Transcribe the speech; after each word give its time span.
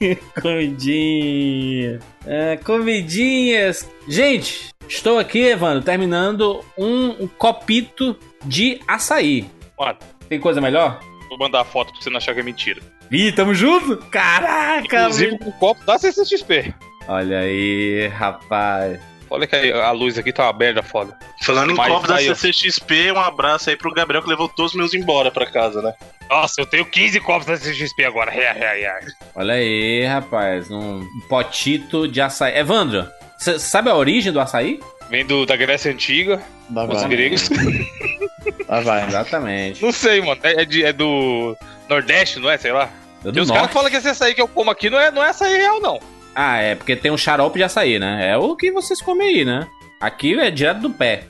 comidinha. 0.40 1.98
É, 2.26 2.56
comidinhas. 2.56 3.88
Gente, 4.06 4.70
estou 4.88 5.18
aqui, 5.18 5.40
Evandro, 5.40 5.82
terminando 5.84 6.64
um, 6.76 7.24
um 7.24 7.26
copito 7.28 8.16
de 8.44 8.80
açaí. 8.86 9.48
Mano, 9.78 9.98
Tem 10.28 10.40
coisa 10.40 10.60
melhor? 10.60 11.00
vou 11.28 11.38
mandar 11.38 11.60
a 11.60 11.64
foto 11.64 11.92
pra 11.92 12.00
você 12.00 12.08
não 12.10 12.16
achar 12.16 12.34
que 12.34 12.40
é 12.40 12.42
mentira. 12.42 12.80
Ih, 13.10 13.32
tamo 13.32 13.54
junto? 13.54 13.96
Caraca, 14.10 14.84
Inclusive 14.84 15.38
com 15.38 15.50
o 15.50 15.52
copo 15.52 15.84
da 15.84 15.98
CCXP. 15.98 16.74
Olha 17.06 17.40
aí, 17.40 18.06
rapaz. 18.08 18.98
Olha 19.30 19.46
que 19.46 19.72
a 19.72 19.90
luz 19.90 20.16
aqui 20.18 20.32
tá 20.32 20.44
uma 20.44 20.58
merda 20.58 20.82
foda. 20.82 21.16
Falando 21.42 21.72
em 21.72 21.74
Mas 21.76 21.88
copo 21.88 22.06
da. 22.06 22.18
CCXP, 22.18 23.12
um 23.12 23.20
abraço 23.20 23.70
aí 23.70 23.76
pro 23.76 23.92
Gabriel 23.92 24.22
que 24.22 24.28
levou 24.28 24.48
todos 24.48 24.72
os 24.72 24.76
meus 24.78 24.94
embora 24.94 25.30
pra 25.30 25.46
casa, 25.46 25.82
né? 25.82 25.94
Nossa, 26.30 26.60
eu 26.60 26.66
tenho 26.66 26.84
15 26.84 27.20
copos 27.20 27.46
da 27.46 27.56
CCXP 27.56 28.04
agora. 28.04 28.32
É, 28.34 28.44
é, 28.44 28.82
é. 28.84 29.00
Olha 29.34 29.54
aí, 29.54 30.04
rapaz. 30.04 30.70
Um 30.70 31.02
potito 31.28 32.06
de 32.08 32.20
açaí. 32.20 32.56
Evandro, 32.56 33.06
você 33.36 33.58
sabe 33.58 33.90
a 33.90 33.94
origem 33.94 34.32
do 34.32 34.40
açaí? 34.40 34.80
Vem 35.10 35.24
do, 35.24 35.46
da 35.46 35.56
Grécia 35.56 35.90
Antiga, 35.90 36.42
os 36.68 36.74
vai. 37.00 37.08
gregos. 37.08 37.48
Lá 38.68 38.80
vai. 38.80 39.06
Exatamente. 39.06 39.82
Não 39.82 39.92
sei, 39.92 40.20
mano. 40.20 40.38
É, 40.42 40.62
é 40.62 40.64
de- 40.64 40.84
é 40.84 40.92
do 40.92 41.56
Nordeste, 41.88 42.38
não 42.38 42.50
é? 42.50 42.58
Sei 42.58 42.72
lá. 42.72 42.90
É 43.24 43.30
E 43.34 43.40
os 43.40 43.50
caras 43.50 43.72
falam 43.72 43.90
que 43.90 43.96
esse 43.96 44.08
açaí 44.08 44.34
que 44.34 44.40
eu 44.42 44.48
como 44.48 44.70
aqui 44.70 44.90
não 44.90 45.00
é, 45.00 45.10
não 45.10 45.24
é 45.24 45.30
açaí 45.30 45.56
real, 45.56 45.80
não. 45.80 45.98
Ah, 46.40 46.58
é 46.58 46.74
porque 46.76 46.94
tem 46.94 47.10
um 47.10 47.18
xarope 47.18 47.58
de 47.58 47.64
açaí, 47.64 47.98
né? 47.98 48.28
É 48.30 48.36
o 48.36 48.54
que 48.54 48.70
vocês 48.70 49.02
comem 49.02 49.26
aí, 49.28 49.44
né? 49.44 49.66
Aqui 50.00 50.38
é 50.38 50.50
direto 50.52 50.80
do 50.82 50.90
pé. 50.90 51.24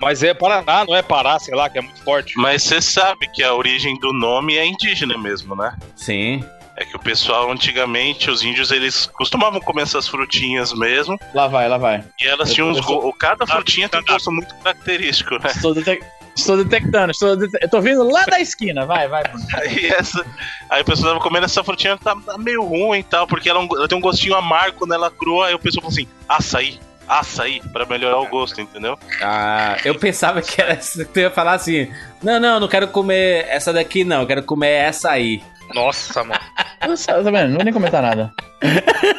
Mas 0.00 0.22
é 0.24 0.34
Paraná, 0.34 0.84
não 0.84 0.94
é 0.96 1.02
Pará, 1.02 1.38
sei 1.38 1.54
lá, 1.54 1.68
que 1.70 1.78
é 1.78 1.80
muito 1.80 2.02
forte. 2.02 2.34
Mas 2.36 2.62
você 2.64 2.80
sabe 2.80 3.28
que 3.32 3.42
a 3.44 3.54
origem 3.54 3.96
do 4.00 4.12
nome 4.12 4.56
é 4.56 4.66
indígena 4.66 5.16
mesmo, 5.16 5.54
né? 5.54 5.76
Sim. 5.94 6.42
É 6.76 6.84
que 6.84 6.94
o 6.96 6.98
pessoal, 7.00 7.50
antigamente, 7.50 8.30
os 8.30 8.42
índios, 8.44 8.70
eles 8.70 9.06
costumavam 9.06 9.60
comer 9.60 9.82
essas 9.82 10.06
frutinhas 10.06 10.72
mesmo. 10.72 11.16
Lá 11.34 11.48
vai, 11.48 11.68
lá 11.68 11.76
vai. 11.78 12.04
E 12.20 12.26
elas 12.28 12.48
Eu- 12.50 12.54
tinham 12.54 12.70
uns 12.70 12.80
go... 12.80 13.12
Cada 13.12 13.44
frutinha 13.46 13.88
tem 13.88 13.98
um 14.00 14.04
tá. 14.04 14.12
gosto 14.14 14.30
muito 14.30 14.54
característico, 14.56 15.34
né? 15.34 15.50
Estou, 15.54 15.74
detec- 15.74 16.04
estou 16.38 16.56
detectando, 16.62 17.10
estou 17.10 17.30
eu 17.60 17.68
tô 17.68 17.80
vindo 17.80 18.02
lá 18.10 18.24
da 18.24 18.40
esquina. 18.40 18.86
Vai, 18.86 19.08
vai. 19.08 19.22
Aí 19.54 19.86
essa. 19.86 20.24
Aí 20.70 20.82
o 20.82 20.84
pessoal 20.84 21.12
tava 21.14 21.22
comendo 21.24 21.46
essa 21.46 21.62
frutinha, 21.64 21.96
tá, 21.96 22.16
tá 22.24 22.38
meio 22.38 22.62
ruim 22.64 23.00
e 23.00 23.02
tal, 23.02 23.26
porque 23.26 23.48
ela, 23.48 23.60
é 23.62 23.66
ela 23.76 23.88
tem 23.88 23.98
um 23.98 24.00
gostinho 24.00 24.34
amargo 24.34 24.78
quando 24.78 24.94
ela 24.94 25.06
é 25.08 25.10
crua, 25.10 25.46
aí 25.48 25.54
o 25.54 25.58
pessoal 25.58 25.82
falou 25.82 25.92
assim, 25.94 26.08
açaí, 26.28 26.78
açaí, 27.08 27.60
pra 27.72 27.86
melhorar 27.86 28.18
o 28.18 28.26
gosto, 28.28 28.60
entendeu? 28.60 28.98
Ah, 29.22 29.76
eu 29.84 29.94
pensava 29.94 30.40
que 30.42 30.60
era 30.60 30.80
você 30.80 31.06
ia 31.16 31.30
falar 31.30 31.54
assim: 31.54 31.90
não, 32.22 32.38
não, 32.38 32.60
não 32.60 32.68
quero 32.68 32.88
comer 32.88 33.46
essa 33.48 33.72
daqui, 33.72 34.04
não, 34.04 34.20
eu 34.22 34.26
quero 34.26 34.42
comer 34.42 34.70
essa 34.72 35.10
aí. 35.10 35.42
Nossa, 35.74 36.24
mano. 36.24 36.40
Nossa, 36.86 37.12
Tá 37.12 37.30
vendo? 37.30 37.48
Não 37.48 37.56
vou 37.56 37.64
nem 37.64 37.74
comentar 37.74 38.00
nada. 38.02 38.32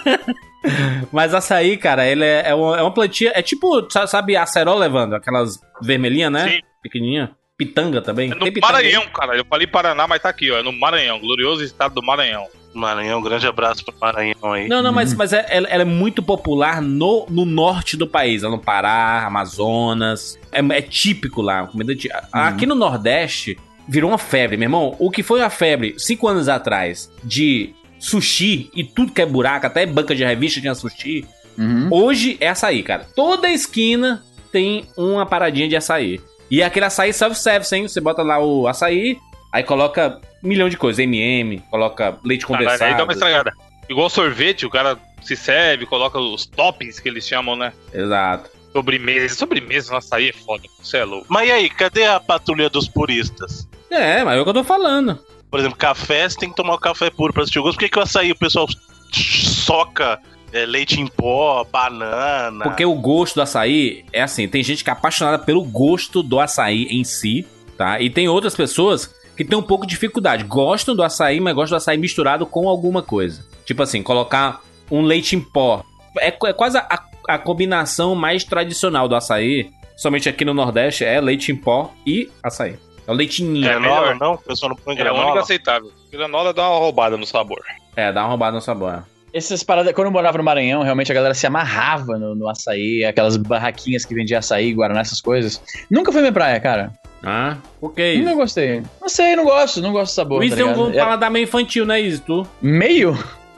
Mas 1.12 1.34
açaí, 1.34 1.78
cara, 1.78 2.06
ele 2.06 2.24
é, 2.26 2.50
é 2.50 2.56
uma, 2.56 2.78
é 2.78 2.82
uma 2.82 2.94
plantinha. 2.94 3.32
É 3.34 3.42
tipo, 3.42 3.88
sa- 3.90 4.08
sabe, 4.08 4.36
acerol 4.36 4.78
levando? 4.78 5.14
Aquelas 5.16 5.60
vermelhinhas, 5.82 6.32
né? 6.32 6.50
Sim. 6.50 6.62
Pequenininha. 6.82 7.32
Pitanga 7.58 8.02
também. 8.02 8.32
É 8.32 8.36
no 8.36 8.40
Tem 8.42 8.54
pitanga? 8.54 8.74
Maranhão, 8.74 9.06
cara. 9.10 9.36
Eu 9.38 9.46
falei 9.46 9.68
Paraná, 9.68 10.08
mas 10.08 10.22
tá 10.22 10.30
aqui, 10.30 10.50
ó. 10.52 10.58
É 10.60 10.64
no 10.64 10.72
Maranhão, 10.72 11.20
glorioso 11.20 11.64
estado 11.64 11.96
do 11.96 12.02
Maranhão. 12.04 12.48
Maranhão, 12.74 13.20
um 13.20 13.22
grande 13.24 13.48
abraço 13.48 13.84
pro 13.84 13.94
Maranhão 14.00 14.54
aí. 14.54 14.68
Não, 14.68 14.82
não, 14.84 14.94
mas, 14.94 15.14
mas 15.14 15.34
é- 15.34 15.46
ela, 15.50 15.68
ela 15.68 15.82
é 15.82 15.86
muito 15.86 16.22
popular 16.24 16.82
no, 16.82 17.26
no 17.30 17.44
norte 17.44 17.98
do 17.98 18.08
país, 18.08 18.44
lá 18.44 18.50
no 18.50 18.60
Pará, 18.60 19.26
Amazonas. 19.26 20.40
É, 20.52 20.60
é 20.78 20.82
típico 20.82 21.42
lá, 21.42 21.66
comida 21.68 21.96
tí- 21.96 22.10
Aqui 22.32 22.66
no 22.66 22.76
Nordeste 22.76 23.58
virou 23.88 24.12
uma 24.12 24.18
febre, 24.20 24.56
meu 24.56 24.66
irmão. 24.68 24.96
O 25.00 25.10
que 25.12 25.24
foi 25.24 25.40
uma 25.42 25.50
febre 25.50 25.96
cinco 25.98 26.28
anos 26.28 26.48
atrás 26.48 27.12
de 27.24 27.74
sushi 28.00 28.70
e 28.76 28.84
tudo 28.84 29.12
que 29.12 29.22
é 29.22 29.26
buraco, 29.26 29.66
até 29.66 29.86
banca 29.86 30.16
de 30.16 30.24
revista 30.24 30.62
tinha 30.62 30.76
sushi. 30.76 31.26
Uhum. 31.58 31.90
Hoje 31.92 32.38
é 32.40 32.48
açaí, 32.48 32.84
cara. 32.84 33.06
Toda 33.16 33.50
esquina 33.50 34.24
tem 34.52 34.86
uma 34.96 35.26
paradinha 35.26 35.68
de 35.68 35.76
açaí. 35.76 36.22
E 36.50 36.62
é 36.62 36.66
aquele 36.66 36.86
açaí 36.86 37.14
self-service, 37.14 37.76
hein? 37.76 37.88
Você 37.88 38.02
bota 38.02 38.24
lá 38.24 38.40
o 38.40 38.68
açaí, 38.68 39.18
aí 39.52 39.64
coloca 39.64 40.20
um 40.44 40.48
milhão 40.48 40.70
de 40.70 40.78
coisas. 40.78 41.00
MM, 41.00 41.60
coloca 41.70 42.18
leite 42.24 42.46
condensado. 42.46 42.84
aí 42.84 42.98
dá 42.98 43.04
uma 43.04 43.14
estragada. 43.14 43.54
Igual 43.88 44.10
sorvete, 44.10 44.66
o 44.66 44.70
cara 44.70 44.98
se 45.22 45.36
serve, 45.36 45.86
coloca 45.86 46.20
os 46.20 46.46
toppings 46.46 47.00
que 47.00 47.10
eles 47.10 47.28
chamam, 47.28 47.56
né? 47.56 47.74
Exato. 47.94 48.50
Sobremesa. 48.72 49.36
Sobremesa 49.36 49.92
no 49.92 49.98
açaí 49.98 50.30
é 50.30 50.34
foda. 50.34 50.64
Você 50.82 50.98
é 50.98 51.04
louco. 51.04 51.26
Mas 51.30 51.50
e 51.50 51.52
aí, 51.52 51.70
cadê 51.70 52.06
a 52.06 52.20
patrulha 52.20 52.70
dos 52.70 52.88
puristas? 52.88 53.68
É, 53.90 54.24
mas 54.24 54.38
é 54.38 54.42
o 54.42 54.44
que 54.44 54.50
eu 54.50 54.54
tô 54.54 54.64
falando. 54.64 55.20
Por 55.50 55.60
exemplo, 55.60 55.78
café, 55.78 56.30
você 56.30 56.38
tem 56.38 56.50
que 56.50 56.56
tomar 56.56 56.76
o 56.76 56.80
café 56.80 57.10
puro 57.10 57.34
pra 57.34 57.42
assistir 57.42 57.60
o 57.60 57.64
gosto. 57.64 57.78
Por 57.78 57.86
que, 57.86 57.90
que 57.90 58.00
o 58.00 58.04
açaí 58.04 58.32
o 58.32 58.38
pessoal 58.38 58.68
soca 59.12 60.20
é, 60.52 60.66
leite 60.66 61.00
em 61.00 61.08
pó, 61.08 61.64
banana? 61.64 62.64
Porque 62.64 62.86
o 62.86 62.96
gosto 62.96 63.36
do 63.36 63.42
açaí 63.42 64.06
é 64.12 64.22
assim, 64.22 64.48
tem 64.48 64.64
gente 64.64 64.84
que 64.84 64.90
é 64.90 64.94
apaixonada 64.94 65.40
pelo 65.40 65.64
gosto 65.64 66.22
do 66.24 66.40
açaí 66.40 66.88
em 66.90 67.04
si, 67.04 67.46
tá? 67.78 68.00
E 68.02 68.10
tem 68.10 68.28
outras 68.28 68.56
pessoas 68.56 69.14
que 69.36 69.46
têm 69.46 69.58
um 69.58 69.62
pouco 69.64 69.86
de 69.86 69.92
dificuldade. 69.92 70.44
Gostam 70.44 70.96
do 70.96 71.04
açaí, 71.04 71.40
mas 71.40 71.54
gostam 71.56 71.78
do 71.78 71.82
açaí 71.82 71.98
misturado 71.98 72.46
com 72.46 72.68
alguma 72.68 73.02
coisa. 73.02 73.46
Tipo 73.66 73.84
assim, 73.84 74.02
colocar 74.04 74.62
um 74.92 75.02
leite 75.02 75.36
em 75.36 75.40
pó. 75.42 75.84
É, 76.20 76.28
é 76.28 76.54
quase 76.54 76.78
a, 76.78 77.04
a 77.28 77.38
combinação 77.38 78.16
mais 78.16 78.44
tradicional 78.44 79.08
do 79.08 79.16
açaí, 79.16 79.70
somente 79.96 80.28
aqui 80.28 80.44
no 80.44 80.54
Nordeste, 80.54 81.06
é 81.06 81.22
leite 81.22 81.52
em 81.52 81.56
pó 81.56 81.94
e 82.06 82.30
açaí. 82.44 82.78
É 83.08 83.12
o 83.12 83.16
leitinho. 83.16 83.66
É, 83.66 83.70
granola, 83.70 84.02
melhor. 84.02 84.20
não? 84.20 84.34
O 84.34 84.38
pessoal 84.38 84.70
não 84.70 84.76
põe 84.76 84.96
É 84.96 85.02
a 85.02 85.04
única 85.06 85.14
granola? 85.16 85.42
aceitável. 85.42 85.92
Granola 86.12 86.54
dá 86.54 86.70
uma 86.70 86.80
roubada 86.80 87.18
no 87.18 87.26
sabor. 87.26 87.60
dá 87.96 88.12
uma 88.22 88.28
roubada 88.30 88.56
no 88.56 88.62
sabor. 88.62 89.04
Essas 89.34 89.62
paradas, 89.64 89.94
quando 89.94 90.08
eu 90.08 90.12
morava 90.12 90.38
no 90.38 90.44
Maranhão, 90.44 90.82
realmente 90.82 91.12
a 91.12 91.16
galera 91.16 91.34
se 91.34 91.46
amarrava 91.46 92.18
no, 92.18 92.34
no 92.36 92.48
açaí, 92.50 93.04
aquelas 93.06 93.38
barraquinhas 93.38 94.04
que 94.06 94.16
vendia 94.16 94.40
açaí, 94.40 94.74
guaraná, 94.74 95.02
essas 95.02 95.22
coisas. 95.22 95.62
Nunca 95.90 96.12
foi 96.12 96.22
minha 96.22 96.34
praia, 96.34 96.60
cara. 96.60 96.92
Ah, 97.24 97.58
o 97.82 97.90
que 97.90 98.02
é 98.02 98.16
Nunca 98.16 98.30
isso? 98.30 98.38
gostei. 98.40 98.84
Não 99.02 99.10
sei, 99.10 99.36
não 99.36 99.44
gosto, 99.44 99.82
não 99.82 99.92
gosto 99.92 100.12
do 100.14 100.16
sabor. 100.16 100.40
O 100.40 100.44
Izzy 100.44 100.56
tá 100.56 100.64
tem 100.74 100.82
um? 100.84 100.90
É- 100.92 100.98
paladar 101.00 101.30
meio 101.30 101.44
infantil, 101.44 101.86
né, 101.86 102.00
Izzy? 102.02 102.22
Tu? 102.22 102.48
Meio? 102.62 103.18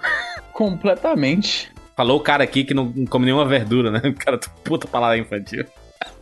Completamente. 0.52 1.72
Falou 1.96 2.18
o 2.18 2.22
cara 2.24 2.44
aqui 2.44 2.64
que 2.64 2.74
não 2.74 2.92
não 2.96 3.06
come 3.06 3.26
nenhuma 3.26 3.46
verdura, 3.46 3.92
né? 3.92 4.02
O 4.04 4.14
cara 4.14 4.40
puta 4.64 4.88
paladar 4.88 5.18
infantil. 5.18 5.66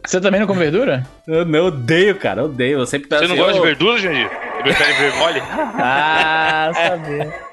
Você 0.06 0.20
também 0.20 0.40
não 0.40 0.48
come 0.48 0.60
verdura? 0.60 1.06
Eu 1.28 1.46
não 1.46 1.66
odeio, 1.68 2.16
cara, 2.16 2.42
eu 2.42 2.46
odeio. 2.46 2.80
Eu 2.80 2.86
sempre 2.86 3.08
Você 3.10 3.16
não 3.28 3.36
assim, 3.36 3.38
gosta 3.38 3.54
de 3.54 3.60
"Ô, 3.60 3.64
verdura, 3.64 3.98
Jandir? 3.98 4.30
Prefere 4.64 4.94
ver 4.94 5.16
mole? 5.18 5.40
Ah, 5.82 6.72
sabia. 6.74 7.49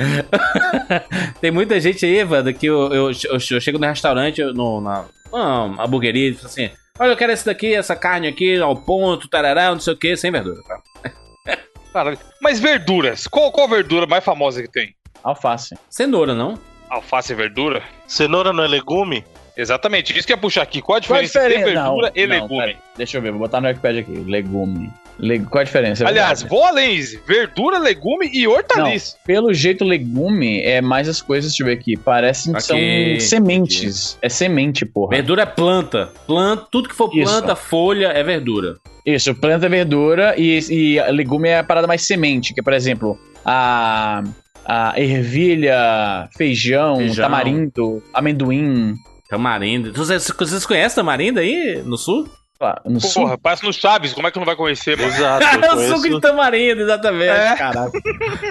Tem 1.40 1.50
muita 1.50 1.78
gente 1.80 2.04
aí, 2.04 2.18
Evandro, 2.18 2.52
que 2.54 2.66
eu, 2.66 2.92
eu, 2.92 3.10
eu, 3.10 3.38
eu 3.50 3.60
chego 3.60 3.78
no 3.78 3.86
restaurante, 3.86 4.42
no, 4.42 4.80
na 4.80 5.04
uma 5.32 5.84
hamburgueria, 5.84 6.30
e 6.30 6.34
falo 6.34 6.46
assim: 6.46 6.70
Olha, 6.98 7.12
eu 7.12 7.16
quero 7.16 7.32
esse 7.32 7.46
daqui, 7.46 7.74
essa 7.74 7.94
carne 7.94 8.28
aqui, 8.28 8.58
ao 8.58 8.76
ponto, 8.76 9.28
tarará, 9.28 9.70
não 9.70 9.80
sei 9.80 9.92
o 9.92 9.96
que, 9.96 10.16
sem 10.16 10.30
verdura. 10.30 10.60
Tá? 10.62 11.12
Caralho. 11.92 12.18
Mas 12.40 12.58
verduras. 12.60 13.26
Qual, 13.26 13.50
qual 13.52 13.68
verdura 13.68 14.06
mais 14.06 14.24
famosa 14.24 14.62
que 14.62 14.70
tem? 14.70 14.94
Alface. 15.22 15.76
Cenoura, 15.88 16.34
não? 16.34 16.58
Alface 16.88 17.32
é 17.32 17.36
verdura? 17.36 17.82
Cenoura 18.06 18.52
não 18.52 18.64
é 18.64 18.68
legume? 18.68 19.24
Exatamente. 19.56 20.16
Isso 20.16 20.26
que 20.26 20.32
ia 20.32 20.36
puxar 20.36 20.62
aqui. 20.62 20.80
Qual 20.80 20.96
a 20.98 21.00
Qual 21.00 21.18
a 21.18 21.22
diferença 21.22 21.38
entre 21.46 21.58
diferença? 21.58 21.82
verdura 21.82 22.12
Não, 22.14 22.22
e 22.22 22.26
não, 22.26 22.34
legume? 22.42 22.60
pera. 22.60 22.78
Deixa 22.96 23.18
eu 23.18 23.22
ver, 23.22 23.30
vou 23.30 23.40
botar 23.40 23.60
no 23.60 23.68
Wikipedia 23.68 24.00
aqui. 24.00 24.12
Legume. 24.12 24.90
Le- 25.20 25.40
Qual 25.40 25.60
a 25.60 25.64
diferença? 25.64 26.04
É 26.04 26.06
Aliás, 26.08 26.42
vou 26.42 26.64
além. 26.64 27.00
Verdura, 27.26 27.78
legume 27.78 28.30
e 28.32 28.46
hortaliça. 28.48 29.16
Pelo 29.26 29.52
jeito, 29.52 29.84
legume 29.84 30.60
é 30.62 30.80
mais 30.80 31.08
as 31.08 31.20
coisas, 31.20 31.50
deixa 31.52 31.62
eu 31.62 31.66
ver 31.66 31.74
aqui. 31.74 31.96
Parecem 31.96 32.52
que 32.52 32.60
são 32.62 32.76
sementes. 33.20 34.18
É 34.22 34.28
semente, 34.28 34.84
porra. 34.84 35.16
Verdura 35.16 35.42
é 35.42 35.46
planta. 35.46 36.10
planta. 36.26 36.66
Tudo 36.70 36.88
que 36.88 36.94
for 36.94 37.10
Isso. 37.14 37.30
planta, 37.30 37.54
folha, 37.54 38.06
é 38.08 38.22
verdura. 38.22 38.76
Isso, 39.04 39.34
planta 39.34 39.66
é 39.66 39.68
verdura 39.68 40.34
e, 40.36 40.58
e 40.70 41.02
legume 41.12 41.48
é 41.48 41.58
a 41.58 41.64
parada 41.64 41.86
mais 41.86 42.02
semente, 42.02 42.52
que 42.52 42.60
é, 42.60 42.62
por 42.62 42.72
exemplo, 42.72 43.18
a, 43.44 44.22
a 44.64 45.00
ervilha, 45.00 46.28
feijão, 46.36 46.96
Feijão. 46.96 47.24
tamarindo, 47.24 48.02
amendoim. 48.12 48.94
Tamarindo. 49.28 49.92
Vocês, 49.94 50.30
vocês 50.36 50.66
conhecem 50.66 50.96
tamarindo 50.96 51.38
aí 51.40 51.82
no 51.84 51.96
sul? 51.96 52.28
Ah, 52.62 52.82
No 52.84 53.00
sul, 53.00 53.22
Porra, 53.22 53.38
parece 53.38 53.64
no 53.64 53.72
Chaves. 53.72 54.12
Como 54.12 54.26
é 54.26 54.30
que 54.30 54.38
não 54.38 54.44
vai 54.44 54.54
conhecer, 54.54 54.94
mano? 54.96 55.08
Exato, 55.08 55.44
eu 55.56 55.64
É 55.64 55.74
o 55.74 55.78
suco 55.96 56.08
de 56.10 56.20
tamarindo, 56.20 56.82
exatamente. 56.82 57.30
É. 57.30 57.56
Caraca. 57.56 57.90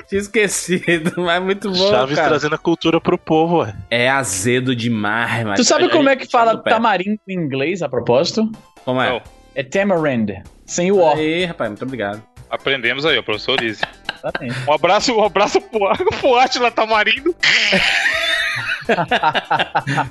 Tinha 0.09 0.19
esquecido, 0.21 1.13
mas 1.21 1.35
é 1.37 1.39
muito 1.39 1.69
bom, 1.71 1.89
Chaves 1.89 2.15
cara. 2.15 2.29
trazendo 2.29 2.55
a 2.55 2.57
cultura 2.57 2.99
pro 2.99 3.17
povo, 3.19 3.59
ué. 3.59 3.75
É 3.91 4.09
azedo 4.09 4.75
demais, 4.75 5.45
mas... 5.45 5.59
Tu 5.59 5.63
sabe 5.63 5.85
a- 5.85 5.89
como 5.89 6.09
é 6.09 6.15
que 6.15 6.25
fala 6.25 6.57
tamarindo 6.57 7.19
em 7.27 7.33
inglês, 7.35 7.83
a 7.83 7.89
propósito? 7.89 8.51
Como 8.83 8.99
é? 8.99 9.09
Não. 9.11 9.21
É 9.53 9.61
tamarind, 9.63 10.31
sem 10.65 10.91
o 10.91 10.97
O. 11.01 11.13
Aí, 11.13 11.45
rapaz, 11.45 11.69
muito 11.69 11.83
obrigado. 11.83 12.23
Aprendemos 12.49 13.05
aí, 13.05 13.15
ó, 13.17 13.21
professor. 13.21 13.61
Exatamente. 13.61 14.55
Um 14.67 14.73
abraço, 14.73 15.15
um 15.15 15.23
abraço 15.23 15.61
pro, 15.61 15.87
pro 16.19 16.35
Atila 16.35 16.71
Tamarindo. 16.71 17.35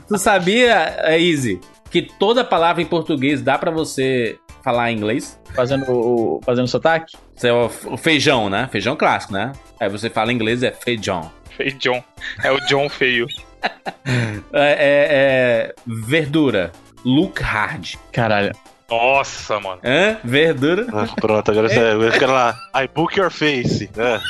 Tu 0.08 0.18
sabia, 0.18 0.96
Easy, 1.18 1.60
que 1.90 2.02
toda 2.02 2.44
palavra 2.44 2.82
em 2.82 2.86
português 2.86 3.40
dá 3.42 3.56
pra 3.58 3.70
você 3.70 4.38
falar 4.62 4.90
em 4.92 4.96
inglês? 4.96 5.38
Fazendo 5.54 5.90
o 5.90 6.40
fazendo 6.44 6.68
sotaque? 6.68 7.16
Isso 7.36 7.46
é 7.46 7.52
o, 7.52 7.70
o 7.86 7.96
feijão, 7.96 8.50
né? 8.50 8.68
Feijão 8.70 8.94
clássico, 8.96 9.32
né? 9.32 9.52
Aí 9.80 9.88
você 9.88 10.10
fala 10.10 10.30
em 10.32 10.34
inglês 10.34 10.62
é 10.62 10.70
feijão. 10.72 11.30
Feio 11.56 11.72
John. 11.78 12.04
É 12.44 12.52
o 12.52 12.58
John 12.66 12.88
feio. 12.88 13.26
É, 14.52 14.62
é- 14.62 15.08
é 15.10 15.74
verdura. 15.86 16.70
Look 17.04 17.40
hard. 17.42 17.94
Caralho. 18.12 18.52
Nossa, 18.88 19.58
mano. 19.60 19.80
Hã? 19.84 20.16
Verdura. 20.24 20.86
Ah, 20.92 21.06
pronto, 21.20 21.50
agora 21.50 21.68
você 21.68 21.94
vai 21.96 22.10
ficar 22.12 22.28
lá. 22.28 22.56
I 22.74 22.88
book 22.88 23.18
your 23.18 23.30
face. 23.30 23.90
É. 23.98 24.18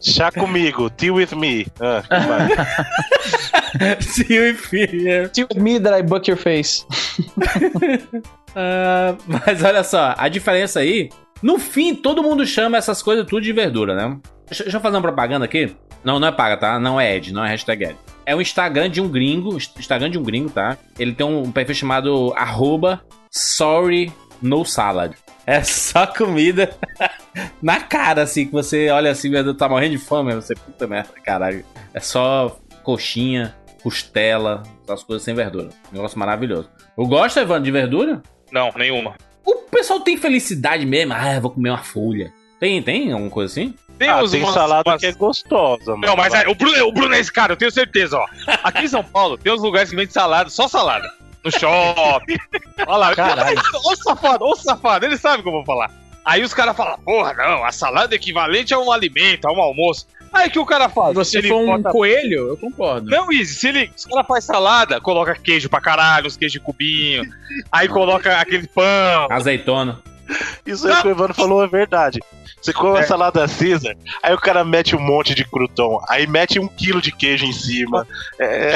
Chá 0.00 0.30
comigo, 0.30 0.88
tea 0.90 1.12
with 1.12 1.34
me. 1.34 1.66
Ah, 1.80 2.02
que 2.02 2.08
Tio 4.14 4.46
e 4.46 4.54
filha. 4.54 5.30
With 5.36 5.60
me 5.60 5.80
that 5.80 5.98
I 5.98 6.02
buck 6.02 6.28
your 6.30 6.38
face. 6.38 6.84
Ah, 8.54 9.16
mas 9.28 9.62
olha 9.62 9.84
só, 9.84 10.12
a 10.18 10.28
diferença 10.28 10.80
aí. 10.80 11.08
No 11.40 11.56
fim, 11.58 11.94
todo 11.94 12.20
mundo 12.20 12.44
chama 12.44 12.76
essas 12.76 13.00
coisas 13.00 13.24
tudo 13.24 13.40
de 13.40 13.52
verdura, 13.52 13.94
né? 13.94 14.18
Deixa, 14.46 14.64
deixa 14.64 14.76
eu 14.76 14.80
fazer 14.80 14.96
uma 14.96 15.02
propaganda 15.02 15.44
aqui. 15.44 15.74
Não, 16.02 16.18
não 16.18 16.28
é 16.28 16.32
paga, 16.32 16.56
tá? 16.56 16.78
Não 16.78 17.00
é 17.00 17.16
Ed, 17.16 17.32
não 17.32 17.44
é 17.44 17.48
hashtag 17.48 17.84
Ed. 17.84 17.96
É 18.26 18.34
um 18.34 18.40
Instagram 18.40 18.90
de 18.90 19.00
um 19.00 19.08
gringo. 19.08 19.56
Instagram 19.56 20.10
de 20.10 20.18
um 20.18 20.22
gringo, 20.22 20.50
tá? 20.50 20.76
Ele 20.98 21.12
tem 21.12 21.26
um 21.26 21.50
perfil 21.52 21.74
chamado 21.74 22.32
arroba 22.36 23.02
sorry 23.30 24.12
no 24.42 24.64
salad. 24.64 25.14
É 25.46 25.62
só 25.62 26.06
comida 26.06 26.70
na 27.62 27.80
cara, 27.80 28.22
assim, 28.22 28.46
que 28.46 28.52
você 28.52 28.90
olha 28.90 29.10
assim, 29.10 29.28
meu 29.28 29.42
Deus, 29.42 29.56
tá 29.56 29.68
morrendo 29.68 29.92
de 29.92 29.98
fome, 29.98 30.34
você, 30.34 30.54
puta 30.54 30.86
merda, 30.86 31.12
caralho. 31.24 31.64
É 31.92 32.00
só 32.00 32.58
coxinha, 32.82 33.54
costela, 33.82 34.62
essas 34.84 35.02
coisas 35.02 35.22
sem 35.24 35.34
verdura. 35.34 35.68
Negócio 35.92 36.18
maravilhoso. 36.18 36.68
Eu 36.96 37.06
gosto, 37.06 37.38
Evandro, 37.40 37.64
de 37.64 37.70
verdura? 37.70 38.22
Não, 38.52 38.70
nenhuma. 38.76 39.14
O 39.44 39.54
pessoal 39.70 40.00
tem 40.00 40.16
felicidade 40.16 40.84
mesmo. 40.86 41.12
Ah, 41.14 41.34
eu 41.34 41.40
vou 41.40 41.50
comer 41.50 41.70
uma 41.70 41.78
folha. 41.78 42.32
Tem, 42.58 42.82
tem 42.82 43.10
alguma 43.12 43.30
coisa 43.30 43.52
assim? 43.52 43.74
Tem 43.98 44.08
Ah, 44.08 44.22
tem 44.28 44.42
umas- 44.42 44.54
salada 44.54 44.82
umas- 44.90 45.00
que 45.00 45.06
é 45.06 45.12
gostosa, 45.12 45.92
mano. 45.92 46.06
Não, 46.06 46.16
mas 46.16 46.32
é, 46.34 46.48
o, 46.48 46.54
Bruno, 46.54 46.86
o 46.86 46.92
Bruno 46.92 47.14
é 47.14 47.18
esse 47.20 47.32
cara, 47.32 47.52
eu 47.52 47.56
tenho 47.56 47.70
certeza, 47.70 48.16
ó. 48.18 48.26
Aqui 48.64 48.84
em 48.84 48.88
São 48.88 49.02
Paulo 49.04 49.36
tem 49.38 49.52
uns 49.52 49.62
lugares 49.62 49.90
que 49.90 49.96
vendem 49.96 50.12
salada, 50.12 50.48
só 50.50 50.68
salada. 50.68 51.10
No 51.44 51.50
shopping. 51.50 52.36
Olha 52.86 52.96
lá. 52.96 53.14
Caralho. 53.14 53.58
Ô 53.84 53.96
safado, 53.96 54.44
ô 54.44 54.54
safado, 54.56 55.06
ele 55.06 55.16
sabe 55.16 55.40
o 55.40 55.42
que 55.42 55.48
eu 55.48 55.52
vou 55.52 55.64
falar. 55.64 55.90
Aí 56.22 56.42
os 56.42 56.52
caras 56.52 56.76
falam, 56.76 56.98
porra, 56.98 57.32
não, 57.32 57.64
a 57.64 57.72
salada 57.72 58.14
é 58.14 58.16
equivalente 58.16 58.74
a 58.74 58.78
um 58.78 58.92
alimento, 58.92 59.46
a 59.48 59.52
um 59.52 59.60
almoço. 59.60 60.06
Aí 60.32 60.48
o 60.48 60.50
que 60.50 60.58
o 60.58 60.66
cara 60.66 60.88
faz? 60.88 61.08
Se 61.10 61.14
você 61.14 61.38
Ele 61.38 61.48
for 61.48 61.56
um 61.62 61.66
bota- 61.66 61.90
coelho, 61.90 62.48
eu 62.50 62.56
concordo. 62.56 63.10
Não, 63.10 63.32
Easy, 63.32 63.54
se 63.54 63.68
ele. 63.68 63.90
Os 63.96 64.04
caras 64.06 64.26
fazem 64.26 64.42
salada, 64.46 65.00
coloca 65.00 65.34
queijo 65.34 65.68
pra 65.68 65.80
caralho, 65.80 66.26
uns 66.26 66.36
queijos 66.36 66.52
de 66.52 66.60
cubinho. 66.60 67.24
aí 67.72 67.88
coloca 67.88 68.36
aquele 68.40 68.66
pão. 68.68 69.26
Azeitona. 69.30 69.98
Isso 70.66 70.86
aí 70.88 71.00
que 71.02 71.08
o 71.08 71.10
Evandro 71.10 71.34
falou 71.34 71.62
é 71.64 71.66
verdade. 71.68 72.20
Você 72.60 72.72
come 72.74 72.98
a 72.98 73.00
É. 73.00 73.04
salada 73.04 73.46
Caesar, 73.48 73.96
aí 74.22 74.34
o 74.34 74.38
cara 74.38 74.62
mete 74.64 74.94
um 74.94 75.00
monte 75.00 75.34
de 75.34 75.44
crouton, 75.46 75.98
aí 76.08 76.26
mete 76.26 76.58
um 76.60 76.68
quilo 76.68 77.00
de 77.00 77.10
queijo 77.10 77.46
em 77.46 77.52
cima. 77.52 78.06
É, 78.38 78.74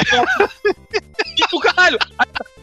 E 1.37 1.55
o 1.55 1.59
caralho. 1.59 1.99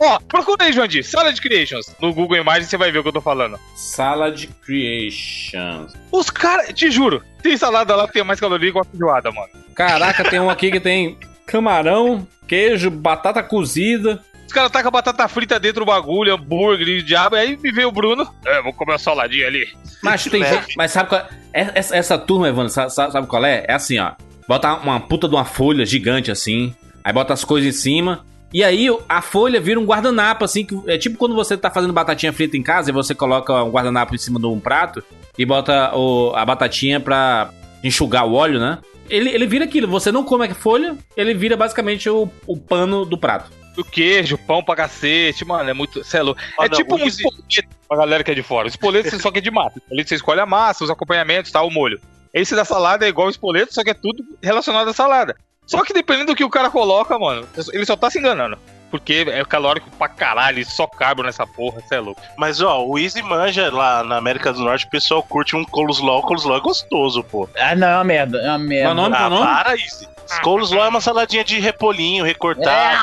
Ó, 0.00 0.18
procura 0.20 0.64
aí, 0.64 0.72
Joandir, 0.72 1.04
Salad 1.04 1.38
Creations. 1.38 1.94
No 2.00 2.12
Google 2.12 2.38
Imagens 2.38 2.68
você 2.68 2.76
vai 2.76 2.90
ver 2.90 2.98
o 2.98 3.02
que 3.02 3.08
eu 3.10 3.12
tô 3.12 3.20
falando. 3.20 3.58
Salad 3.76 4.46
Creations. 4.64 5.92
Os 6.10 6.30
caras, 6.30 6.72
te 6.72 6.90
juro, 6.90 7.22
tem 7.42 7.56
salada 7.56 7.94
lá 7.94 8.06
que 8.06 8.14
tem 8.14 8.24
mais 8.24 8.40
caloria 8.40 8.72
que 8.72 8.78
uma 8.78 8.84
feijoada, 8.84 9.30
mano. 9.30 9.48
Caraca, 9.74 10.24
tem 10.24 10.40
um 10.40 10.50
aqui 10.50 10.70
que 10.70 10.80
tem 10.80 11.16
camarão, 11.46 12.26
queijo, 12.48 12.90
batata 12.90 13.42
cozida. 13.42 14.22
Os 14.52 14.54
caras 14.54 14.70
tacam 14.70 14.90
batata 14.90 15.26
frita 15.28 15.58
dentro 15.58 15.80
do 15.82 15.86
bagulho, 15.86 16.34
hambúrguer 16.34 16.86
e 16.86 17.02
diabo. 17.02 17.36
Aí 17.36 17.56
me 17.56 17.72
veio 17.72 17.88
o 17.88 17.90
Bruno. 17.92 18.28
É, 18.44 18.60
vou 18.60 18.70
comer 18.74 18.92
uma 18.92 18.98
saladinha 18.98 19.46
ali. 19.46 19.66
Mas 20.02 20.24
tem 20.24 20.44
gente. 20.44 20.76
Mas 20.76 20.90
sabe 20.90 21.08
qual 21.08 21.22
é? 21.54 21.70
Essa, 21.74 21.96
essa 21.96 22.18
turma, 22.18 22.48
Evandro, 22.50 22.68
sabe, 22.70 22.92
sabe- 22.92 23.12
sabe 23.12 23.26
qual 23.26 23.42
é? 23.46 23.64
É 23.66 23.72
assim, 23.72 23.98
ó. 23.98 24.12
Bota 24.46 24.74
uma 24.74 25.00
puta 25.00 25.26
de 25.26 25.34
uma 25.34 25.46
folha 25.46 25.86
gigante 25.86 26.30
assim. 26.30 26.74
Aí 27.02 27.14
bota 27.14 27.32
as 27.32 27.44
coisas 27.44 27.74
em 27.74 27.78
cima. 27.80 28.26
E 28.52 28.62
aí 28.62 28.88
a 29.08 29.22
folha 29.22 29.58
vira 29.58 29.80
um 29.80 29.86
guardanapo, 29.86 30.44
assim. 30.44 30.66
Que 30.66 30.78
é 30.86 30.98
tipo 30.98 31.16
quando 31.16 31.34
você 31.34 31.56
tá 31.56 31.70
fazendo 31.70 31.94
batatinha 31.94 32.30
frita 32.30 32.54
em 32.54 32.62
casa 32.62 32.90
e 32.90 32.92
você 32.92 33.14
coloca 33.14 33.64
um 33.64 33.70
guardanapo 33.70 34.14
em 34.14 34.18
cima 34.18 34.38
de 34.38 34.44
um 34.44 34.60
prato 34.60 35.02
e 35.38 35.46
bota 35.46 35.96
o- 35.96 36.30
a 36.36 36.44
batatinha 36.44 37.00
pra 37.00 37.48
enxugar 37.82 38.26
o 38.26 38.34
óleo, 38.34 38.60
né? 38.60 38.80
Ele, 39.08 39.30
ele 39.30 39.46
vira 39.46 39.64
aquilo. 39.64 39.88
Você 39.88 40.12
não 40.12 40.22
come 40.24 40.46
a 40.46 40.54
folha, 40.54 40.94
ele 41.16 41.32
vira 41.32 41.56
basicamente 41.56 42.10
o, 42.10 42.28
o 42.46 42.54
pano 42.58 43.06
do 43.06 43.16
prato. 43.16 43.50
O 43.76 43.84
queijo, 43.84 44.36
pão 44.38 44.62
pra 44.62 44.76
cacete, 44.76 45.44
mano. 45.44 45.68
É 45.68 45.72
muito. 45.72 46.04
Cê 46.04 46.18
é 46.18 46.22
louco. 46.22 46.40
Ah, 46.58 46.66
é 46.66 46.68
não, 46.68 46.76
tipo 46.76 46.96
um 46.96 47.06
espoleto 47.06 47.68
pra 47.88 47.96
galera 47.96 48.24
que 48.24 48.30
é 48.30 48.34
de 48.34 48.42
fora. 48.42 48.66
O 48.66 48.68
espoleto 48.68 49.10
você 49.10 49.18
só 49.18 49.30
que 49.30 49.38
é 49.38 49.42
de 49.42 49.50
massa. 49.50 49.76
O 49.76 49.78
espoleto 49.78 50.08
você 50.08 50.14
escolhe 50.14 50.40
a 50.40 50.46
massa, 50.46 50.84
os 50.84 50.90
acompanhamentos, 50.90 51.50
tá? 51.50 51.62
O 51.62 51.70
molho. 51.70 52.00
Esse 52.34 52.54
da 52.54 52.64
salada 52.64 53.04
é 53.04 53.08
igual 53.08 53.26
o 53.26 53.30
espoleto, 53.30 53.74
só 53.74 53.82
que 53.82 53.90
é 53.90 53.94
tudo 53.94 54.24
relacionado 54.42 54.88
à 54.88 54.92
salada. 54.92 55.36
Só 55.66 55.82
que 55.84 55.92
dependendo 55.92 56.32
do 56.32 56.36
que 56.36 56.44
o 56.44 56.50
cara 56.50 56.70
coloca, 56.70 57.18
mano, 57.18 57.46
ele 57.72 57.86
só 57.86 57.96
tá 57.96 58.10
se 58.10 58.18
enganando. 58.18 58.58
Porque 58.90 59.24
é 59.26 59.42
calórico 59.44 59.90
pra 59.92 60.06
caralho, 60.06 60.62
só 60.66 60.86
carbo 60.86 61.22
nessa 61.22 61.46
porra, 61.46 61.80
você 61.80 61.94
é 61.94 62.00
louco. 62.00 62.20
mas 62.36 62.60
ó, 62.60 62.84
o 62.84 62.98
Easy 62.98 63.22
manja 63.22 63.72
lá 63.72 64.04
na 64.04 64.16
América 64.16 64.52
do 64.52 64.60
Norte, 64.60 64.84
o 64.84 64.90
pessoal 64.90 65.22
curte 65.22 65.56
um 65.56 65.64
coleslaw, 65.64 66.20
coleslaw 66.20 66.58
é 66.58 66.60
gostoso, 66.60 67.24
pô. 67.24 67.48
Ah, 67.56 67.74
não, 67.74 67.86
é 67.88 67.94
uma 67.94 68.04
merda. 68.04 68.38
É 68.38 68.48
uma 68.50 68.58
merda. 68.58 68.88
Qual 68.88 68.92
o 68.92 69.08
nome? 69.08 69.16
Ah, 69.16 69.30
nome? 69.30 69.46
para, 69.46 69.72
Easy. 69.72 70.11
Coleslaw 70.42 70.84
é 70.84 70.88
uma 70.88 71.00
saladinha 71.00 71.44
de 71.44 71.58
repolinho 71.60 72.24
recortado. 72.24 72.98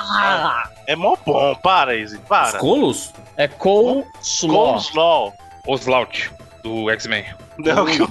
É 0.88 0.96
mó 0.96 1.16
bom, 1.26 1.56
para, 1.56 1.96
Easy, 1.96 2.18
para. 2.20 2.58
Colos? 2.58 3.14
É 3.38 3.48
coleslaw. 3.48 4.74
Coleslaw. 4.74 5.34
Oslaut, 5.68 6.32
do 6.64 6.90
X-Men. 6.90 7.26
Não, 7.58 7.86
que. 7.86 8.00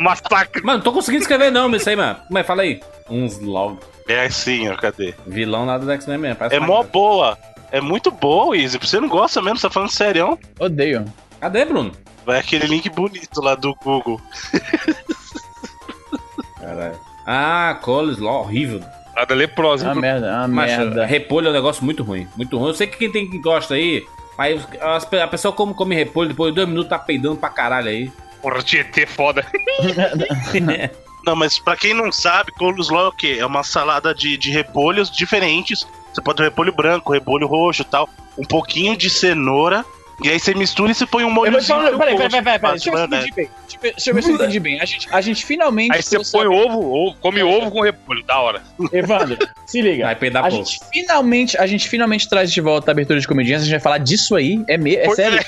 Massacre. 0.00 0.62
Mano, 0.62 0.78
não 0.78 0.84
tô 0.84 0.92
conseguindo 0.92 1.22
escrever 1.22 1.50
não, 1.50 1.68
mas 1.68 1.82
isso 1.82 1.90
aí, 1.90 1.96
mano. 1.96 2.18
Como 2.26 2.38
é? 2.38 2.42
Fala 2.42 2.62
aí. 2.62 2.80
Uns 3.08 3.38
log. 3.38 3.78
É 4.08 4.24
assim, 4.26 4.68
ó, 4.68 4.76
cadê? 4.76 5.14
Vilão 5.26 5.66
lá 5.66 5.78
do 5.78 5.90
X-Men 5.90 6.18
mesmo. 6.18 6.36
parece 6.36 6.56
É 6.56 6.60
mó 6.60 6.82
boa. 6.82 7.36
É 7.70 7.80
muito 7.80 8.10
boa, 8.10 8.56
Easy. 8.56 8.78
Você 8.78 9.00
não 9.00 9.08
gosta 9.08 9.42
mesmo, 9.42 9.58
você 9.58 9.66
tá 9.66 9.72
falando 9.72 9.90
sério. 9.90 10.38
Odeio. 10.58 11.04
Cadê, 11.40 11.64
Bruno? 11.64 11.92
Vai 12.24 12.38
aquele 12.38 12.66
link 12.66 12.88
bonito 12.90 13.40
lá 13.40 13.54
do 13.54 13.74
Google. 13.74 14.20
Caralho. 16.66 16.98
Ah, 17.26 17.78
coleslaw, 17.80 18.40
horrível. 18.40 18.80
Nada 19.14 19.34
leprosa. 19.34 19.86
É 19.88 19.92
uma 19.92 20.00
merda, 20.00 20.26
é 20.26 20.46
Macho, 20.46 20.76
merda. 20.78 21.06
repolho 21.06 21.46
é 21.46 21.50
um 21.50 21.54
negócio 21.54 21.84
muito 21.84 22.02
ruim. 22.02 22.26
Muito 22.36 22.58
ruim. 22.58 22.68
Eu 22.68 22.74
sei 22.74 22.86
que 22.86 22.98
quem 22.98 23.10
tem 23.10 23.28
que 23.30 23.38
gosta 23.38 23.74
aí, 23.74 24.04
pe- 25.08 25.20
a 25.20 25.26
pessoa 25.28 25.52
como 25.52 25.74
come 25.74 25.94
repolho, 25.94 26.28
depois 26.28 26.50
de 26.52 26.56
dois 26.56 26.68
minutos 26.68 26.90
tá 26.90 26.98
peidando 26.98 27.36
pra 27.36 27.48
caralho 27.48 27.88
aí. 27.88 28.12
Porra, 28.42 28.62
Tietê 28.62 29.06
foda. 29.06 29.44
Não, 31.24 31.34
mas 31.34 31.58
pra 31.58 31.76
quem 31.76 31.92
não 31.92 32.12
sabe, 32.12 32.52
coleslaw 32.52 33.06
é 33.06 33.08
o 33.08 33.12
quê? 33.12 33.36
É 33.40 33.46
uma 33.46 33.64
salada 33.64 34.14
de, 34.14 34.36
de 34.36 34.50
repolhos 34.50 35.10
diferentes. 35.10 35.84
Você 36.12 36.20
pode 36.22 36.36
ter 36.36 36.44
repolho 36.44 36.72
branco, 36.72 37.12
repolho 37.12 37.46
roxo 37.48 37.82
e 37.82 37.84
tal. 37.84 38.08
Um 38.38 38.44
pouquinho 38.44 38.96
de 38.96 39.10
cenoura. 39.10 39.84
E 40.22 40.28
aí 40.30 40.38
você 40.38 40.54
mistura 40.54 40.92
e 40.92 40.94
você 40.94 41.04
põe 41.04 41.24
um 41.24 41.30
molhozinho. 41.30 41.98
peraí, 41.98 42.16
peraí, 42.16 42.42
peraí, 42.42 42.58
peraí. 42.60 42.72
Deixa 42.74 42.88
eu 42.90 42.94
Maionese. 42.94 43.28
entendi 43.28 43.34
bem. 43.34 43.50
Deixa 43.80 43.80
eu 43.80 43.80
ver- 43.80 43.92
deixa 43.94 44.10
eu 44.10 44.14
ver 44.14 44.22
se 44.22 44.30
eu 44.30 44.34
entendi 44.36 44.60
bem. 44.60 44.80
A 44.80 44.84
gente, 44.84 45.08
a 45.10 45.20
gente 45.20 45.44
finalmente. 45.44 45.92
Aí 45.94 46.02
você 46.02 46.18
põe 46.32 46.46
ovo, 46.46 46.80
ovo, 46.92 47.16
come 47.20 47.42
ovo 47.42 47.70
com 47.70 47.80
repolho, 47.80 48.24
da 48.24 48.38
hora. 48.40 48.62
Evandro, 48.92 49.38
se 49.66 49.80
liga. 49.80 50.04
Vai 50.06 50.16
peidar 50.16 50.44
A 50.44 50.48
pouco. 50.48 50.64
gente 50.64 50.80
finalmente, 50.92 51.58
a 51.58 51.66
gente 51.66 51.88
finalmente 51.88 52.28
traz 52.28 52.52
de 52.52 52.60
volta 52.60 52.90
a 52.90 52.92
abertura 52.92 53.20
de 53.20 53.26
comediantes. 53.28 53.62
A 53.62 53.64
gente 53.66 53.74
vai 53.74 53.80
falar 53.80 53.98
disso 53.98 54.34
aí. 54.34 54.62
É, 54.68 54.76
me, 54.76 54.94
é 54.96 55.04
Por 55.04 55.16
sério. 55.16 55.44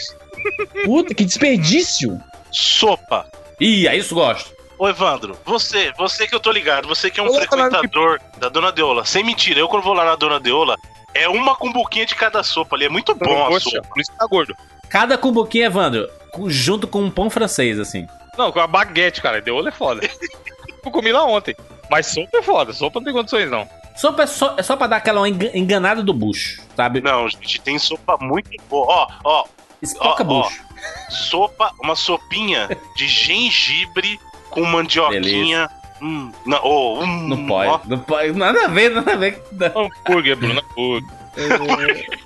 Puta, 0.84 1.14
que 1.14 1.24
desperdício. 1.24 2.20
Sopa. 2.50 3.26
Ih, 3.60 3.88
aí 3.88 3.98
isso 3.98 4.14
gosto. 4.14 4.50
Ô 4.78 4.88
Evandro, 4.88 5.36
você, 5.44 5.92
você 5.98 6.26
que 6.28 6.34
eu 6.34 6.38
tô 6.40 6.52
ligado, 6.52 6.86
você 6.86 7.10
que 7.10 7.18
é 7.18 7.22
um 7.22 7.26
Coloca 7.26 7.56
lá 7.56 7.64
no 7.64 7.70
frequentador 7.70 8.20
da 8.38 8.48
Dona 8.48 8.70
Deola. 8.70 9.04
Sem 9.04 9.24
mentira, 9.24 9.58
eu 9.58 9.68
quando 9.68 9.82
vou 9.82 9.92
lá 9.92 10.04
na 10.04 10.14
Dona 10.14 10.38
Deola, 10.38 10.76
é 11.12 11.28
uma 11.28 11.56
cumbuquinha 11.56 12.06
de 12.06 12.14
cada 12.14 12.42
sopa 12.44 12.76
ali. 12.76 12.84
É 12.84 12.88
muito 12.88 13.12
bom 13.14 13.42
a 13.44 13.48
Poxa, 13.48 13.70
sopa. 13.70 13.88
por 13.88 14.00
isso 14.00 14.12
que 14.12 14.16
tá 14.18 14.26
gordo. 14.26 14.54
Cada 14.88 15.18
cumbuquinho, 15.18 15.64
Evandro, 15.66 16.08
junto 16.46 16.86
com 16.86 17.00
um 17.02 17.10
pão 17.10 17.28
francês, 17.28 17.78
assim. 17.80 18.06
Não, 18.38 18.52
com 18.52 18.60
a 18.60 18.66
baguete, 18.66 19.20
cara. 19.20 19.40
Deu 19.42 19.56
olho 19.56 19.68
é 19.68 19.72
foda. 19.72 20.00
eu 20.84 20.90
comi 20.90 21.10
lá 21.12 21.24
ontem. 21.24 21.54
Mas 21.90 22.06
sopa 22.06 22.38
é 22.38 22.42
foda. 22.42 22.72
Sopa 22.72 23.00
não 23.00 23.04
tem 23.04 23.12
condições, 23.12 23.50
não. 23.50 23.68
Sopa 23.96 24.22
é 24.22 24.26
só, 24.26 24.54
é 24.56 24.62
só 24.62 24.76
pra 24.76 24.86
dar 24.86 24.96
aquela 24.98 25.28
enga- 25.28 25.50
enganada 25.56 26.02
do 26.04 26.14
bucho, 26.14 26.62
sabe? 26.76 27.00
Não, 27.00 27.28
gente, 27.28 27.60
tem 27.60 27.78
sopa 27.78 28.16
muito 28.20 28.48
boa. 28.70 28.86
Ó, 28.88 29.08
ó, 29.24 29.44
Espoca 29.82 30.22
ó, 30.22 30.26
ó. 30.26 30.42
bucho. 30.42 30.62
sopa, 31.10 31.72
uma 31.82 31.96
sopinha 31.96 32.68
de 32.96 33.08
gengibre 33.08 34.20
com 34.50 34.64
mandioquinha. 34.64 35.68
Hum, 36.00 36.30
não, 36.46 36.60
oh, 36.62 37.00
hum, 37.02 37.26
Não 37.28 37.44
ó. 37.46 37.48
pode, 37.78 37.90
não 37.90 37.98
pode. 37.98 38.32
Nada 38.34 38.66
a 38.66 38.68
ver, 38.68 38.90
nada 38.90 39.12
a 39.14 39.16
ver. 39.16 39.42
Hambúrguer, 39.74 40.36
Bruno, 40.36 40.62
hambúrguer. 40.76 42.06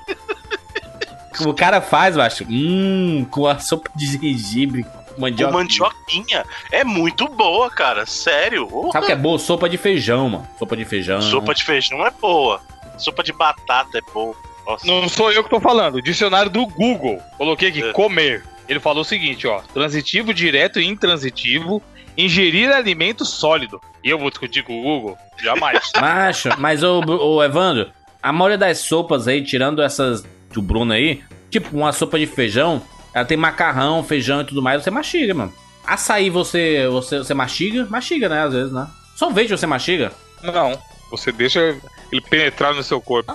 O 1.46 1.54
cara 1.54 1.80
faz, 1.80 2.14
eu 2.14 2.22
acho. 2.22 2.44
Hum, 2.48 3.26
com 3.30 3.46
a 3.46 3.58
sopa 3.58 3.90
de 3.96 4.06
gengibre, 4.06 4.84
Com 5.14 5.20
mandioca. 5.20 5.52
mandioquinha. 5.52 6.44
É 6.70 6.84
muito 6.84 7.28
boa, 7.28 7.70
cara. 7.70 8.06
Sério. 8.06 8.68
Sabe 8.92 9.04
o 9.04 9.06
que 9.06 9.12
é 9.12 9.16
boa? 9.16 9.38
Sopa 9.38 9.68
de 9.68 9.76
feijão, 9.76 10.28
mano. 10.28 10.48
Sopa 10.58 10.76
de 10.76 10.84
feijão. 10.84 11.20
Sopa 11.20 11.54
de 11.54 11.64
feijão 11.64 12.06
é 12.06 12.10
boa. 12.10 12.60
Sopa 12.98 13.22
de 13.22 13.32
batata 13.32 13.98
é 13.98 14.12
boa. 14.12 14.34
Nossa. 14.66 14.86
Não 14.86 15.08
sou 15.08 15.32
eu 15.32 15.42
que 15.42 15.50
tô 15.50 15.60
falando. 15.60 15.96
O 15.96 16.02
dicionário 16.02 16.50
do 16.50 16.64
Google. 16.66 17.18
Coloquei 17.36 17.68
aqui, 17.70 17.82
É. 17.82 17.92
comer. 17.92 18.44
Ele 18.68 18.78
falou 18.78 19.02
o 19.02 19.04
seguinte, 19.04 19.46
ó. 19.46 19.60
Transitivo, 19.74 20.32
direto 20.32 20.80
e 20.80 20.86
intransitivo. 20.86 21.82
ingerir 22.16 22.70
alimento 22.70 23.24
sólido. 23.24 23.80
E 24.04 24.10
eu 24.10 24.18
vou 24.18 24.28
discutir 24.28 24.62
com 24.62 24.78
o 24.78 24.82
Google? 24.82 25.16
Jamais. 25.42 25.90
Macho, 25.98 26.50
mas 26.58 26.82
ô, 26.82 27.00
ô 27.00 27.42
Evandro, 27.42 27.90
a 28.22 28.30
maioria 28.30 28.58
das 28.58 28.78
sopas 28.80 29.26
aí, 29.26 29.42
tirando 29.42 29.80
essas 29.82 30.22
do 30.52 30.60
Bruno 30.60 30.92
aí, 30.92 31.22
tipo 31.50 31.74
uma 31.74 31.90
sopa 31.90 32.18
de 32.18 32.26
feijão, 32.26 32.82
ela 33.14 33.24
tem 33.24 33.36
macarrão, 33.36 34.02
feijão 34.02 34.40
e 34.40 34.44
tudo 34.44 34.62
mais, 34.62 34.82
você 34.82 34.90
mastiga, 34.90 35.34
mano. 35.34 35.52
Açaí 35.86 36.30
você, 36.30 36.86
você, 36.88 37.18
você 37.18 37.34
mastiga? 37.34 37.86
Mastiga, 37.90 38.28
né, 38.28 38.42
às 38.44 38.52
vezes, 38.52 38.72
né? 38.72 38.86
Sorvete 39.16 39.50
você 39.50 39.66
mastiga? 39.66 40.12
Não. 40.42 40.78
Você 41.10 41.30
deixa 41.32 41.76
ele 42.10 42.20
penetrar 42.22 42.74
no 42.74 42.82
seu 42.82 43.00
corpo. 43.00 43.32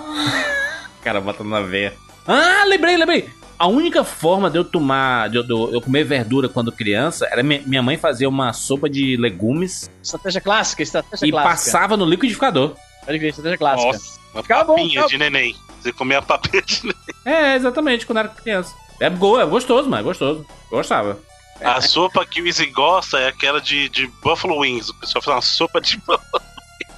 Cara, 1.04 1.22
botando 1.22 1.50
na 1.50 1.62
veia. 1.62 1.94
Ah, 2.28 2.64
lembrei, 2.66 2.98
lembrei. 2.98 3.30
A 3.60 3.68
única 3.68 4.04
forma 4.04 4.50
de 4.52 4.58
eu 4.58 4.64
tomar, 4.64 5.30
de 5.30 5.38
eu, 5.38 5.44
de 5.44 5.52
eu 5.52 5.82
comer 5.82 6.04
verdura 6.04 6.48
quando 6.48 6.72
criança, 6.72 7.28
era 7.32 7.42
mi- 7.42 7.64
minha 7.66 7.82
mãe 7.82 7.98
fazia 7.98 8.30
uma 8.30 8.54
sopa 8.54 8.88
de 8.90 9.18
legumes 9.18 9.90
Estratégia 10.04 10.42
clássica, 10.42 10.84
estratégia 10.84 11.26
e 11.26 11.32
clássica. 11.32 11.50
passava 11.72 11.98
no 11.98 12.06
liquidificador. 12.06 12.76
Pode 13.06 13.18
crer, 13.20 13.30
estratégia 13.30 13.58
clássica. 13.58 13.92
Nossa. 13.94 14.20
Uma 14.34 14.44
Ficava 14.44 14.64
bom, 14.66 14.74
papinha 14.76 14.90
ficava- 14.90 15.08
de 15.10 15.18
neném. 15.18 15.56
Você 15.82 15.92
comia 15.92 16.20
a 16.20 16.22
papinha 16.22 16.62
de 16.62 16.82
neném. 16.84 16.96
É, 17.26 17.56
exatamente, 17.56 18.06
quando 18.06 18.20
era 18.20 18.28
criança. 18.30 18.76
É 19.00 19.10
boa, 19.10 19.42
é 19.42 19.46
gostoso, 19.46 19.89
mas 19.89 20.00
é 20.00 20.04
gostoso. 20.04 20.46
Gostava. 20.70 21.20
A 21.62 21.82
sopa 21.82 22.25
que 22.25 22.42
o 22.42 22.48
Easy 22.48 22.68
gosta 22.68 23.20
é 23.20 23.27
aquela 23.27 23.60
de, 23.60 23.89
de 23.89 24.08
Buffalo 24.22 24.60
Wings. 24.60 24.89
O 24.89 24.94
pessoal 24.96 25.24
fala 25.24 25.38
uma 25.38 25.42
sopa 25.42 25.82
de 25.82 25.98
Buffalo 25.98 26.42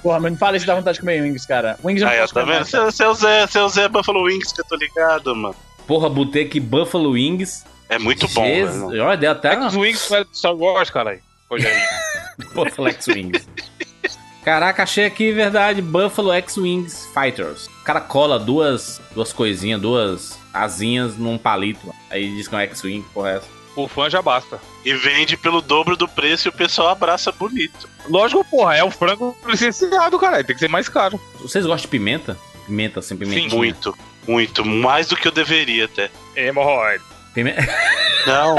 Porra, 0.02 0.18
mas 0.18 0.32
não 0.32 0.38
fala 0.38 0.56
isso 0.56 0.66
dá 0.66 0.74
vontade 0.74 0.94
de 0.94 1.00
comer 1.00 1.22
wings, 1.22 1.44
cara. 1.46 1.78
Wings 1.84 2.02
não 2.02 2.08
Aí, 2.08 2.26
tá 2.26 2.42
vendo? 2.42 2.64
Seu, 2.64 2.90
seu 2.90 3.14
Zé, 3.14 3.46
seu 3.46 3.68
Zé 3.68 3.88
Buffalo 3.88 4.22
Wings 4.22 4.52
que 4.52 4.60
eu 4.60 4.64
tô 4.64 4.76
ligado, 4.76 5.36
mano. 5.36 5.54
Porra, 5.86 6.08
botei 6.08 6.44
aqui 6.44 6.58
Buffalo 6.58 7.10
Wings. 7.10 7.64
É 7.88 7.98
muito 7.98 8.26
bom, 8.28 8.46
Jesus, 8.46 8.90
velho. 8.90 9.04
Olha, 9.04 9.16
deu 9.16 9.30
até 9.32 9.58
Os 9.58 9.74
uma 9.74 9.82
Wings 9.82 10.08
não 10.08 10.18
é 10.18 10.24
do 10.24 10.34
Star 10.34 10.54
Wars, 10.54 10.90
caralho. 10.90 11.20
Buffalo 12.54 12.88
X-Wings. 12.90 13.46
Caraca, 14.44 14.84
achei 14.84 15.04
aqui, 15.04 15.32
verdade, 15.32 15.82
Buffalo 15.82 16.32
X-Wings 16.32 17.08
Fighters. 17.12 17.68
O 17.90 17.92
cara 17.92 18.00
cola 18.02 18.38
duas, 18.38 19.00
duas 19.12 19.32
coisinhas, 19.32 19.80
duas 19.80 20.38
asinhas 20.54 21.16
num 21.16 21.36
palito. 21.36 21.88
mano. 21.88 21.98
Aí 22.08 22.32
diz 22.36 22.46
que 22.46 22.54
é 22.54 22.58
um 22.58 22.60
X-Wing, 22.60 23.04
porra 23.12 23.30
é 23.30 23.36
essa. 23.38 23.48
O 23.74 23.88
fã 23.88 24.08
já 24.08 24.22
basta. 24.22 24.60
E 24.84 24.94
vende 24.94 25.36
pelo 25.36 25.60
dobro 25.60 25.96
do 25.96 26.06
preço 26.06 26.46
e 26.46 26.50
o 26.50 26.52
pessoal 26.52 26.90
abraça 26.90 27.32
bonito. 27.32 27.88
Lógico, 28.08 28.44
porra, 28.44 28.76
é 28.76 28.84
o 28.84 28.92
frango 28.92 29.36
licenciado, 29.44 30.20
caralho. 30.20 30.44
Tem 30.44 30.54
que 30.54 30.60
ser 30.60 30.68
mais 30.68 30.88
caro. 30.88 31.20
Vocês 31.40 31.66
gostam 31.66 31.86
de 31.86 31.88
pimenta? 31.88 32.38
Pimenta, 32.64 33.00
assim, 33.00 33.16
pimenta. 33.16 33.56
Muito, 33.56 33.98
muito. 34.24 34.64
Mais 34.64 35.08
do 35.08 35.16
que 35.16 35.26
eu 35.26 35.32
deveria 35.32 35.86
até. 35.86 36.12
Hemorroide. 36.36 37.02
Pimenta... 37.34 37.60
Não. 38.24 38.56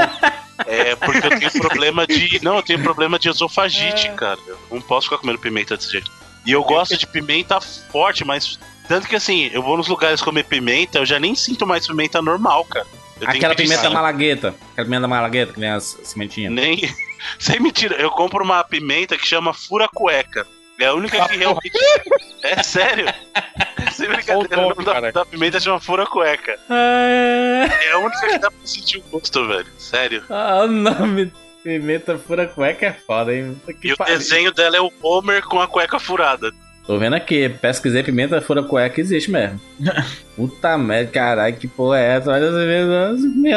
É 0.66 0.94
porque 0.94 1.26
eu 1.26 1.38
tenho 1.38 1.52
problema 1.52 2.06
de. 2.06 2.38
Não, 2.44 2.56
eu 2.56 2.62
tenho 2.62 2.82
problema 2.82 3.18
de 3.18 3.30
esofagite, 3.30 4.10
cara. 4.10 4.38
Eu 4.46 4.58
não 4.70 4.82
posso 4.82 5.06
ficar 5.06 5.16
comendo 5.16 5.38
pimenta 5.38 5.74
desse 5.74 5.90
jeito. 5.90 6.10
E 6.44 6.52
eu 6.52 6.62
gosto 6.64 6.98
de 6.98 7.06
pimenta 7.06 7.60
forte, 7.60 8.24
mas. 8.24 8.58
Tanto 8.92 9.08
que 9.08 9.16
assim, 9.16 9.48
eu 9.54 9.62
vou 9.62 9.78
nos 9.78 9.88
lugares 9.88 10.20
comer 10.20 10.44
pimenta, 10.44 10.98
eu 10.98 11.06
já 11.06 11.18
nem 11.18 11.34
sinto 11.34 11.66
mais 11.66 11.86
pimenta 11.86 12.20
normal, 12.20 12.62
cara. 12.66 12.86
Eu 13.18 13.26
Aquela 13.26 13.54
pimenta 13.54 13.88
malagueta. 13.88 14.54
Aquela 14.72 14.84
pimenta 14.84 15.08
malagueta 15.08 15.54
que 15.54 15.60
vem 15.60 15.70
as 15.70 15.98
sementinhas. 16.02 16.52
Nem. 16.52 16.78
Sem 17.40 17.58
mentira, 17.58 17.96
eu 17.96 18.10
compro 18.10 18.44
uma 18.44 18.62
pimenta 18.62 19.16
que 19.16 19.26
chama 19.26 19.54
fura 19.54 19.88
cueca. 19.88 20.46
É 20.78 20.84
a 20.84 20.92
única 20.92 21.26
que 21.26 21.36
realmente. 21.38 21.72
É 22.44 22.62
sério. 22.62 23.06
Sem 23.92 24.08
brincadeira, 24.08 24.58
o 24.58 24.66
o 24.66 24.74
nome, 24.74 24.84
da, 24.84 25.10
da 25.10 25.24
pimenta 25.24 25.58
chama 25.58 25.80
fura 25.80 26.04
cueca. 26.04 26.58
É 26.68 27.92
a 27.92 27.98
única 27.98 28.28
que 28.28 28.38
dá 28.38 28.50
pra 28.50 28.66
sentir 28.66 28.98
o 28.98 29.02
gosto, 29.04 29.48
velho. 29.48 29.68
Sério. 29.78 30.22
Ah, 30.28 30.64
o 30.64 30.66
nome 30.66 31.32
pimenta 31.64 32.18
fura 32.18 32.46
cueca 32.46 32.86
é 32.88 32.92
foda, 32.92 33.34
hein? 33.34 33.58
Que 33.80 33.88
E 33.88 33.92
o 33.94 33.96
pariu. 33.96 34.18
desenho 34.18 34.52
dela 34.52 34.76
é 34.76 34.80
o 34.82 34.92
Homer 35.00 35.42
com 35.44 35.62
a 35.62 35.66
cueca 35.66 35.98
furada. 35.98 36.52
Tô 36.86 36.98
vendo 36.98 37.14
aqui, 37.14 37.48
pesquisei 37.48 38.02
pimenta 38.02 38.40
fura 38.40 38.62
cueca, 38.62 39.00
existe 39.00 39.30
mesmo. 39.30 39.60
Puta 40.34 40.76
merda, 40.76 41.10
caralho, 41.12 41.56
que 41.56 41.68
porra 41.68 41.98
é 42.00 42.16
essa? 42.16 42.32
Olha 42.32 42.50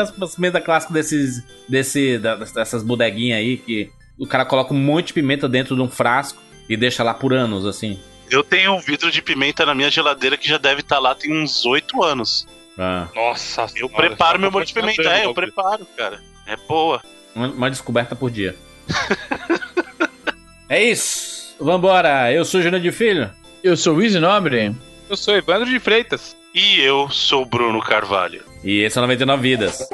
as 0.01 0.35
pimentas 0.35 0.63
clássicas 0.63 0.93
desses, 0.93 1.43
desse, 1.67 2.19
dessas 2.19 2.83
bodeguinhas 2.83 3.39
aí, 3.39 3.57
que 3.57 3.89
o 4.17 4.27
cara 4.27 4.45
coloca 4.45 4.73
um 4.73 4.77
monte 4.77 5.07
de 5.07 5.13
pimenta 5.13 5.49
dentro 5.49 5.75
de 5.75 5.81
um 5.81 5.89
frasco 5.89 6.41
e 6.69 6.77
deixa 6.77 7.03
lá 7.03 7.13
por 7.13 7.33
anos, 7.33 7.65
assim. 7.65 7.99
Eu 8.29 8.43
tenho 8.43 8.73
um 8.73 8.79
vidro 8.79 9.11
de 9.11 9.21
pimenta 9.21 9.65
na 9.65 9.73
minha 9.75 9.89
geladeira 9.89 10.37
que 10.37 10.47
já 10.47 10.57
deve 10.57 10.81
estar 10.81 10.99
lá 10.99 11.15
tem 11.15 11.31
uns 11.33 11.65
8 11.65 12.03
anos. 12.03 12.47
Ah, 12.77 13.07
Nossa 13.15 13.63
Eu 13.63 13.69
senhora, 13.69 13.95
preparo 13.95 14.33
tá 14.33 14.37
meu 14.37 14.51
molho 14.51 14.65
de 14.65 14.73
pimenta. 14.73 15.01
É, 15.01 15.25
eu 15.25 15.33
bagulho. 15.33 15.33
preparo, 15.33 15.87
cara. 15.97 16.21
É 16.45 16.55
boa. 16.55 17.01
uma, 17.33 17.47
uma 17.47 17.69
descoberta 17.69 18.15
por 18.15 18.29
dia. 18.29 18.55
é 20.69 20.83
isso. 20.83 21.44
Vambora, 21.59 22.31
eu 22.33 22.43
sou 22.43 22.59
o 22.59 22.63
Júnior 22.63 22.81
de 22.81 22.91
Filho. 22.91 23.29
Eu 23.63 23.77
sou 23.77 23.95
o 23.95 24.01
Easy 24.01 24.19
Nobre. 24.19 24.75
Eu 25.09 25.15
sou 25.15 25.35
Evandro 25.35 25.69
de 25.69 25.79
Freitas. 25.79 26.35
E 26.53 26.81
eu 26.81 27.09
sou 27.09 27.43
o 27.43 27.45
Bruno 27.45 27.81
Carvalho. 27.81 28.43
E 28.63 28.81
esse 28.81 28.97
é 28.97 29.01
o 29.01 29.03
99 29.03 29.41
Vidas. 29.41 29.87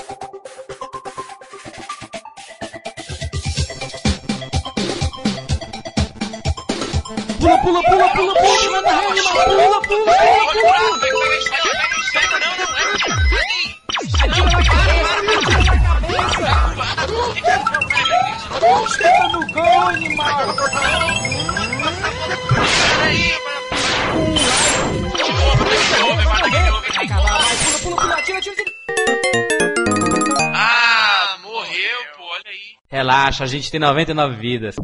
Ah, 30.53 31.37
morreu, 31.41 31.99
pô, 32.17 32.23
olha 32.23 32.43
aí. 32.47 32.75
Relaxa, 32.89 33.43
a 33.43 33.47
gente 33.47 33.71
tem 33.71 33.79
99 33.79 34.35
vidas. 34.35 34.75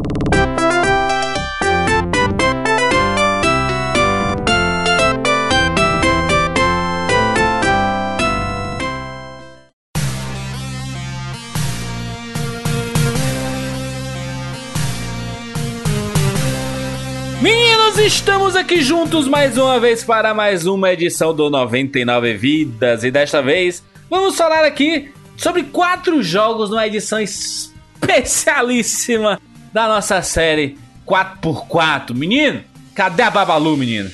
Meninos, 17.42 17.98
estamos 18.00 18.56
aqui 18.56 18.82
juntos 18.82 19.28
mais 19.28 19.60
uma 19.60 19.80
vez 19.80 20.04
para 20.04 20.34
mais 20.34 20.66
uma 20.66 20.92
edição 20.92 21.36
do 21.36 21.52
99 21.52 22.34
Vidas 22.34 23.04
e 23.04 23.12
desta 23.12 23.44
vez 23.44 23.84
vamos 24.10 24.36
falar 24.36 24.66
aqui 24.66 25.12
sobre 25.38 25.62
quatro 25.62 26.24
jogos 26.24 26.72
numa 26.72 26.88
edição 26.88 27.20
especialíssima 27.20 29.40
da 29.72 29.88
nossa 29.88 30.20
série 30.24 30.80
4x4. 31.06 32.16
Menino, 32.16 32.64
cadê 32.96 33.22
a 33.22 33.30
Babalu, 33.30 33.78
menino? 33.78 34.10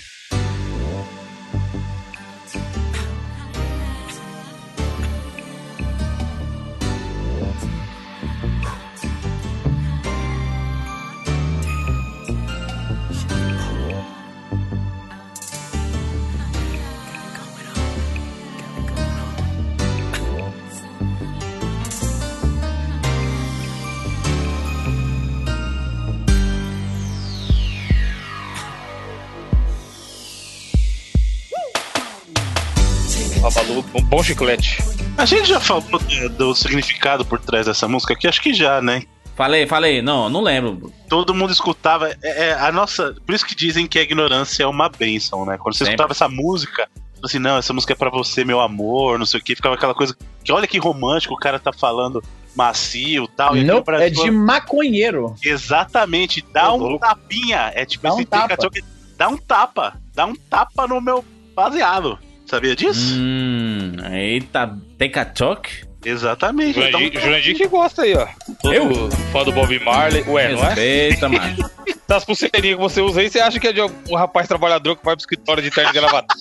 Babalu, 33.54 33.86
um 33.94 34.02
bom 34.02 34.24
chiclete. 34.24 34.78
A 35.18 35.26
gente 35.26 35.48
já 35.48 35.60
falou 35.60 35.84
do, 35.84 36.30
do 36.30 36.56
significado 36.56 37.24
por 37.24 37.40
trás 37.40 37.66
dessa 37.66 37.88
música 37.88 38.14
aqui? 38.14 38.28
Acho 38.28 38.42
que 38.42 38.54
já, 38.54 38.82
né? 38.82 39.04
Falei, 39.36 39.66
falei, 39.66 40.02
não, 40.02 40.30
não 40.30 40.42
lembro. 40.42 40.92
Todo 41.10 41.34
mundo 41.34 41.52
escutava. 41.52 42.10
É, 42.22 42.50
é, 42.50 42.54
a 42.54 42.72
nossa. 42.72 43.16
Por 43.26 43.34
isso 43.34 43.46
que 43.46 43.56
dizem 43.56 43.88
que 43.88 43.98
a 43.98 44.04
ignorância 44.04 44.64
é 44.64 44.68
uma 44.68 44.90
bênção, 44.90 45.46
né? 45.46 45.58
Quando 45.58 45.74
você 45.74 45.86
Sempre. 45.86 45.94
escutava 45.94 46.14
essa 46.14 46.30
música, 46.30 46.88
assim, 47.24 47.40
não, 47.40 47.58
essa 47.58 47.74
música 47.74 47.94
é 47.94 47.96
pra 47.96 48.10
você, 48.10 48.46
meu 48.46 48.60
amor, 48.60 49.18
não 49.18 49.26
sei 49.26 49.40
o 49.40 49.44
que, 49.44 49.56
ficava 49.56 49.76
aquela 49.76 49.96
coisa. 49.96 50.16
Que 50.44 50.52
olha 50.52 50.68
que 50.68 50.78
romântico, 50.78 51.34
o 51.34 51.38
cara 51.38 51.58
tá 51.60 51.74
falando 51.74 52.24
macio 52.56 53.24
e 53.24 53.28
tal. 53.36 53.58
E 53.58 53.64
Não, 53.64 53.84
é 54.00 54.10
de 54.10 54.30
maconheiro. 54.30 55.36
Exatamente, 55.44 56.46
dá 56.54 56.72
um 56.72 56.78
louco. 56.78 57.00
tapinha. 57.00 57.72
É 57.74 57.86
tipo 57.86 58.04
Dá 58.04 58.14
um 58.14 58.18
esse 58.18 58.26
tapa. 58.26 58.50
Pikachu 58.50 58.70
que 58.70 58.84
dá 59.18 59.28
um 59.30 59.38
tapa. 59.38 60.00
Dá 60.14 60.26
um 60.26 60.36
tapa 60.36 60.88
no 60.88 61.02
meu 61.02 61.26
baseado. 61.56 62.20
Sabia 62.54 62.76
disso? 62.76 63.16
Hum, 63.18 63.96
eita, 64.12 64.78
take 65.00 65.18
a 65.18 65.26
talk? 65.26 65.68
Exatamente. 66.06 66.80
Então, 66.80 67.00
Jurandir, 67.00 67.20
Jurandir 67.20 67.56
que 67.56 67.68
gosta 67.68 68.04
aí, 68.04 68.14
ó. 68.14 68.28
Todo 68.62 68.74
Eu? 68.76 69.12
fã 69.32 69.44
do 69.44 69.52
Bob 69.52 69.80
Marley. 69.80 70.24
Ué, 70.28 70.50
não 70.50 70.60
é? 70.64 70.68
Respeita, 70.68 71.30
mano. 71.30 71.72
Das 72.08 72.24
pulseirinhas 72.24 72.76
que 72.76 72.82
você 72.82 73.02
usa 73.02 73.22
aí, 73.22 73.30
você 73.30 73.40
acha 73.40 73.60
que 73.60 73.68
é 73.68 73.74
de 73.74 73.82
um 73.82 74.16
rapaz 74.16 74.48
trabalhador 74.48 74.96
que 74.96 75.04
vai 75.04 75.16
pro 75.16 75.22
escritório 75.22 75.64
de 75.64 75.72
terno 75.72 75.90
e 75.90 75.94
gravata? 75.94 76.36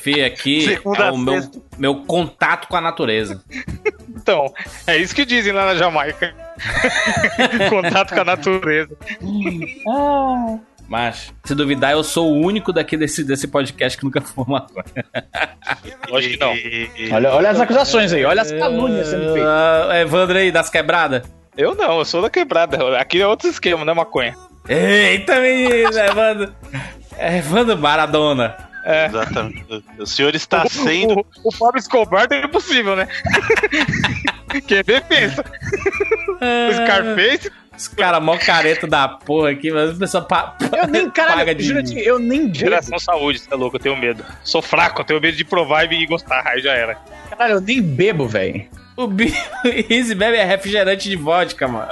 Fih, 0.00 0.22
aqui 0.22 0.62
Segunda 0.62 1.06
é 1.06 1.10
o 1.10 1.18
meu, 1.18 1.50
meu 1.76 1.96
contato 2.04 2.68
com 2.68 2.76
a 2.76 2.80
natureza. 2.80 3.44
Então, 4.08 4.50
é 4.86 4.96
isso 4.96 5.14
que 5.14 5.26
dizem 5.26 5.52
lá 5.52 5.66
na 5.66 5.74
Jamaica. 5.74 6.34
Contato 7.68 8.14
com 8.14 8.20
a 8.20 8.24
natureza. 8.24 8.96
Mas, 10.88 11.34
se 11.44 11.54
duvidar, 11.54 11.92
eu 11.92 12.02
sou 12.02 12.32
o 12.32 12.40
único 12.40 12.72
daqui 12.72 12.96
desse, 12.96 13.22
desse 13.22 13.46
podcast 13.46 13.98
que 13.98 14.04
nunca 14.04 14.20
fumou 14.22 14.58
maconha. 14.58 15.04
Lógico 16.08 16.34
que 16.34 16.40
não. 16.40 17.14
Olha, 17.14 17.32
olha 17.32 17.50
as 17.50 17.60
acusações 17.60 18.12
aí, 18.12 18.24
olha 18.24 18.40
as 18.40 18.50
calúnias 18.50 19.08
sendo 19.08 19.34
feitas. 19.34 19.50
Ah, 19.50 20.00
Evandro 20.00 20.38
aí, 20.38 20.50
das 20.50 20.70
quebradas. 20.70 21.22
Eu 21.56 21.74
não, 21.74 21.98
eu 21.98 22.04
sou 22.04 22.22
da 22.22 22.30
quebrada. 22.30 22.98
Aqui 22.98 23.20
é 23.20 23.26
outro 23.26 23.48
esquema, 23.48 23.84
não 23.84 23.92
é 23.92 23.96
maconha. 23.96 24.34
Eita, 24.66 25.40
menino, 25.40 25.98
Evandro. 25.98 26.54
Evandro 27.18 27.76
Maradona. 27.76 28.56
É. 28.84 29.06
Exatamente. 29.06 29.84
O 29.98 30.06
senhor 30.06 30.34
está 30.34 30.64
sendo. 30.66 31.20
O, 31.44 31.48
o 31.48 31.58
Pablo 31.58 31.78
Escobar 31.78 32.26
é 32.30 32.44
impossível, 32.44 32.96
né? 32.96 33.06
Quem 34.66 34.82
vê, 34.82 35.00
pensa. 35.02 35.44
O 36.40 36.72
Scarface, 36.72 37.50
Os 37.78 37.86
caras 37.88 38.20
mó 38.22 38.36
careta 38.36 38.86
da 38.88 39.06
porra 39.08 39.50
aqui, 39.50 39.70
mas 39.70 39.92
o 39.92 39.96
pessoal 39.98 40.24
pa 40.24 40.56
Eu 40.76 40.86
nem, 40.88 41.08
paga 41.10 41.28
caralho, 41.28 41.54
de 41.54 41.64
juro 41.64 41.80
eu 41.98 42.18
nem 42.18 42.46
bebo. 42.46 42.54
geração 42.58 42.98
saúde, 42.98 43.38
você 43.38 43.52
é 43.52 43.56
louco, 43.56 43.76
eu 43.76 43.80
tenho 43.80 43.96
medo. 43.96 44.24
Sou 44.42 44.60
fraco, 44.60 45.00
eu 45.00 45.04
tenho 45.04 45.20
medo 45.20 45.36
de 45.36 45.44
provar 45.44 45.84
e 45.90 46.06
gostar, 46.06 46.42
aí 46.46 46.60
já 46.60 46.72
era. 46.72 46.96
Caralho, 47.30 47.54
eu 47.54 47.60
nem 47.60 47.80
bebo, 47.80 48.26
velho. 48.26 48.66
O 48.96 49.04
o 49.06 49.92
Easy 49.92 50.12
Bebe 50.16 50.36
é 50.38 50.44
refrigerante 50.44 51.08
de 51.08 51.14
vodka, 51.14 51.68
mano. 51.68 51.88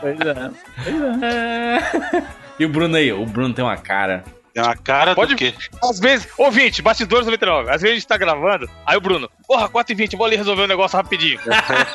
Pois 0.00 0.16
é. 0.20 2.22
E 2.60 2.64
o 2.64 2.68
Bruno 2.68 2.94
aí? 2.96 3.12
O 3.12 3.26
Bruno 3.26 3.52
tem 3.52 3.64
uma 3.64 3.76
cara. 3.76 4.22
É 4.54 4.62
uma 4.62 4.76
cara 4.76 5.14
Pode- 5.16 5.34
do 5.34 5.38
quê? 5.38 5.52
Às 5.82 5.98
vezes, 5.98 6.28
ouvinte, 6.38 6.80
bastidores 6.82 7.26
99, 7.26 7.70
às 7.70 7.80
vezes 7.82 7.90
a 7.90 7.94
gente 7.98 8.06
tá 8.06 8.16
gravando, 8.18 8.70
aí 8.86 8.96
o 8.96 9.00
Bruno, 9.00 9.28
porra, 9.48 9.68
4h20, 9.68 10.16
vou 10.16 10.26
ali 10.26 10.36
resolver 10.36 10.62
um 10.62 10.66
negócio 10.68 10.96
rapidinho. 10.96 11.40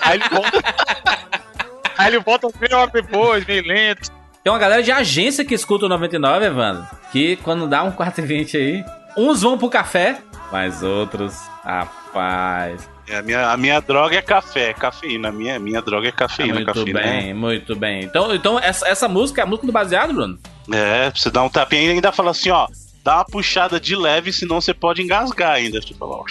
aí 0.02 0.20
ele 0.20 0.28
volta. 0.30 0.60
Aí 1.98 2.08
ele 2.08 2.20
volta 2.20 2.48
meia 2.60 2.78
hora 2.78 2.92
depois, 2.92 3.46
meio 3.46 3.66
lento. 3.66 4.12
Tem 4.44 4.52
uma 4.52 4.60
galera 4.60 4.82
de 4.82 4.92
agência 4.92 5.44
que 5.44 5.54
escuta 5.54 5.86
o 5.86 5.90
99, 5.90 6.46
Evandro. 6.46 6.88
Que 7.12 7.36
quando 7.38 7.68
dá 7.68 7.84
um 7.84 7.92
420 7.92 8.58
aí, 8.58 8.86
uns 9.18 9.42
vão 9.42 9.58
pro 9.58 9.70
café, 9.70 10.22
mas 10.52 10.84
outros, 10.84 11.36
rapaz. 11.64 12.90
É, 13.08 13.18
a, 13.18 13.22
minha, 13.22 13.52
a 13.52 13.58
minha 13.58 13.80
droga 13.80 14.16
é 14.16 14.22
café, 14.22 14.70
é 14.70 14.74
cafeína. 14.74 15.30
A 15.30 15.32
minha, 15.32 15.56
a 15.56 15.60
minha 15.60 15.82
droga 15.82 16.08
é 16.08 16.12
cafeína. 16.12 16.56
muito 16.56 16.68
cafeína 16.68 17.02
bem, 17.02 17.34
muito 17.34 17.76
bem. 17.76 18.04
Então, 18.04 18.34
então 18.34 18.60
essa, 18.60 18.88
essa 18.88 19.08
música 19.08 19.42
é 19.42 19.44
a 19.44 19.48
música 19.48 19.66
do 19.66 19.74
baseado, 19.74 20.14
Bruno? 20.14 20.38
É, 20.72 21.10
você 21.10 21.30
dá 21.30 21.44
um 21.44 21.50
tapinha 21.50 21.84
e 21.84 21.90
ainda 21.92 22.12
fala 22.12 22.32
assim, 22.32 22.50
ó. 22.50 22.68
Dá 23.04 23.16
uma 23.16 23.26
puxada 23.26 23.80
de 23.80 23.96
leve, 23.96 24.34
senão 24.34 24.60
você 24.60 24.74
pode 24.74 25.02
engasgar 25.02 25.54
ainda. 25.54 25.80
Tipo, 25.80 26.06
ó. 26.06 26.24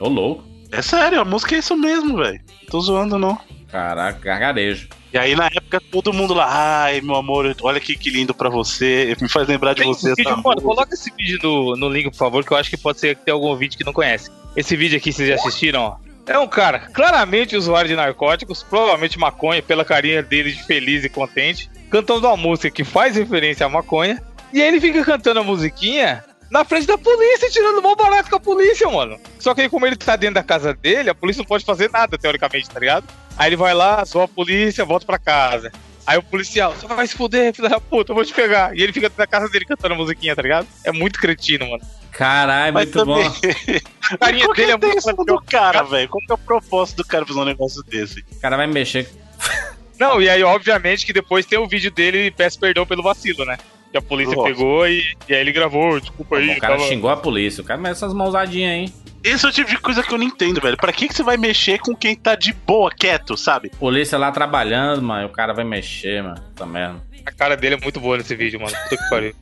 Ô, 0.00 0.08
louco. 0.08 0.44
É 0.72 0.82
sério, 0.82 1.20
a 1.20 1.24
música 1.24 1.54
é 1.54 1.58
isso 1.58 1.76
mesmo, 1.76 2.16
velho. 2.16 2.40
Tô 2.68 2.80
zoando, 2.80 3.18
não. 3.18 3.38
Caraca, 3.70 4.18
gargarejo. 4.18 4.88
E 5.12 5.16
aí, 5.16 5.34
na 5.34 5.46
época, 5.46 5.80
todo 5.90 6.12
mundo 6.12 6.34
lá, 6.34 6.46
ai, 6.84 7.00
meu 7.00 7.16
amor, 7.16 7.56
olha 7.62 7.80
que, 7.80 7.96
que 7.96 8.10
lindo 8.10 8.34
pra 8.34 8.50
você. 8.50 9.16
Me 9.20 9.28
faz 9.28 9.48
lembrar 9.48 9.72
de 9.72 9.82
Tem 9.82 9.88
você. 9.88 10.12
esse 10.12 10.22
vídeo, 10.22 10.42
mano, 10.42 10.60
coloca 10.60 10.92
esse 10.92 11.10
vídeo 11.16 11.38
no, 11.42 11.76
no 11.76 11.88
link, 11.88 12.10
por 12.10 12.16
favor, 12.16 12.44
que 12.44 12.52
eu 12.52 12.56
acho 12.56 12.68
que 12.68 12.76
pode 12.76 13.00
ser 13.00 13.16
que 13.16 13.24
tem 13.24 13.32
algum 13.32 13.46
ouvinte 13.46 13.76
que 13.76 13.84
não 13.84 13.92
conhece. 13.92 14.30
Esse 14.54 14.76
vídeo 14.76 14.98
aqui, 14.98 15.12
vocês 15.12 15.28
já 15.28 15.36
assistiram, 15.36 15.82
ó. 15.82 16.08
É 16.26 16.38
um 16.38 16.46
cara 16.46 16.80
claramente 16.92 17.56
usuário 17.56 17.88
de 17.88 17.96
narcóticos, 17.96 18.62
provavelmente 18.62 19.18
maconha, 19.18 19.62
pela 19.62 19.82
carinha 19.82 20.22
dele 20.22 20.52
de 20.52 20.62
feliz 20.64 21.02
e 21.02 21.08
contente, 21.08 21.70
cantando 21.90 22.26
uma 22.26 22.36
música 22.36 22.70
que 22.70 22.84
faz 22.84 23.16
referência 23.16 23.64
à 23.64 23.68
maconha. 23.68 24.22
E 24.52 24.60
aí 24.60 24.68
ele 24.68 24.80
fica 24.80 25.02
cantando 25.02 25.40
a 25.40 25.44
musiquinha 25.44 26.22
na 26.50 26.64
frente 26.64 26.86
da 26.86 26.96
polícia, 26.96 27.50
tirando 27.50 27.82
mó 27.82 27.94
barato 27.94 28.30
com 28.30 28.36
a 28.36 28.40
polícia, 28.40 28.88
mano. 28.88 29.18
Só 29.38 29.54
que 29.54 29.62
aí, 29.62 29.68
como 29.68 29.86
ele 29.86 29.96
tá 29.96 30.16
dentro 30.16 30.36
da 30.36 30.42
casa 30.42 30.72
dele, 30.72 31.10
a 31.10 31.14
polícia 31.14 31.40
não 31.40 31.46
pode 31.46 31.64
fazer 31.64 31.90
nada, 31.90 32.16
teoricamente, 32.16 32.70
tá 32.70 32.80
ligado? 32.80 33.06
Aí 33.36 33.48
ele 33.48 33.56
vai 33.56 33.74
lá, 33.74 34.04
zoa 34.04 34.24
a 34.24 34.28
polícia, 34.28 34.84
volta 34.84 35.06
pra 35.06 35.18
casa. 35.18 35.70
Aí 36.06 36.16
o 36.16 36.22
policial, 36.22 36.74
você 36.74 36.86
vai 36.86 37.06
se 37.06 37.14
fuder, 37.14 37.54
filho 37.54 37.68
da 37.68 37.78
puta, 37.78 38.12
eu 38.12 38.14
vou 38.14 38.24
te 38.24 38.32
pegar. 38.32 38.74
E 38.74 38.82
ele 38.82 38.94
fica 38.94 39.08
dentro 39.08 39.18
da 39.18 39.26
casa 39.26 39.46
dele 39.48 39.66
cantando 39.66 39.92
a 39.92 39.96
musiquinha, 39.96 40.34
tá 40.34 40.40
ligado? 40.40 40.66
É 40.82 40.90
muito 40.90 41.20
cretino, 41.20 41.68
mano. 41.68 41.82
Caralho, 42.10 42.72
muito 42.72 42.92
também. 42.92 43.28
bom. 43.28 43.34
A 44.10 44.16
carinha 44.16 44.48
que 44.48 44.54
dele 44.54 44.72
é 44.72 44.74
é 44.74 44.78
muito 44.78 45.24
do 45.24 45.42
cara, 45.42 45.82
velho? 45.82 46.08
Qual 46.08 46.20
que 46.24 46.32
é 46.32 46.34
o 46.34 46.38
propósito 46.38 46.96
do 46.96 47.04
cara 47.04 47.26
fazer 47.26 47.38
um 47.38 47.44
negócio 47.44 47.82
desse? 47.82 48.24
O 48.32 48.40
cara 48.40 48.56
vai 48.56 48.66
mexer. 48.66 49.06
Não, 50.00 50.22
e 50.22 50.30
aí, 50.30 50.42
obviamente, 50.42 51.04
que 51.04 51.12
depois 51.12 51.44
tem 51.44 51.58
o 51.58 51.68
vídeo 51.68 51.90
dele 51.90 52.26
e 52.26 52.30
peça 52.30 52.58
perdão 52.58 52.86
pelo 52.86 53.02
vacilo, 53.02 53.44
né? 53.44 53.58
Que 53.90 53.96
a 53.98 54.02
polícia 54.02 54.34
Nossa. 54.36 54.48
pegou 54.48 54.86
e, 54.86 55.02
e 55.28 55.34
aí 55.34 55.40
ele 55.40 55.50
gravou, 55.52 55.98
desculpa 55.98 56.36
aí. 56.36 56.56
o 56.56 56.60
cara 56.60 56.76
tava- 56.76 56.88
xingou 56.88 57.08
a 57.10 57.16
polícia. 57.16 57.62
O 57.62 57.64
cara 57.64 57.80
merece 57.80 58.04
essas 58.04 58.14
mãosadinhas 58.14 58.70
aí. 58.72 58.92
Esse 59.24 59.46
é 59.46 59.48
o 59.48 59.52
tipo 59.52 59.68
de 59.70 59.78
coisa 59.78 60.02
que 60.02 60.12
eu 60.12 60.18
não 60.18 60.24
entendo, 60.26 60.60
velho. 60.60 60.76
Pra 60.76 60.92
que, 60.92 61.08
que 61.08 61.14
você 61.14 61.22
vai 61.22 61.36
mexer 61.36 61.78
com 61.80 61.94
quem 61.96 62.14
tá 62.14 62.34
de 62.34 62.52
boa, 62.52 62.90
quieto, 62.90 63.36
sabe? 63.36 63.70
Polícia 63.80 64.16
lá 64.18 64.30
trabalhando, 64.30 65.02
mano. 65.02 65.22
e 65.22 65.26
O 65.26 65.30
cara 65.30 65.52
vai 65.52 65.64
mexer, 65.64 66.22
mano. 66.22 66.40
Essa 66.54 66.66
merda. 66.66 67.02
A 67.26 67.32
cara 67.32 67.56
dele 67.56 67.74
é 67.74 67.78
muito 67.80 67.98
boa 67.98 68.16
nesse 68.18 68.34
vídeo, 68.36 68.60
mano. 68.60 68.72
Puta 68.84 68.96
que 68.96 69.10
pariu. 69.10 69.34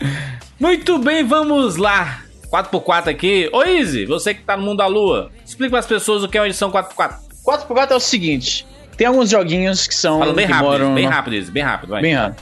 Muito 0.60 0.98
bem, 0.98 1.22
vamos 1.24 1.76
lá. 1.76 2.22
4x4 2.50 3.08
aqui. 3.08 3.50
Ô, 3.52 3.62
Easy, 3.62 4.06
você 4.06 4.32
que 4.32 4.42
tá 4.42 4.56
no 4.56 4.62
mundo 4.62 4.78
da 4.78 4.86
lua, 4.86 5.30
explica 5.44 5.70
pras 5.72 5.86
pessoas 5.86 6.22
o 6.22 6.28
que 6.28 6.38
é 6.38 6.40
uma 6.40 6.46
edição 6.46 6.70
4x4. 6.70 7.16
4x4 7.46 7.90
é 7.90 7.94
o 7.94 8.00
seguinte: 8.00 8.66
tem 8.96 9.06
alguns 9.06 9.28
joguinhos 9.30 9.86
que 9.86 9.94
são. 9.94 10.18
Fala 10.18 10.32
bem 10.32 10.46
rápido, 10.46 10.64
moram 10.68 10.94
bem 10.94 11.06
rápido, 11.06 11.34
Easy, 11.36 11.50
bem 11.50 11.62
rápido, 11.62 11.90
vai. 11.90 12.02
Bem 12.02 12.14
rápido. 12.14 12.40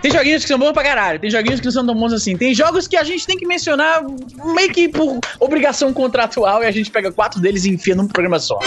Tem 0.00 0.12
joguinhos 0.12 0.42
que 0.42 0.48
são 0.48 0.58
bons 0.58 0.72
pra 0.72 0.82
caralho, 0.84 1.18
tem 1.18 1.28
joguinhos 1.28 1.58
que 1.58 1.66
não 1.66 1.72
são 1.72 1.84
tão 1.84 1.94
bons 1.94 2.12
assim. 2.12 2.36
Tem 2.36 2.54
jogos 2.54 2.86
que 2.86 2.96
a 2.96 3.02
gente 3.02 3.26
tem 3.26 3.36
que 3.36 3.44
mencionar 3.46 4.02
meio 4.54 4.72
que 4.72 4.88
por 4.88 5.18
obrigação 5.40 5.92
contratual 5.92 6.62
e 6.62 6.66
a 6.66 6.70
gente 6.70 6.88
pega 6.90 7.10
quatro 7.10 7.40
deles 7.40 7.64
e 7.64 7.70
enfia 7.70 7.96
num 7.96 8.06
programa 8.06 8.38
só. 8.38 8.58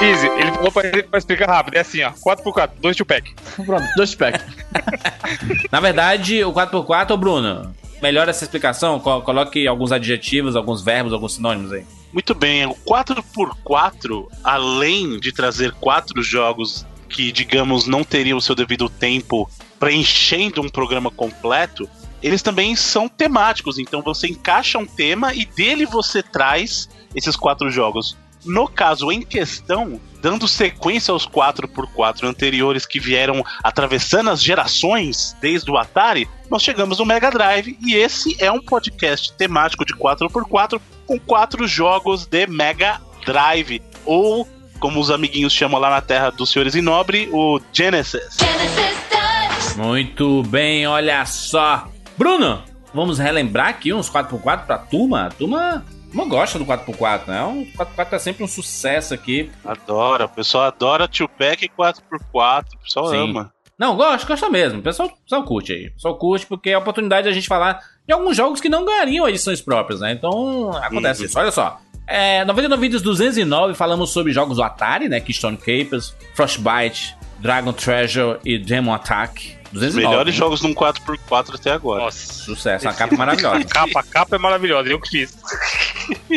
Easy, 0.00 0.26
ele 0.38 0.52
falou 0.52 0.70
pra, 0.70 0.82
pra 1.04 1.18
explicar 1.18 1.48
rápido. 1.48 1.74
É 1.76 1.80
assim, 1.80 2.02
ó. 2.02 2.12
4x4, 2.12 2.70
2 2.80 2.96
pack. 3.02 3.34
Pronto, 3.64 3.84
dois 3.96 4.14
packs. 4.14 4.44
Na 5.72 5.80
verdade, 5.80 6.44
o 6.44 6.52
4x4, 6.52 7.10
ô 7.10 7.16
Bruno, 7.16 7.74
melhora 8.00 8.30
essa 8.30 8.44
explicação. 8.44 9.00
Co- 9.00 9.22
Coloque 9.22 9.66
alguns 9.66 9.90
adjetivos, 9.90 10.54
alguns 10.54 10.82
verbos, 10.82 11.12
alguns 11.12 11.34
sinônimos 11.34 11.72
aí. 11.72 11.84
Muito 12.12 12.34
bem, 12.34 12.64
o 12.66 12.74
4x4, 12.86 14.26
além 14.44 15.18
de 15.18 15.32
trazer 15.32 15.72
quatro 15.72 16.22
jogos 16.22 16.86
que, 17.08 17.32
digamos, 17.32 17.86
não 17.86 18.04
teriam 18.04 18.38
o 18.38 18.40
seu 18.40 18.54
devido 18.54 18.88
tempo 18.88 19.48
preenchendo 19.78 20.60
um 20.60 20.68
programa 20.68 21.10
completo, 21.10 21.88
eles 22.22 22.42
também 22.42 22.74
são 22.74 23.08
temáticos. 23.08 23.78
Então 23.78 24.02
você 24.02 24.26
encaixa 24.26 24.78
um 24.78 24.86
tema 24.86 25.34
e 25.34 25.44
dele 25.44 25.86
você 25.86 26.22
traz 26.22 26.88
esses 27.14 27.36
quatro 27.36 27.70
jogos. 27.70 28.16
No 28.44 28.68
caso 28.68 29.10
em 29.10 29.22
questão, 29.22 30.00
dando 30.22 30.46
sequência 30.46 31.10
aos 31.10 31.26
4x4 31.26 32.24
anteriores 32.24 32.86
que 32.86 33.00
vieram 33.00 33.44
atravessando 33.62 34.30
as 34.30 34.40
gerações 34.40 35.36
desde 35.40 35.68
o 35.70 35.76
Atari, 35.76 36.28
nós 36.48 36.62
chegamos 36.62 36.98
no 36.98 37.04
Mega 37.04 37.30
Drive 37.30 37.76
e 37.84 37.96
esse 37.96 38.36
é 38.38 38.50
um 38.50 38.60
podcast 38.60 39.32
temático 39.32 39.84
de 39.84 39.94
4x4 39.94 40.80
com 41.06 41.18
quatro 41.18 41.66
jogos 41.66 42.24
de 42.24 42.46
Mega 42.46 43.00
Drive, 43.24 43.82
ou 44.04 44.48
como 44.78 45.00
os 45.00 45.10
amiguinhos 45.10 45.52
chamam 45.52 45.80
lá 45.80 45.90
na 45.90 46.00
terra 46.00 46.30
dos 46.30 46.50
senhores 46.50 46.76
em 46.76 46.82
nobre, 46.82 47.28
o 47.32 47.60
Genesis. 47.72 48.36
Muito 49.76 50.42
bem, 50.44 50.86
olha 50.86 51.24
só. 51.26 51.88
Bruno, 52.16 52.62
vamos 52.94 53.18
relembrar 53.18 53.68
aqui 53.68 53.92
uns 53.92 54.10
4x4 54.10 54.66
pra 54.66 54.78
turma. 54.78 55.26
A 55.26 55.30
turma, 55.30 55.84
turma 56.10 56.24
gosta 56.26 56.58
do 56.58 56.64
4x4, 56.64 57.26
né? 57.26 57.42
O 57.44 57.66
4x4 57.84 58.12
é 58.12 58.18
sempre 58.18 58.44
um 58.44 58.48
sucesso 58.48 59.12
aqui. 59.14 59.50
Adora, 59.64 60.24
o 60.24 60.28
pessoal 60.28 60.64
adora 60.64 61.06
Tupac 61.06 61.68
4x4, 61.78 62.64
o 62.74 62.78
pessoal 62.82 63.08
Sim. 63.08 63.16
ama. 63.30 63.52
Não, 63.78 63.94
gosta, 63.94 64.26
gosta 64.26 64.48
mesmo. 64.48 64.78
O 64.78 64.82
pessoal, 64.82 65.08
o 65.08 65.22
pessoal 65.22 65.44
curte 65.44 65.72
aí. 65.72 65.88
O 65.88 65.92
pessoal 65.92 66.16
curte 66.16 66.46
porque 66.46 66.70
é 66.70 66.74
a 66.74 66.78
oportunidade 66.78 67.24
de 67.24 67.28
a 67.28 67.32
gente 67.34 67.46
falar 67.46 67.78
de 68.06 68.14
alguns 68.14 68.34
jogos 68.34 68.58
que 68.60 68.70
não 68.70 68.86
ganhariam 68.86 69.28
edições 69.28 69.60
próprias, 69.60 70.00
né? 70.00 70.12
Então, 70.12 70.70
acontece 70.82 71.20
Uhum. 71.20 71.26
isso. 71.26 71.38
Olha 71.38 71.50
só. 71.50 71.78
É, 72.06 72.42
99 72.46 72.80
vídeos 72.80 73.02
209 73.02 73.74
falamos 73.74 74.10
sobre 74.10 74.32
jogos 74.32 74.56
do 74.56 74.62
Atari, 74.62 75.08
né? 75.10 75.20
Keystone 75.20 75.58
Capers, 75.58 76.14
Frostbite, 76.34 77.14
Dragon 77.40 77.72
Treasure 77.74 78.38
e 78.46 78.56
Demon 78.58 78.94
Attack. 78.94 79.55
Os 79.76 79.80
209. 79.80 80.08
melhores 80.08 80.34
jogos 80.34 80.60
num 80.62 80.74
4x4 80.74 81.54
até 81.54 81.70
agora. 81.72 82.04
Nossa. 82.04 82.32
Sucesso, 82.32 82.86
uma 82.86 82.94
capa 82.94 83.16
maravilhosa. 83.16 83.56
A 83.56 83.64
capa, 83.68 84.00
a 84.00 84.02
capa 84.02 84.36
é 84.36 84.38
maravilhosa, 84.38 84.88
eu 84.88 85.00
que 85.00 85.08
fiz. 85.08 85.36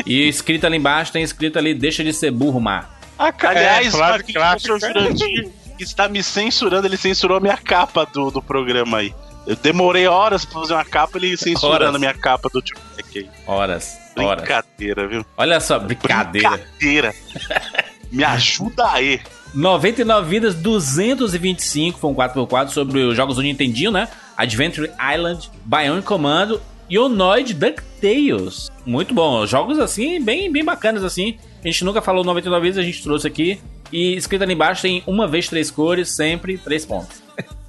E 0.06 0.28
escrito 0.28 0.65
ali 0.65 0.78
embaixo, 0.78 1.12
tem 1.12 1.23
escrito 1.23 1.58
ali, 1.58 1.73
deixa 1.73 2.04
de 2.04 2.13
ser 2.13 2.32
burro, 2.32 2.60
Mar. 2.60 2.99
A 3.17 3.32
ca- 3.32 3.49
Aliás, 3.49 3.93
é, 3.93 3.97
o 3.97 4.32
professor 4.34 4.80
Jurandir 4.80 5.49
está 5.80 6.08
me 6.08 6.21
censurando, 6.23 6.88
ele 6.88 6.97
censurou 6.97 7.38
a 7.38 7.39
minha 7.39 7.58
capa 7.58 8.06
do, 8.06 8.32
do 8.32 8.41
programa 8.41 8.99
aí. 8.99 9.13
Eu 9.47 9.56
demorei 9.56 10.06
horas 10.08 10.45
pra 10.45 10.60
fazer 10.62 10.73
uma 10.73 10.86
capa, 10.86 11.17
ele 11.17 11.36
censurando 11.36 11.84
Horas. 11.86 11.95
a 11.95 11.99
minha 11.99 12.13
capa 12.13 12.49
do 12.54 12.62
Tupac 12.62 13.17
aí. 13.17 13.30
Horas. 13.47 13.97
Horas. 14.17 14.41
Brincadeira, 14.43 15.08
viu? 15.08 15.25
Olha 15.38 15.60
só, 15.60 15.80
brincadeira. 15.80 16.49
Brincadeira. 16.49 17.15
Me 18.12 18.23
ajuda 18.23 18.91
aí. 18.91 19.19
99 19.54 20.30
vidas, 20.30 20.56
225, 20.56 22.00
foi 22.00 22.10
um 22.10 22.16
4x4 22.16 22.70
sobre 22.70 23.00
os 23.00 23.16
jogos 23.16 23.36
do 23.36 23.42
Nintendinho, 23.42 23.92
né? 23.92 24.08
Adventure 24.38 24.92
Island, 25.14 25.50
Bionic 25.66 26.06
Commando 26.06 26.62
e 26.90 26.98
o 26.98 27.10
Noid 27.10 27.54
DuckTales. 27.54 28.70
Muito 28.86 29.14
bom, 29.14 29.46
jogos 29.46 29.80
assim, 29.80 30.22
bem, 30.22 30.52
bem 30.52 30.64
bacanas 30.64 31.04
assim. 31.04 31.38
A 31.64 31.68
gente 31.68 31.84
nunca 31.84 32.02
falou 32.02 32.24
99 32.24 32.62
vidas, 32.64 32.78
a 32.78 32.86
gente 32.86 33.04
trouxe 33.04 33.28
aqui. 33.28 33.60
E 33.92 34.16
escrito 34.16 34.44
ali 34.44 34.54
embaixo 34.54 34.84
tem 34.84 35.04
uma 35.08 35.28
vez 35.28 35.48
três 35.48 35.72
cores, 35.72 36.10
sempre 36.10 36.58
três 36.58 36.86
pontos. 36.86 37.22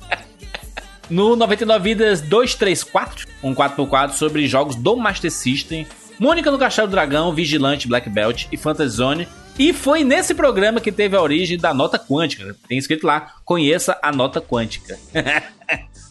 No 1.08 1.34
99 1.34 1.82
Vidas 1.82 2.20
234, 2.20 3.26
um 3.42 3.52
4x4 3.52 4.12
sobre 4.12 4.46
jogos 4.46 4.76
do 4.76 4.94
Master 4.94 5.28
System, 5.28 5.84
Mônica 6.20 6.50
no 6.52 6.58
Castelo 6.58 6.86
do 6.86 6.92
Dragão, 6.92 7.34
Vigilante, 7.34 7.88
Black 7.88 8.08
Belt 8.08 8.44
e 8.52 8.56
Fantasy 8.56 8.96
Zone. 8.96 9.26
E 9.60 9.74
foi 9.74 10.02
nesse 10.04 10.34
programa 10.34 10.80
que 10.80 10.90
teve 10.90 11.14
a 11.14 11.20
origem 11.20 11.58
da 11.58 11.74
nota 11.74 11.98
quântica. 11.98 12.56
Tem 12.66 12.78
escrito 12.78 13.06
lá, 13.06 13.34
conheça 13.44 13.98
a 14.02 14.10
nota 14.10 14.40
quântica. 14.40 14.98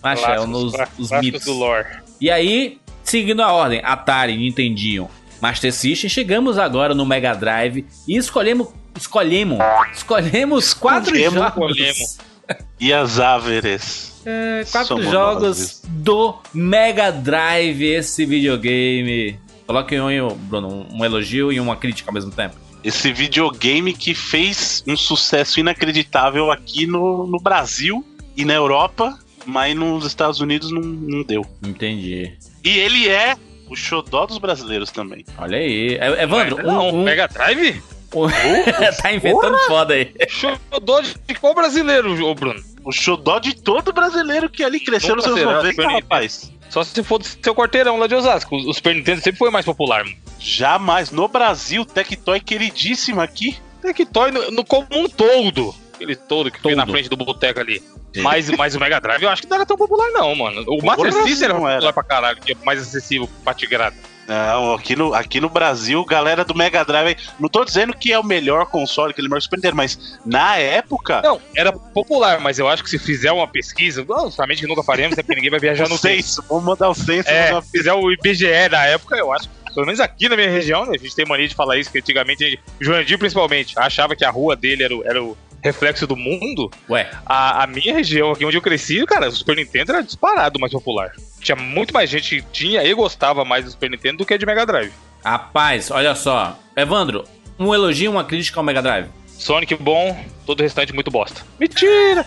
É, 0.01 0.45
nos, 0.45 0.71
os 0.97 1.12
mitos. 1.12 1.43
do 1.43 1.51
lore. 1.51 1.85
E 2.21 2.31
aí, 2.31 2.79
seguindo 3.03 3.41
a 3.41 3.51
ordem, 3.51 3.81
Atari, 3.83 4.38
Nintendinho, 4.38 5.09
Master 5.41 5.73
System, 5.73 6.09
chegamos 6.09 6.57
agora 6.57 6.95
no 6.95 7.05
Mega 7.05 7.33
Drive 7.33 7.85
e 8.07 8.15
escolhemos, 8.15 8.69
escolhemos, 8.97 9.57
escolhemos 9.93 10.73
quatro 10.73 11.13
Escolhemos, 11.13 11.38
jogos. 11.38 11.71
escolhemos. 11.71 12.17
E 12.79 12.93
as 12.93 13.19
Áveres. 13.19 14.21
É, 14.25 14.63
quatro 14.71 14.88
Somos 14.88 15.12
jogos 15.12 15.81
do 15.85 16.38
Mega 16.53 17.12
Drive, 17.12 17.83
esse 17.83 18.25
videogame. 18.25 19.38
Coloque 19.67 19.99
um, 19.99 20.33
Bruno, 20.33 20.88
um 20.93 21.03
elogio 21.03 21.51
e 21.51 21.59
uma 21.59 21.75
crítica 21.75 22.09
ao 22.09 22.13
mesmo 22.13 22.31
tempo. 22.31 22.55
Esse 22.83 23.11
videogame 23.11 23.93
que 23.93 24.13
fez 24.13 24.83
um 24.87 24.95
sucesso 24.95 25.59
inacreditável 25.59 26.51
aqui 26.51 26.85
no, 26.87 27.27
no 27.27 27.39
Brasil 27.39 28.05
e 28.37 28.45
na 28.45 28.53
Europa, 28.53 29.17
mas 29.45 29.75
nos 29.75 30.05
Estados 30.05 30.39
Unidos 30.39 30.71
não, 30.71 30.81
não 30.81 31.23
deu. 31.23 31.45
Entendi. 31.65 32.37
E 32.63 32.69
ele 32.79 33.09
é 33.09 33.35
o 33.69 33.75
xodó 33.75 34.25
dos 34.25 34.37
brasileiros 34.37 34.91
também. 34.91 35.25
Olha 35.37 35.57
aí. 35.57 35.97
É- 35.99 36.23
Evandro, 36.23 36.55
Mas 36.57 36.65
não, 36.65 36.89
um, 36.89 36.99
um- 37.01 37.03
Mega 37.03 37.27
Drive? 37.27 37.81
tá 39.01 39.11
inventando 39.13 39.57
foda 39.67 39.93
aí. 39.93 40.11
Xodó 40.27 41.01
de 41.01 41.35
qual 41.39 41.53
brasileiro, 41.53 42.25
ô 42.25 42.33
Bruno? 42.33 42.59
O 42.83 42.91
xodó 42.91 43.37
de 43.39 43.55
todo 43.55 43.93
brasileiro 43.93 44.49
que 44.49 44.63
ali 44.63 44.79
cresceu 44.79 45.15
nos 45.15 45.25
anos 45.25 45.37
será 45.39 45.51
90, 45.57 45.69
Super 45.71 45.81
Nintendo. 45.85 46.01
rapaz. 46.01 46.51
Só 46.69 46.83
se 46.83 47.03
for 47.03 47.19
do 47.19 47.25
seu 47.25 47.53
quarteirão 47.53 47.97
lá 47.99 48.07
de 48.07 48.15
Osasco. 48.15 48.55
O 48.55 48.73
Super 48.73 48.95
Nintendo 48.95 49.21
sempre 49.21 49.37
foi 49.37 49.51
mais 49.51 49.65
popular, 49.65 50.03
mano. 50.05 50.15
Jamais. 50.39 51.12
No 51.12 51.28
Brasil, 51.28 51.86
Tectoy 51.86 52.39
queridíssimo 52.39 53.21
aqui. 53.21 53.58
Tectoy 53.82 54.32
no, 54.32 54.52
no 54.52 54.65
como 54.65 54.88
um 54.91 55.08
todo. 55.08 55.75
Aquele 55.93 56.15
todo 56.15 56.49
que 56.49 56.60
foi 56.62 56.75
na 56.75 56.84
Todo. 56.86 56.93
frente 56.93 57.10
do 57.10 57.17
boteco 57.17 57.60
ali. 57.60 57.84
Mas, 58.17 58.49
mas 58.52 58.73
o 58.73 58.80
Mega 58.80 58.99
Drive 58.99 59.21
eu 59.21 59.30
acho 59.30 59.41
que 59.41 59.49
não 59.49 59.58
era 59.58 59.65
tão 59.65 59.78
popular, 59.78 60.10
não, 60.12 60.34
mano. 60.34 60.63
O 60.67 60.84
Master 60.84 61.12
Porra, 61.12 61.23
System 61.28 61.45
era 61.45 61.54
não 61.54 61.60
popular 61.62 61.84
era. 61.84 61.93
pra 61.93 62.04
caralho, 62.04 62.39
que 62.41 62.54
é 62.54 62.56
mais 62.65 62.82
acessível 62.82 63.30
pra 63.43 63.54
tigrada. 63.54 63.95
Não, 64.28 64.73
aqui 64.75 64.95
no, 64.95 65.13
aqui 65.13 65.41
no 65.41 65.49
Brasil, 65.49 66.06
galera 66.06 66.45
do 66.45 66.54
Mega 66.56 66.86
Drive. 66.86 67.17
Não 67.39 67.49
tô 67.49 67.65
dizendo 67.65 67.93
que 67.95 68.13
é 68.13 68.19
o 68.19 68.23
melhor 68.23 68.67
console, 68.67 69.12
que 69.13 69.19
ele 69.19 69.28
é 69.28 69.30
o 69.30 69.32
melhor 69.32 69.41
Super 69.41 69.58
Nintendo, 69.58 69.75
mas 69.75 70.19
na 70.23 70.56
época. 70.56 71.21
Não, 71.23 71.41
era 71.56 71.71
popular, 71.73 72.39
mas 72.39 72.60
eu 72.60 72.67
acho 72.67 72.84
que 72.84 72.89
se 72.91 72.99
fizer 72.99 73.32
uma 73.32 73.47
pesquisa, 73.47 74.06
não, 74.08 74.30
somente 74.32 74.62
que 74.62 74.67
nunca 74.67 74.84
faremos, 74.84 75.17
é 75.17 75.23
porque 75.23 75.36
ninguém 75.36 75.49
vai 75.49 75.60
viajar 75.60 75.86
o 75.88 75.89
no 75.89 75.97
tempo. 75.97 76.21
censo, 76.23 76.43
vamos 76.47 76.63
mandar 76.63 76.89
o 76.89 76.93
censo. 76.93 77.28
É, 77.28 77.60
se 77.62 77.71
fizer 77.71 77.93
o 77.93 78.12
IBGE 78.12 78.69
da 78.69 78.86
época, 78.86 79.17
eu 79.17 79.34
acho 79.34 79.49
que, 79.49 79.56
pelo 79.79 79.85
menos 79.85 79.99
aqui 79.99 80.27
na 80.29 80.35
minha 80.35 80.49
região, 80.49 80.85
né, 80.85 80.91
a 80.95 80.97
gente 80.97 81.15
tem 81.15 81.25
mania 81.25 81.47
de 81.47 81.55
falar 81.55 81.77
isso, 81.77 81.91
que 81.91 81.99
antigamente, 81.99 82.43
gente- 82.49 82.61
Jurandir 82.79 83.17
principalmente, 83.17 83.73
achava 83.79 84.15
que 84.15 84.25
a 84.25 84.29
rua 84.29 84.55
dele 84.55 84.83
era 84.83 84.95
o, 84.95 85.03
era 85.05 85.23
o 85.23 85.37
reflexo 85.63 86.05
do 86.07 86.15
mundo. 86.15 86.69
Ué, 86.89 87.09
A, 87.25 87.63
a 87.63 87.67
minha 87.67 87.93
região, 87.93 88.31
aqui 88.31 88.45
onde 88.45 88.57
eu 88.57 88.61
cresci, 88.61 89.05
cara, 89.05 89.27
o 89.27 89.31
Super 89.31 89.55
Nintendo 89.55 89.91
era 89.93 90.01
disparado 90.03 90.59
mais 90.59 90.71
popular. 90.71 91.11
Tinha 91.41 91.55
muito 91.55 91.93
mais 91.93 92.09
gente 92.09 92.41
que 92.41 92.47
tinha 92.51 92.83
e 92.83 92.93
gostava 92.93 93.43
mais 93.45 93.65
do 93.65 93.71
Super 93.71 93.89
Nintendo 93.89 94.17
do 94.19 94.25
que 94.25 94.37
de 94.37 94.45
Mega 94.45 94.65
Drive. 94.65 94.91
rapaz, 95.23 95.91
olha 95.91 96.15
só. 96.15 96.57
Evandro, 96.75 97.23
um 97.57 97.73
elogio 97.73 98.05
e 98.05 98.07
uma 98.07 98.23
crítica 98.23 98.59
ao 98.59 98.63
Mega 98.63 98.81
Drive. 98.81 99.07
Sonic 99.27 99.73
bom, 99.75 100.21
todo 100.45 100.59
o 100.59 100.63
restante 100.63 100.93
muito 100.93 101.09
bosta. 101.09 101.41
Mentira! 101.59 102.25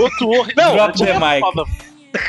Outro 0.00 0.28
horrível. 0.28 0.54
Não, 0.64 0.74
Drop 0.74 0.98
the 0.98 1.12
mic. 1.14 1.42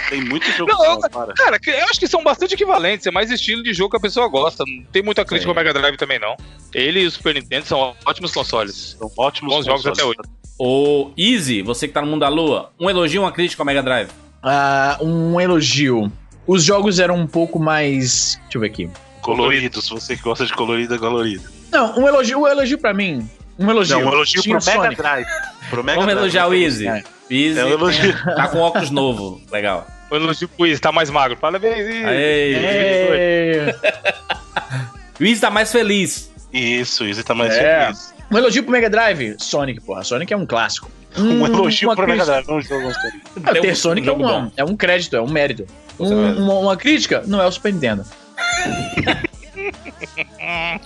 Tem 0.09 0.21
muito 0.23 0.49
jogo 0.51 0.71
Não, 0.71 0.77
bom, 0.77 0.85
eu- 1.03 1.09
para. 1.09 1.33
Cara, 1.33 1.59
que- 1.59 1.69
eu 1.69 1.83
acho 1.85 1.99
que 1.99 2.07
são 2.07 2.23
bastante 2.23 2.53
equivalentes, 2.53 3.05
é 3.05 3.11
mais 3.11 3.29
estilo 3.31 3.61
de 3.63 3.73
jogo 3.73 3.91
que 3.91 3.97
a 3.97 3.99
pessoa 3.99 4.27
gosta. 4.27 4.63
Não 4.67 4.83
tem 4.91 5.03
muita 5.03 5.25
crítica 5.25 5.49
ao 5.51 5.55
Mega 5.55 5.73
Drive 5.73 5.97
também, 5.97 6.19
não. 6.19 6.35
Ele 6.73 7.01
e 7.01 7.05
o 7.07 7.11
Super 7.11 7.35
Nintendo 7.35 7.65
são 7.65 7.95
ótimos 8.05 8.31
consoles. 8.33 8.95
São 8.99 9.11
ótimos 9.17 9.53
Bons 9.53 9.65
jogos 9.65 9.83
consoles. 9.83 10.15
até 10.19 10.23
hoje. 10.23 10.29
O 10.59 11.11
Easy, 11.17 11.61
você 11.61 11.87
que 11.87 11.93
tá 11.93 12.01
no 12.01 12.07
mundo 12.07 12.21
da 12.21 12.29
lua, 12.29 12.71
um 12.79 12.89
elogio 12.89 13.17
e 13.17 13.23
uma 13.23 13.31
crítica 13.31 13.61
ao 13.61 13.65
Mega 13.65 13.81
Drive. 13.83 14.09
Ah, 14.41 14.97
um 15.01 15.39
elogio. 15.39 16.11
Os 16.45 16.63
jogos 16.63 16.99
eram 16.99 17.15
um 17.15 17.27
pouco 17.27 17.57
mais. 17.59 18.37
Deixa 18.43 18.57
eu 18.57 18.61
ver 18.61 18.67
aqui. 18.67 18.89
Coloridos, 19.21 19.87
você 19.89 20.15
que 20.17 20.21
gosta 20.23 20.45
de 20.45 20.53
colorido 20.53 20.93
é 20.95 20.97
colorido. 20.97 21.43
Não, 21.71 21.97
um 21.97 22.07
elogio, 22.07 22.39
um 22.41 22.47
elogio 22.47 22.77
pra 22.77 22.93
mim. 22.93 23.27
Um 23.59 23.69
elogio. 23.69 23.99
Não, 23.99 24.09
um 24.09 24.13
elogio 24.13 24.41
Tinha 24.41 24.57
pro 24.59 24.81
Mega. 24.81 24.95
Drive. 24.95 25.27
Pro 25.69 25.83
Mega 25.83 25.99
Vamos 25.99 26.13
elogiar 26.15 26.47
o 26.47 26.53
Easy. 26.53 26.87
É. 26.87 27.03
Easy 27.29 27.59
É 27.59 27.65
um 27.65 27.69
elogio. 27.69 28.13
tem- 28.13 28.35
tá 28.35 28.47
com 28.47 28.59
óculos 28.59 28.89
novo. 28.89 29.41
Legal. 29.51 29.87
O 30.09 30.15
elogio 30.15 30.47
pro 30.47 30.65
Easy, 30.65 30.79
tá 30.81 30.91
mais 30.91 31.09
magro. 31.09 31.37
Parabéns, 31.37 31.77
Easy. 31.87 32.03
Aê. 32.05 32.53
É. 32.55 33.75
O 35.19 35.23
Easy 35.23 35.39
tá 35.39 35.51
mais 35.51 35.71
feliz. 35.71 36.31
Isso, 36.51 37.05
Easy 37.05 37.23
tá 37.23 37.33
mais 37.35 37.53
É. 37.53 37.85
feliz. 37.85 38.13
Um 38.31 38.37
elogio 38.37 38.63
pro 38.63 38.71
Mega 38.71 38.89
Drive. 38.89 39.35
Sonic, 39.39 39.79
porra. 39.81 40.03
Sonic 40.03 40.33
é 40.33 40.37
um 40.37 40.45
clássico. 40.45 40.89
Um 41.15 41.45
elogio 41.45 41.87
uma 41.89 41.95
pro 41.95 42.07
Mega 42.07 42.25
Drive, 42.25 42.47
não 42.47 42.57
um 42.57 42.61
jogo. 42.61 42.91
Ah, 43.43 43.51
É 43.51 43.61
ter 43.61 43.71
um- 43.71 43.75
Sonic 43.75 44.09
um 44.09 44.27
é, 44.27 44.37
um, 44.37 44.51
é 44.57 44.63
um 44.63 44.75
crédito, 44.75 45.15
é 45.15 45.21
um 45.21 45.29
mérito. 45.29 45.67
Um- 45.99 46.43
uma, 46.43 46.53
uma 46.55 46.75
crítica 46.77 47.23
não 47.27 47.39
é 47.39 47.45
o 47.45 47.51
Super 47.51 47.71
Nintendo. 47.71 48.03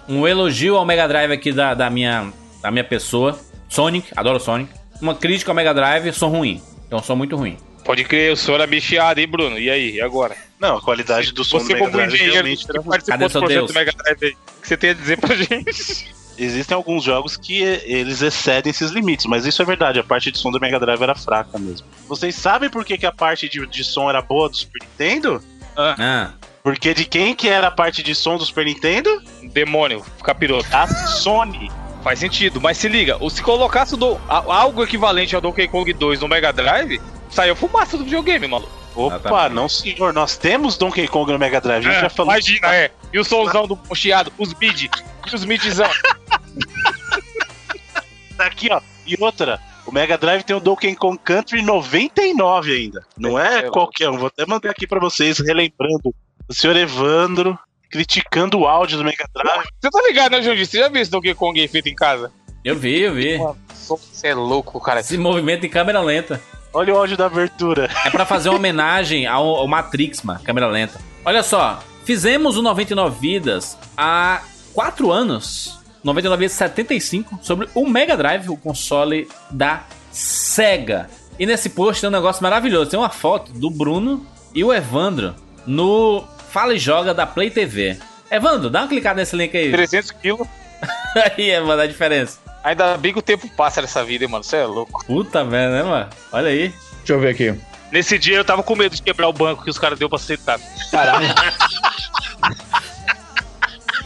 Um 0.07 0.27
elogio 0.27 0.75
ao 0.77 0.85
Mega 0.85 1.07
Drive 1.07 1.31
aqui 1.31 1.51
da, 1.51 1.73
da, 1.73 1.89
minha, 1.89 2.27
da 2.61 2.71
minha 2.71 2.83
pessoa. 2.83 3.39
Sonic, 3.69 4.07
adoro 4.15 4.39
Sonic. 4.39 4.71
Uma 5.01 5.13
crítica 5.15 5.51
ao 5.51 5.55
Mega 5.55 5.73
Drive, 5.73 6.11
sou 6.13 6.29
ruim. 6.29 6.61
Então 6.87 7.01
sou 7.01 7.15
muito 7.15 7.35
ruim. 7.35 7.57
Pode 7.83 8.03
crer, 8.03 8.33
o 8.33 8.37
senhor 8.37 8.59
é 8.59 8.67
bicheado, 8.67 9.19
hein, 9.19 9.27
Bruno? 9.27 9.57
E 9.57 9.69
aí, 9.69 9.95
e 9.95 10.01
agora? 10.01 10.35
Não, 10.59 10.77
a 10.77 10.81
qualidade 10.81 11.31
do 11.31 11.43
som 11.43 11.57
do 11.57 11.63
Você, 11.63 11.73
Mega 11.73 11.85
como 11.85 11.95
Drive 11.97 12.13
engenheiro 12.13 12.33
realmente 12.33 12.65
era 12.69 12.81
ruim. 12.81 12.99
Cadê 12.99 13.25
do 13.25 13.31
seu 13.31 13.41
Deus? 13.47 13.71
do 13.71 13.73
Mega 13.73 13.91
Drive 13.91 14.23
aí, 14.23 14.31
o 14.31 14.61
que 14.61 14.67
você 14.67 14.75
tem 14.77 14.89
a 14.89 14.93
dizer 14.93 15.17
pra 15.17 15.35
gente? 15.37 16.15
Existem 16.37 16.75
alguns 16.75 17.03
jogos 17.03 17.35
que 17.37 17.63
eh, 17.63 17.81
eles 17.85 18.21
excedem 18.21 18.69
esses 18.69 18.91
limites, 18.91 19.25
mas 19.25 19.45
isso 19.45 19.61
é 19.61 19.65
verdade, 19.65 19.99
a 19.99 20.03
parte 20.03 20.31
de 20.31 20.37
som 20.37 20.51
do 20.51 20.59
Mega 20.59 20.79
Drive 20.79 21.01
era 21.01 21.15
fraca 21.15 21.57
mesmo. 21.57 21.87
Vocês 22.07 22.35
sabem 22.35 22.69
por 22.69 22.83
que, 22.85 22.97
que 22.97 23.05
a 23.05 23.11
parte 23.11 23.49
de, 23.49 23.65
de 23.65 23.83
som 23.83 24.09
era 24.09 24.21
boa 24.21 24.49
do 24.49 24.55
Super 24.57 24.85
Nintendo? 24.85 25.41
Ah, 25.75 26.31
Porque 26.63 26.93
de 26.93 27.05
quem 27.05 27.33
que 27.33 27.47
era 27.47 27.67
a 27.67 27.71
parte 27.71 28.03
de 28.03 28.13
som 28.13 28.37
do 28.37 28.45
Super 28.45 28.65
Nintendo? 28.65 29.21
Demônio, 29.53 30.03
capiroto. 30.23 30.67
A 30.71 30.87
Sony. 30.87 31.71
Faz 32.03 32.19
sentido, 32.19 32.61
mas 32.61 32.77
se 32.77 32.87
liga, 32.87 33.17
se 33.29 33.41
colocasse 33.41 33.97
do- 33.97 34.17
a- 34.29 34.43
algo 34.61 34.83
equivalente 34.83 35.35
ao 35.35 35.41
Donkey 35.41 35.67
Kong 35.67 35.91
2 35.91 36.21
no 36.21 36.27
Mega 36.27 36.53
Drive, 36.53 37.01
saiu 37.29 37.55
fumaça 37.55 37.97
do 37.97 38.03
videogame, 38.05 38.47
maluco. 38.47 38.71
Opa, 38.95 39.15
Exatamente. 39.17 39.53
não 39.53 39.69
senhor, 39.69 40.13
nós 40.13 40.37
temos 40.37 40.75
Donkey 40.77 41.07
Kong 41.07 41.31
no 41.31 41.37
Mega 41.37 41.61
Drive, 41.61 41.85
a 41.85 41.91
gente 41.91 42.01
já 42.01 42.09
falou. 42.09 42.31
Imagina, 42.31 42.73
é. 42.73 42.91
E 43.13 43.19
o 43.19 43.23
somzão 43.23 43.67
do 43.67 43.77
chiado, 43.93 44.31
os 44.37 44.53
mid, 44.55 44.83
e 44.85 45.35
os 45.35 45.45
midzão. 45.45 45.89
Aqui, 48.39 48.69
ó. 48.71 48.81
E 49.05 49.15
outra, 49.19 49.59
o 49.85 49.91
Mega 49.91 50.17
Drive 50.17 50.43
tem 50.43 50.55
o 50.55 50.59
Donkey 50.59 50.95
Kong 50.95 51.17
Country 51.23 51.61
99 51.61 52.75
ainda. 52.75 53.03
Não 53.17 53.37
é, 53.39 53.59
É, 53.59 53.69
qualquer 53.69 54.09
um. 54.09 54.17
Vou 54.17 54.27
até 54.27 54.45
mandar 54.45 54.69
aqui 54.71 54.85
pra 54.87 54.99
vocês, 54.99 55.39
relembrando 55.39 56.13
o 56.47 56.53
senhor 56.53 56.75
Evandro 56.75 57.57
criticando 57.89 58.59
o 58.59 58.67
áudio 58.67 58.97
do 58.97 59.03
Mega 59.03 59.25
Drive. 59.33 59.67
Você 59.81 59.89
tá 59.89 60.01
ligado, 60.07 60.31
né, 60.31 60.41
Jandir? 60.41 60.65
Você 60.65 60.77
já 60.79 60.89
viu 60.89 61.01
esse 61.01 61.11
Donkey 61.11 61.33
Kong 61.33 61.67
feito 61.67 61.89
em 61.89 61.95
casa? 61.95 62.31
eu 62.67 62.75
vi, 62.75 63.01
eu 63.01 63.13
vi. 63.13 63.39
Você 63.71 64.27
é 64.27 64.35
louco, 64.35 64.79
cara. 64.81 64.99
Esse 64.99 65.17
movimento 65.17 65.65
em 65.65 65.69
câmera 65.69 66.01
lenta. 66.01 66.41
Olha 66.73 66.93
o 66.93 66.97
áudio 66.97 67.15
da 67.15 67.27
abertura. 67.27 67.89
É 68.05 68.09
pra 68.09 68.25
fazer 68.25 68.49
uma 68.49 68.57
homenagem 68.57 69.25
ao, 69.25 69.55
ao 69.55 69.67
Matrix, 69.67 70.21
mano. 70.21 70.41
Câmera 70.43 70.67
lenta. 70.67 70.99
Olha 71.23 71.41
só, 71.43 71.79
fizemos 72.03 72.57
o 72.57 72.61
99 72.61 73.17
Vidas 73.19 73.77
há 73.95 74.41
4 74.73 75.11
anos. 75.11 75.79
99 76.03 76.41
Vidas 76.41 76.57
75 76.57 77.39
sobre 77.41 77.69
o 77.73 77.87
Mega 77.87 78.17
Drive, 78.17 78.49
o 78.49 78.57
console 78.57 79.29
da 79.49 79.85
Sega. 80.11 81.09
E 81.39 81.45
nesse 81.45 81.69
post 81.69 82.01
tem 82.01 82.09
um 82.09 82.13
negócio 82.13 82.43
maravilhoso. 82.43 82.89
Tem 82.89 82.99
uma 82.99 83.09
foto 83.09 83.53
do 83.53 83.69
Bruno 83.69 84.25
e 84.53 84.61
o 84.63 84.73
Evandro 84.73 85.35
no 85.65 86.23
Fala 86.51 86.73
e 86.73 86.79
Joga 86.79 87.13
da 87.13 87.25
Play 87.25 87.49
TV. 87.49 87.97
Evandro, 88.29 88.69
dá 88.69 88.81
uma 88.81 88.87
clicada 88.87 89.19
nesse 89.19 89.35
link 89.35 89.55
aí. 89.55 89.71
300 89.71 90.11
quilos. 90.11 90.47
aí, 91.37 91.49
Evandro, 91.49 91.81
a 91.81 91.87
diferença. 91.87 92.39
Ainda 92.63 92.97
bem 92.97 93.13
que 93.13 93.19
o 93.19 93.21
tempo 93.21 93.47
passa 93.55 93.81
nessa 93.81 94.03
vida, 94.03 94.25
hein, 94.25 94.31
mano. 94.31 94.43
Você 94.43 94.57
é 94.57 94.65
louco. 94.65 95.05
Puta 95.05 95.43
merda, 95.43 95.77
né, 95.77 95.83
mano? 95.83 96.09
Olha 96.31 96.49
aí. 96.49 96.73
Deixa 96.97 97.13
eu 97.13 97.19
ver 97.19 97.29
aqui. 97.29 97.55
Nesse 97.91 98.17
dia 98.17 98.35
eu 98.35 98.43
tava 98.43 98.63
com 98.63 98.75
medo 98.75 98.95
de 98.95 99.01
quebrar 99.01 99.29
o 99.29 99.33
banco 99.33 99.63
que 99.63 99.69
os 99.69 99.79
caras 99.79 99.97
deu 99.97 100.09
pra 100.09 100.17
aceitar. 100.17 100.59
Caralho. 100.91 101.27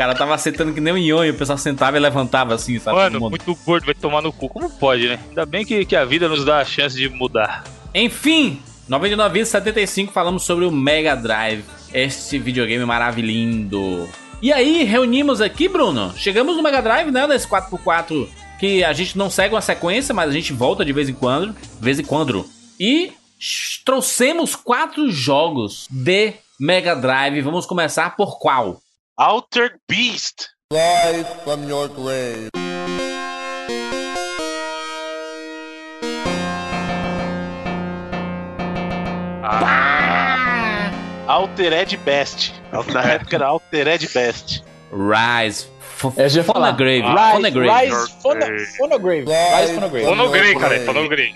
cara 0.02 0.16
tava 0.16 0.36
sentando 0.40 0.74
que 0.74 0.82
nem 0.82 0.94
um 0.94 0.98
nhonho, 0.98 1.32
o 1.32 1.38
pessoal 1.38 1.60
sentava 1.60 1.96
e 1.96 2.00
levantava 2.00 2.56
assim, 2.56 2.80
sabe? 2.80 2.98
Mano, 2.98 3.20
mundo. 3.20 3.30
muito 3.30 3.56
gordo 3.64 3.86
vai 3.86 3.94
tomar 3.94 4.20
no 4.20 4.34
cu. 4.34 4.50
Como 4.50 4.68
pode, 4.68 5.08
né? 5.08 5.20
Ainda 5.30 5.46
bem 5.46 5.64
que, 5.64 5.86
que 5.86 5.96
a 5.96 6.04
vida 6.04 6.28
nos 6.28 6.44
dá 6.44 6.58
a 6.58 6.66
chance 6.66 6.96
de 6.96 7.08
mudar. 7.08 7.64
Enfim, 7.94 8.60
99 8.88 9.32
vezes 9.32 9.50
75 9.50 10.12
falamos 10.12 10.44
sobre 10.44 10.66
o 10.66 10.72
Mega 10.72 11.16
Drive, 11.16 11.64
este 11.94 12.40
videogame 12.40 12.86
maravilhoso. 12.86 14.10
E 14.42 14.52
aí, 14.52 14.84
reunimos 14.84 15.40
aqui, 15.40 15.68
Bruno. 15.68 16.14
Chegamos 16.18 16.56
no 16.56 16.64
Mega 16.64 16.82
Drive, 16.82 17.12
né? 17.12 17.28
Nesse 17.28 17.48
4x4 17.48 18.28
que 18.60 18.84
a 18.84 18.94
gente 18.94 19.18
não 19.18 19.30
segue 19.30 19.56
uma 19.56 19.62
sequência, 19.62 20.14
mas 20.14 20.30
a 20.30 20.34
gente 20.34 20.54
volta 20.54 20.86
de 20.86 20.94
vez 20.94 21.10
em 21.10 21.14
quando. 21.14 21.56
Vez 21.80 22.00
em 22.00 22.04
quando. 22.04 22.46
E 22.80 23.12
trouxemos 23.84 24.56
quatro 24.56 25.10
jogos 25.12 25.88
de 25.90 26.34
Mega 26.60 26.96
Drive. 26.96 27.42
Vamos 27.42 27.66
começar 27.66 28.16
por 28.16 28.38
qual? 28.40 28.80
Altered 29.18 29.76
Beast. 29.90 30.50
Rise 30.72 31.26
from 31.44 31.68
your 31.68 31.90
grave. 31.90 32.50
Altered 41.32 41.98
Best. 41.98 42.54
Na 42.94 43.02
época 43.14 43.36
era 43.36 43.46
Altered 43.48 44.10
Best. 44.14 44.64
Rise. 44.92 45.68
Eu 46.18 46.30
já 46.30 46.40
ia 46.40 46.44
falar. 46.44 46.72
Phonograve. 46.76 47.02
Rise. 47.02 47.60
Rise, 47.60 48.12
Phono- 48.22 48.46
Phonograve. 48.78 49.26
Rise 49.26 49.74
Phonograve. 49.74 50.06
Fonogrei, 50.06 50.56
cara. 50.56 50.80
Fonogrei. 50.82 51.34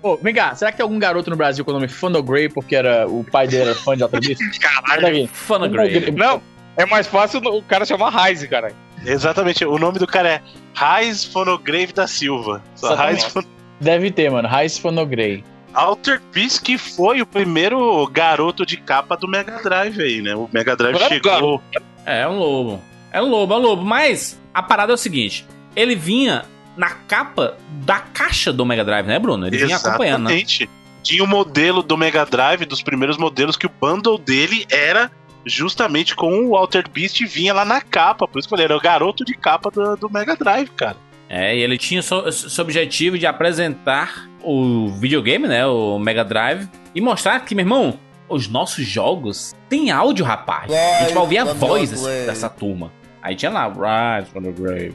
Pô, 0.00 0.16
vem 0.22 0.34
cá, 0.34 0.54
será 0.54 0.70
que 0.70 0.76
tem 0.78 0.84
algum 0.84 0.98
garoto 0.98 1.28
no 1.28 1.36
Brasil 1.36 1.64
com 1.64 1.70
o 1.70 1.74
nome 1.74 1.88
Phonograve 1.88 2.48
porque 2.48 2.74
era, 2.76 3.06
o 3.06 3.22
pai 3.24 3.46
dele 3.46 3.70
era 3.70 3.74
fã 3.74 3.96
de? 3.96 4.02
Olha 4.04 4.10
Caralho. 4.60 5.06
aqui. 5.08 5.26
Phonograve. 5.32 6.10
Não, 6.12 6.40
é 6.76 6.86
mais 6.86 7.06
fácil 7.06 7.40
o 7.40 7.62
cara 7.62 7.84
chamar 7.84 8.10
Ryze, 8.10 8.48
cara. 8.48 8.72
Exatamente. 9.04 9.64
O 9.64 9.78
nome 9.78 9.98
do 9.98 10.06
cara 10.06 10.28
é 10.28 10.40
Raiz 10.74 11.24
Fonograve 11.24 11.92
da 11.92 12.06
Silva. 12.06 12.62
Raiz 12.82 13.22
Fon- 13.24 13.42
Deve 13.80 14.10
ter, 14.10 14.30
mano. 14.30 14.48
Rise 14.48 14.80
Phonograve. 14.80 15.44
Altered 15.72 16.22
Beast 16.32 16.62
que 16.62 16.78
foi 16.78 17.20
o 17.20 17.26
primeiro 17.26 18.06
garoto 18.08 18.64
de 18.64 18.76
capa 18.76 19.16
do 19.16 19.28
Mega 19.28 19.60
Drive 19.62 20.00
aí, 20.00 20.22
né? 20.22 20.34
O 20.34 20.48
Mega 20.52 20.76
Drive 20.76 20.94
Não 20.94 21.00
era 21.00 21.08
chegou. 21.08 21.62
É, 22.04 22.22
é 22.22 22.28
um 22.28 22.38
lobo. 22.38 22.82
É 23.12 23.22
um 23.22 23.28
lobo, 23.28 23.54
é 23.54 23.56
um 23.56 23.60
lobo. 23.60 23.84
Mas 23.84 24.40
a 24.52 24.62
parada 24.62 24.92
é 24.92 24.94
o 24.94 24.98
seguinte: 24.98 25.46
ele 25.76 25.94
vinha 25.94 26.44
na 26.76 26.90
capa 26.90 27.56
da 27.84 27.98
caixa 27.98 28.52
do 28.52 28.64
Mega 28.64 28.84
Drive, 28.84 29.06
né, 29.06 29.18
Bruno? 29.18 29.46
Ele 29.46 29.56
vinha 29.56 29.76
acompanhando, 29.76 30.24
né? 30.24 30.34
Exatamente. 30.34 30.70
Tinha 31.02 31.24
o 31.24 31.26
modelo 31.26 31.82
do 31.82 31.96
Mega 31.96 32.24
Drive, 32.24 32.64
dos 32.64 32.82
primeiros 32.82 33.16
modelos, 33.16 33.56
que 33.56 33.66
o 33.66 33.70
bundle 33.80 34.18
dele 34.18 34.66
era 34.70 35.10
justamente 35.44 36.14
com 36.14 36.46
o 36.46 36.56
Altered 36.56 36.90
Beast 36.90 37.20
e 37.20 37.26
vinha 37.26 37.54
lá 37.54 37.64
na 37.64 37.80
capa. 37.80 38.28
Por 38.28 38.38
isso 38.38 38.48
que 38.48 38.54
eu 38.54 38.58
falei, 38.58 38.66
era 38.66 38.76
o 38.76 38.80
garoto 38.80 39.24
de 39.24 39.34
capa 39.34 39.70
do, 39.70 39.96
do 39.96 40.10
Mega 40.10 40.36
Drive, 40.36 40.68
cara. 40.70 40.96
É, 41.28 41.56
e 41.56 41.60
ele 41.60 41.76
tinha 41.76 42.00
esse 42.00 42.14
esse 42.26 42.60
objetivo 42.60 43.18
de 43.18 43.26
apresentar 43.26 44.28
o 44.42 44.88
videogame, 44.98 45.46
né? 45.46 45.66
O 45.66 45.98
Mega 45.98 46.24
Drive, 46.24 46.68
e 46.94 47.00
mostrar 47.00 47.40
que, 47.40 47.54
meu 47.54 47.64
irmão, 47.64 47.98
os 48.28 48.48
nossos 48.48 48.86
jogos 48.86 49.54
têm 49.68 49.90
áudio, 49.90 50.24
rapaz. 50.24 50.70
A 50.72 51.00
gente 51.02 51.12
vai 51.14 51.22
ouvir 51.22 51.38
a 51.38 51.44
voz 51.44 51.90
dessa 52.26 52.48
turma. 52.48 52.92
Aí 53.22 53.34
tinha 53.34 53.50
lá, 53.50 53.66
Rise 53.68 54.30
from 54.30 54.42
the 54.42 54.52
Grave. 54.52 54.94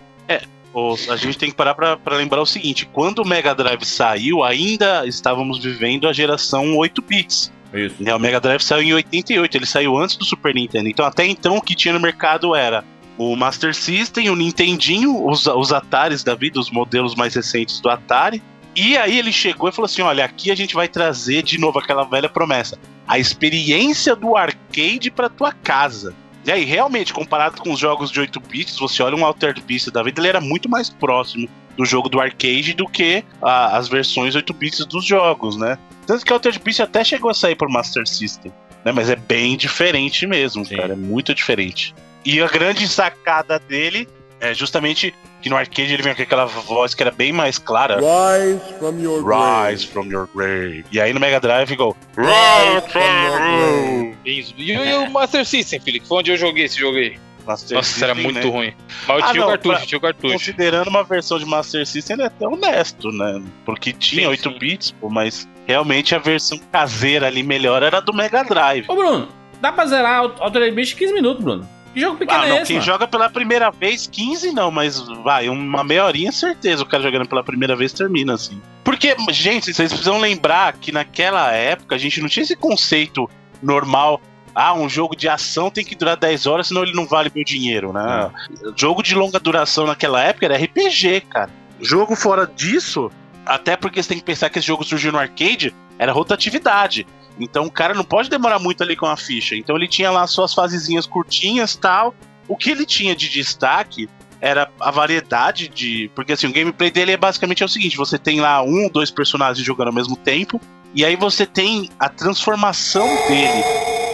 O- 0.76 0.96
a 1.10 1.16
gente 1.16 1.38
tem 1.38 1.52
que 1.52 1.56
parar 1.56 1.76
pra, 1.76 1.98
pra 1.98 2.16
lembrar 2.18 2.42
o 2.42 2.48
seguinte: 2.48 2.88
quando 2.92 3.20
o 3.20 3.28
Mega 3.28 3.54
Drive 3.54 3.84
saiu, 3.86 4.44
ainda 4.44 5.06
estávamos 5.06 5.60
vivendo 5.64 6.08
a 6.08 6.14
geração 6.14 6.76
8 6.76 7.00
bits. 7.00 7.52
Isso. 7.72 7.96
né? 8.00 8.14
O 8.16 8.20
Mega 8.20 8.40
Drive 8.40 8.62
saiu 8.62 8.82
em 8.84 8.94
88, 8.94 9.56
ele 9.58 9.66
saiu 9.68 9.96
antes 9.96 10.16
do 10.16 10.26
Super 10.26 10.54
Nintendo. 10.56 10.90
Então, 10.90 11.06
até 11.06 11.26
então, 11.28 11.58
o 11.58 11.62
que 11.62 11.76
tinha 11.76 11.94
no 11.94 12.00
mercado 12.00 12.56
era 12.56 12.84
o 13.18 13.36
Master 13.36 13.74
System, 13.76 14.30
o 14.30 14.36
Nintendinho, 14.36 15.28
os, 15.28 15.46
os 15.48 15.72
Ataris 15.72 16.24
da 16.24 16.36
vida, 16.36 16.60
os 16.60 16.70
modelos 16.72 17.16
mais 17.16 17.36
recentes 17.36 17.80
do 17.80 17.90
Atari. 17.90 18.42
E 18.76 18.98
aí 18.98 19.20
ele 19.20 19.32
chegou 19.32 19.70
e 19.70 19.72
falou 19.72 19.86
assim: 19.86 20.02
olha, 20.02 20.26
aqui 20.26 20.50
a 20.52 20.56
gente 20.56 20.74
vai 20.74 20.88
trazer 20.88 21.44
de 21.44 21.60
novo 21.60 21.78
aquela 21.80 22.04
velha 22.04 22.28
promessa. 22.30 22.78
A 23.08 23.20
experiência 23.20 24.16
do 24.16 24.36
arcade 24.36 25.12
pra 25.12 25.30
tua 25.30 25.52
casa. 25.52 26.16
E 26.46 26.52
aí, 26.52 26.66
realmente, 26.66 27.14
comparado 27.14 27.62
com 27.62 27.72
os 27.72 27.80
jogos 27.80 28.12
de 28.12 28.20
8 28.20 28.40
bits, 28.42 28.78
você 28.78 29.02
olha 29.02 29.16
um 29.16 29.24
Altered 29.26 29.62
Beast 29.62 29.90
da 29.92 30.04
vida, 30.04 30.20
ele 30.20 30.28
era 30.28 30.42
muito 30.42 30.68
mais 30.70 30.90
próximo 30.90 31.48
do 31.78 31.86
jogo 31.86 32.10
do 32.10 32.20
arcade 32.20 32.74
do 32.74 32.86
que 32.88 33.24
a- 33.42 33.78
as 33.78 33.88
versões 33.88 34.36
8 34.36 34.54
bits 34.54 34.86
dos 34.86 35.06
jogos, 35.06 35.56
né? 35.56 35.78
Tanto 36.06 36.26
que 36.26 36.32
o 36.32 36.36
Altered 36.36 36.60
Beast 36.62 36.82
até 36.82 37.02
chegou 37.04 37.32
a 37.32 37.34
sair 37.34 37.56
por 37.56 37.70
Master 37.70 38.06
System, 38.06 38.52
né? 38.84 38.92
Mas 38.92 39.10
é 39.10 39.16
bem 39.16 39.56
diferente 39.56 40.28
mesmo, 40.28 40.66
Sim. 40.66 40.76
cara, 40.76 40.94
é 40.94 40.98
muito 40.98 41.34
diferente. 41.34 41.96
E 42.26 42.42
a 42.42 42.48
grande 42.48 42.88
sacada 42.88 43.60
dele 43.60 44.08
é 44.40 44.54
justamente 44.54 45.14
que 45.42 45.50
no 45.50 45.58
arcade 45.58 45.94
ele 45.94 46.02
vinha 46.02 46.16
com 46.16 46.22
aquela 46.22 46.46
voz 46.46 46.94
que 46.96 47.04
era 47.04 47.12
bem 47.12 47.32
mais 47.34 47.58
clara. 47.58 47.98
Rise 47.98 48.62
from 48.80 49.00
your 49.00 49.24
grave. 49.24 49.72
Rise 49.72 49.88
from 49.88 50.06
your 50.06 50.30
grave. 50.34 50.86
E 50.92 51.00
aí 51.02 51.12
no 51.14 51.20
Mega 51.20 51.40
Drive 51.40 51.68
ficou. 51.68 51.96
Rise 52.18 52.90
from 52.90 53.00
your 53.02 53.38
grave. 53.40 54.18
Isso. 54.26 54.54
E, 54.58 54.78
o- 54.78 54.86
e 54.86 54.94
o 54.96 55.10
Master 55.12 55.46
System, 55.46 55.80
Felipe? 55.82 56.08
Foi 56.08 56.20
onde 56.20 56.32
eu 56.32 56.38
joguei 56.38 56.66
esse 56.66 56.80
jogo 56.80 56.98
aí. 56.98 57.18
Master 57.46 57.76
Nossa, 57.76 58.06
era 58.06 58.16
System, 58.16 58.32
muito 58.32 58.48
né? 58.48 58.54
ruim. 58.54 58.74
Mas 59.06 59.20
eu 59.20 59.26
Ah, 59.26 59.32
tinha 59.32 59.42
não, 59.42 59.48
o 59.48 59.52
cartucho, 59.52 59.76
pra- 59.78 59.86
tinha 59.86 59.98
o 59.98 60.02
cartucho. 60.02 60.34
Considerando 60.34 60.88
uma 60.88 61.04
versão 61.04 61.38
de 61.38 61.46
Master 61.46 61.86
System, 61.86 62.14
ele 62.16 62.24
é 62.24 62.28
até 62.28 62.48
honesto, 62.48 63.12
né? 63.12 63.42
Porque 63.66 63.92
tinha 63.92 64.22
Sim, 64.24 64.28
8 64.30 64.50
sim. 64.50 64.58
bits, 64.60 64.92
pô, 64.92 65.10
mas 65.10 65.46
realmente 65.68 66.16
a 66.16 66.20
versão 66.20 66.58
caseira 66.72 67.28
ali 67.28 67.44
melhor 67.44 67.84
era 67.84 68.00
do 68.00 68.14
Mega 68.14 68.44
Drive. 68.46 68.86
Ô, 68.88 68.96
Bruno, 68.96 69.28
dá 69.60 69.74
pra 69.74 69.86
zerar 69.86 70.24
o 70.26 70.34
Altered 70.42 70.74
Beast 70.74 70.94
em 70.94 70.98
15 71.00 71.14
minutos, 71.14 71.44
Bruno. 71.44 71.68
Que 71.94 72.00
jogo 72.00 72.18
pequeno 72.18 72.42
Ah, 72.42 72.46
é 72.46 72.50
não, 72.50 72.58
esse, 72.58 72.66
quem 72.68 72.76
mano? 72.78 72.86
joga 72.86 73.08
pela 73.08 73.30
primeira 73.30 73.70
vez, 73.72 74.08
15 74.08 74.52
não, 74.52 74.72
mas 74.72 75.00
vai, 75.24 75.48
uma 75.50 75.84
meia 75.84 76.06
horinha 76.06 76.32
certeza 76.32 76.84
o 76.84 76.86
cara 76.86 77.04
jogando 77.04 77.28
pela 77.28 77.44
primeira 77.44 77.76
vez 77.76 77.94
termina 77.94 78.34
assim. 78.34 78.62
Porque, 78.84 79.16
gente, 79.30 79.74
vocês 79.74 79.90
precisam 79.90 80.18
lembrar 80.20 80.74
que 80.74 80.92
naquela 80.92 81.52
época 81.52 81.96
a 81.96 81.98
gente 81.98 82.20
não 82.22 82.28
tinha 82.28 82.44
esse 82.44 82.56
conceito 82.56 83.30
normal. 83.62 84.20
Ah, 84.56 84.74
um 84.74 84.88
jogo 84.88 85.16
de 85.16 85.28
ação 85.28 85.72
tem 85.72 85.84
que 85.84 85.96
durar 85.96 86.16
10 86.16 86.46
horas, 86.46 86.68
senão 86.68 86.84
ele 86.84 86.94
não 86.94 87.08
vale 87.08 87.32
meu 87.34 87.44
dinheiro, 87.44 87.92
né? 87.92 88.30
Jogo 88.76 89.02
de 89.02 89.16
longa 89.16 89.40
duração 89.40 89.88
naquela 89.88 90.22
época 90.22 90.46
era 90.46 90.58
RPG, 90.58 91.22
cara. 91.30 91.50
Jogo 91.82 92.16
fora 92.16 92.46
disso, 92.46 93.12
até 93.46 93.76
porque 93.76 94.02
você 94.02 94.10
tem 94.10 94.18
que 94.20 94.24
pensar 94.24 94.50
que 94.50 94.60
esse 94.60 94.68
jogo 94.68 94.84
surgiu 94.84 95.12
no 95.12 95.18
arcade, 95.18 95.74
era 95.98 96.12
rotatividade. 96.12 97.08
Então 97.40 97.66
o 97.66 97.72
cara 97.72 97.94
não 97.94 98.04
pode 98.04 98.30
demorar 98.30 98.60
muito 98.60 98.84
ali 98.84 98.96
com 98.96 99.06
a 99.06 99.18
ficha. 99.18 99.56
Então 99.56 99.76
ele 99.76 99.88
tinha 99.88 100.12
lá 100.12 100.26
suas 100.28 100.54
fasezinhas 100.54 101.06
curtinhas 101.06 101.76
tal. 101.76 102.14
O 102.48 102.56
que 102.56 102.70
ele 102.72 102.86
tinha 102.86 103.16
de 103.16 103.30
destaque 103.30 104.08
era 104.42 104.70
a 104.80 104.92
variedade 104.92 105.68
de. 105.68 106.12
Porque 106.14 106.34
assim, 106.34 106.48
o 106.48 106.54
gameplay 106.54 106.92
dele 106.92 107.14
é 107.14 107.18
basicamente 107.18 107.64
é 107.64 107.66
o 107.66 107.70
seguinte: 107.70 107.98
você 107.98 108.18
tem 108.18 108.40
lá 108.40 108.62
um 108.62 108.84
ou 108.84 108.90
dois 108.90 109.10
personagens 109.10 109.66
jogando 109.66 109.88
ao 109.88 109.94
mesmo 109.94 110.16
tempo. 110.16 110.60
E 110.94 111.04
aí 111.04 111.16
você 111.16 111.46
tem 111.46 111.90
a 112.00 112.08
transformação 112.10 113.08
dele. 113.28 113.64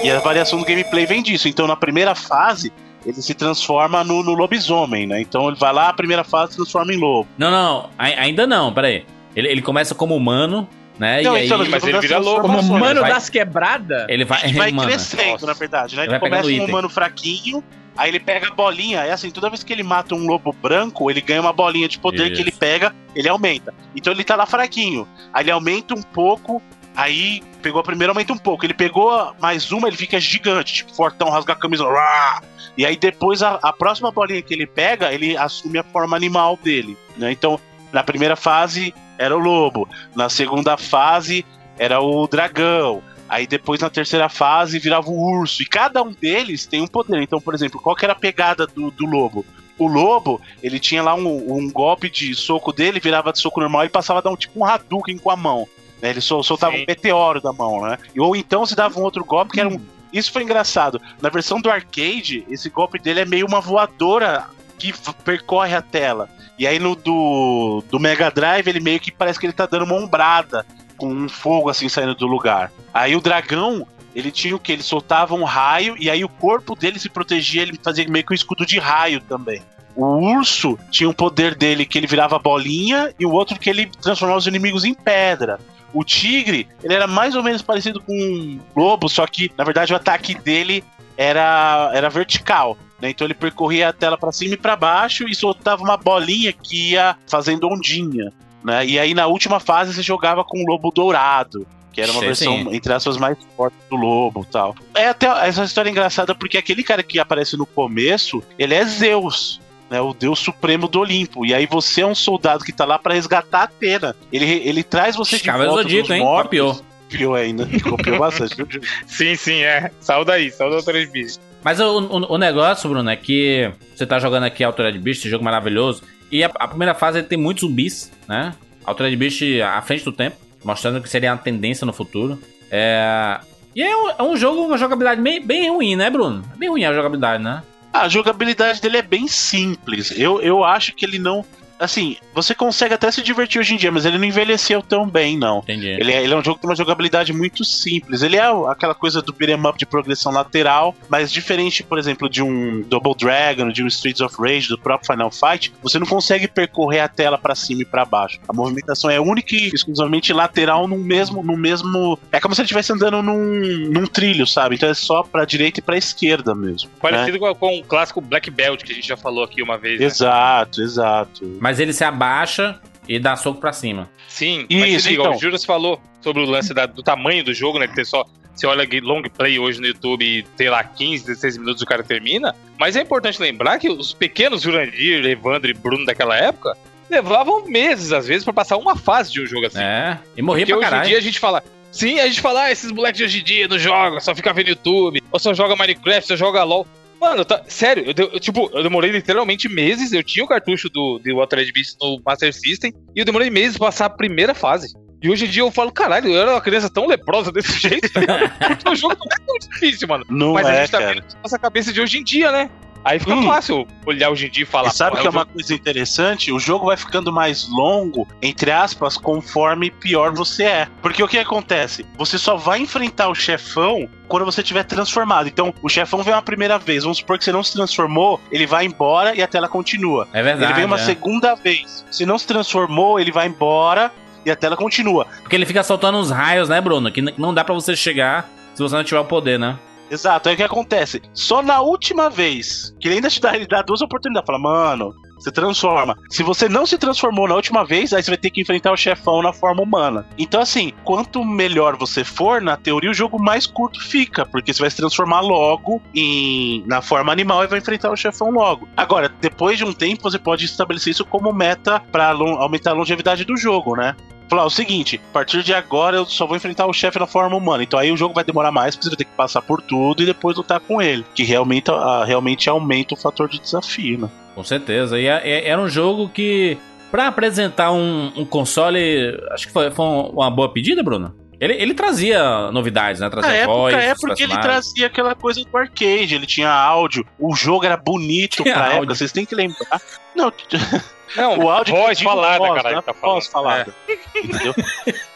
E 0.03 0.09
a 0.09 0.19
variação 0.19 0.59
do 0.59 0.65
gameplay 0.65 1.05
vem 1.05 1.21
disso. 1.21 1.47
Então 1.47 1.67
na 1.67 1.75
primeira 1.75 2.15
fase. 2.15 2.71
Ele 3.05 3.21
se 3.21 3.33
transforma 3.33 4.03
no, 4.03 4.21
no 4.21 4.33
lobisomem, 4.33 5.07
né? 5.07 5.21
Então 5.21 5.47
ele 5.47 5.55
vai 5.55 5.71
lá, 5.71 5.87
a 5.87 5.93
primeira 5.93 6.21
fase 6.21 6.57
transforma 6.57 6.93
em 6.93 6.97
lobo. 6.97 7.29
Não, 7.37 7.49
não, 7.49 7.89
ai- 7.97 8.13
ainda 8.15 8.45
não, 8.45 8.73
peraí. 8.73 9.05
Ele, 9.33 9.47
ele 9.47 9.61
começa 9.61 9.95
como 9.95 10.13
humano, 10.17 10.67
né? 10.99 11.21
Não, 11.21 11.35
e 11.35 11.39
aí 11.39 11.45
então, 11.45 11.57
mas 11.69 11.83
ele 11.83 11.99
vira 11.99 12.17
lobo. 12.19 12.41
Como 12.41 12.53
transformações. 12.53 12.79
mano 12.81 13.01
vai- 13.01 13.13
das 13.13 13.29
quebradas? 13.29 14.05
ele 14.09 14.25
vai, 14.25 14.43
Ele 14.43 14.53
vai 14.57 14.71
mano. 14.71 14.87
crescendo, 14.89 15.31
Nossa. 15.31 15.45
na 15.47 15.53
verdade, 15.53 15.95
né? 15.95 16.03
Ele 16.03 16.11
Ele, 16.13 16.19
começa 16.19 16.47
um 16.47 16.51
item. 16.51 16.65
humano 16.67 16.89
fraquinho, 16.89 17.63
aí 17.97 18.09
ele 18.09 18.19
pega 18.19 18.47
a 18.47 18.51
bolinha, 18.53 18.99
é 19.01 19.11
assim, 19.11 19.31
toda 19.31 19.49
vez 19.49 19.63
que 19.63 19.71
ele 19.73 19.83
mata 19.83 20.13
um 20.13 20.25
lobo 20.27 20.51
branco, 20.53 21.09
ele 21.09 21.21
ganha 21.21 21.41
uma 21.41 21.53
bolinha 21.53 21.87
de 21.87 21.97
poder 21.97 22.25
Isso. 22.27 22.35
que 22.35 22.41
ele 22.41 22.51
pega, 22.51 22.93
ele 23.15 23.27
aumenta. 23.29 23.73
Então 23.95 24.11
ele 24.13 24.23
tá 24.23 24.35
lá 24.35 24.45
fraquinho. 24.45 25.07
Aí 25.33 25.43
ele 25.43 25.51
aumenta 25.51 25.93
um 25.95 26.01
pouco, 26.01 26.61
aí 26.95 27.41
pegou 27.61 27.79
a 27.79 27.83
primeira, 27.83 28.11
aumenta 28.11 28.33
um 28.33 28.37
pouco. 28.37 28.65
Ele 28.65 28.73
pegou 28.73 29.33
mais 29.39 29.71
uma, 29.71 29.87
ele 29.87 29.97
fica 29.97 30.19
gigante, 30.19 30.73
tipo, 30.73 30.93
fortão, 30.93 31.29
rasga 31.29 31.53
a 31.53 31.55
camisa. 31.55 31.85
Rá! 31.87 32.41
E 32.77 32.85
aí 32.85 32.95
depois 32.95 33.41
a, 33.43 33.59
a 33.61 33.73
próxima 33.73 34.11
bolinha 34.11 34.41
que 34.41 34.53
ele 34.53 34.65
pega, 34.65 35.13
ele 35.13 35.35
assume 35.37 35.79
a 35.79 35.83
forma 35.83 36.15
animal 36.15 36.57
dele, 36.61 36.97
né? 37.17 37.31
Então, 37.31 37.59
na 37.91 38.03
primeira 38.03 38.35
fase 38.35 38.93
era 39.19 39.35
o 39.35 39.39
lobo, 39.39 39.87
na 40.15 40.29
segunda 40.29 40.77
fase 40.77 41.45
era 41.77 41.99
o 42.01 42.25
dragão. 42.27 43.03
Aí 43.27 43.45
depois 43.45 43.79
na 43.79 43.89
terceira 43.91 44.27
fase 44.27 44.79
virava 44.79 45.07
o 45.09 45.39
urso. 45.39 45.61
E 45.61 45.65
cada 45.65 46.01
um 46.01 46.11
deles 46.11 46.65
tem 46.65 46.81
um 46.81 46.87
poder. 46.87 47.21
Então, 47.21 47.39
por 47.39 47.53
exemplo, 47.53 47.79
qual 47.79 47.95
que 47.95 48.03
era 48.03 48.13
a 48.13 48.15
pegada 48.15 48.65
do, 48.65 48.89
do 48.89 49.05
lobo? 49.05 49.45
O 49.77 49.87
lobo, 49.87 50.41
ele 50.63 50.79
tinha 50.79 51.03
lá 51.03 51.13
um, 51.13 51.53
um 51.57 51.71
golpe 51.71 52.09
de 52.09 52.33
soco 52.33 52.73
dele, 52.73 52.99
virava 52.99 53.31
de 53.31 53.39
soco 53.39 53.59
normal 53.59 53.85
e 53.85 53.89
passava 53.89 54.19
a 54.19 54.21
dar 54.23 54.31
um 54.31 54.35
tipo 54.35 54.59
um 54.59 54.65
Hadouken 54.65 55.17
com 55.19 55.29
a 55.29 55.35
mão. 55.35 55.67
né? 56.01 56.09
Ele 56.09 56.21
sol- 56.21 56.43
soltava 56.43 56.75
Sim. 56.75 56.81
um 56.83 56.85
meteoro 56.87 57.39
da 57.39 57.53
mão, 57.53 57.81
né? 57.83 57.97
Ou 58.17 58.35
então 58.35 58.65
se 58.65 58.75
dava 58.75 58.99
um 58.99 59.03
outro 59.03 59.23
golpe 59.23 59.51
que 59.51 59.59
era 59.59 59.69
um. 59.69 59.79
Isso 60.11 60.31
foi 60.31 60.41
engraçado. 60.41 60.99
Na 61.21 61.29
versão 61.29 61.61
do 61.61 61.69
arcade, 61.69 62.43
esse 62.49 62.67
golpe 62.69 62.97
dele 62.97 63.19
é 63.19 63.25
meio 63.25 63.45
uma 63.45 63.61
voadora 63.61 64.47
que 64.79 64.91
percorre 65.23 65.75
a 65.75 65.81
tela. 65.83 66.27
E 66.59 66.67
aí 66.67 66.77
no 66.77 66.93
do, 66.93 67.81
do 67.89 67.97
Mega 67.97 68.29
Drive, 68.29 68.67
ele 68.67 68.81
meio 68.81 68.99
que 68.99 69.13
parece 69.13 69.39
que 69.39 69.45
ele 69.45 69.53
tá 69.53 69.65
dando 69.65 69.85
uma 69.85 69.95
ombrada 69.95 70.65
com 70.97 71.07
um 71.07 71.29
fogo 71.29 71.69
assim 71.69 71.87
saindo 71.87 72.13
do 72.13 72.27
lugar. 72.27 72.69
Aí 72.93 73.15
o 73.15 73.21
dragão, 73.21 73.87
ele 74.13 74.29
tinha 74.29 74.53
o 74.53 74.59
que? 74.59 74.73
Ele 74.73 74.83
soltava 74.83 75.33
um 75.33 75.45
raio 75.45 75.95
e 75.97 76.09
aí 76.09 76.21
o 76.21 76.27
corpo 76.27 76.75
dele 76.75 76.99
se 76.99 77.09
protegia, 77.09 77.61
ele 77.61 77.79
fazia 77.81 78.05
meio 78.09 78.25
que 78.25 78.33
um 78.33 78.35
escudo 78.35 78.65
de 78.65 78.77
raio 78.77 79.21
também. 79.21 79.61
O 79.95 80.35
urso 80.35 80.77
tinha 80.91 81.09
um 81.09 81.13
poder 81.13 81.55
dele 81.55 81.85
que 81.85 81.97
ele 81.97 82.07
virava 82.07 82.37
bolinha 82.37 83.13
e 83.17 83.25
o 83.25 83.31
outro 83.31 83.57
que 83.57 83.69
ele 83.69 83.89
transformava 84.01 84.39
os 84.39 84.47
inimigos 84.47 84.83
em 84.83 84.93
pedra. 84.93 85.61
O 85.93 86.03
tigre, 86.03 86.67
ele 86.83 86.93
era 86.93 87.07
mais 87.07 87.35
ou 87.35 87.41
menos 87.41 87.61
parecido 87.61 88.01
com 88.01 88.13
um 88.13 88.59
lobo, 88.75 89.07
só 89.07 89.25
que 89.25 89.49
na 89.57 89.63
verdade 89.63 89.93
o 89.93 89.95
ataque 89.95 90.35
dele 90.35 90.83
era, 91.17 91.89
era 91.93 92.09
vertical. 92.09 92.77
Né? 93.01 93.09
Então 93.09 93.25
ele 93.25 93.33
percorria 93.33 93.89
a 93.89 93.93
tela 93.93 94.17
para 94.17 94.31
cima 94.31 94.53
e 94.53 94.57
para 94.57 94.75
baixo 94.75 95.27
e 95.27 95.35
soltava 95.35 95.83
uma 95.83 95.97
bolinha 95.97 96.51
que 96.51 96.91
ia 96.91 97.15
fazendo 97.27 97.67
ondinha. 97.67 98.31
Né? 98.63 98.85
E 98.85 98.99
aí 98.99 99.13
na 99.13 99.27
última 99.27 99.59
fase 99.59 99.93
você 99.93 100.01
jogava 100.01 100.43
com 100.43 100.61
o 100.61 100.65
lobo 100.67 100.91
dourado. 100.91 101.65
Que 101.91 102.01
era 102.01 102.11
uma 102.11 102.19
Sim, 102.19 102.25
versão, 102.27 102.53
sim. 102.57 102.75
entre 102.75 102.93
aspas, 102.93 103.17
mais 103.17 103.37
forte 103.57 103.75
do 103.89 103.95
lobo 103.95 104.45
e 104.47 104.51
tal. 104.51 104.75
É 104.93 105.07
até 105.07 105.27
essa 105.47 105.63
história 105.63 105.89
é 105.89 105.91
engraçada 105.91 106.35
porque 106.35 106.57
aquele 106.57 106.83
cara 106.83 107.01
que 107.01 107.19
aparece 107.19 107.57
no 107.57 107.65
começo, 107.65 108.43
ele 108.59 108.75
é 108.75 108.85
Zeus. 108.85 109.59
Né, 109.89 109.99
o 109.99 110.13
deus 110.13 110.37
supremo 110.37 110.87
do 110.87 110.99
Olimpo. 110.99 111.43
E 111.47 111.51
aí 111.51 111.65
você 111.65 112.01
é 112.01 112.05
um 112.05 112.13
soldado 112.13 112.63
que 112.63 112.71
tá 112.71 112.85
lá 112.85 112.99
pra 112.99 113.15
resgatar 113.15 113.61
a 113.61 113.63
Atena. 113.63 114.15
Ele, 114.31 114.45
ele 114.45 114.83
traz 114.83 115.15
você 115.15 115.37
de 115.37 115.43
Cavaleiro 115.43 115.73
volta 115.73 115.81
Zodíaco, 115.81 116.07
dos 116.09 116.15
hein? 116.15 116.21
mortos. 116.21 116.43
Copiou. 116.43 116.85
Copiou 117.09 117.33
ainda. 117.33 117.67
Copiou 117.81 118.19
bastante. 118.19 118.55
viu? 118.55 118.67
Sim, 119.07 119.35
sim, 119.35 119.63
é. 119.63 119.89
Saiu 119.99 120.23
daí, 120.23 120.51
saiu 120.51 120.69
da 120.69 120.75
outra 120.75 120.93
bicho. 121.07 121.39
Mas 121.63 121.79
o, 121.79 121.99
o- 121.99 122.33
o 122.33 122.37
negócio, 122.37 122.89
Bruno, 122.89 123.09
é 123.09 123.15
que 123.15 123.71
você 123.95 124.05
tá 124.05 124.17
jogando 124.19 124.43
aqui 124.43 124.63
Altered 124.63 124.97
Beast, 124.99 125.27
jogo 125.27 125.43
maravilhoso. 125.43 126.03
E 126.31 126.43
a, 126.43 126.51
a 126.59 126.67
primeira 126.67 126.93
fase 126.93 127.21
tem 127.23 127.37
muitos 127.37 127.61
zumbis, 127.67 128.11
né? 128.27 128.53
Altered 128.85 129.15
Beast 129.17 129.41
à 129.61 129.81
frente 129.81 130.03
do 130.05 130.11
tempo, 130.11 130.37
mostrando 130.63 131.01
que 131.01 131.09
seria 131.09 131.31
uma 131.31 131.37
tendência 131.37 131.85
no 131.85 131.93
futuro. 131.93 132.39
É. 132.71 133.39
E 133.75 133.81
é 133.83 133.95
um, 133.95 134.09
é 134.09 134.23
um 134.23 134.35
jogo 134.37 134.61
uma 134.61 134.77
jogabilidade 134.77 135.21
bem, 135.21 135.45
bem 135.45 135.69
ruim, 135.69 135.95
né, 135.95 136.09
Bruno? 136.09 136.43
É 136.53 136.57
bem 136.57 136.69
ruim 136.69 136.85
a 136.85 136.93
jogabilidade, 136.93 137.43
né? 137.43 137.61
A 137.91 138.07
jogabilidade 138.07 138.81
dele 138.81 138.97
é 138.97 139.01
bem 139.01 139.27
simples. 139.27 140.11
Eu, 140.17 140.41
eu 140.41 140.63
acho 140.63 140.93
que 140.95 141.05
ele 141.05 141.17
não. 141.19 141.43
Assim, 141.79 142.17
você 142.33 142.53
consegue 142.53 142.93
até 142.93 143.09
se 143.09 143.21
divertir 143.21 143.59
hoje 143.59 143.73
em 143.73 143.77
dia, 143.77 143.91
mas 143.91 144.05
ele 144.05 144.17
não 144.17 144.25
envelheceu 144.25 144.81
tão 144.81 145.07
bem, 145.07 145.37
não. 145.37 145.59
Entendi. 145.59 145.87
Ele 145.87 146.11
é, 146.11 146.23
ele 146.23 146.33
é 146.33 146.37
um 146.37 146.43
jogo 146.43 146.55
que 146.57 146.61
tem 146.61 146.69
uma 146.69 146.75
jogabilidade 146.75 147.31
muito 147.31 147.63
simples. 147.63 148.21
Ele 148.21 148.35
é 148.35 148.43
aquela 148.69 148.93
coisa 148.93 149.21
do 149.21 149.31
beat'em 149.33 149.55
up 149.67 149.77
de 149.77 149.85
progressão 149.85 150.31
lateral, 150.31 150.95
mas 151.07 151.31
diferente, 151.31 151.81
por 151.83 151.97
exemplo, 151.97 152.29
de 152.29 152.43
um 152.43 152.81
Double 152.81 153.15
Dragon, 153.17 153.69
de 153.71 153.83
um 153.83 153.87
Streets 153.87 154.21
of 154.21 154.35
Rage, 154.39 154.67
do 154.67 154.77
próprio 154.77 155.11
Final 155.11 155.31
Fight, 155.31 155.71
você 155.81 155.97
não 155.97 156.05
consegue 156.05 156.47
percorrer 156.47 156.99
a 156.99 157.07
tela 157.07 157.37
pra 157.37 157.55
cima 157.55 157.81
e 157.81 157.85
pra 157.85 158.03
baixo. 158.05 158.39
A 158.47 158.53
movimentação 158.53 159.09
é 159.09 159.19
única 159.19 159.55
e 159.55 159.69
exclusivamente 159.73 160.33
lateral 160.33 160.87
no 160.87 160.97
mesmo, 160.97 161.41
no 161.43 161.55
mesmo. 161.55 162.19
É 162.31 162.39
como 162.39 162.53
se 162.53 162.61
ele 162.61 162.65
estivesse 162.65 162.91
andando 162.91 163.21
num, 163.23 163.89
num 163.89 164.05
trilho, 164.05 164.45
sabe? 164.45 164.75
Então 164.75 164.89
é 164.89 164.93
só 164.93 165.23
pra 165.23 165.45
direita 165.45 165.79
e 165.79 165.83
pra 165.83 165.97
esquerda 165.97 166.53
mesmo. 166.53 166.89
né? 166.89 166.95
Parecido 167.01 167.39
com, 167.39 167.55
com 167.55 167.79
o 167.79 167.83
clássico 167.83 168.19
Black 168.21 168.49
Belt 168.51 168.83
que 168.83 168.91
a 168.91 168.95
gente 168.95 169.07
já 169.07 169.17
falou 169.17 169.43
aqui 169.43 169.61
uma 169.61 169.77
vez. 169.77 169.99
né? 169.99 170.05
Exato, 170.05 170.81
exato. 170.81 171.45
Mas 171.69 171.79
ele 171.79 171.93
se 171.93 172.03
abaixa 172.03 172.79
e 173.07 173.19
dá 173.19 173.35
soco 173.35 173.59
pra 173.61 173.71
cima. 173.71 174.09
Sim, 174.27 174.65
mas 174.71 174.89
Isso, 174.89 175.03
se 175.03 175.09
liga, 175.11 175.21
então. 175.21 175.35
o 175.35 175.39
Juras 175.39 175.63
falou 175.63 176.01
sobre 176.19 176.41
o 176.41 176.45
lance 176.45 176.73
da- 176.73 176.87
do 176.87 177.03
tamanho 177.03 177.43
do 177.43 177.53
jogo, 177.53 177.77
né? 177.77 177.87
Que 177.87 177.93
tem 177.93 178.03
só. 178.03 178.25
Você 178.55 178.65
olha 178.65 178.87
long 179.03 179.21
play 179.21 179.59
hoje 179.59 179.79
no 179.79 179.85
YouTube 179.85 180.25
e 180.25 180.41
tem 180.57 180.67
lá 180.67 180.83
15, 180.83 181.27
16 181.27 181.57
minutos 181.59 181.83
o 181.83 181.85
cara 181.85 182.01
termina. 182.01 182.55
Mas 182.79 182.95
é 182.95 183.01
importante 183.03 183.39
lembrar 183.39 183.77
que 183.77 183.87
os 183.87 184.15
pequenos 184.15 184.63
Jurandir, 184.63 185.23
Evandro 185.27 185.69
e 185.69 185.73
Bruno 185.75 186.07
daquela 186.07 186.35
época 186.35 186.75
levavam 187.07 187.63
meses, 187.67 188.11
às 188.11 188.25
vezes, 188.25 188.43
pra 188.43 188.51
passar 188.51 188.75
uma 188.77 188.95
fase 188.95 189.31
de 189.31 189.39
um 189.39 189.45
jogo 189.45 189.67
assim. 189.67 189.79
É. 189.79 190.17
E 190.35 190.41
morria 190.41 190.65
Porque 190.65 190.87
pra 190.87 190.97
hoje 190.97 191.05
em 191.05 191.09
dia 191.09 191.17
a 191.19 191.21
gente 191.21 191.39
fala. 191.39 191.63
Sim, 191.91 192.19
a 192.19 192.25
gente 192.27 192.41
fala, 192.41 192.63
ah, 192.63 192.71
esses 192.71 192.91
moleques 192.91 193.19
de 193.19 193.25
hoje 193.25 193.39
em 193.41 193.43
dia 193.43 193.67
não 193.67 193.77
jogam, 193.77 194.19
só 194.19 194.33
fica 194.33 194.51
vendo 194.53 194.69
YouTube, 194.69 195.21
ou 195.31 195.39
só 195.39 195.53
joga 195.53 195.75
Minecraft, 195.75 196.27
só 196.29 196.35
joga 196.35 196.63
LOL. 196.63 196.87
Mano, 197.19 197.43
tá, 197.43 197.61
sério, 197.67 198.05
eu, 198.05 198.31
eu, 198.31 198.39
tipo, 198.39 198.69
eu 198.73 198.81
demorei 198.81 199.11
literalmente 199.11 199.67
meses. 199.67 200.13
Eu 200.13 200.23
tinha 200.23 200.45
o 200.45 200.47
cartucho 200.47 200.89
do, 200.89 201.19
do 201.19 201.39
Altered 201.39 201.71
Beast 201.71 201.97
no 202.01 202.21
Master 202.25 202.53
System 202.53 202.93
e 203.15 203.19
eu 203.19 203.25
demorei 203.25 203.49
meses 203.49 203.77
pra 203.77 203.87
passar 203.87 204.05
a 204.05 204.09
primeira 204.09 204.53
fase. 204.53 204.93
E 205.21 205.29
hoje 205.29 205.45
em 205.45 205.49
dia 205.49 205.63
eu 205.63 205.71
falo, 205.71 205.91
caralho, 205.91 206.29
eu 206.31 206.41
era 206.41 206.51
uma 206.51 206.61
criança 206.61 206.89
tão 206.89 207.05
leprosa 207.05 207.51
desse 207.51 207.73
jeito, 207.77 208.09
tá 208.11 208.21
ligado? 208.21 208.49
Porque 208.57 208.89
o 208.89 208.95
jogo 208.95 209.17
não 209.19 209.27
é 209.31 209.45
tão 209.45 209.69
difícil, 209.69 210.07
mano. 210.07 210.25
Não 210.29 210.53
Mas 210.53 210.65
a 210.65 210.73
é, 210.73 210.81
gente 210.81 210.91
tá 210.91 210.99
cara. 210.99 211.13
vendo 211.13 211.25
nossa 211.43 211.59
cabeça 211.59 211.91
de 211.91 211.99
hoje 211.99 212.19
em 212.19 212.23
dia, 212.23 212.51
né? 212.51 212.69
Aí 213.03 213.19
fica 213.19 213.33
Hum. 213.33 213.45
fácil 213.47 213.87
olhar 214.05 214.29
hoje 214.29 214.47
em 214.47 214.49
dia 214.49 214.63
e 214.63 214.65
falar. 214.65 214.89
E 214.89 214.91
sabe 214.91 215.11
"Porra, 215.11 215.21
que 215.21 215.27
é 215.27 215.29
uma 215.29 215.39
jogo- 215.41 215.53
coisa 215.53 215.73
interessante? 215.73 216.51
O 216.51 216.59
jogo 216.59 216.85
vai 216.87 216.97
ficando 216.97 217.31
mais 217.31 217.67
longo, 217.69 218.27
entre 218.41 218.71
aspas, 218.71 219.17
conforme 219.17 219.89
pior 219.89 220.33
você 220.33 220.63
é. 220.63 220.87
Porque 221.01 221.23
o 221.23 221.27
que 221.27 221.37
acontece? 221.37 222.05
Você 222.17 222.37
só 222.37 222.55
vai 222.55 222.79
enfrentar 222.79 223.29
o 223.29 223.35
chefão 223.35 224.07
quando 224.27 224.45
você 224.45 224.61
tiver 224.61 224.83
transformado. 224.83 225.47
Então, 225.47 225.73
o 225.81 225.89
chefão 225.89 226.21
vem 226.23 226.33
uma 226.33 226.41
primeira 226.41 226.77
vez, 226.77 227.03
vamos 227.03 227.17
supor 227.19 227.37
que 227.37 227.43
você 227.45 227.51
não 227.51 227.63
se 227.63 227.73
transformou, 227.73 228.39
ele 228.51 228.65
vai 228.67 228.85
embora 228.85 229.35
e 229.35 229.41
a 229.41 229.47
tela 229.47 229.67
continua. 229.67 230.27
É 230.33 230.43
verdade. 230.43 230.65
ele 230.71 230.73
vem 230.75 230.85
uma 230.85 230.97
é. 230.97 231.03
segunda 231.05 231.55
vez. 231.55 232.05
Se 232.11 232.25
não 232.25 232.37
se 232.37 232.45
transformou, 232.45 233.19
ele 233.19 233.31
vai 233.31 233.47
embora 233.47 234.11
e 234.45 234.51
a 234.51 234.55
tela 234.55 234.75
continua. 234.77 235.25
Porque 235.41 235.55
ele 235.55 235.65
fica 235.65 235.83
soltando 235.83 236.17
uns 236.17 236.29
raios, 236.31 236.69
né, 236.69 236.79
Bruno? 236.79 237.11
Que 237.11 237.21
não 237.21 237.53
dá 237.53 237.63
pra 237.63 237.73
você 237.73 237.95
chegar 237.95 238.49
se 238.73 238.81
você 238.81 238.95
não 238.95 239.03
tiver 239.03 239.19
o 239.19 239.25
poder, 239.25 239.57
né? 239.59 239.77
Exato, 240.09 240.49
aí 240.49 240.55
o 240.55 240.57
que 240.57 240.63
acontece? 240.63 241.21
Só 241.33 241.61
na 241.61 241.81
última 241.81 242.29
vez, 242.29 242.95
que 242.99 243.07
ele 243.07 243.15
ainda 243.15 243.29
te 243.29 243.39
dá, 243.39 243.55
ele 243.55 243.67
dá 243.67 243.81
duas 243.81 244.01
oportunidades. 244.01 244.47
Fala, 244.47 244.59
mano, 244.59 245.13
você 245.39 245.51
transforma. 245.51 246.17
Se 246.29 246.43
você 246.43 246.67
não 246.67 246.85
se 246.85 246.97
transformou 246.97 247.47
na 247.47 247.55
última 247.55 247.85
vez, 247.85 248.11
aí 248.11 248.21
você 248.21 248.31
vai 248.31 248.37
ter 248.37 248.49
que 248.49 248.61
enfrentar 248.61 248.91
o 248.91 248.97
chefão 248.97 249.41
na 249.41 249.53
forma 249.53 249.81
humana. 249.81 250.25
Então, 250.37 250.59
assim, 250.59 250.91
quanto 251.03 251.45
melhor 251.45 251.95
você 251.95 252.23
for, 252.23 252.61
na 252.61 252.75
teoria 252.75 253.09
o 253.09 253.13
jogo 253.13 253.41
mais 253.41 253.65
curto 253.65 254.01
fica, 254.03 254.45
porque 254.45 254.73
você 254.73 254.81
vai 254.81 254.89
se 254.89 254.97
transformar 254.97 255.41
logo 255.41 256.01
em, 256.13 256.83
na 256.85 257.01
forma 257.01 257.31
animal 257.31 257.63
e 257.63 257.67
vai 257.67 257.79
enfrentar 257.79 258.11
o 258.11 258.17
chefão 258.17 258.51
logo. 258.51 258.87
Agora, 258.97 259.29
depois 259.39 259.77
de 259.77 259.85
um 259.85 259.93
tempo, 259.93 260.23
você 260.23 260.37
pode 260.37 260.65
estabelecer 260.65 261.11
isso 261.11 261.23
como 261.23 261.53
meta 261.53 262.01
lon- 262.33 262.57
aumentar 262.61 262.91
a 262.91 262.95
longevidade 262.95 263.45
do 263.45 263.55
jogo, 263.55 263.95
né? 263.95 264.15
Falar 264.49 264.65
o 264.65 264.69
seguinte, 264.69 265.21
a 265.29 265.33
partir 265.33 265.61
de 265.61 265.73
agora 265.73 266.17
eu 266.17 266.25
só 266.25 266.47
vou 266.47 266.57
enfrentar 266.57 266.87
o 266.87 266.93
chefe 266.93 267.19
na 267.19 267.27
forma 267.27 267.55
humana. 267.55 267.83
Então 267.83 267.99
aí 267.99 268.11
o 268.11 268.17
jogo 268.17 268.33
vai 268.33 268.43
demorar 268.43 268.71
mais, 268.71 268.95
porque 268.95 269.03
você 269.05 269.09
vai 269.11 269.17
ter 269.17 269.25
que 269.25 269.35
passar 269.37 269.61
por 269.61 269.79
tudo 269.81 270.23
e 270.23 270.25
depois 270.25 270.57
lutar 270.57 270.79
com 270.79 270.99
ele. 271.01 271.23
Que 271.35 271.43
realmente, 271.43 271.91
realmente 272.25 272.67
aumenta 272.67 273.13
o 273.13 273.17
fator 273.17 273.47
de 273.47 273.59
desafio, 273.59 274.19
né? 274.21 274.29
Com 274.55 274.63
certeza. 274.63 275.19
E 275.19 275.27
é- 275.27 275.41
é- 275.47 275.67
era 275.69 275.79
um 275.79 275.87
jogo 275.87 276.27
que, 276.29 276.77
pra 277.11 277.27
apresentar 277.27 277.91
um, 277.91 278.31
um 278.35 278.43
console, 278.43 279.39
acho 279.51 279.67
que 279.67 279.73
foi, 279.73 279.91
foi 279.91 280.05
uma 280.05 280.49
boa 280.49 280.67
pedida, 280.73 281.03
Bruno. 281.03 281.35
Ele, 281.59 281.73
ele 281.73 281.93
trazia 281.93 282.71
novidades, 282.71 283.19
né? 283.19 283.29
Trazia 283.29 283.51
Na 283.51 283.57
época 283.57 283.73
voz, 283.77 283.93
é 283.95 284.13
dos 284.13 284.21
porque 284.21 284.43
ele 284.43 284.57
trazia 284.57 285.07
aquela 285.07 285.35
coisa 285.35 285.61
do 285.61 285.77
arcade, 285.77 286.33
ele 286.33 286.45
tinha 286.45 286.71
áudio, 286.71 287.25
o 287.37 287.53
jogo 287.53 287.85
era 287.85 287.97
bonito 287.97 288.63
Tinha 288.63 288.73
pra 288.73 288.83
áudio. 288.85 288.97
época, 288.99 289.15
vocês 289.15 289.31
têm 289.31 289.45
que 289.45 289.53
lembrar. 289.53 290.01
Não, 290.33 290.51
Não, 291.35 291.57
o 291.59 291.69
áudio 291.69 291.95
voz 291.95 292.17
digo 292.17 292.29
falada, 292.29 292.57
voz, 292.57 292.73
caralho. 292.73 292.93
não 292.95 292.99
é 292.99 293.03
Tá 293.03 293.13
falando. 293.13 293.33
voz 293.35 293.47
falada. 293.47 293.95
Entendeu? 294.35 294.73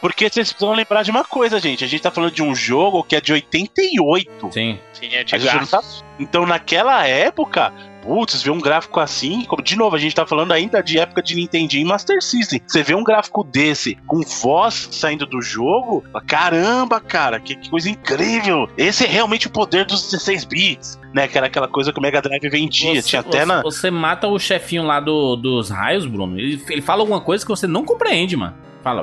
Porque 0.01 0.29
vocês 0.29 0.51
precisam 0.51 0.73
lembrar 0.73 1.03
de 1.03 1.12
uma 1.12 1.23
coisa, 1.23 1.60
gente. 1.60 1.84
A 1.84 1.88
gente 1.88 2.01
tá 2.01 2.12
falando 2.12 2.32
de 2.32 2.41
um 2.43 2.53
jogo 2.56 3.03
que 3.03 3.15
é 3.15 3.21
de 3.21 3.32
88. 3.34 4.51
Sim. 4.51 4.79
É, 4.91 4.95
sim, 4.95 5.10
é 5.15 5.19
A 5.19 5.23
de 5.23 5.39
gente 5.39 5.56
não 5.56 5.65
tá- 5.67 5.82
Então, 6.19 6.45
naquela 6.45 7.06
época, 7.08 7.73
putz, 8.04 8.42
ver 8.44 8.52
um 8.52 8.60
gráfico 8.60 9.00
assim, 9.00 9.44
como- 9.46 9.63
de 9.63 9.76
novo, 9.76 9.96
a 9.96 10.00
gente 10.00 10.13
tá 10.16 10.26
falando 10.26 10.52
ainda 10.52 10.84
de 10.84 11.00
época 11.00 11.22
de 11.24 11.36
Nintendinho 11.36 11.82
e 11.86 11.88
Master 11.88 12.22
System. 12.22 12.62
Você 12.68 12.84
vê 12.84 12.94
um 12.94 13.04
gráfico 13.04 13.44
desse, 13.44 13.96
com 14.06 14.22
voz 14.22 14.89
saindo 14.92 15.26
do 15.26 15.42
jogo, 15.42 16.04
caramba, 16.28 17.00
cara, 17.00 17.39
que, 17.39 17.56
que 17.56 17.70
coisa 17.70 17.89
incrível. 17.89 18.68
Esse 18.78 19.06
é 19.06 19.08
realmente 19.08 19.48
o 19.48 19.50
poder 19.50 19.86
dos 19.86 20.04
16 20.12 20.44
bits, 20.46 21.00
né? 21.13 21.28
Que 21.28 21.38
era 21.38 21.48
aquela 21.48 21.68
coisa 21.68 21.94
que 21.94 22.00
o 22.00 22.02
Mega 22.02 22.22
Drive 22.22 22.50
vendia. 22.50 23.02
Você, 23.02 23.08
Tinha 23.10 23.20
até 23.22 23.39
você- 23.39 23.46
na. 23.46 23.62
você 23.62 23.92
mata 23.92 24.28
o 24.28 24.38
chefinho 24.38 24.84
lá 24.84 25.00
do, 25.00 25.36
dos 25.36 25.70
raios, 25.70 26.06
Bruno. 26.06 26.38
Ele, 26.38 26.62
ele 26.70 26.82
fala 26.82 27.02
alguma 27.02 27.22
coisa 27.22 27.46
que 27.46 27.50
você 27.50 27.68
não 27.68 27.86
compreende, 27.86 28.36
mano. 28.36 28.56
Fala. 28.84 29.02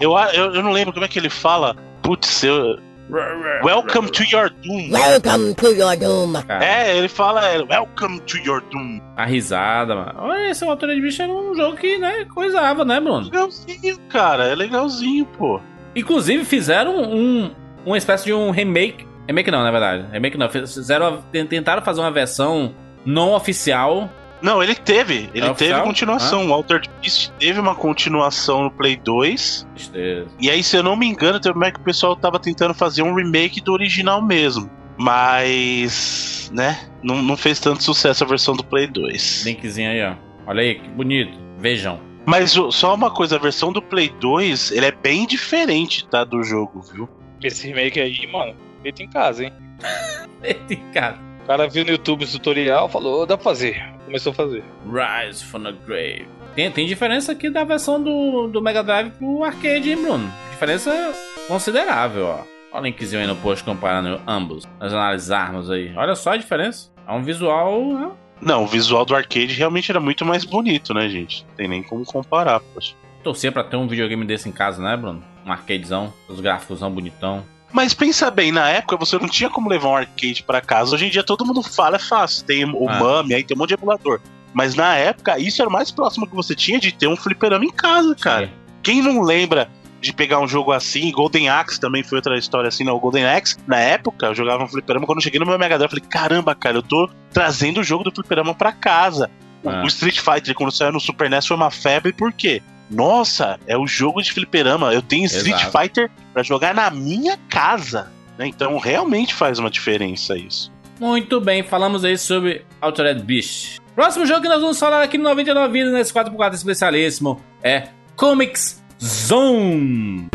Eu, 0.00 0.12
eu, 0.32 0.54
eu 0.54 0.62
não 0.62 0.72
lembro 0.72 0.92
como 0.92 1.04
é 1.04 1.08
que 1.08 1.18
ele 1.18 1.28
fala. 1.28 1.76
Putz, 2.02 2.42
eu. 2.44 2.78
Welcome 3.08 4.08
to 4.10 4.24
your 4.32 4.50
doom. 4.50 4.90
Welcome 4.90 5.54
to 5.54 5.68
your 5.72 5.96
doom. 5.96 6.32
Cara, 6.42 6.64
É, 6.64 6.96
ele 6.98 7.08
fala 7.08 7.46
é, 7.48 7.62
Welcome 7.62 8.20
to 8.20 8.36
your 8.38 8.60
doom. 8.72 9.00
A 9.16 9.24
risada, 9.24 9.94
mano. 9.94 10.12
Olha, 10.18 10.50
esse 10.50 10.64
Altura 10.64 10.94
de 10.94 11.00
Bicho 11.00 11.22
era 11.22 11.32
um 11.32 11.54
jogo 11.54 11.76
que, 11.76 11.98
né, 11.98 12.24
coisava, 12.34 12.84
né, 12.84 12.98
Bruno? 13.00 13.24
Legalzinho, 13.24 13.98
cara, 14.08 14.48
é 14.48 14.54
legalzinho, 14.54 15.24
pô. 15.38 15.60
Inclusive, 15.94 16.44
fizeram 16.44 16.96
um, 17.00 17.50
uma 17.84 17.96
espécie 17.96 18.24
de 18.24 18.32
um 18.34 18.50
remake. 18.50 19.06
Remake 19.28 19.50
não, 19.50 19.62
na 19.62 19.70
verdade. 19.70 20.06
Remake 20.12 20.36
não. 20.36 20.48
Fizeram, 20.48 21.22
tentaram 21.48 21.82
fazer 21.82 22.00
uma 22.00 22.10
versão 22.10 22.74
não 23.04 23.32
oficial. 23.32 24.10
Não, 24.42 24.62
ele 24.62 24.74
teve. 24.74 25.30
Ele 25.34 25.38
É 25.38 25.40
teve 25.40 25.50
oficial? 25.50 25.82
continuação. 25.84 26.48
O 26.48 26.52
Altered 26.52 26.88
Beast 27.00 27.30
teve 27.38 27.58
uma 27.58 27.74
continuação 27.74 28.64
no 28.64 28.70
Play 28.70 28.96
2. 28.96 29.66
Tristeza. 29.74 30.28
E 30.38 30.50
aí, 30.50 30.62
se 30.62 30.76
eu 30.76 30.82
não 30.82 30.94
me 30.96 31.06
engano, 31.06 31.40
teve 31.40 31.52
como 31.54 31.64
é 31.64 31.70
que 31.70 31.80
o 31.80 31.82
pessoal 31.82 32.14
tava 32.14 32.38
tentando 32.38 32.74
fazer 32.74 33.02
um 33.02 33.14
remake 33.14 33.60
do 33.60 33.72
original 33.72 34.20
mesmo. 34.22 34.70
Mas, 34.98 36.50
né, 36.54 36.88
não, 37.02 37.22
não 37.22 37.36
fez 37.36 37.60
tanto 37.60 37.82
sucesso 37.82 38.24
a 38.24 38.26
versão 38.26 38.54
do 38.54 38.64
Play 38.64 38.86
2. 38.86 39.44
Linkzinho 39.44 39.90
aí, 39.90 40.02
ó. 40.04 40.14
Olha 40.46 40.62
aí, 40.62 40.74
que 40.76 40.88
bonito. 40.88 41.36
Vejam. 41.58 41.98
Mas 42.24 42.50
só 42.70 42.94
uma 42.94 43.10
coisa, 43.10 43.36
a 43.36 43.38
versão 43.38 43.72
do 43.72 43.80
Play 43.80 44.08
2, 44.20 44.72
ele 44.72 44.86
é 44.86 44.90
bem 44.92 45.26
diferente, 45.26 46.06
tá, 46.08 46.24
do 46.24 46.42
jogo, 46.42 46.82
viu? 46.92 47.08
Esse 47.42 47.68
remake 47.68 48.00
aí, 48.00 48.26
mano, 48.32 48.54
feito 48.82 49.02
em 49.02 49.08
casa, 49.08 49.44
hein? 49.44 49.52
Eita, 50.42 50.76
cara. 50.92 51.18
O 51.46 51.48
cara 51.48 51.68
viu 51.68 51.84
no 51.84 51.92
YouTube 51.92 52.24
o 52.24 52.28
tutorial, 52.28 52.88
falou, 52.88 53.24
dá 53.24 53.36
pra 53.36 53.44
fazer. 53.44 53.80
Começou 54.04 54.32
a 54.32 54.34
fazer. 54.34 54.64
Rise 54.84 55.44
from 55.44 55.62
the 55.62 55.72
Grave. 55.86 56.26
Tem, 56.56 56.68
tem 56.72 56.88
diferença 56.88 57.30
aqui 57.30 57.48
da 57.48 57.62
versão 57.62 58.02
do, 58.02 58.48
do 58.48 58.60
Mega 58.60 58.82
Drive 58.82 59.12
pro 59.12 59.44
arcade, 59.44 59.90
hein, 59.90 60.02
Bruno? 60.02 60.28
Diferença 60.50 61.14
considerável, 61.46 62.26
ó. 62.26 62.40
Olha 62.72 62.82
o 62.82 62.84
linkzinho 62.86 63.20
aí 63.20 63.28
no 63.28 63.36
post 63.36 63.62
comparando 63.62 64.20
ambos. 64.26 64.64
Nós 64.80 64.92
analisarmos 64.92 65.70
aí. 65.70 65.92
Olha 65.96 66.16
só 66.16 66.32
a 66.32 66.36
diferença. 66.36 66.90
É 67.06 67.12
um 67.12 67.22
visual. 67.22 67.92
né? 67.92 68.10
Não, 68.40 68.64
o 68.64 68.66
visual 68.66 69.04
do 69.04 69.14
arcade 69.14 69.54
realmente 69.54 69.88
era 69.88 70.00
muito 70.00 70.24
mais 70.24 70.44
bonito, 70.44 70.92
né, 70.92 71.08
gente? 71.08 71.46
Não 71.48 71.54
tem 71.54 71.68
nem 71.68 71.80
como 71.80 72.04
comparar, 72.04 72.58
poxa. 72.58 72.96
Torcer 73.22 73.52
pra 73.52 73.62
ter 73.62 73.76
um 73.76 73.86
videogame 73.86 74.24
desse 74.24 74.48
em 74.48 74.52
casa, 74.52 74.82
né, 74.82 74.96
Bruno? 74.96 75.22
Um 75.46 75.52
arcadezão, 75.52 76.12
os 76.28 76.40
gráficos 76.40 76.80
bonitão. 76.80 77.44
Mas 77.76 77.92
pensa 77.92 78.30
bem, 78.30 78.50
na 78.50 78.66
época 78.70 78.96
você 78.96 79.18
não 79.18 79.28
tinha 79.28 79.50
como 79.50 79.68
levar 79.68 79.88
um 79.90 79.96
arcade 79.96 80.42
pra 80.42 80.62
casa. 80.62 80.94
Hoje 80.94 81.08
em 81.08 81.10
dia 81.10 81.22
todo 81.22 81.44
mundo 81.44 81.62
fala, 81.62 81.96
é 81.96 81.98
fácil. 81.98 82.42
Tem 82.46 82.64
o 82.64 82.88
Ah. 82.88 82.98
Mami, 82.98 83.34
aí 83.34 83.44
tem 83.44 83.54
um 83.54 83.58
monte 83.60 83.68
de 83.68 83.74
emulador. 83.74 84.18
Mas 84.54 84.74
na 84.74 84.94
época, 84.96 85.38
isso 85.38 85.60
era 85.60 85.68
o 85.68 85.72
mais 85.72 85.90
próximo 85.90 86.26
que 86.26 86.34
você 86.34 86.54
tinha 86.54 86.80
de 86.80 86.90
ter 86.90 87.06
um 87.06 87.14
fliperama 87.14 87.66
em 87.66 87.70
casa, 87.70 88.14
cara. 88.14 88.50
Quem 88.82 89.02
não 89.02 89.20
lembra 89.20 89.68
de 90.00 90.10
pegar 90.10 90.40
um 90.40 90.48
jogo 90.48 90.72
assim? 90.72 91.12
Golden 91.12 91.50
Axe 91.50 91.78
também 91.78 92.02
foi 92.02 92.16
outra 92.16 92.38
história 92.38 92.68
assim, 92.68 92.82
não. 92.82 92.96
O 92.96 92.98
Golden 92.98 93.26
Axe, 93.26 93.56
na 93.66 93.76
época, 93.78 94.24
eu 94.24 94.34
jogava 94.34 94.64
um 94.64 94.68
fliperama. 94.68 95.04
Quando 95.04 95.18
eu 95.18 95.22
cheguei 95.22 95.38
no 95.38 95.44
meu 95.44 95.58
Mega 95.58 95.76
Drive, 95.76 95.92
eu 95.92 95.98
falei: 96.00 96.10
caramba, 96.10 96.54
cara, 96.54 96.78
eu 96.78 96.82
tô 96.82 97.10
trazendo 97.30 97.80
o 97.80 97.84
jogo 97.84 98.04
do 98.04 98.10
fliperama 98.10 98.54
pra 98.54 98.72
casa. 98.72 99.30
Ah. 99.66 99.82
O 99.82 99.86
Street 99.86 100.18
Fighter, 100.18 100.54
quando 100.54 100.72
saiu 100.72 100.92
no 100.92 101.00
Super 101.00 101.28
NES, 101.28 101.46
foi 101.46 101.56
uma 101.58 101.70
febre, 101.70 102.14
por 102.14 102.32
quê? 102.32 102.62
Nossa, 102.90 103.58
é 103.66 103.76
o 103.76 103.86
jogo 103.86 104.22
de 104.22 104.32
fliperama. 104.32 104.92
Eu 104.92 105.02
tenho 105.02 105.24
Street 105.26 105.56
Exato. 105.60 105.78
Fighter 105.78 106.10
pra 106.32 106.42
jogar 106.42 106.74
na 106.74 106.90
minha 106.90 107.36
casa. 107.48 108.10
né? 108.38 108.46
Então 108.46 108.78
realmente 108.78 109.34
faz 109.34 109.58
uma 109.58 109.70
diferença 109.70 110.36
isso. 110.36 110.72
Muito 111.00 111.40
bem, 111.40 111.62
falamos 111.62 112.04
aí 112.04 112.16
sobre 112.16 112.64
Altered 112.80 113.22
Beast. 113.22 113.78
Próximo 113.94 114.24
jogo 114.26 114.42
que 114.42 114.48
nós 114.48 114.60
vamos 114.60 114.78
falar 114.78 115.02
aqui 115.02 115.18
no 115.18 115.24
99 115.24 115.72
Vidas, 115.72 115.92
nesse 115.92 116.12
4x4 116.12 116.54
especialíssimo, 116.54 117.40
é 117.62 117.88
Comics 118.14 118.82
Zone. 119.02 120.28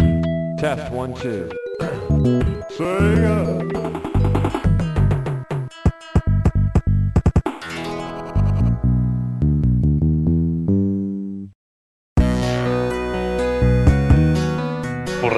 Test 0.60 0.92
one, 0.92 1.14
two. 1.14 1.50
Sega. 2.78 3.81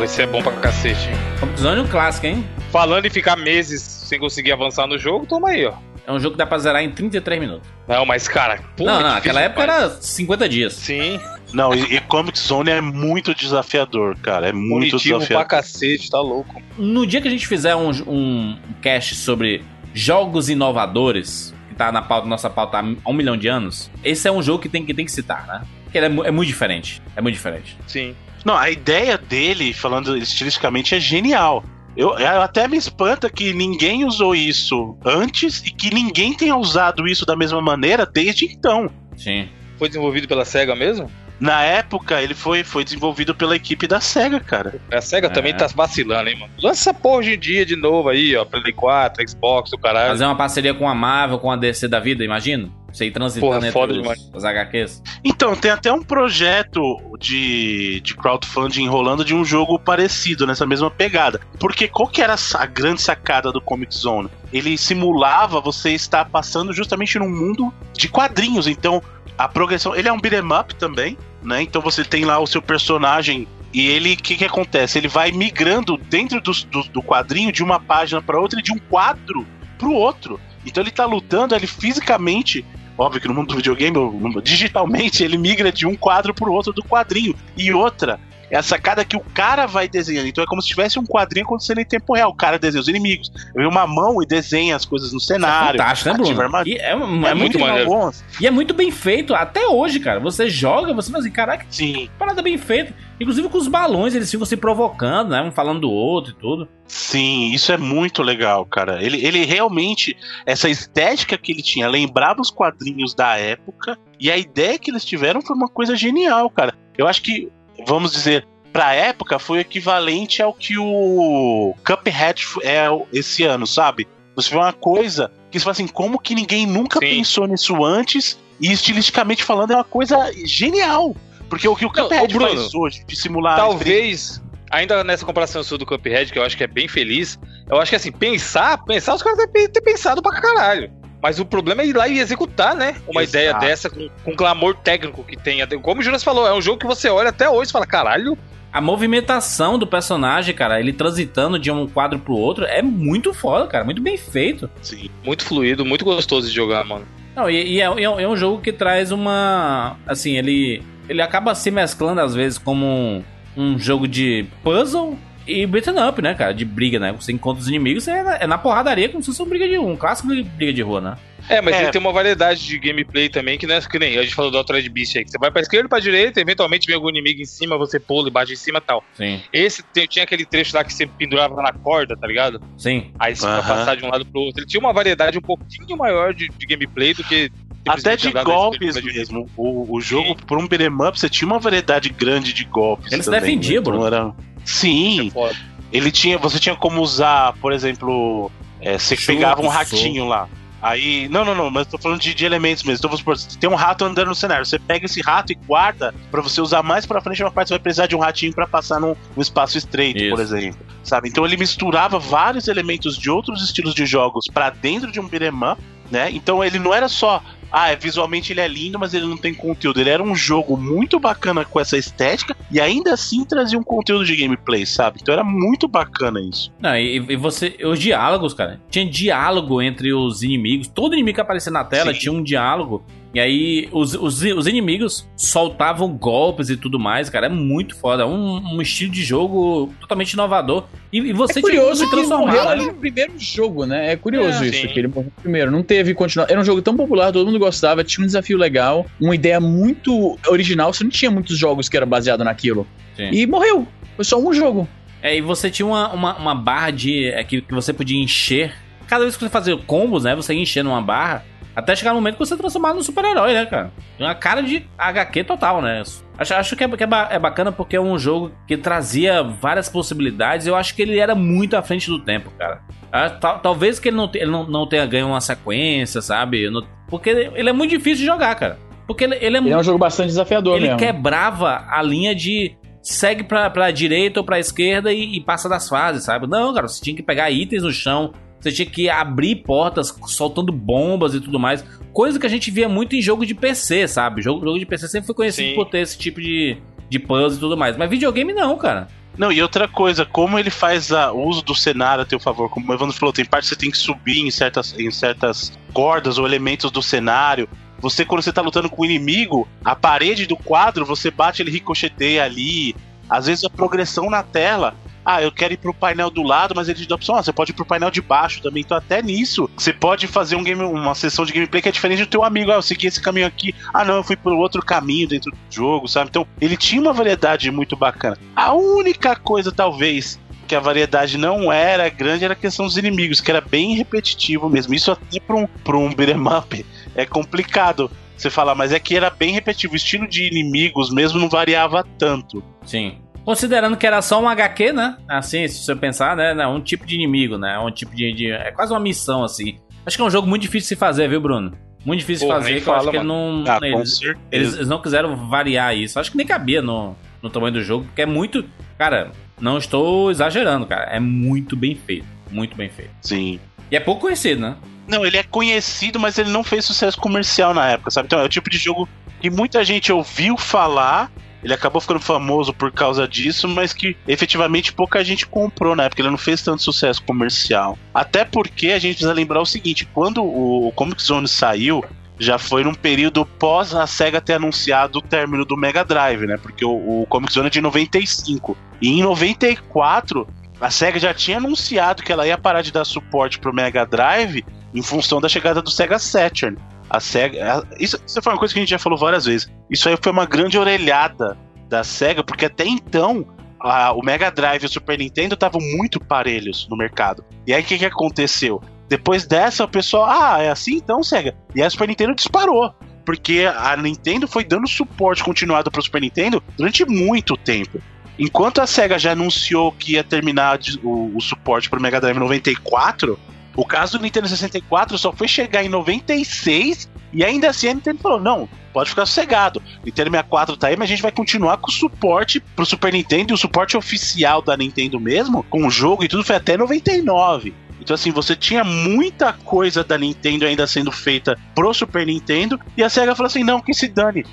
Porra, 0.04 0.06
isso 0.06 0.22
é 0.22 0.26
bom 0.28 0.42
pra 0.42 0.52
cacete. 0.54 1.10
Zone 1.58 1.80
é 1.80 1.84
um 1.84 1.88
clássico, 1.88 2.28
hein? 2.28 2.46
Falando 2.72 3.06
em 3.06 3.10
ficar 3.10 3.38
meses 3.38 3.82
sem 3.82 4.20
conseguir 4.20 4.52
avançar 4.52 4.86
no 4.86 4.98
jogo, 4.98 5.26
toma 5.26 5.50
aí, 5.50 5.66
ó. 5.66 5.74
É 6.06 6.12
um 6.12 6.20
jogo 6.20 6.32
que 6.34 6.38
dá 6.38 6.46
pra 6.46 6.58
zerar 6.58 6.84
em 6.84 6.92
33 6.92 7.40
minutos. 7.40 7.70
Não, 7.88 8.06
mas 8.06 8.28
cara, 8.28 8.60
pô, 8.76 8.84
não, 8.84 9.00
é 9.00 9.04
não, 9.04 9.10
difícil 9.10 9.16
naquela 9.16 9.42
época 9.42 9.62
demais. 9.62 9.84
era 9.84 10.02
50 10.02 10.50
dias. 10.50 10.74
Sim, 10.74 11.20
Não, 11.54 11.74
e, 11.74 11.96
e 11.96 12.02
Comic 12.02 12.38
Zone 12.38 12.70
é 12.70 12.82
muito 12.82 13.34
desafiador, 13.34 14.18
cara. 14.18 14.50
É 14.50 14.52
muito 14.52 14.90
punitivo 14.90 15.20
pra 15.20 15.20
desafiador. 15.20 15.48
cacete, 15.48 16.10
tá 16.10 16.20
louco. 16.20 16.62
No 16.78 17.08
dia 17.08 17.22
que 17.22 17.28
a 17.30 17.32
gente 17.32 17.48
fizer 17.48 17.76
um, 17.76 17.90
um 18.06 18.58
cast 18.82 19.16
sobre 19.16 19.64
jogos 19.94 20.50
inovadores, 20.50 21.54
que 21.70 21.76
tá 21.76 21.92
na 21.94 22.02
pauta, 22.02 22.28
nossa 22.28 22.50
pauta 22.50 22.80
há 22.80 23.10
um 23.10 23.14
milhão 23.14 23.38
de 23.38 23.48
anos, 23.48 23.90
esse 24.04 24.28
é 24.28 24.32
um 24.32 24.44
jogo 24.44 24.60
que 24.62 24.68
tem 24.68 24.86
que, 24.86 24.94
tem 24.94 25.06
que 25.06 25.12
citar, 25.12 25.48
né? 25.48 25.62
Porque 25.86 25.98
ele 25.98 26.08
é, 26.08 26.28
é 26.28 26.32
muito 26.32 26.48
diferente. 26.48 27.02
É 27.16 27.22
muito 27.22 27.36
diferente. 27.36 27.78
Sim. 27.88 28.14
Não, 28.46 28.56
a 28.58 28.70
ideia 28.70 29.18
dele, 29.18 29.74
falando 29.74 30.18
estilisticamente, 30.18 30.96
é 30.96 31.00
genial. 31.00 31.64
Eu, 31.96 32.18
eu 32.18 32.42
até 32.42 32.68
me 32.68 32.76
espanta 32.76 33.30
que 33.30 33.54
ninguém 33.54 34.04
usou 34.04 34.36
isso 34.36 34.98
antes 35.06 35.60
e 35.66 35.72
que 35.72 35.94
ninguém 35.94 36.34
tenha 36.34 36.56
usado 36.56 37.08
isso 37.08 37.26
da 37.26 37.36
mesma 37.36 37.62
maneira 37.62 38.06
desde 38.06 38.46
então. 38.46 38.90
Sim. 39.16 39.48
Foi 39.78 39.88
desenvolvido 39.88 40.28
pela 40.28 40.44
SEGA 40.44 40.76
mesmo? 40.76 41.10
Na 41.40 41.62
época, 41.62 42.22
ele 42.22 42.34
foi, 42.34 42.64
foi 42.64 42.84
desenvolvido 42.84 43.36
pela 43.36 43.56
equipe 43.56 43.86
da 43.86 44.00
SEGA, 44.00 44.40
cara. 44.40 44.80
A 44.92 45.02
SEGA 45.02 45.28
É. 45.28 45.30
também 45.30 45.54
tá 45.54 45.68
vacilando, 45.76 46.30
hein, 46.30 46.38
mano. 46.40 46.52
Lança 46.62 46.90
essa 46.90 46.94
porra 46.94 47.18
hoje 47.18 47.34
em 47.34 47.40
dia 47.40 47.66
de 47.66 47.76
novo 47.76 48.10
aí, 48.10 48.36
ó. 48.36 48.44
Play 48.46 48.72
4, 48.74 49.28
Xbox, 49.30 49.72
o 49.74 49.78
caralho. 49.78 50.10
Fazer 50.10 50.26
uma 50.26 50.36
parceria 50.38 50.74
com 50.74 50.88
a 50.88 50.96
Marvel, 50.96 51.38
com 51.40 51.52
a 51.52 51.56
DC 51.56 51.88
da 51.88 52.00
vida, 52.00 52.24
imagina? 52.24 52.70
Você 52.94 53.06
ir 53.08 53.12
transitando 53.12 53.48
Porra, 53.48 53.58
entre 53.58 53.72
foda 53.72 53.92
os, 53.94 54.00
demais. 54.00 54.30
os 54.34 54.46
HQs. 54.46 55.02
Então, 55.24 55.56
tem 55.56 55.72
até 55.72 55.92
um 55.92 56.04
projeto 56.04 56.82
de, 57.20 58.00
de 58.02 58.16
crowdfunding 58.16 58.88
rolando 58.88 59.26
de 59.26 59.34
um 59.34 59.44
jogo 59.44 59.80
parecido, 59.80 60.46
nessa 60.46 60.66
mesma 60.66 60.92
pegada. 60.92 61.42
Porque 61.60 61.88
qual 61.88 62.08
que 62.08 62.22
era 62.22 62.36
a 62.56 62.66
grande 62.66 63.02
sacada 63.02 63.52
do 63.52 63.60
Comic 63.60 63.94
Zone? 63.96 64.30
Ele 64.52 64.78
simulava 64.78 65.60
você 65.60 65.92
estar 65.92 66.26
passando 66.26 66.72
justamente 66.72 67.18
num 67.18 67.30
mundo 67.30 67.74
de 67.94 68.08
quadrinhos. 68.08 68.68
Então, 68.68 69.02
a 69.38 69.48
progressão. 69.48 69.96
Ele 69.96 70.08
é 70.08 70.14
um 70.14 70.20
beat'em 70.20 70.46
up 70.54 70.76
também, 70.76 71.18
né? 71.42 71.62
Então 71.64 71.82
você 71.82 72.04
tem 72.04 72.24
lá 72.26 72.38
o 72.40 72.46
seu 72.46 72.62
personagem. 72.62 73.48
E 73.74 73.88
ele, 73.88 74.14
o 74.14 74.18
que, 74.18 74.36
que 74.36 74.46
acontece? 74.46 75.00
Ele 75.00 75.08
vai 75.08 75.32
migrando 75.32 75.98
dentro 75.98 76.40
dos- 76.40 76.64
do, 76.64 76.84
do 76.84 77.02
quadrinho 77.02 77.52
de 77.52 77.64
uma 77.64 77.80
página 77.80 78.22
para 78.22 78.40
outra 78.40 78.60
e 78.60 78.62
de 78.64 78.72
um 78.72 78.78
quadro 78.78 79.48
pro 79.80 79.92
outro. 79.94 80.40
Então 80.64 80.84
ele 80.84 80.92
tá 80.92 81.06
lutando, 81.06 81.56
ele 81.56 81.66
fisicamente 81.66 82.64
Óbvio 82.98 83.22
que 83.22 83.28
no 83.28 83.34
mundo 83.34 83.48
do 83.48 83.56
videogame, 83.56 83.98
digitalmente, 84.44 85.24
ele 85.26 85.38
migra 85.38 85.72
de 85.72 85.88
um 85.88 85.96
quadro 85.96 86.34
pro 86.34 86.54
outro 86.54 86.72
do 86.74 86.84
quadrinho. 86.84 87.36
E 87.58 87.72
outra, 87.74 88.20
é 88.54 88.58
a 88.60 88.62
sacada 88.62 89.04
que 89.04 89.18
o 89.18 89.20
cara 89.20 89.66
vai 89.66 89.88
desenhando. 89.88 90.28
Então 90.28 90.44
é 90.44 90.48
como 90.48 90.62
se 90.62 90.68
tivesse 90.68 91.00
um 91.00 91.04
quadrinho 91.04 91.44
acontecendo 91.44 91.80
em 91.80 91.86
tempo 91.86 92.14
real. 92.14 92.30
O 92.30 92.36
cara 92.36 92.60
desenha 92.60 92.82
os 92.82 92.88
inimigos. 92.88 93.32
Vem 93.56 93.66
uma 93.66 93.88
mão 93.88 94.22
e 94.22 94.28
desenha 94.28 94.76
as 94.76 94.86
coisas 94.86 95.12
no 95.12 95.20
cenário. 95.20 95.80
Fantástico, 95.80 96.10
né, 96.10 96.34
Bruno? 96.36 96.58
é, 96.58 96.76
é 96.76 96.92
É 96.92 96.96
muito, 96.96 97.36
muito 97.36 97.60
maneiro. 97.60 98.12
E 98.40 98.46
é 98.46 98.52
muito 98.52 98.76
bem 98.76 98.92
feito 98.92 99.34
até 99.34 99.66
hoje, 99.66 100.00
cara. 100.00 100.20
Você 100.20 100.52
joga, 100.52 100.94
você 100.94 101.10
fala 101.10 101.24
assim, 101.24 101.32
caraca, 101.32 101.66
Sim, 101.68 102.08
parada 102.20 102.44
bem 102.44 102.60
feita. 102.60 102.94
Inclusive 103.20 103.50
com 103.50 103.58
os 103.58 103.68
balões, 103.68 104.14
eles 104.14 104.30
ficam 104.30 104.46
se 104.46 104.56
provocando, 104.56 105.30
né? 105.30 105.42
Um 105.42 105.52
falando 105.52 105.82
do 105.82 105.90
outro 105.90 106.34
e 106.34 106.36
tudo. 106.36 106.68
sim, 106.86 107.52
isso 107.54 107.72
é 107.72 107.78
muito 107.78 108.22
legal, 108.22 108.66
cara. 108.68 109.02
Ele, 109.02 109.26
ele 109.26 109.46
realmente, 109.46 110.16
essa 110.46 110.70
estética 110.70 111.40
que 111.40 111.52
ele 111.52 111.64
tinha, 111.64 111.88
lembrava 111.88 112.40
os 112.40 112.52
quadrinhos 112.52 113.16
da 113.16 113.36
época. 113.36 113.98
E 114.20 114.30
a 114.30 114.38
ideia 114.38 114.78
que 114.78 114.92
eles 114.92 115.04
tiveram 115.04 115.42
foi 115.42 115.56
uma 115.56 115.68
coisa 115.68 115.96
genial, 115.96 116.50
cara. 116.52 116.76
Eu 116.96 117.08
acho 117.08 117.24
que, 117.24 117.50
vamos 117.86 118.12
dizer, 118.12 118.48
pra 118.72 118.94
época 118.94 119.38
foi 119.40 119.60
equivalente 119.60 120.42
ao 120.42 120.54
que 120.54 120.78
o 120.78 121.76
Cuphead 121.86 122.46
é 122.64 122.88
esse 123.12 123.44
ano, 123.44 123.68
sabe? 123.68 124.08
Você 124.36 124.50
vê 124.50 124.58
uma 124.58 124.74
coisa 124.74 125.32
que 125.52 125.60
você 125.60 125.64
fala 125.64 125.74
assim, 125.74 125.88
como 125.88 126.20
que 126.20 126.34
ninguém 126.34 126.66
nunca 126.66 127.00
Sim. 127.00 127.18
pensou 127.18 127.48
nisso 127.48 127.84
antes? 127.86 128.40
E 128.60 128.72
estilisticamente 128.72 129.44
falando, 129.44 129.74
é 129.74 129.76
uma 129.76 129.84
coisa 129.84 130.32
genial. 130.46 131.16
Porque 131.50 131.68
o 131.68 131.76
que 131.76 131.86
o 131.86 131.92
Não, 131.96 132.04
Cuphead 132.04 132.24
ô, 132.24 132.38
Bruno, 132.40 132.62
faz 132.62 132.74
hoje, 132.74 133.04
de 133.06 133.16
simular. 133.16 133.56
Talvez, 133.56 134.42
ainda 134.72 135.04
nessa 135.04 135.26
comparação 135.26 135.64
sua 135.64 135.78
do 135.78 135.86
Cuphead, 135.86 136.32
que 136.32 136.40
eu 136.40 136.44
acho 136.44 136.58
que 136.58 136.64
é 136.64 136.68
bem 136.68 136.88
feliz, 136.88 137.40
eu 137.70 137.80
acho 137.80 137.92
que 137.92 137.96
assim, 137.96 138.12
pensar, 138.12 138.84
pensar, 138.86 139.14
os 139.14 139.22
caras 139.22 139.38
devem 139.38 139.70
ter 139.70 139.82
pensado 139.82 140.22
pra 140.22 140.42
caralho. 140.42 140.92
Mas 141.24 141.40
o 141.40 141.46
problema 141.46 141.82
é 141.82 141.88
ir 141.88 141.96
lá 141.96 142.08
e 142.08 142.20
executar, 142.20 142.76
né? 142.76 142.98
Uma 143.08 143.24
Exato. 143.24 143.38
ideia 143.38 143.54
dessa 143.58 143.90
com, 143.90 144.10
com 144.26 144.36
clamor 144.36 144.76
técnico 144.76 145.24
que 145.24 145.38
tem. 145.38 145.66
Como 145.82 146.02
o 146.02 146.04
Jonas 146.04 146.22
falou, 146.24 146.46
é 146.46 146.54
um 146.54 146.62
jogo 146.62 146.78
que 146.80 146.86
você 146.86 147.10
olha 147.10 147.30
até 147.30 147.50
hoje 147.50 147.70
e 147.70 147.72
fala, 147.72 147.88
caralho, 147.88 148.38
A 148.74 148.82
movimentação 148.82 149.78
do 149.80 149.86
personagem, 149.88 150.54
cara, 150.56 150.80
ele 150.80 150.92
transitando 150.92 151.58
de 151.60 151.70
um 151.72 151.88
quadro 151.88 152.18
pro 152.20 152.34
outro, 152.36 152.66
é 152.66 152.82
muito 152.82 153.34
foda, 153.34 153.68
cara. 153.68 153.86
Muito 153.86 154.02
bem 154.02 154.18
feito. 154.18 154.70
Sim. 154.82 155.10
muito 155.24 155.46
fluido, 155.46 155.86
muito 155.86 156.04
gostoso 156.04 156.48
de 156.50 156.54
jogar, 156.56 156.84
mano. 156.84 157.06
Não, 157.36 157.50
e, 157.50 157.76
e 157.76 157.80
é, 157.82 157.84
é 157.86 157.90
um- 158.10 158.20
é 158.20 158.28
um 158.28 158.36
jogo 158.36 158.62
que 158.62 158.72
traz 158.74 159.12
uma. 159.12 159.96
Assim, 160.08 160.38
ele. 160.38 160.84
Ele 161.08 161.22
acaba 161.22 161.54
se 161.56 161.70
mesclando 161.72 162.22
às 162.22 162.34
vezes 162.36 162.58
como 162.58 162.86
um, 162.86 163.24
um 163.58 163.78
jogo 163.80 164.08
de 164.08 164.46
puzzle 164.64 165.18
e 165.48 165.66
beaten 165.66 165.96
up, 166.08 166.22
né, 166.22 166.34
cara? 166.34 166.54
De 166.54 166.66
briga, 166.66 167.00
né? 167.00 167.12
Você 167.14 167.32
encontra 167.32 167.62
os 167.62 167.68
inimigos, 167.68 168.08
é 168.08 168.24
na, 168.24 168.36
é 168.38 168.48
na 168.48 168.58
porradaria 168.58 169.10
como 169.10 169.22
se 169.24 169.28
fosse 169.28 169.42
um 169.42 169.46
briga 169.50 169.68
de 169.68 169.78
um 169.78 169.96
clássico 169.96 170.34
de 170.36 170.44
briga 170.44 170.74
de 170.74 170.82
rua, 170.82 171.02
né? 171.02 171.18
É, 171.50 171.60
mas 171.62 171.76
É. 171.76 171.82
ele 171.84 171.92
tem 171.92 172.00
uma 172.00 172.14
variedade 172.14 172.66
de 172.66 172.80
gameplay 172.80 173.28
também 173.28 173.58
que 173.58 173.68
não 173.68 173.76
é 173.76 173.82
que 173.82 174.00
nem 174.00 174.18
a 174.18 174.22
gente 174.24 174.34
falou 174.34 174.50
do 174.50 174.58
Altered 174.58 174.88
Beast 174.90 175.18
aí, 175.18 175.26
que 175.26 175.32
você 175.32 175.38
vai 175.38 175.52
pra 175.52 175.62
esquerda 175.62 175.88
e 175.88 175.90
pra 175.90 176.00
direita, 176.00 176.40
eventualmente 176.40 176.88
vem 176.88 176.96
algum 176.96 177.10
inimigo 177.10 177.42
em 177.42 177.46
cima, 177.46 177.78
você 177.78 178.00
pula 178.00 178.30
e 178.30 178.32
bate 178.32 178.54
em 178.54 178.56
cima 178.56 178.78
e 178.78 178.82
tal. 178.82 179.04
Sim, 179.14 179.42
Esse 179.52 179.84
tinha 180.08 180.24
aquele 180.24 180.46
trecho 180.46 180.74
lá 180.74 180.86
que 180.86 180.94
você 180.94 181.06
pendurava 181.06 181.62
na 181.62 181.74
corda, 181.74 182.16
tá 182.16 182.26
ligado? 182.26 182.62
sim. 182.78 183.12
Aí 183.20 183.36
você 183.36 183.46
vai 183.46 183.60
Aham. 183.60 183.68
passar 183.68 183.96
de 183.98 184.06
um 184.06 184.10
lado 184.10 184.26
pro 184.26 184.40
outro. 184.40 184.62
Ele 184.62 184.68
tinha 184.68 184.80
uma 184.80 184.94
variedade 184.94 185.38
um 185.38 185.42
pouquinho 185.42 185.98
maior 185.98 186.34
de, 186.34 186.48
de 186.48 186.66
gameplay 186.66 187.14
do 187.14 187.24
que. 187.26 187.52
Até 187.86 188.16
de 188.16 188.32
golpes 188.32 188.96
mesmo. 189.04 189.50
O, 189.58 189.98
o 189.98 190.00
jogo, 190.00 190.36
por 190.48 190.58
um 190.58 190.66
beat'em 190.66 190.88
up, 191.06 191.20
você 191.20 191.28
tinha 191.28 191.46
uma 191.46 191.60
variedade 191.60 192.08
grande 192.08 192.54
de 192.54 192.64
golpes. 192.64 193.12
Ele 193.12 193.22
se 193.22 193.30
também, 193.30 193.42
defendia, 193.42 193.72
né? 193.74 193.78
Então 193.82 193.92
Bruno. 193.92 194.08
era- 194.08 194.34
Sim, 194.64 195.32
É 195.36 195.52
ele 195.92 196.12
tinha. 196.12 196.38
Você 196.38 196.60
tinha 196.60 196.76
como 196.76 197.02
usar, 197.02 197.54
por 197.62 197.72
exemplo, 197.72 198.52
é, 198.82 198.98
você 198.98 199.16
Chute, 199.16 199.28
pegava 199.28 199.62
um 199.62 199.68
ratinho 199.68 200.26
lá. 200.26 200.50
Aí, 200.82 201.30
não, 201.30 201.46
não, 201.46 201.56
não, 201.56 201.70
mas 201.70 201.88
tô 201.88 201.98
falando 201.98 202.20
de, 202.20 202.34
de 202.34 202.44
elementos 202.44 202.84
mesmo. 202.84 203.00
Então, 203.00 203.10
vamos 203.10 203.20
supor, 203.20 203.58
tem 203.58 203.70
um 203.70 203.76
rato 203.76 204.04
andando 204.04 204.28
no 204.28 204.36
cenário. 204.36 204.66
Você 204.66 204.78
pega 204.78 205.06
esse 205.06 205.22
rato 205.22 205.54
e 205.54 205.56
guarda 205.56 206.14
pra 206.30 206.42
você 206.42 206.60
usar 206.60 206.84
mais 206.84 207.06
pra 207.06 207.22
frente. 207.22 207.42
Uma 207.42 207.52
parte 207.52 207.70
você 207.70 207.76
vai 207.76 207.80
precisar 207.80 208.08
de 208.08 208.18
um 208.18 208.20
ratinho 208.20 208.54
pra 208.54 208.68
passar 208.68 209.00
num, 209.00 209.16
num 209.34 209.42
espaço 209.42 209.78
estreito, 209.78 210.22
Isso. 210.22 210.36
por 210.36 210.42
exemplo. 210.42 210.78
Sabe? 211.02 211.30
Então 211.30 211.46
ele 211.46 211.56
misturava 211.56 212.20
vários 212.20 212.68
elementos 212.68 213.16
de 213.16 213.30
outros 213.30 213.64
estilos 213.64 213.94
de 213.94 214.06
jogos 214.06 214.44
pra 214.54 214.72
dentro 214.72 215.10
de 215.10 215.22
um 215.22 215.28
beat'em 215.28 215.52
up, 215.72 215.82
né? 216.12 216.30
Então 216.32 216.62
ele 216.62 216.80
não 216.80 216.94
era 216.94 217.08
só. 217.08 217.42
Ah, 217.74 217.90
é, 217.90 217.96
visualmente 217.96 218.54
ele 218.54 218.62
é 218.62 218.68
lindo, 218.68 219.00
mas 219.00 219.16
ele 219.16 219.26
não 219.26 219.36
tem 219.36 219.52
conteúdo. 219.52 220.00
Ele 220.00 220.12
era 220.12 220.22
um 220.22 220.36
jogo 220.36 220.78
muito 220.78 221.20
bacana 221.20 221.66
com 221.66 221.80
essa 221.80 221.98
estética 221.98 222.56
e 222.72 222.80
ainda 222.80 223.14
assim 223.14 223.44
trazia 223.44 223.80
um 223.80 223.84
conteúdo 223.84 224.24
de 224.24 224.36
gameplay, 224.36 224.86
sabe? 224.86 225.18
Então 225.20 225.34
era 225.34 225.44
muito 225.44 225.88
bacana 225.88 226.40
isso. 226.40 226.72
Não, 226.80 226.96
e, 226.96 227.16
e 227.18 227.36
você. 227.36 227.76
Os 227.84 228.00
diálogos, 228.00 228.54
cara. 228.54 228.80
Tinha 228.92 229.10
diálogo 229.10 229.82
entre 229.82 230.14
os 230.14 230.44
inimigos. 230.44 230.88
Todo 230.88 231.14
inimigo 231.14 231.36
que 231.36 231.42
aparecia 231.42 231.72
na 231.72 231.84
tela 231.84 232.14
Sim. 232.14 232.20
tinha 232.20 232.32
um 232.32 232.44
diálogo. 232.44 233.04
E 233.34 233.40
aí 233.40 233.90
os, 233.92 234.14
os, 234.14 234.42
os 234.44 234.68
inimigos 234.68 235.28
soltavam 235.36 236.16
golpes 236.16 236.70
e 236.70 236.78
tudo 236.78 237.00
mais, 237.00 237.30
cara. 237.30 237.48
É 237.48 237.50
muito 237.50 237.96
foda. 237.96 238.24
É 238.24 238.26
um, 238.26 238.76
um 238.76 238.82
estilo 238.82 239.12
de 239.12 239.24
jogo 239.24 239.92
totalmente 240.00 240.34
inovador. 240.34 240.86
E, 241.12 241.18
e 241.18 241.34
você 241.34 241.60
é 241.60 241.62
curioso 241.62 242.06
tinha 242.06 242.10
que 242.10 242.16
ele 242.16 242.28
morreu 242.28 242.46
transformar. 242.46 242.72
ali 242.72 242.86
né? 242.86 242.92
no 242.92 242.94
primeiro 242.94 243.34
jogo, 243.40 243.86
né? 243.86 244.12
É 244.14 244.16
curioso 244.16 244.64
É, 244.64 244.68
isso, 244.68 244.82
sim. 244.82 244.88
que 244.88 245.00
ele 245.00 245.08
morreu 245.08 245.32
primeiro. 245.42 245.72
Não 245.72 245.82
teve 245.82 246.14
continuação. 246.14 246.52
Era 246.52 246.62
um 246.62 246.64
jogo 246.64 246.82
tão 246.82 246.96
popular, 246.96 247.32
todo 247.32 247.46
mundo 247.48 247.58
gostava, 247.58 248.04
tinha 248.04 248.24
um 248.24 248.28
desafio 248.28 248.58
legal, 248.58 249.06
uma 249.20 249.34
ideia 249.34 249.60
muito 249.60 250.38
original. 250.48 250.94
Você 250.94 251.04
não 251.04 251.12
tinha 251.12 251.32
muitos 251.32 251.58
jogos 251.58 251.90
que 251.90 251.98
era 251.98 252.06
baseado 252.06 252.44
naquilo. 252.44 252.86
Sim. 253.16 253.30
E 253.32 253.48
morreu. 253.48 253.88
Foi 254.16 254.26
só 254.26 254.38
um 254.40 254.54
jogo. 254.54 254.88
É, 255.24 255.38
e 255.38 255.42
você 255.42 255.72
tinha 255.72 255.86
uma, 255.86 256.12
uma, 256.14 256.38
uma 256.38 256.54
barra 256.54 256.92
de. 256.92 257.26
É, 257.28 257.44
que, 257.44 257.62
que 257.62 257.74
você 257.74 257.92
podia 257.94 258.22
encher. 258.22 258.76
Cada 259.08 259.24
vez 259.24 259.36
que 259.36 259.44
você 259.44 259.50
fazia 259.50 259.76
combos, 259.78 260.24
né? 260.24 260.36
Você 260.36 260.54
ia 260.54 260.62
enchendo 260.62 260.90
uma 260.90 261.02
barra. 261.02 261.44
Até 261.76 261.96
chegar 261.96 262.12
no 262.12 262.18
momento 262.18 262.34
que 262.38 262.46
você 262.46 262.56
transformava 262.56 262.94
num 262.96 263.02
super-herói, 263.04 263.54
né, 263.54 263.66
cara? 263.66 263.92
Tem 264.18 264.28
Uma 264.28 264.36
cara 264.36 264.62
de 264.62 264.86
HQ 264.98 265.44
total, 265.46 265.82
né? 265.82 266.04
Acho, 266.38 266.54
acho 266.54 266.76
que, 266.76 266.84
é, 266.84 266.88
que 266.90 267.04
é, 267.04 267.08
ba- 267.08 267.28
é 267.32 267.40
bacana 267.40 267.72
porque 267.72 267.96
é 267.96 268.02
um 268.02 268.18
jogo 268.18 268.52
que 268.68 268.78
trazia 268.78 269.42
várias 269.44 269.90
possibilidades. 269.90 270.68
Eu 270.68 270.76
acho 270.76 270.96
que 270.96 271.02
ele 271.02 271.18
era 271.20 271.34
muito 271.34 271.76
à 271.76 271.82
frente 271.82 272.08
do 272.10 272.20
tempo, 272.20 272.52
cara. 272.58 272.82
Ah, 273.12 273.30
tal- 273.30 273.60
talvez 273.60 274.00
que 274.00 274.10
ele, 274.10 274.18
não, 274.18 274.30
ele 274.34 274.52
não, 274.52 274.68
não 274.68 274.88
tenha 274.88 275.06
ganho 275.06 275.28
uma 275.28 275.42
sequência, 275.42 276.22
sabe? 276.22 276.70
Não- 276.70 276.86
porque 277.08 277.30
ele, 277.30 277.52
ele 277.56 277.70
é 277.70 277.74
muito 277.74 277.92
difícil 277.92 278.20
de 278.20 278.26
jogar, 278.26 278.54
cara. 278.56 278.78
Porque 279.08 279.24
ele, 279.24 279.36
ele 279.42 279.58
é 279.58 279.60
Ele 279.60 279.70
é 279.72 279.78
um 279.78 279.84
jogo 279.84 279.98
bastante 279.98 280.28
desafiador 280.28 280.76
ele 280.78 280.86
mesmo. 280.86 281.00
quebrava 281.00 281.86
a 281.90 282.02
linha 282.02 282.34
de 282.36 282.76
segue 283.02 283.44
pra, 283.44 283.70
pra 283.70 283.92
direita 283.92 284.40
ou 284.40 284.46
pra 284.46 284.60
esquerda 284.60 285.12
e, 285.12 285.36
e 285.38 285.42
passa 285.42 285.68
das 285.68 285.90
fases, 285.90 286.24
sabe? 286.24 286.48
Não, 286.48 286.74
cara, 286.74 286.88
você 286.88 287.04
tinha 287.04 287.16
que 287.16 287.22
pegar 287.22 287.52
itens 287.52 287.84
no 287.84 287.92
chão, 287.92 288.32
você 288.64 288.72
tinha 288.72 288.86
que 288.86 289.10
abrir 289.10 289.58
portas 289.58 290.16
soltando 290.28 290.72
bombas 290.72 291.34
e 291.34 291.42
tudo 291.42 291.60
mais. 291.60 291.84
Coisa 292.14 292.40
que 292.40 292.46
a 292.46 292.50
gente 292.50 292.72
via 292.72 292.88
muito 292.88 293.16
em 293.16 293.22
jogo 293.22 293.46
de 293.46 293.54
PC, 293.54 294.08
sabe? 294.08 294.42
Jogo, 294.42 294.64
jogo 294.64 294.80
de 294.80 294.86
PC 294.86 295.10
sempre 295.10 295.28
foi 295.28 295.36
conhecido 295.36 295.70
Sim. 295.70 295.76
por 295.76 295.90
ter 295.90 296.00
esse 296.00 296.18
tipo 296.18 296.40
de, 296.40 296.78
de 297.10 297.20
puzzle 297.20 297.58
e 297.58 297.60
tudo 297.60 297.76
mais. 297.76 297.98
Mas 297.98 298.10
videogame 298.10 298.54
não, 298.54 298.78
cara. 298.78 299.10
Não, 299.38 299.52
e 299.52 299.62
outra 299.62 299.88
coisa, 299.88 300.26
como 300.26 300.58
ele 300.58 300.70
faz 300.70 301.12
o 301.12 301.34
uso 301.34 301.62
do 301.62 301.76
cenário 301.76 302.22
a 302.22 302.26
teu 302.26 302.40
favor, 302.40 302.70
como 302.70 302.90
o 302.90 302.94
Evandro 302.94 303.16
falou, 303.16 303.34
tem 303.34 303.44
parte 303.44 303.64
que 303.64 303.70
você 303.70 303.76
tem 303.76 303.92
que 303.92 303.98
subir 303.98 304.40
em 304.40 304.52
certas, 304.52 304.98
em 304.98 305.10
certas 305.12 305.78
cordas 305.92 306.38
ou 306.38 306.46
elementos 306.46 306.90
do 306.92 307.02
cenário. 307.02 307.68
Você, 308.00 308.24
quando 308.24 308.44
você 308.44 308.54
tá 308.54 308.62
lutando 308.62 308.90
com 308.90 309.02
o 309.02 309.06
inimigo, 309.06 309.68
a 309.84 309.96
parede 309.96 310.46
do 310.46 310.56
quadro, 310.56 311.06
você 311.06 311.32
bate, 311.32 311.62
ele 311.62 311.72
ricocheteia 311.72 312.44
ali. 312.44 312.96
Às 313.30 313.48
vezes 313.48 313.64
a 313.64 313.70
progressão 313.70 314.30
na 314.30 314.44
tela. 314.44 314.96
Ah, 315.26 315.42
eu 315.42 315.52
quero 315.52 315.74
ir 315.74 315.78
pro 315.78 315.94
painel 315.94 316.30
do 316.30 316.44
lado, 316.44 316.74
mas 316.76 316.90
ele 316.90 317.06
dá 317.06 317.16
a 317.16 317.18
opção. 317.18 317.36
Ah, 317.36 317.44
você 317.44 317.54
pode 317.54 317.72
ir 317.72 317.74
pro 317.74 317.86
painel 317.86 318.12
de 318.12 318.22
baixo 318.22 318.62
também. 318.62 318.82
Então, 318.82 318.98
até 318.98 319.22
nisso, 319.22 319.70
você 319.76 319.94
pode 319.94 320.28
fazer 320.28 320.56
um 320.56 320.64
game, 320.64 320.82
uma 320.84 321.16
sessão 321.16 321.46
de 321.46 321.54
gameplay 321.54 321.82
que 321.82 321.90
é 321.90 321.92
diferente 321.92 322.20
do 322.20 322.30
teu 322.30 322.44
amigo. 322.44 322.72
Ah, 322.72 322.76
eu 322.76 322.82
segui 322.82 323.08
esse 323.08 323.22
caminho 323.22 323.48
aqui. 323.48 323.74
Ah, 323.94 324.04
não, 324.04 324.16
eu 324.16 324.24
fui 324.24 324.36
por 324.36 324.54
outro 324.54 324.82
caminho 324.82 325.28
dentro 325.28 325.52
do 325.52 325.58
jogo, 325.70 326.08
sabe? 326.08 326.30
Então, 326.30 326.46
ele 326.60 326.78
tinha 326.78 327.02
uma 327.02 327.14
variedade 327.14 327.70
muito 327.72 327.96
bacana. 327.96 328.38
A 328.56 328.74
única 328.74 329.36
coisa, 329.36 329.72
talvez, 329.72 330.40
que 330.68 330.76
a 330.76 330.80
variedade 330.80 331.38
não 331.38 331.72
era 331.72 332.10
grande 332.10 332.46
era 332.46 332.54
a 332.54 332.58
questão 332.58 332.86
dos 332.86 332.98
inimigos, 332.98 333.42
que 333.42 333.52
era 333.52 333.62
bem 333.62 333.96
repetitivo 333.96 334.70
mesmo. 334.70 334.94
Isso 334.94 335.12
até 335.12 335.40
pra 335.40 335.56
um, 335.56 335.68
pra 335.68 335.98
um 335.98 336.14
beat'em 336.14 336.48
up 336.48 336.86
é 337.16 337.26
complicado 337.26 338.10
você 338.36 338.50
falar, 338.50 338.76
mas 338.76 338.92
é 338.92 339.00
que 339.00 339.16
era 339.16 339.30
bem 339.30 339.54
repetitivo. 339.54 339.94
O 339.94 339.98
estilo 339.98 340.28
de 340.28 340.46
inimigos 340.46 341.12
mesmo 341.12 341.40
não 341.40 341.50
variava 341.50 342.06
tanto. 342.18 342.64
Sim. 342.86 343.18
Considerando 343.46 343.98
que 343.98 344.08
era 344.08 344.22
só 344.22 344.42
um 344.42 344.48
HQ, 344.48 344.94
né? 344.94 345.18
Assim, 345.28 345.68
se 345.68 345.84
você 345.84 345.96
pensar, 345.96 346.36
né? 346.36 346.54
Não, 346.54 346.76
um 346.78 346.82
tipo 346.82 347.06
de 347.06 347.16
inimigo, 347.16 347.58
né? 347.58 347.78
Um 347.80 347.92
tipo 347.92 348.16
de, 348.16 348.32
de- 348.34 348.52
É 348.52 348.72
quase 348.72 348.94
uma 348.94 349.00
missão, 349.00 349.44
assim. 349.44 349.78
Acho 350.06 350.16
que 350.18 350.22
é 350.24 350.26
um 350.26 350.30
jogo 350.30 350.48
muito 350.48 350.62
difícil 350.62 350.86
de 350.86 350.88
se 350.90 350.96
fazer, 350.96 351.28
viu, 351.28 351.42
Bruno? 351.42 351.78
Muito 352.06 352.20
difícil 352.20 352.48
Porra, 352.48 352.60
de 352.60 352.66
fazer, 352.66 352.82
que 352.82 352.88
eu 352.90 352.94
acho 352.94 353.00
fala, 353.06 353.12
que 353.12 353.18
ele 353.18 353.28
não. 353.28 353.64
Ah, 353.68 353.80
com 353.80 353.86
eles, 353.86 354.18
certeza. 354.18 354.40
eles, 354.52 354.74
eles 354.76 354.88
não 354.88 355.02
quiseram 355.02 355.36
variar 355.50 355.96
isso. 355.96 356.20
Acho 356.20 356.32
que 356.32 356.38
nem 356.38 356.46
cabia 356.46 356.82
no, 356.82 357.16
no 357.42 357.50
tamanho 357.50 357.74
do 357.74 357.82
jogo, 357.84 358.06
porque 358.06 358.22
é 358.22 358.26
muito. 358.26 358.66
Cara, 358.98 359.32
não 359.60 359.78
estou 359.78 360.30
exagerando, 360.30 360.86
cara. 360.86 361.04
É 361.06 361.20
muito 361.20 361.76
bem 361.76 361.96
feito. 361.96 362.26
Muito 362.52 362.76
bem 362.76 362.90
feito. 362.90 363.12
Sim. 363.22 363.60
E 363.90 363.96
é 363.96 364.00
pouco 364.00 364.22
conhecido, 364.22 364.62
né? 364.62 364.76
Não, 365.08 365.26
ele 365.26 365.38
é 365.38 365.44
conhecido, 365.44 366.20
mas 366.20 366.38
ele 366.38 366.50
não 366.50 366.64
fez 366.64 366.86
sucesso 366.86 367.18
comercial 367.18 367.74
na 367.74 367.90
época, 367.90 368.12
sabe? 368.12 368.26
Então 368.28 368.40
é 368.40 368.44
o 368.44 368.50
tipo 368.50 368.70
de 368.70 368.78
jogo 368.78 369.08
que 369.42 369.50
muita 369.50 369.84
gente 369.84 370.12
ouviu 370.12 370.58
falar. 370.58 371.32
Ele 371.64 371.74
acabou 371.74 372.02
ficando 372.02 372.20
famoso 372.20 372.74
por 372.74 372.92
causa 372.92 373.28
disso, 373.28 373.68
mas 373.68 373.94
que 373.94 374.18
efetivamente 374.28 374.92
pouca 374.92 375.24
gente 375.24 375.46
comprou 375.46 375.96
na 375.96 376.04
época. 376.04 376.22
Ele 376.22 376.30
não 376.30 376.38
fez 376.38 376.62
tanto 376.62 376.84
sucesso 376.84 377.24
comercial. 377.24 377.98
Até 378.14 378.44
porque 378.44 378.88
a 378.88 379.00
gente 379.00 379.16
precisa 379.16 379.34
lembrar 379.34 379.62
o 379.62 379.66
seguinte: 379.66 380.06
quando 380.14 380.44
o 380.44 380.92
Comic 380.94 381.24
Zone 381.24 381.48
saiu, 381.48 382.04
já 382.38 382.58
foi 382.58 382.84
num 382.84 382.94
período 382.94 383.46
pós 383.46 383.96
a 383.96 384.06
SEGA 384.06 384.42
ter 384.42 384.54
anunciado 384.54 385.20
o 385.20 385.22
término 385.22 385.66
do 385.66 385.78
Mega 385.78 386.04
Drive, 386.04 386.46
né? 386.46 386.58
Porque 386.58 386.84
o, 386.84 387.22
o 387.22 387.26
Comic 387.28 387.54
Zone 387.54 387.68
é 387.68 387.70
de 387.70 387.82
95. 387.82 388.78
E 389.02 389.10
em 389.10 389.24
94, 389.24 390.48
a 390.82 390.90
SEGA 390.90 391.20
já 391.20 391.34
tinha 391.34 391.58
anunciado 391.58 392.24
que 392.24 392.32
ela 392.32 392.46
ia 392.46 392.58
parar 392.58 392.82
de 392.82 392.92
dar 392.92 393.06
suporte 393.06 393.60
pro 393.60 393.74
Mega 393.74 394.06
Drive 394.06 394.66
em 394.94 395.02
função 395.02 395.40
da 395.40 395.50
chegada 395.50 395.82
do 395.82 395.90
Sega 395.90 396.20
Saturn. 396.20 396.78
A 397.14 397.20
Sega, 397.20 397.78
a- 397.80 397.84
isso, 398.00 398.20
isso 398.26 398.42
foi 398.42 398.52
uma 398.54 398.60
coisa 398.60 398.74
que 398.74 398.80
a 398.80 398.84
gente 398.84 398.90
já 398.90 399.00
falou 399.00 399.18
várias 399.18 399.46
vezes. 399.46 399.72
Isso 399.90 400.10
aí 400.10 400.18
foi 400.22 400.32
uma 400.32 400.46
grande 400.46 400.78
orelhada 400.78 401.56
da 401.88 402.04
Sega, 402.04 402.44
porque 402.44 402.66
até 402.66 402.86
então 402.86 403.46
a- 403.80 404.12
o 404.14 404.22
Mega 404.24 404.50
Drive 404.50 404.82
e 404.84 404.86
o 404.86 404.90
Super 404.90 405.18
Nintendo 405.20 405.54
estavam 405.54 405.80
muito 405.80 406.20
parelhos 406.20 406.88
no 406.90 406.98
mercado. 406.98 407.44
E 407.68 407.74
aí 407.74 407.82
o 407.84 407.86
que, 407.86 407.98
que 408.00 408.06
aconteceu? 408.06 408.82
Depois 409.08 409.46
dessa, 409.46 409.84
o 409.84 409.88
pessoal, 409.88 410.26
ah, 410.28 410.62
é 410.64 410.70
assim 410.72 410.96
então, 410.96 411.22
Sega? 411.22 411.54
E 411.76 411.84
a 411.84 411.90
Super 411.90 412.08
Nintendo 412.08 412.34
disparou. 412.34 412.94
Porque 413.26 413.66
a 413.74 413.96
Nintendo 413.96 414.48
foi 414.48 414.66
dando 414.66 414.88
suporte 414.88 415.44
continuado 415.44 415.90
pro 415.92 416.02
Super 416.02 416.20
Nintendo 416.20 416.62
durante 416.78 417.06
muito 417.06 417.56
tempo. 417.56 418.00
Enquanto 418.40 418.82
a 418.82 418.88
SEGA 418.88 419.20
já 419.20 419.32
anunciou 419.34 419.92
que 419.92 420.14
ia 420.14 420.24
terminar 420.24 420.80
o, 421.04 421.32
o 421.38 421.40
suporte 421.40 421.90
pro 421.90 422.02
Mega 422.02 422.20
Drive 422.20 422.36
em 422.36 422.40
94, 422.40 423.40
o 423.76 423.86
caso 423.86 424.18
do 424.18 424.24
Nintendo 424.24 424.48
64 424.48 425.18
só 425.18 425.32
foi 425.32 425.48
chegar 425.48 425.84
em 425.84 425.90
96 425.90 427.10
e 427.32 427.44
ainda 427.44 427.70
assim 427.70 427.88
a 427.88 427.94
Nintendo 427.94 428.20
falou: 428.20 428.40
não, 428.40 428.70
pode 428.94 429.10
ficar 429.10 429.26
sossegado. 429.26 429.82
Nintendo 430.06 430.30
64 430.30 430.78
tá 430.78 430.88
aí, 430.88 430.96
mas 430.96 431.10
a 431.10 431.14
gente 431.14 431.22
vai 431.22 431.32
continuar 431.32 431.78
com 431.78 431.90
o 431.90 431.94
suporte 431.94 432.60
pro 432.60 432.86
Super 432.86 433.12
Nintendo 433.12 433.52
e 433.52 433.56
o 433.56 433.58
suporte 433.58 433.98
oficial 433.98 434.62
da 434.62 434.78
Nintendo 434.78 435.20
mesmo, 435.20 435.64
com 435.64 435.88
o 435.88 435.90
jogo 435.90 436.24
e 436.24 436.28
tudo, 436.28 436.44
foi 436.44 436.56
até 436.56 436.78
99. 436.78 437.74
Então, 438.04 438.14
assim, 438.14 438.32
você 438.32 438.56
tinha 438.56 438.84
muita 438.84 439.54
coisa 439.54 440.04
da 440.04 440.18
Nintendo 440.18 440.66
ainda 440.66 440.86
sendo 440.86 441.12
feita 441.12 441.58
pro 441.74 441.94
Super 441.94 442.26
Nintendo, 442.26 442.80
e 442.98 443.04
a 443.04 443.10
SEGA 443.10 443.34
falou 443.36 443.48
assim: 443.48 443.64
não, 443.64 443.82
que 443.82 443.94
se 443.94 444.08
dane. 444.08 444.46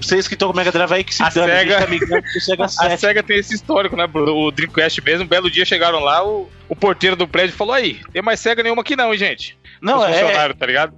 Vocês 0.00 0.26
que 0.28 0.34
estão 0.34 0.48
com 0.48 0.54
o 0.54 0.56
Mega 0.56 0.70
Drive 0.72 0.92
aí, 0.92 1.04
que 1.04 1.14
se 1.14 1.22
A 1.22 1.28
dane. 1.28 1.50
A 1.52 1.58
SEGA- 1.58 1.86
gente 1.88 2.06
tá 2.08 2.40
Sega 2.40 2.64
A 2.64 2.68
7. 2.68 3.00
SEGA 3.00 3.22
tem 3.22 3.38
esse 3.38 3.54
histórico, 3.54 3.96
né, 3.96 4.06
Bruno? 4.06 4.34
O 4.34 4.50
Dreamcast 4.50 5.02
mesmo, 5.02 5.24
um 5.24 5.28
belo 5.28 5.50
dia 5.50 5.64
chegaram 5.64 5.98
lá, 6.00 6.24
o, 6.26 6.48
o 6.68 6.76
porteiro 6.76 7.16
do 7.16 7.26
prédio 7.28 7.54
falou: 7.56 7.74
aí, 7.74 8.00
tem 8.12 8.22
mais 8.22 8.40
SEGA 8.40 8.62
nenhuma 8.62 8.82
aqui 8.82 8.94
não, 8.96 9.12
hein, 9.12 9.18
gente? 9.18 9.58
Não, 9.82 9.98
Os 9.98 10.04
é, 10.04 10.20
funcionários, 10.20 10.58
tá 10.58 10.66
ligado? 10.66 10.94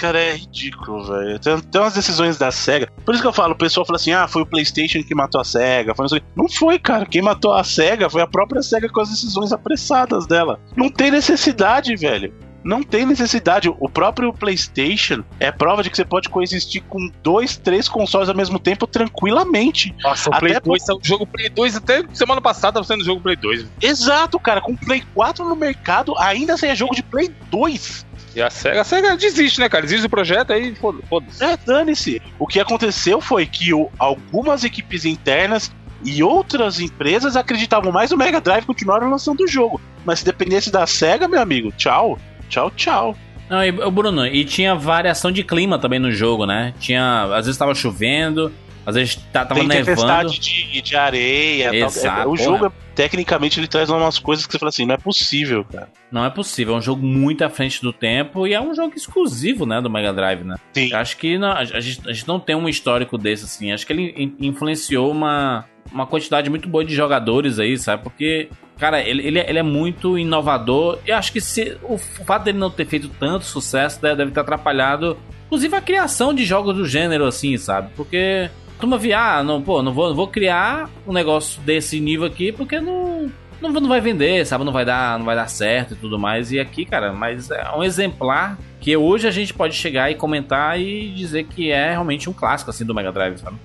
Cara, 0.00 0.18
é 0.20 0.34
ridículo, 0.36 1.04
velho. 1.04 1.38
Tem, 1.38 1.58
tem 1.60 1.80
umas 1.80 1.94
decisões 1.94 2.36
da 2.36 2.50
SEGA. 2.50 2.88
Por 3.04 3.14
isso 3.14 3.22
que 3.22 3.28
eu 3.28 3.32
falo, 3.32 3.52
o 3.54 3.56
pessoal 3.56 3.86
fala 3.86 3.96
assim: 3.96 4.12
ah, 4.12 4.26
foi 4.26 4.42
o 4.42 4.46
PlayStation 4.46 5.02
que 5.02 5.14
matou 5.14 5.40
a 5.40 5.44
SEGA. 5.44 5.94
Foi 5.94 6.06
não, 6.34 6.48
foi, 6.48 6.78
cara. 6.78 7.06
Quem 7.06 7.22
matou 7.22 7.52
a 7.52 7.62
SEGA 7.64 8.08
foi 8.10 8.22
a 8.22 8.26
própria 8.26 8.62
SEGA 8.62 8.88
com 8.88 9.00
as 9.00 9.10
decisões 9.10 9.52
apressadas 9.52 10.26
dela. 10.26 10.58
Não 10.76 10.90
tem 10.90 11.10
necessidade, 11.10 11.94
velho. 11.96 12.32
Não 12.64 12.82
tem 12.82 13.06
necessidade. 13.06 13.68
O 13.68 13.88
próprio 13.88 14.32
PlayStation 14.32 15.22
é 15.38 15.50
prova 15.50 15.82
de 15.82 15.90
que 15.90 15.96
você 15.96 16.04
pode 16.04 16.28
coexistir 16.28 16.82
com 16.88 17.10
dois, 17.22 17.56
três 17.56 17.88
consoles 17.88 18.28
ao 18.28 18.34
mesmo 18.34 18.58
tempo 18.58 18.86
tranquilamente. 18.86 19.94
Nossa, 20.02 20.28
o 20.28 20.34
Até 20.34 20.40
Play 20.40 20.60
por- 20.60 20.76
2, 20.76 20.82
o 20.90 21.00
jogo 21.02 21.26
Play 21.26 21.48
2, 21.48 21.76
até 21.76 22.04
semana 22.12 22.40
passada 22.40 22.74
tava 22.74 22.84
sendo 22.86 23.04
jogo 23.04 23.20
Play 23.20 23.36
2. 23.36 23.64
Exato, 23.80 24.38
cara. 24.40 24.60
Com 24.60 24.76
Play 24.76 25.02
4 25.14 25.44
no 25.48 25.54
mercado, 25.56 26.14
ainda 26.18 26.56
sem 26.56 26.74
jogo 26.74 26.94
de 26.94 27.02
Play 27.02 27.30
2. 27.50 28.06
E 28.34 28.42
a 28.42 28.50
SEGA, 28.50 28.80
a 28.80 28.84
SEGA 28.84 29.16
desiste, 29.16 29.58
né, 29.60 29.68
cara? 29.68 29.82
Desiste 29.82 30.02
do 30.02 30.10
projeto 30.10 30.52
aí, 30.52 30.74
foda- 30.74 30.98
foda-se. 31.08 31.42
É, 31.42 31.56
dane-se. 31.56 32.20
O 32.38 32.46
que 32.46 32.60
aconteceu 32.60 33.20
foi 33.20 33.46
que 33.46 33.72
o- 33.74 33.90
algumas 33.98 34.64
equipes 34.64 35.04
internas 35.04 35.72
e 36.04 36.22
outras 36.22 36.78
empresas 36.80 37.36
acreditavam 37.36 37.90
mais 37.90 38.10
no 38.10 38.16
Mega 38.16 38.40
Drive 38.40 38.62
e 38.62 38.66
continuaram 38.66 39.10
lançando 39.10 39.40
o 39.42 39.48
jogo. 39.48 39.80
Mas 40.04 40.20
se 40.20 40.24
dependesse 40.24 40.70
da 40.70 40.86
SEGA, 40.86 41.26
meu 41.26 41.40
amigo, 41.40 41.72
tchau. 41.76 42.18
Tchau, 42.48 42.70
tchau. 42.76 43.16
Não, 43.50 43.64
e, 43.64 43.72
Bruno, 43.72 44.26
e 44.26 44.44
tinha 44.44 44.74
variação 44.74 45.32
de 45.32 45.42
clima 45.42 45.78
também 45.78 45.98
no 45.98 46.12
jogo, 46.12 46.44
né? 46.46 46.74
Tinha. 46.78 47.24
Às 47.34 47.46
vezes 47.46 47.56
tava 47.58 47.74
chovendo, 47.74 48.52
às 48.86 48.94
vezes 48.94 49.16
tava 49.32 49.54
Tem 49.54 49.66
nevando. 49.66 49.86
tempestade 49.86 50.38
de, 50.38 50.82
de 50.82 50.96
areia. 50.96 51.70
tal. 51.70 51.74
Exato, 51.88 52.20
É, 52.20 52.26
o 52.26 52.30
porra. 52.36 52.42
jogo, 52.44 52.66
é- 52.66 52.70
tecnicamente, 52.98 53.60
ele 53.60 53.68
traz 53.68 53.88
umas 53.90 54.18
coisas 54.18 54.44
que 54.44 54.50
você 54.50 54.58
fala 54.58 54.70
assim, 54.70 54.84
não 54.84 54.96
é 54.96 54.98
possível, 54.98 55.64
cara. 55.64 55.88
Não 56.10 56.24
é 56.24 56.30
possível, 56.30 56.74
é 56.74 56.78
um 56.78 56.82
jogo 56.82 57.06
muito 57.06 57.44
à 57.44 57.48
frente 57.48 57.80
do 57.80 57.92
tempo 57.92 58.44
e 58.44 58.54
é 58.54 58.60
um 58.60 58.74
jogo 58.74 58.92
exclusivo, 58.96 59.64
né, 59.64 59.80
do 59.80 59.88
Mega 59.88 60.12
Drive, 60.12 60.42
né? 60.42 60.56
Sim. 60.72 60.92
Acho 60.92 61.16
que 61.16 61.38
não- 61.38 61.52
a, 61.52 61.64
gente, 61.64 62.00
a 62.08 62.12
gente 62.12 62.26
não 62.26 62.40
tem 62.40 62.56
um 62.56 62.68
histórico 62.68 63.16
desse, 63.16 63.44
assim. 63.44 63.70
Acho 63.70 63.86
que 63.86 63.92
ele 63.92 64.12
in- 64.16 64.34
influenciou 64.48 65.12
uma, 65.12 65.64
uma 65.92 66.08
quantidade 66.08 66.50
muito 66.50 66.68
boa 66.68 66.84
de 66.84 66.92
jogadores 66.92 67.60
aí, 67.60 67.78
sabe? 67.78 68.02
Porque, 68.02 68.48
cara, 68.76 69.00
ele, 69.00 69.24
ele, 69.24 69.38
é- 69.38 69.48
ele 69.48 69.60
é 69.60 69.62
muito 69.62 70.18
inovador. 70.18 70.98
E 71.06 71.12
acho 71.12 71.32
que 71.32 71.40
se, 71.40 71.76
o, 71.84 71.94
o 71.94 71.98
fato 71.98 72.42
dele 72.46 72.58
não 72.58 72.68
ter 72.68 72.84
feito 72.84 73.08
tanto 73.08 73.44
sucesso 73.44 74.02
deve, 74.02 74.16
deve 74.16 74.30
ter 74.32 74.40
atrapalhado, 74.40 75.16
inclusive, 75.46 75.76
a 75.76 75.80
criação 75.80 76.34
de 76.34 76.44
jogos 76.44 76.74
do 76.74 76.84
gênero, 76.84 77.24
assim, 77.26 77.56
sabe? 77.58 77.90
Porque. 77.96 78.50
Turma 78.78 78.96
via, 78.96 79.38
ah, 79.38 79.42
não, 79.42 79.60
pô, 79.60 79.82
não 79.82 79.92
vou, 79.92 80.08
não 80.08 80.14
vou 80.14 80.28
criar 80.28 80.88
um 81.06 81.12
negócio 81.12 81.60
desse 81.62 81.98
nível 81.98 82.26
aqui 82.26 82.52
porque 82.52 82.80
não, 82.80 83.30
não, 83.60 83.70
não 83.70 83.88
vai 83.88 84.00
vender, 84.00 84.46
sabe? 84.46 84.64
Não 84.64 84.72
vai 84.72 84.84
dar, 84.84 85.18
não 85.18 85.26
vai 85.26 85.34
dar 85.34 85.48
certo 85.48 85.94
e 85.94 85.96
tudo 85.96 86.18
mais. 86.18 86.52
E 86.52 86.60
aqui, 86.60 86.84
cara, 86.84 87.12
mas 87.12 87.50
é 87.50 87.68
um 87.76 87.82
exemplar 87.82 88.58
que 88.80 88.96
hoje 88.96 89.26
a 89.26 89.30
gente 89.30 89.52
pode 89.52 89.74
chegar 89.74 90.10
e 90.10 90.14
comentar 90.14 90.80
e 90.80 91.08
dizer 91.10 91.44
que 91.44 91.70
é 91.70 91.90
realmente 91.90 92.30
um 92.30 92.32
clássico 92.32 92.70
assim 92.70 92.84
do 92.84 92.94
Mega 92.94 93.10
Drive, 93.10 93.38
sabe? 93.38 93.56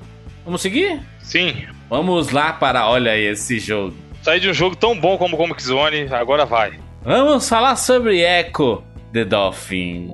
Vamos 0.43 0.61
seguir? 0.61 0.99
Sim. 1.21 1.67
Vamos 1.89 2.31
lá 2.31 2.51
para 2.51 2.89
olha 2.89 3.11
aí 3.11 3.25
esse 3.25 3.59
jogo. 3.59 3.95
Sair 4.21 4.39
de 4.39 4.49
um 4.49 4.53
jogo 4.53 4.75
tão 4.75 4.99
bom 4.99 5.17
como 5.17 5.37
Comic 5.37 5.61
Zone, 5.61 6.07
agora 6.11 6.45
vai. 6.45 6.79
Vamos 7.03 7.47
falar 7.47 7.75
sobre 7.75 8.21
Echo 8.21 8.83
the 9.11 9.23
Dolphin. 9.23 10.11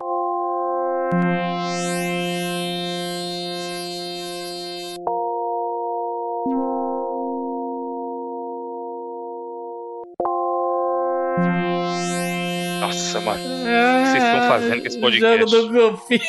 Fazendo 14.62 14.82
com 14.82 14.88
esse 14.88 15.00
podcast? 15.00 15.52
Jogo 15.52 15.68
do 15.68 15.74
Golfinho. 15.74 16.22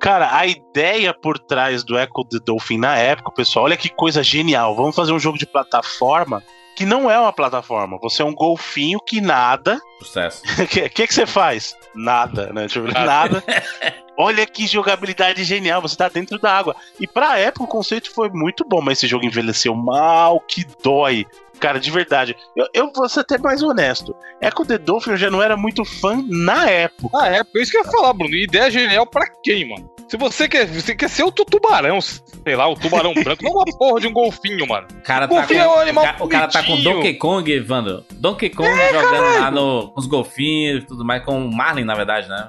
Cara, 0.00 0.36
a 0.36 0.46
ideia 0.46 1.12
por 1.12 1.38
trás 1.38 1.82
do 1.82 1.98
Echo 1.98 2.24
the 2.24 2.38
Dolphin 2.44 2.78
na 2.78 2.96
época, 2.96 3.32
pessoal, 3.32 3.64
olha 3.64 3.76
que 3.76 3.88
coisa 3.88 4.22
genial. 4.22 4.76
Vamos 4.76 4.94
fazer 4.94 5.12
um 5.12 5.18
jogo 5.18 5.36
de 5.36 5.46
plataforma 5.46 6.42
que 6.78 6.86
não 6.86 7.10
é 7.10 7.18
uma 7.18 7.32
plataforma. 7.32 7.98
Você 8.00 8.22
é 8.22 8.24
um 8.24 8.32
golfinho 8.32 9.00
que 9.00 9.20
nada. 9.20 9.80
Sucesso. 9.98 10.42
O 10.62 10.66
que, 10.68 10.88
que 10.88 11.06
que 11.08 11.12
você 11.12 11.26
faz? 11.26 11.74
Nada, 11.92 12.52
né? 12.52 12.68
Tipo, 12.68 12.86
nada. 12.86 13.42
Olha 14.16 14.46
que 14.46 14.64
jogabilidade 14.64 15.42
genial, 15.42 15.82
você 15.82 15.96
tá 15.96 16.08
dentro 16.08 16.38
da 16.38 16.56
água. 16.56 16.76
E 17.00 17.06
pra 17.06 17.38
época 17.38 17.64
o 17.64 17.68
conceito 17.68 18.12
foi 18.12 18.30
muito 18.30 18.64
bom, 18.64 18.80
mas 18.80 18.98
esse 18.98 19.08
jogo 19.08 19.24
envelheceu 19.24 19.74
mal, 19.74 20.40
que 20.40 20.64
dói. 20.80 21.26
Cara, 21.58 21.80
de 21.80 21.90
verdade. 21.90 22.36
Eu, 22.56 22.66
eu 22.72 22.92
vou 22.94 23.08
ser 23.08 23.20
até 23.20 23.38
mais 23.38 23.62
honesto. 23.62 24.14
Echo 24.40 24.64
the 24.64 24.78
Dolphin 24.78 25.10
eu 25.10 25.16
já 25.16 25.30
não 25.30 25.42
era 25.42 25.56
muito 25.56 25.84
fã 25.84 26.22
na 26.26 26.68
época. 26.68 27.18
Ah, 27.20 27.28
é, 27.28 27.42
isso 27.56 27.70
que 27.70 27.78
eu 27.78 27.84
ia 27.84 27.90
falar, 27.90 28.12
Bruno. 28.12 28.34
Ideia 28.34 28.70
genial 28.70 29.06
pra 29.06 29.26
quem, 29.42 29.68
mano? 29.68 29.90
Se 30.08 30.16
você 30.16 30.48
quer, 30.48 30.66
você 30.66 30.94
quer 30.94 31.08
ser 31.08 31.22
o 31.24 31.30
tu- 31.30 31.44
tubarão, 31.44 32.00
sei 32.00 32.56
lá, 32.56 32.66
o 32.68 32.74
tubarão 32.74 33.12
branco, 33.22 33.42
não 33.44 33.52
uma 33.52 33.64
porra 33.78 34.00
de 34.00 34.06
um 34.06 34.12
golfinho, 34.12 34.66
mano. 34.66 34.86
O 34.98 35.02
cara 35.02 35.28
tá 35.28 35.34
Golfinho 35.34 35.64
com, 35.64 35.70
é 35.72 35.76
um 35.76 35.80
animal 35.80 36.06
o 36.20 36.24
o 36.24 36.28
cara 36.28 36.48
tá 36.48 36.62
com. 36.62 36.80
Donkey 36.80 37.14
Kong, 37.14 37.52
Evandro. 37.52 38.04
Donkey 38.14 38.48
Kong 38.50 38.70
jogando 38.92 39.38
lá 39.40 39.50
no, 39.50 39.88
com 39.90 40.00
os 40.00 40.06
golfinhos 40.06 40.82
e 40.84 40.86
tudo 40.86 41.04
mais, 41.04 41.22
com 41.24 41.44
o 41.46 41.54
Marlin, 41.54 41.84
na 41.84 41.94
verdade, 41.94 42.28
né? 42.28 42.48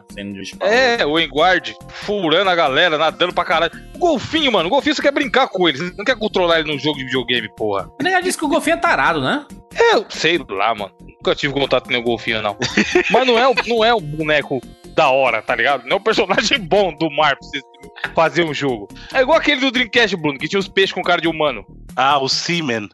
É, 0.62 1.06
o 1.06 1.20
Enguard 1.20 1.74
furando 1.90 2.50
a 2.50 2.56
galera, 2.56 2.98
nadando 2.98 3.34
pra 3.34 3.44
caralho. 3.44 3.72
O 3.94 4.00
golfinho, 4.00 4.52
mano, 4.52 4.68
o 4.68 4.70
golfinho 4.70 4.96
você 4.96 5.02
quer 5.02 5.12
brincar 5.12 5.48
com 5.50 5.68
ele, 5.68 5.78
você 5.78 5.94
não 5.98 6.06
quer 6.06 6.16
controlar 6.18 6.60
ele 6.60 6.72
num 6.72 6.80
jogo 6.80 6.98
de 6.98 7.06
videogame, 7.06 7.50
porra. 7.56 7.90
Ele 8.00 8.10
já 8.12 8.22
disse 8.22 8.38
que 8.38 8.46
o 8.46 8.50
golfinho 8.50 8.76
é 8.76 8.80
tarado, 8.80 9.22
né? 9.22 9.46
Eu 9.94 10.06
sei 10.10 10.40
lá, 10.50 10.74
mano. 10.74 10.92
Nunca 11.22 11.36
tive 11.36 11.54
contato 11.54 11.84
com 11.86 11.92
nenhum 11.92 12.04
golfinho, 12.04 12.42
não. 12.42 12.56
Mas 13.12 13.28
não 13.28 13.38
é, 13.38 13.48
o- 13.48 13.56
não 13.68 13.84
é 13.84 13.94
o 13.94 14.00
boneco 14.00 14.62
da 14.96 15.10
hora, 15.10 15.42
tá 15.42 15.54
ligado? 15.56 15.84
Não 15.86 15.98
é 15.98 16.00
o 16.00 16.04
personagem 16.04 16.58
bom 16.66 16.94
do 16.94 17.10
mar 17.12 17.36
pra 17.38 17.48
você 17.48 17.60
fazer 18.16 18.44
um 18.44 18.54
jogo. 18.54 18.88
É 19.14 19.22
igual 19.22 19.38
aquele 19.38 19.60
do 19.62 19.72
Dreamcast, 19.72 20.16
Bruno, 20.16 20.40
que 20.40 20.48
tinha 20.48 20.60
os 20.60 20.68
peixes 20.68 20.94
com 20.94 21.02
cara 21.02 21.22
de 21.22 21.28
humano. 21.28 21.66
Ah, 21.96 22.18
o 22.20 22.30
Seaman. 22.30 22.88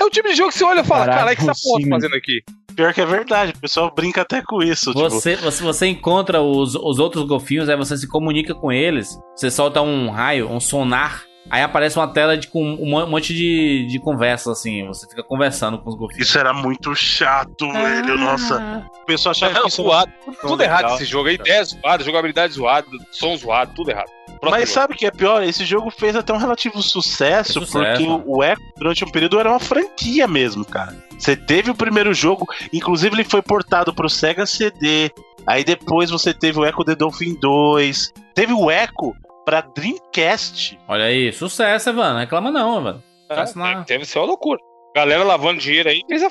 É 0.00 0.04
o 0.04 0.10
tipo 0.10 0.28
de 0.28 0.34
jogo 0.36 0.50
que 0.52 0.58
você 0.58 0.64
olha 0.64 0.80
e 0.80 0.84
fala, 0.84 1.06
caralho, 1.06 1.32
o 1.32 1.36
que 1.36 1.50
essa 1.50 1.60
porra 1.62 1.82
tá 1.82 1.88
fazendo 1.96 2.14
aqui? 2.16 2.40
Pior 2.76 2.94
que 2.94 3.00
é 3.00 3.04
verdade, 3.06 3.52
o 3.56 3.60
pessoal 3.60 3.92
brinca 3.92 4.22
até 4.22 4.40
com 4.42 4.62
isso. 4.62 4.92
Tipo, 4.92 5.10
Você, 5.10 5.34
você, 5.36 5.62
você 5.62 5.86
encontra 5.88 6.40
os, 6.40 6.76
os 6.76 6.98
outros 7.00 7.24
golfinhos, 7.26 7.68
aí 7.68 7.76
você 7.76 7.96
se 7.96 8.06
comunica 8.08 8.54
com 8.54 8.70
eles, 8.70 9.18
você 9.34 9.50
solta 9.50 9.82
um 9.82 10.08
raio, 10.08 10.48
um 10.48 10.60
sonar, 10.60 11.24
aí 11.48 11.62
aparece 11.62 11.96
uma 11.98 12.08
tela 12.08 12.36
de, 12.36 12.48
com 12.48 12.62
um 12.62 12.86
mon- 12.90 13.06
monte 13.06 13.32
de, 13.34 13.86
de 13.88 13.98
conversas, 13.98 14.58
assim, 14.58 14.86
você 14.86 15.06
fica 15.08 15.22
conversando 15.22 15.78
com 15.78 15.88
os 15.90 15.96
golfinhos. 15.96 16.28
isso 16.28 16.38
era 16.38 16.52
muito 16.52 16.94
chato, 16.94 17.70
velho. 17.72 18.18
Nossa. 18.18 18.84
O 19.02 19.06
pessoal 19.06 19.30
achava 19.32 19.54
Não, 19.54 19.62
que 19.62 19.68
isso 19.68 19.82
zoado. 19.82 20.12
Tudo 20.40 20.56
legal. 20.56 20.78
errado 20.80 20.94
esse 20.96 21.04
jogo. 21.04 21.28
A 21.28 21.32
ideia 21.32 21.60
é 21.60 21.64
zoada, 21.64 22.04
jogabilidade 22.04 22.52
zoada, 22.52 22.86
som 23.10 23.36
zoado, 23.36 23.72
tudo 23.74 23.90
errado. 23.90 24.10
Próximo 24.26 24.50
Mas 24.50 24.60
jogo. 24.68 24.72
sabe 24.74 24.94
o 24.94 24.96
que 24.96 25.06
é 25.06 25.10
pior? 25.10 25.42
Esse 25.42 25.64
jogo 25.64 25.90
fez 25.90 26.16
até 26.16 26.32
um 26.32 26.36
relativo 26.38 26.82
sucesso, 26.82 27.54
sucesso, 27.54 27.72
porque 27.72 28.06
o 28.26 28.42
Echo, 28.42 28.62
durante 28.76 29.04
um 29.04 29.10
período, 29.10 29.38
era 29.38 29.50
uma 29.50 29.58
franquia 29.60 30.26
mesmo, 30.26 30.64
cara. 30.64 30.96
Você 31.18 31.36
teve 31.36 31.70
o 31.70 31.74
primeiro 31.74 32.14
jogo, 32.14 32.46
inclusive 32.72 33.14
ele 33.14 33.24
foi 33.24 33.42
portado 33.42 33.92
pro 33.92 34.08
Sega 34.08 34.46
CD. 34.46 35.10
Aí 35.46 35.64
depois 35.64 36.10
você 36.10 36.32
teve 36.32 36.58
o 36.58 36.64
Echo 36.64 36.84
The 36.84 36.94
Dolphin 36.94 37.34
2. 37.34 38.12
Teve 38.34 38.52
o 38.54 38.70
Echo 38.70 39.14
pra 39.50 39.62
Dreamcast. 39.62 40.78
Olha 40.86 41.06
aí, 41.06 41.32
sucesso, 41.32 41.90
Evandro, 41.90 42.12
não 42.12 42.20
reclama 42.20 42.50
não, 42.52 42.78
Evandro. 42.78 43.02
É. 43.28 43.84
Deve 43.84 44.04
ser 44.04 44.18
uma 44.20 44.26
loucura. 44.26 44.60
Galera 44.94 45.24
lavando 45.24 45.60
dinheiro 45.60 45.88
aí, 45.88 46.02
fez 46.08 46.22
a... 46.22 46.30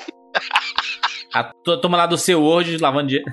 A, 1.34 1.44
to- 1.44 1.80
toma 1.82 1.98
lá 1.98 2.06
do 2.06 2.16
seu 2.16 2.42
Word 2.42 2.78
lavando 2.78 3.08
dinheiro. 3.08 3.30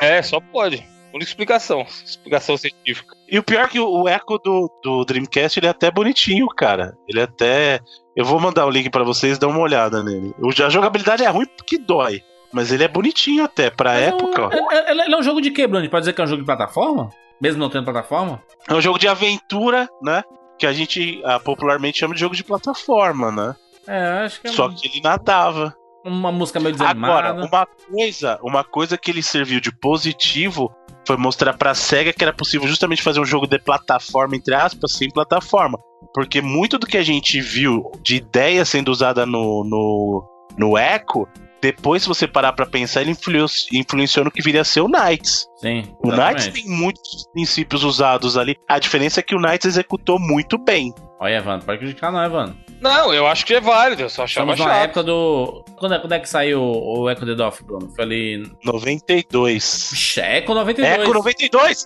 É, 0.00 0.20
só 0.22 0.40
pode. 0.40 0.84
Única 1.14 1.30
explicação. 1.30 1.82
Explicação 2.04 2.56
científica. 2.56 3.14
E 3.30 3.38
o 3.38 3.42
pior 3.44 3.64
é 3.64 3.68
que 3.68 3.78
o 3.80 3.88
o 4.02 4.08
Echo 4.08 4.38
do, 4.44 4.70
do 4.82 5.04
Dreamcast 5.04 5.58
ele 5.58 5.66
é 5.66 5.70
até 5.70 5.88
bonitinho, 5.90 6.46
cara. 6.48 6.94
Ele 7.08 7.20
é 7.20 7.22
até. 7.22 7.80
Eu 8.16 8.24
vou 8.24 8.38
mandar 8.40 8.66
o 8.66 8.70
link 8.70 8.90
pra 8.90 9.04
vocês 9.04 9.38
dar 9.38 9.46
uma 9.48 9.60
olhada 9.60 10.02
nele. 10.02 10.34
O- 10.40 10.50
A 10.62 10.68
jogabilidade 10.68 11.22
é 11.24 11.28
ruim 11.28 11.46
porque 11.56 11.78
dói. 11.78 12.22
Mas 12.52 12.70
ele 12.72 12.84
é 12.84 12.88
bonitinho 12.88 13.44
até, 13.44 13.70
pra 13.70 13.94
época. 13.94 14.46
ó. 14.48 14.52
Ele, 14.52 14.90
ele- 14.90 15.02
ele 15.02 15.14
é 15.14 15.18
um 15.18 15.22
jogo 15.22 15.40
de 15.40 15.50
quê, 15.52 15.66
Bruno? 15.66 15.88
Pode 15.88 16.02
dizer 16.02 16.12
que 16.12 16.20
é 16.20 16.24
um 16.24 16.28
jogo 16.28 16.42
de 16.42 16.46
plataforma? 16.46 17.08
Mesmo 17.40 17.60
não 17.60 17.70
tendo 17.70 17.84
plataforma? 17.84 18.42
É 18.68 18.74
um 18.74 18.80
jogo 18.80 18.98
de 18.98 19.08
aventura, 19.08 19.88
né? 20.02 20.22
Que 20.58 20.66
a 20.66 20.72
gente 20.72 21.20
ah, 21.24 21.38
popularmente 21.38 21.98
chama 21.98 22.14
de 22.14 22.20
jogo 22.20 22.34
de 22.34 22.44
plataforma, 22.44 23.30
né? 23.30 23.54
É, 23.86 24.24
acho 24.24 24.40
que 24.40 24.48
é 24.48 24.52
Só 24.52 24.68
que 24.68 24.88
ele 24.88 25.00
nadava. 25.00 25.74
uma 26.04 26.32
música 26.32 26.58
meio 26.58 26.72
desanimada. 26.72 27.28
Agora, 27.28 27.46
uma 27.46 27.66
coisa, 27.66 28.38
uma 28.42 28.64
coisa 28.64 28.98
que 28.98 29.10
ele 29.10 29.22
serviu 29.22 29.60
de 29.60 29.70
positivo 29.70 30.74
foi 31.06 31.16
mostrar 31.16 31.54
pra 31.54 31.74
SEGA 31.74 32.12
que 32.12 32.24
era 32.24 32.32
possível 32.32 32.66
justamente 32.66 33.02
fazer 33.02 33.20
um 33.20 33.24
jogo 33.24 33.46
de 33.46 33.58
plataforma, 33.60 34.34
entre 34.34 34.54
aspas, 34.54 34.92
sem 34.92 35.08
plataforma. 35.08 35.78
Porque 36.12 36.40
muito 36.40 36.78
do 36.78 36.86
que 36.86 36.96
a 36.96 37.02
gente 37.02 37.40
viu 37.40 37.92
de 38.02 38.16
ideia 38.16 38.64
sendo 38.64 38.90
usada 38.90 39.24
no, 39.24 39.62
no, 39.64 40.24
no 40.58 40.76
Echo, 40.76 41.28
depois, 41.60 42.02
se 42.02 42.08
você 42.08 42.26
parar 42.28 42.52
pra 42.52 42.66
pensar, 42.66 43.00
ele 43.02 43.10
influ- 43.12 43.46
influenciou 43.72 44.24
no 44.24 44.30
que 44.30 44.42
viria 44.42 44.60
a 44.60 44.64
ser 44.64 44.80
o 44.82 44.88
Knights. 44.88 45.48
Sim, 45.56 45.94
O 46.02 46.08
Knights 46.10 46.44
exatamente. 46.46 46.52
tem 46.52 46.70
muitos 46.70 47.26
princípios 47.32 47.82
usados 47.82 48.36
ali. 48.36 48.56
A 48.68 48.78
diferença 48.78 49.20
é 49.20 49.22
que 49.22 49.34
o 49.34 49.38
Knights 49.40 49.64
executou 49.66 50.18
muito 50.18 50.58
bem. 50.58 50.92
Olha, 51.18 51.36
Evandro, 51.36 51.64
pode 51.66 51.78
criticar 51.78 52.12
não, 52.12 52.22
Evandro. 52.22 52.56
Não, 52.80 53.12
eu 53.14 53.26
acho 53.26 53.46
que 53.46 53.54
é 53.54 53.60
válido, 53.60 54.02
eu 54.02 54.10
só 54.10 54.24
achava 54.24 54.52
Estamos 54.52 54.68
na 54.68 54.74
chato. 54.80 54.84
época 54.84 55.02
do... 55.02 55.64
Quando 55.78 55.94
é, 55.94 55.98
quando 55.98 56.12
é 56.12 56.18
que 56.20 56.28
saiu 56.28 56.60
o 56.62 57.08
Echo 57.10 57.24
the 57.24 57.34
Dolphin, 57.34 57.64
Bruno? 57.64 57.90
Foi 57.96 58.04
ali... 58.04 58.52
92. 58.62 59.88
Vixe, 59.92 60.20
Echo 60.20 60.52
92. 60.54 61.00
Echo 61.00 61.14
92! 61.14 61.84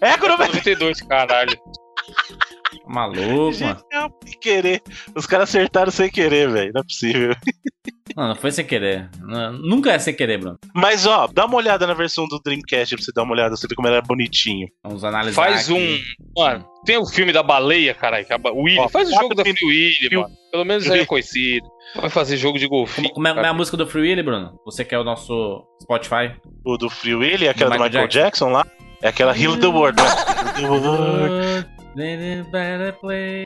Echo 0.00 0.28
92! 0.28 0.38
92, 0.38 1.00
caralho. 1.02 1.58
Maluco, 2.86 3.20
mano. 3.20 3.52
Genial, 3.52 4.10
sem 4.24 4.38
querer. 4.40 4.82
Os 5.14 5.26
caras 5.26 5.48
acertaram 5.48 5.90
sem 5.90 6.08
querer, 6.10 6.48
velho. 6.50 6.72
Não 6.72 6.80
é 6.80 6.84
possível. 6.84 7.34
Não, 8.16 8.28
não 8.28 8.34
foi 8.36 8.50
sem 8.52 8.64
querer. 8.64 9.10
Não- 9.20 9.52
nunca 9.52 9.92
é 9.92 9.98
sem 9.98 10.14
querer, 10.14 10.38
Bruno. 10.38 10.58
Mas, 10.74 11.04
ó, 11.06 11.26
dá 11.26 11.44
uma 11.46 11.56
olhada 11.56 11.86
na 11.86 11.92
versão 11.94 12.26
do 12.26 12.40
Dreamcast 12.42 12.94
pra 12.96 13.04
você 13.04 13.12
dar 13.14 13.24
uma 13.24 13.32
olhada, 13.32 13.56
você 13.56 13.66
ver 13.68 13.74
como 13.74 13.88
ela 13.88 13.98
é 13.98 14.02
bonitinho. 14.02 14.68
Vamos 14.84 15.04
analisar 15.04 15.34
Faz 15.34 15.68
um. 15.68 15.74
aqui. 15.76 16.02
Mano, 16.36 16.64
tem 16.84 16.96
o 16.96 17.06
filme 17.06 17.32
da 17.32 17.42
baleia, 17.42 17.92
caralho. 17.92 18.24
que 18.24 18.32
a 18.32 18.38
ba- 18.38 18.52
O 18.52 18.62
Willy. 18.62 18.78
Ó, 18.78 18.88
Faz 18.88 19.08
o 19.10 19.14
jogo 19.14 19.34
da. 19.34 19.42
Free 19.42 19.54
Willy, 19.64 20.08
mano. 20.16 20.34
Pelo 20.50 20.64
menos 20.64 20.86
é 20.88 21.04
conhecido. 21.04 21.66
Vai 21.96 22.08
fazer 22.08 22.36
jogo 22.36 22.58
de 22.58 22.66
golfinho. 22.66 23.08
Como, 23.10 23.26
como 23.26 23.40
é, 23.40 23.44
é 23.46 23.48
a 23.48 23.52
música 23.54 23.76
do 23.76 23.86
Free 23.86 24.02
Willy, 24.02 24.22
Bruno? 24.22 24.58
Você 24.64 24.84
quer 24.84 24.98
o 24.98 25.04
nosso 25.04 25.62
Spotify? 25.82 26.32
O 26.64 26.78
do 26.78 26.88
Free 26.88 27.14
Willy, 27.14 27.48
aquela 27.48 27.70
do 27.70 27.76
Do 27.76 27.84
Michael, 27.84 28.06
Michael 28.06 28.24
Jackson. 28.24 28.48
lá, 28.50 28.66
é 29.02 29.08
aquela 29.08 29.36
Heal 29.38 29.58
the 29.58 29.66
World, 29.66 30.00
né? 30.02 30.08
Heal 30.62 30.80
the 30.80 30.88
World. 30.88 31.75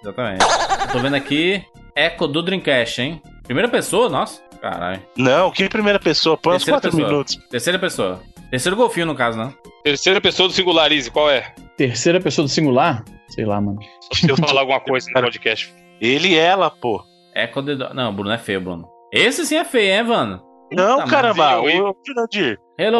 Exatamente. 0.02 0.44
Tô 0.92 0.98
vendo 0.98 1.14
aqui 1.16 1.64
Echo 1.94 2.26
do 2.26 2.42
Dreamcast, 2.42 3.00
hein? 3.02 3.22
Primeira 3.44 3.68
pessoa, 3.68 4.08
nossa. 4.08 4.40
Caralho. 4.60 5.00
Não, 5.16 5.50
que 5.50 5.68
primeira 5.68 5.98
pessoa? 5.98 6.36
Põe 6.36 6.56
uns 6.56 6.64
Terceira 6.64 6.80
4 6.80 6.90
pessoa. 6.90 7.08
minutos. 7.10 7.36
Terceira 7.50 7.78
pessoa. 7.78 8.20
Terceiro 8.50 8.76
golfinho, 8.76 9.06
no 9.06 9.14
caso, 9.14 9.38
né? 9.38 9.54
Terceira 9.82 10.20
pessoa 10.20 10.48
do 10.48 10.54
Singularize, 10.54 11.10
qual 11.10 11.30
é? 11.30 11.54
Terceira 11.76 12.20
pessoa 12.20 12.46
do 12.46 12.50
singular? 12.50 13.02
Sei 13.28 13.44
lá, 13.46 13.60
mano. 13.60 13.78
Se 14.12 14.28
eu 14.28 14.36
falar 14.38 14.60
alguma 14.60 14.80
coisa 14.80 15.06
no 15.14 15.20
podcast. 15.20 15.72
Ele 16.00 16.28
e 16.28 16.36
ela, 16.36 16.70
pô. 16.70 17.02
É 17.34 17.46
quando. 17.46 17.76
Não, 17.94 18.12
Bruno 18.12 18.32
é 18.32 18.38
feio, 18.38 18.60
Bruno. 18.60 18.88
Esse 19.12 19.46
sim 19.46 19.56
é 19.56 19.64
feio, 19.64 19.92
hein, 19.94 20.02
Vano? 20.04 20.42
Não, 20.72 20.98
Puta 21.00 21.10
caramba. 21.10 21.52
eu- 21.68 21.96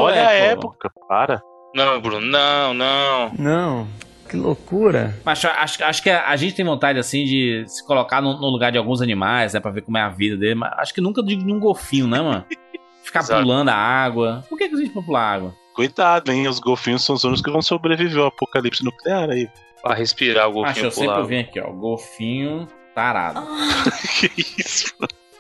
olha 0.01 0.29
a 0.29 0.33
época. 0.33 0.91
Para. 1.09 1.43
Não, 1.75 2.01
Bruno, 2.01 2.21
não, 2.27 2.75
não. 2.75 3.33
Não, 3.39 3.89
que 4.31 4.37
loucura. 4.37 5.19
Mas 5.25 5.45
acho, 5.45 5.85
acho 5.85 6.03
que 6.03 6.09
a, 6.09 6.29
a 6.29 6.37
gente 6.37 6.55
tem 6.55 6.65
vontade, 6.65 6.99
assim, 6.99 7.25
de 7.25 7.65
se 7.67 7.85
colocar 7.85 8.23
no, 8.23 8.41
no 8.41 8.49
lugar 8.49 8.71
de 8.71 8.79
alguns 8.79 9.03
animais, 9.03 9.53
né? 9.53 9.61
Pra 9.61 9.73
ver 9.73 9.83
como 9.83 9.99
é 9.99 10.03
a 10.03 10.09
vida 10.09 10.37
dele. 10.37 10.55
Mas 10.55 10.73
acho 10.79 10.95
que 10.95 11.01
nunca 11.01 11.21
de 11.23 11.35
de 11.35 11.53
um 11.53 11.59
golfinho, 11.59 12.07
né, 12.07 12.21
mano? 12.21 12.45
Ficar 13.03 13.21
Exato. 13.21 13.43
pulando 13.43 13.71
a 13.71 13.75
água. 13.75 14.45
Por 14.49 14.57
que, 14.57 14.69
que 14.69 14.75
a 14.75 14.79
gente 14.79 14.93
pular 14.93 15.21
a 15.21 15.33
água? 15.33 15.55
Cuidado, 15.75 16.31
hein? 16.31 16.47
Os 16.47 16.61
golfinhos 16.61 17.03
são 17.03 17.17
os 17.17 17.25
únicos 17.25 17.43
que 17.43 17.51
vão 17.51 17.63
sobreviver 17.63 18.19
ao 18.19 18.29
apocalipse 18.29 18.85
nuclear 18.85 19.31
aí. 19.31 19.49
Pra 19.83 19.95
respirar 19.95 20.49
o 20.49 20.65
Acho 20.65 20.83
golfinho 20.83 20.87
eu 20.87 20.91
sempre 20.91 21.23
vim 21.27 21.39
aqui, 21.41 21.61
ó. 21.61 21.73
Golfinho 21.73 22.69
tarado. 22.95 23.43
que 24.21 24.31
isso? 24.61 24.95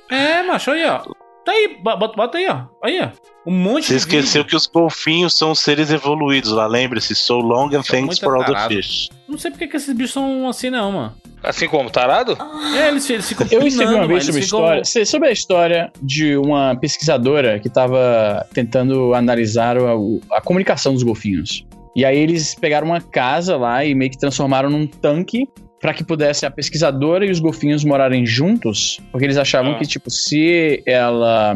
É, 0.08 0.42
macho, 0.42 0.72
aí, 0.72 0.84
ó. 0.88 1.02
Tá 1.44 1.52
aí, 1.52 1.78
bo- 1.82 1.96
bota, 1.96 2.16
bota 2.16 2.38
aí, 2.38 2.46
ó. 2.48 2.64
Aí, 2.84 3.00
ó. 3.02 3.08
Um 3.46 3.52
monte 3.56 3.86
Você 3.86 3.92
de 3.94 3.96
esqueceu 4.00 4.42
vídeo. 4.42 4.50
que 4.50 4.56
os 4.56 4.66
golfinhos 4.66 5.36
são 5.36 5.54
seres 5.54 5.90
evoluídos 5.90 6.52
lá, 6.52 6.66
lembre-se. 6.66 7.14
So 7.14 7.38
long 7.38 7.68
and 7.68 7.82
São 7.82 7.98
thanks 8.00 8.18
for 8.18 8.36
all 8.36 8.44
the 8.44 8.68
fish. 8.68 9.08
Não 9.26 9.38
sei 9.38 9.50
porque 9.50 9.66
que 9.66 9.76
esses 9.76 9.94
bichos 9.94 10.12
são 10.12 10.48
assim, 10.48 10.68
não, 10.70 10.92
mano. 10.92 11.14
Assim 11.42 11.66
como, 11.66 11.88
tarado? 11.88 12.36
É, 12.76 12.88
eles, 12.88 13.08
eles 13.08 13.26
ficam 13.26 13.46
Eu 13.50 13.66
escrevi 13.66 13.94
uma 13.94 14.06
vez 14.06 14.26
sobre 14.26 14.40
a 14.40 14.44
ficam- 14.44 14.74
história. 14.82 15.06
Sobre 15.06 15.28
a 15.28 15.32
história 15.32 15.92
de 16.02 16.36
uma 16.36 16.76
pesquisadora 16.76 17.58
que 17.58 17.68
estava 17.68 18.46
tentando 18.52 19.14
analisar 19.14 19.78
o- 19.78 20.20
a, 20.30 20.40
comunicação 20.42 20.92
dos 20.92 21.02
golfinhos. 21.02 21.64
E 21.96 22.04
aí 22.04 22.18
eles 22.18 22.54
pegaram 22.54 22.86
uma 22.88 23.00
casa 23.00 23.56
lá 23.56 23.82
e 23.84 23.94
meio 23.94 24.10
que 24.10 24.18
transformaram 24.18 24.68
num 24.68 24.86
tanque 24.86 25.48
para 25.80 25.94
que 25.94 26.04
pudesse 26.04 26.44
a 26.44 26.50
pesquisadora 26.50 27.24
e 27.24 27.30
os 27.30 27.40
golfinhos 27.40 27.84
morarem 27.84 28.26
juntos, 28.26 29.00
porque 29.10 29.24
eles 29.24 29.36
achavam 29.36 29.72
Ah. 29.72 29.78
que 29.78 29.86
tipo 29.86 30.10
se 30.10 30.82
ela 30.86 31.54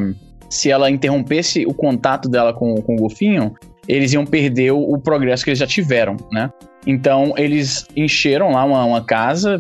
se 0.49 0.71
ela 0.71 0.89
interrompesse 0.91 1.67
o 1.67 1.75
contato 1.75 2.29
dela 2.29 2.53
com, 2.53 2.77
com 2.77 2.95
o 2.95 2.97
golfinho, 2.97 3.55
eles 3.89 4.13
iam 4.13 4.25
perder 4.25 4.73
o, 4.73 4.79
o 4.79 4.99
progresso 4.99 5.43
que 5.43 5.51
eles 5.51 5.59
já 5.59 5.67
tiveram, 5.67 6.17
né? 6.31 6.51
Então 6.87 7.35
eles 7.37 7.87
encheram 7.97 8.53
lá 8.53 8.65
uma, 8.65 8.85
uma 8.85 9.05
casa, 9.05 9.59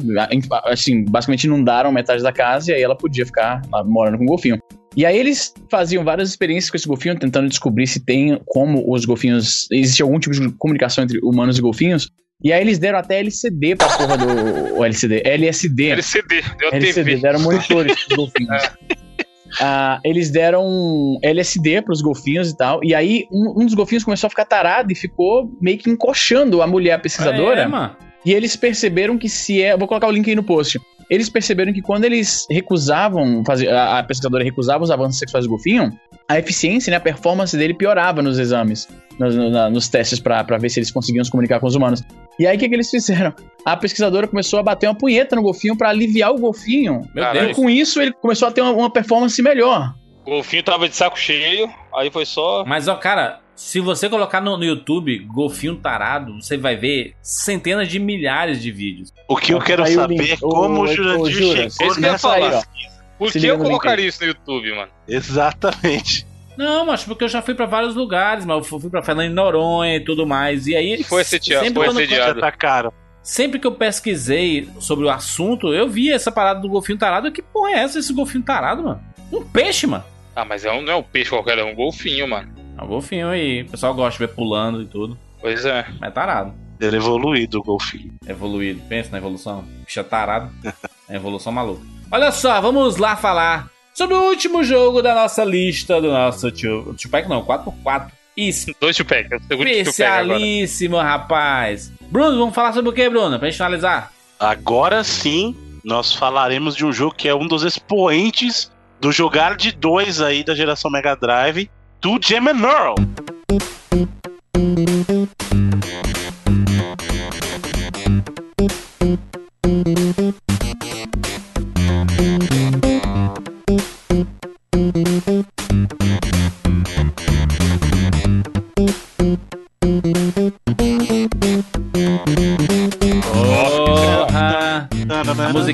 assim, 0.64 1.04
basicamente 1.04 1.44
inundaram 1.44 1.90
metade 1.90 2.22
da 2.22 2.32
casa 2.32 2.70
e 2.70 2.74
aí 2.74 2.82
ela 2.82 2.94
podia 2.96 3.24
ficar 3.26 3.62
lá 3.72 3.82
morando 3.82 4.18
com 4.18 4.24
o 4.24 4.26
golfinho. 4.28 4.58
E 4.96 5.04
aí 5.04 5.18
eles 5.18 5.52
faziam 5.68 6.04
várias 6.04 6.28
experiências 6.28 6.70
com 6.70 6.76
esse 6.76 6.86
golfinho, 6.86 7.18
tentando 7.18 7.48
descobrir 7.48 7.86
se 7.86 7.98
tem 8.04 8.38
como 8.46 8.84
os 8.92 9.04
golfinhos. 9.04 9.66
Existe 9.72 10.02
algum 10.02 10.20
tipo 10.20 10.34
de 10.34 10.48
comunicação 10.52 11.02
entre 11.02 11.18
humanos 11.22 11.58
e 11.58 11.62
golfinhos. 11.62 12.08
E 12.42 12.52
aí 12.52 12.60
eles 12.60 12.78
deram 12.78 12.98
até 12.98 13.18
LCD 13.20 13.76
pra 13.76 13.88
porra 13.88 14.18
do. 14.18 14.76
o 14.78 14.84
LCD, 14.84 15.22
LSD. 15.24 15.90
LCD, 15.90 16.42
deu 16.58 16.68
LCD, 16.72 16.92
TV. 17.10 17.16
deram 17.22 17.40
monitores 17.40 18.04
pros 18.04 18.16
golfinhos. 18.16 18.62
Ah, 19.60 20.00
eles 20.04 20.32
deram 20.32 21.16
LSD 21.22 21.80
pros 21.82 22.02
golfinhos 22.02 22.50
e 22.50 22.56
tal. 22.56 22.80
E 22.82 22.92
aí 22.92 23.24
um, 23.30 23.62
um 23.62 23.64
dos 23.64 23.74
golfinhos 23.74 24.02
começou 24.02 24.26
a 24.26 24.30
ficar 24.30 24.44
tarado 24.44 24.90
e 24.90 24.96
ficou 24.96 25.48
meio 25.60 25.78
que 25.78 25.88
encoxando 25.88 26.60
a 26.60 26.66
mulher 26.66 27.00
pesquisadora. 27.00 27.60
É, 27.62 27.66
mano. 27.68 27.94
E 28.26 28.32
eles 28.32 28.56
perceberam 28.56 29.16
que 29.16 29.28
se 29.28 29.62
é. 29.62 29.76
Vou 29.76 29.86
colocar 29.86 30.08
o 30.08 30.10
link 30.10 30.28
aí 30.28 30.34
no 30.34 30.42
post. 30.42 30.80
Eles 31.08 31.28
perceberam 31.28 31.72
que 31.72 31.80
quando 31.82 32.04
eles 32.04 32.46
recusavam, 32.50 33.44
fazer, 33.46 33.68
a, 33.68 33.98
a 34.00 34.02
pesquisadora 34.02 34.42
recusava 34.42 34.82
os 34.82 34.90
avanços 34.90 35.18
sexuais 35.20 35.44
do 35.46 35.50
golfinho, 35.50 35.92
a 36.28 36.36
eficiência, 36.38 36.90
né, 36.90 36.96
a 36.96 37.00
performance 37.00 37.56
dele 37.56 37.74
piorava 37.74 38.22
nos 38.22 38.38
exames, 38.40 38.88
nos, 39.20 39.36
no- 39.36 39.50
na- 39.50 39.70
nos 39.70 39.86
testes 39.88 40.18
pra 40.18 40.42
ver 40.58 40.70
se 40.70 40.80
eles 40.80 40.90
conseguiam 40.90 41.22
se 41.22 41.30
comunicar 41.30 41.60
com 41.60 41.66
os 41.68 41.74
humanos. 41.76 42.02
E 42.38 42.46
aí 42.46 42.56
o 42.56 42.58
que, 42.58 42.68
que 42.68 42.74
eles 42.74 42.90
fizeram? 42.90 43.32
A 43.64 43.76
pesquisadora 43.76 44.26
começou 44.26 44.58
a 44.58 44.62
bater 44.62 44.88
uma 44.88 44.94
punheta 44.94 45.36
no 45.36 45.42
golfinho 45.42 45.76
pra 45.76 45.90
aliviar 45.90 46.32
o 46.32 46.38
golfinho. 46.38 47.00
Meu 47.14 47.24
Caralho. 47.24 47.42
E 47.42 47.44
Deus. 47.46 47.56
com 47.56 47.70
isso 47.70 48.00
ele 48.00 48.12
começou 48.12 48.48
a 48.48 48.50
ter 48.50 48.60
uma, 48.60 48.72
uma 48.72 48.90
performance 48.90 49.40
melhor. 49.40 49.94
O 50.26 50.30
golfinho 50.30 50.62
tava 50.62 50.88
de 50.88 50.96
saco 50.96 51.18
cheio, 51.18 51.70
aí 51.94 52.10
foi 52.10 52.24
só. 52.26 52.64
Mas, 52.66 52.88
ó, 52.88 52.96
cara, 52.96 53.40
se 53.54 53.78
você 53.78 54.08
colocar 54.08 54.40
no, 54.40 54.56
no 54.56 54.64
YouTube 54.64 55.18
golfinho 55.26 55.76
tarado, 55.76 56.34
você 56.40 56.56
vai 56.56 56.76
ver 56.76 57.14
centenas 57.22 57.88
de 57.88 57.98
milhares 57.98 58.60
de 58.60 58.70
vídeos. 58.70 59.12
O 59.28 59.36
que 59.36 59.52
eu 59.54 59.60
quero 59.60 59.84
Aí 59.84 59.94
saber 59.94 60.32
é 60.32 60.36
como 60.36 60.82
o 60.82 60.86
Jurandir 60.86 61.32
Jura, 61.32 61.70
chegou 61.70 62.00
nessa 62.00 62.18
falar. 62.18 62.50
pesquisa. 62.50 63.04
Por 63.18 63.30
Se 63.30 63.38
que 63.38 63.46
eu 63.46 63.58
colocaria 63.58 64.06
isso 64.08 64.20
no 64.22 64.28
YouTube, 64.28 64.74
mano? 64.74 64.90
Exatamente. 65.06 66.26
Não, 66.56 66.86
mas 66.86 67.04
porque 67.04 67.24
eu 67.24 67.28
já 67.28 67.42
fui 67.42 67.54
pra 67.54 67.66
vários 67.66 67.94
lugares, 67.94 68.44
mas 68.44 68.56
eu 68.56 68.80
fui 68.80 68.90
pra 68.90 69.02
Fernando 69.02 69.28
de 69.28 69.34
Noronha 69.34 69.96
e 69.96 70.00
tudo 70.00 70.26
mais. 70.26 70.66
E 70.66 70.76
aí. 70.76 70.94
E 70.94 71.04
foi 71.04 71.22
assediado, 71.22 71.64
sempre 71.64 71.84
foi 71.84 71.88
assediado. 71.88 72.40
Já 72.40 72.40
tá 72.40 72.52
caro. 72.52 72.92
Sempre 73.22 73.58
que 73.58 73.66
eu 73.66 73.72
pesquisei 73.72 74.68
sobre 74.78 75.06
o 75.06 75.10
assunto, 75.10 75.72
eu 75.72 75.88
vi 75.88 76.12
essa 76.12 76.30
parada 76.30 76.60
do 76.60 76.68
golfinho 76.68 76.98
tarado. 76.98 77.32
Que 77.32 77.40
porra 77.40 77.70
é 77.70 77.78
essa, 77.78 77.98
esse 77.98 78.12
golfinho 78.12 78.44
tarado, 78.44 78.82
mano? 78.82 79.00
Um 79.32 79.42
peixe, 79.42 79.86
mano. 79.86 80.04
Ah, 80.36 80.44
mas 80.44 80.64
é 80.64 80.72
um, 80.72 80.82
não 80.82 80.92
é 80.92 80.96
um 80.96 81.02
peixe 81.02 81.30
qualquer, 81.30 81.58
é 81.58 81.64
um 81.64 81.74
golfinho, 81.74 82.28
mano. 82.28 82.52
É 82.76 82.82
um 82.82 82.86
golfinho 82.86 83.28
aí. 83.28 83.62
O 83.62 83.70
pessoal 83.70 83.94
gosta 83.94 84.18
de 84.18 84.26
ver 84.26 84.34
pulando 84.34 84.82
e 84.82 84.86
tudo. 84.86 85.18
Pois 85.40 85.64
é. 85.64 85.86
Mas 86.00 86.10
é 86.10 86.12
tarado. 86.12 86.54
Ele 86.80 86.96
é 86.96 86.98
evoluído, 86.98 87.60
o 87.60 87.62
golfinho. 87.62 88.12
Evoluído. 88.26 88.82
Pensa 88.88 89.10
na 89.12 89.18
evolução. 89.18 89.64
Bicho 89.84 90.00
é 90.00 90.02
tarado. 90.02 90.50
É 91.06 91.16
evolução 91.16 91.52
maluca. 91.52 91.82
Olha 92.10 92.32
só, 92.32 92.62
vamos 92.62 92.96
lá 92.96 93.14
falar 93.14 93.68
sobre 93.94 94.14
o 94.14 94.22
último 94.24 94.62
jogo 94.64 95.00
da 95.00 95.14
nossa 95.14 95.44
lista, 95.44 96.00
do 96.00 96.10
nosso 96.10 96.50
tio. 96.50 96.94
Tupac 97.00 97.28
não, 97.28 97.42
4x4. 97.42 98.10
Isso. 98.36 98.72
Dois 98.80 98.96
Tupac, 98.96 99.28
é 99.32 99.36
o 99.36 99.40
segundo. 99.40 99.68
Especialíssimo, 99.68 100.96
rapaz. 100.96 101.92
Bruno, 102.10 102.36
vamos 102.36 102.54
falar 102.54 102.72
sobre 102.72 102.90
o 102.90 102.92
que, 102.92 103.08
Bruno? 103.08 103.38
Pra 103.38 103.48
gente 103.48 103.56
finalizar. 103.56 104.12
Agora 104.40 105.04
sim, 105.04 105.56
nós 105.84 106.12
falaremos 106.12 106.74
de 106.74 106.84
um 106.84 106.92
jogo 106.92 107.14
que 107.14 107.28
é 107.28 107.34
um 107.34 107.46
dos 107.46 107.62
expoentes 107.62 108.72
do 109.00 109.12
jogar 109.12 109.56
de 109.56 109.70
dois 109.70 110.20
aí 110.20 110.42
da 110.42 110.54
geração 110.54 110.90
Mega 110.90 111.14
Drive, 111.14 111.70
do 112.00 112.18
Gem 112.20 112.38
and 112.38 112.60
Earl. 112.60 112.94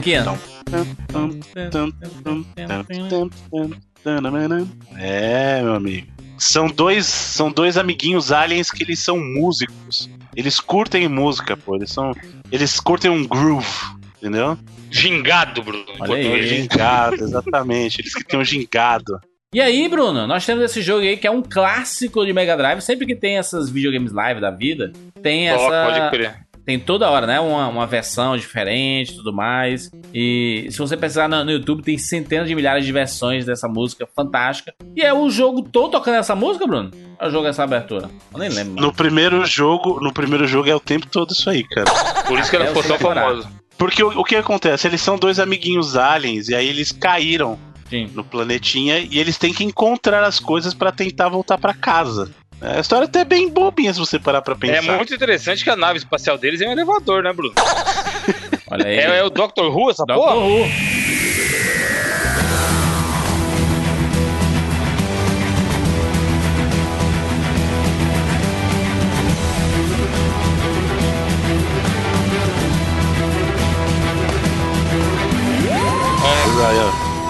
Musiquinha. 0.00 0.24
É, 4.96 5.62
meu 5.62 5.74
amigo. 5.74 6.08
São 6.38 6.68
dois, 6.68 7.06
são 7.06 7.52
dois 7.52 7.76
amiguinhos 7.76 8.32
aliens 8.32 8.70
que 8.70 8.82
eles 8.82 8.98
são 8.98 9.18
músicos. 9.18 10.08
Eles 10.34 10.58
curtem 10.58 11.06
música, 11.06 11.56
pô. 11.56 11.76
Eles 11.76 11.90
são, 11.90 12.12
eles 12.50 12.80
curtem 12.80 13.10
um 13.10 13.26
groove, 13.26 13.68
entendeu? 14.16 14.58
Gingado, 14.90 15.62
Bruno. 15.62 15.84
Olha 16.00 16.16
aí. 16.16 16.46
Gingado, 16.46 17.22
exatamente. 17.22 18.00
Eles 18.00 18.14
que 18.14 18.24
têm 18.24 18.40
um 18.40 18.44
gingado. 18.44 19.20
E 19.52 19.60
aí, 19.60 19.88
Bruno, 19.88 20.26
nós 20.26 20.46
temos 20.46 20.64
esse 20.64 20.80
jogo 20.80 21.00
aí 21.00 21.16
que 21.16 21.26
é 21.26 21.30
um 21.30 21.42
clássico 21.42 22.24
de 22.24 22.32
Mega 22.32 22.56
Drive. 22.56 22.80
Sempre 22.80 23.04
que 23.04 23.16
tem 23.16 23.36
essas 23.36 23.68
videogames 23.68 24.12
live 24.12 24.40
da 24.40 24.50
vida, 24.50 24.92
tem 25.22 25.50
Ó, 25.50 25.54
essa. 25.54 26.10
Tem 26.70 26.78
toda 26.78 27.10
hora, 27.10 27.26
né? 27.26 27.40
Uma, 27.40 27.66
uma 27.66 27.84
versão 27.84 28.36
diferente 28.36 29.10
e 29.10 29.16
tudo 29.16 29.32
mais. 29.32 29.90
E 30.14 30.68
se 30.70 30.78
você 30.78 30.96
pesquisar 30.96 31.28
no, 31.28 31.44
no 31.44 31.50
YouTube, 31.50 31.82
tem 31.82 31.98
centenas 31.98 32.46
de 32.46 32.54
milhares 32.54 32.86
de 32.86 32.92
versões 32.92 33.44
dessa 33.44 33.66
música 33.66 34.06
fantástica. 34.14 34.72
E 34.96 35.02
é 35.02 35.12
o 35.12 35.28
jogo 35.28 35.62
todo 35.62 35.90
tocando 35.90 36.14
essa 36.18 36.36
música, 36.36 36.68
Bruno? 36.68 36.92
É 37.18 37.26
o 37.26 37.30
jogo 37.30 37.48
essa 37.48 37.64
abertura? 37.64 38.08
Eu 38.32 38.38
nem 38.38 38.48
lembro. 38.48 38.74
mano. 38.74 38.86
No 38.86 38.92
primeiro 38.94 39.44
jogo, 39.44 39.98
no 40.00 40.12
primeiro 40.12 40.46
jogo 40.46 40.70
é 40.70 40.74
o 40.76 40.78
tempo 40.78 41.08
todo 41.08 41.32
isso 41.32 41.50
aí, 41.50 41.64
cara. 41.64 41.90
Por 42.24 42.38
isso 42.38 42.48
que 42.48 42.54
ela 42.54 42.66
É, 42.66 42.68
ficou 42.68 42.84
tão 42.84 42.98
famosa. 43.00 43.50
Porque 43.76 44.00
o, 44.04 44.20
o 44.20 44.22
que 44.22 44.36
acontece? 44.36 44.86
Eles 44.86 45.00
são 45.00 45.18
dois 45.18 45.40
amiguinhos 45.40 45.96
aliens 45.96 46.48
e 46.48 46.54
aí 46.54 46.68
eles 46.68 46.92
caíram 46.92 47.58
Sim. 47.88 48.08
no 48.14 48.22
planetinha 48.22 48.98
e 49.00 49.18
eles 49.18 49.36
têm 49.36 49.52
que 49.52 49.64
encontrar 49.64 50.22
as 50.22 50.38
coisas 50.38 50.72
pra 50.72 50.92
tentar 50.92 51.28
voltar 51.28 51.58
pra 51.58 51.74
casa. 51.74 52.30
É, 52.62 52.76
A 52.76 52.80
história 52.80 53.06
até 53.06 53.20
é 53.20 53.24
bem 53.24 53.48
bobinha 53.48 53.92
se 53.92 53.98
você 53.98 54.18
parar 54.18 54.42
pra 54.42 54.54
pensar. 54.54 54.92
É 54.92 54.96
muito 54.96 55.14
interessante 55.14 55.64
que 55.64 55.70
a 55.70 55.76
nave 55.76 55.98
espacial 55.98 56.36
deles 56.36 56.60
é 56.60 56.68
um 56.68 56.72
elevador, 56.72 57.22
né, 57.22 57.32
Bruno? 57.32 57.54
Olha 58.70 58.86
aí. 58.86 58.98
É, 58.98 59.18
é 59.18 59.24
o 59.24 59.30
Doctor 59.30 59.74
Who, 59.74 59.90
essa 59.90 60.04
Doctor 60.04 60.32
porra? 60.32 60.46
Who. 60.46 60.66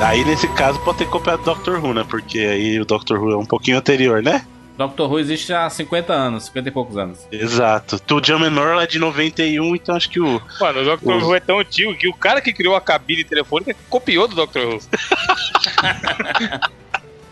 Aí, 0.02 0.24
nesse 0.24 0.48
caso 0.48 0.80
pode 0.80 0.98
ter 0.98 1.08
copiado 1.08 1.42
o 1.42 1.44
Doctor 1.44 1.84
Who, 1.84 1.94
né? 1.94 2.04
Porque 2.08 2.38
aí 2.40 2.80
o 2.80 2.84
Doctor 2.84 3.22
Who 3.22 3.32
é 3.32 3.36
um 3.36 3.44
pouquinho 3.44 3.78
anterior, 3.78 4.22
né? 4.22 4.44
Doctor 4.80 5.10
Who 5.12 5.18
existe 5.18 5.52
há 5.52 5.68
50 5.68 6.10
anos, 6.10 6.44
50 6.46 6.68
e 6.68 6.72
poucos 6.72 6.96
anos. 6.96 7.26
Exato. 7.30 8.00
O 8.14 8.20
John 8.22 8.38
Menor 8.38 8.82
é 8.82 8.86
de 8.86 8.98
91, 8.98 9.76
então 9.76 9.94
acho 9.94 10.08
que 10.08 10.18
o. 10.18 10.40
Mano, 10.58 10.80
o 10.80 10.96
Dr. 10.96 11.06
Os- 11.16 11.22
Who 11.22 11.34
é 11.34 11.40
tão 11.40 11.58
antigo 11.58 11.94
que 11.94 12.08
o 12.08 12.14
cara 12.14 12.40
que 12.40 12.50
criou 12.50 12.74
a 12.74 12.80
cabine 12.80 13.22
telefônica 13.22 13.76
copiou 13.90 14.26
do 14.26 14.34
Dr. 14.46 14.58
Who. 14.60 14.80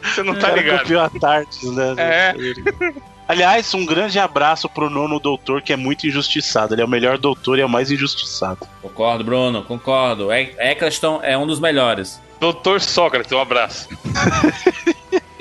Você 0.02 0.22
não 0.22 0.34
tá 0.34 0.50
ligado. 0.50 0.80
copiou 0.80 1.00
a 1.00 1.08
Tardes, 1.08 1.62
né? 1.72 1.94
É. 1.96 2.34
Aliás, 3.26 3.72
um 3.72 3.86
grande 3.86 4.18
abraço 4.18 4.68
pro 4.68 4.90
nono 4.90 5.18
doutor, 5.18 5.62
que 5.62 5.72
é 5.72 5.76
muito 5.76 6.06
injustiçado. 6.06 6.74
Ele 6.74 6.82
é 6.82 6.84
o 6.84 6.88
melhor 6.88 7.16
doutor 7.16 7.58
e 7.58 7.62
é 7.62 7.64
o 7.64 7.68
mais 7.68 7.90
injustiçado. 7.90 8.66
Concordo, 8.82 9.24
Bruno, 9.24 9.62
concordo. 9.62 10.30
Eccleston 10.32 11.20
é 11.22 11.36
um 11.36 11.46
dos 11.46 11.60
melhores. 11.60 12.20
Doutor 12.38 12.80
Sócrates, 12.82 13.32
um 13.32 13.40
abraço. 13.40 13.88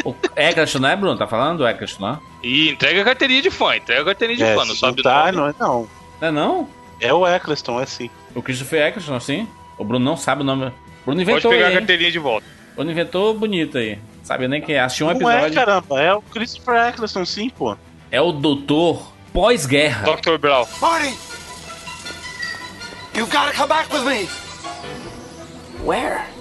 O 0.08 0.16
Eccleston, 0.38 0.80
não 0.80 0.90
é, 0.90 0.96
Bruno? 0.96 1.18
Tá 1.18 1.28
falando 1.28 1.58
do 1.58 1.68
Eccleston, 1.68 2.08
não? 2.08 2.20
E 2.42 2.70
entrega 2.70 3.02
a 3.02 3.04
carteirinha 3.04 3.42
de 3.42 3.52
fã, 3.52 3.76
entrega 3.76 4.04
a 4.04 4.06
carteirinha 4.06 4.38
de 4.38 4.44
é, 4.44 4.56
fã, 4.56 4.64
não 4.64 4.74
sabe 4.74 5.02
o 5.02 5.04
tá, 5.04 5.32
nome. 5.34 5.38
não 5.38 5.48
é 5.48 5.56
não. 5.60 5.90
Não 6.22 6.28
é 6.28 6.32
não? 6.32 6.70
É 7.02 7.14
o 7.14 7.28
Eccleston, 7.28 7.82
é 7.82 7.86
sim. 7.86 8.10
O 8.34 8.42
Christopher 8.42 8.88
Eccleston, 8.88 9.16
assim? 9.16 9.48
O 9.78 9.84
Bruno 9.84 10.06
não 10.06 10.16
sabe 10.16 10.44
o 10.44 10.46
nome. 10.46 10.62
Bruno 10.62 10.74
Pode 11.06 11.22
inventou 11.22 11.52
pegar 11.52 11.66
aí, 11.66 11.72
a 11.72 11.74
hein? 11.74 11.80
carteirinha 11.80 12.12
de 12.12 12.20
volta. 12.20 12.48
O 12.72 12.76
Bruno 12.76 12.92
inventou 12.92 13.34
bonito 13.34 13.78
aí. 13.78 14.00
Sabe 14.24 14.48
nem 14.48 14.62
quem 14.62 14.76
é. 14.76 14.80
Assistiu 14.80 15.08
um 15.08 15.14
não 15.14 15.30
é, 15.30 15.34
episódio. 15.34 15.56
caramba. 15.56 16.02
É 16.02 16.14
o 16.14 16.22
Christopher 16.22 16.88
Eccleston, 16.88 17.26
sim, 17.26 17.50
pô. 17.50 17.76
É 18.10 18.22
o 18.22 18.32
doutor 18.32 19.12
pós-guerra. 19.34 20.06
Dr. 20.16 20.38
Brown. 20.38 20.66
Marty! 20.80 21.18
You 23.14 23.26
gotta 23.28 23.52
come 23.54 23.68
back 23.68 23.92
with 23.94 24.06
me! 24.06 24.30
Where? 25.84 26.37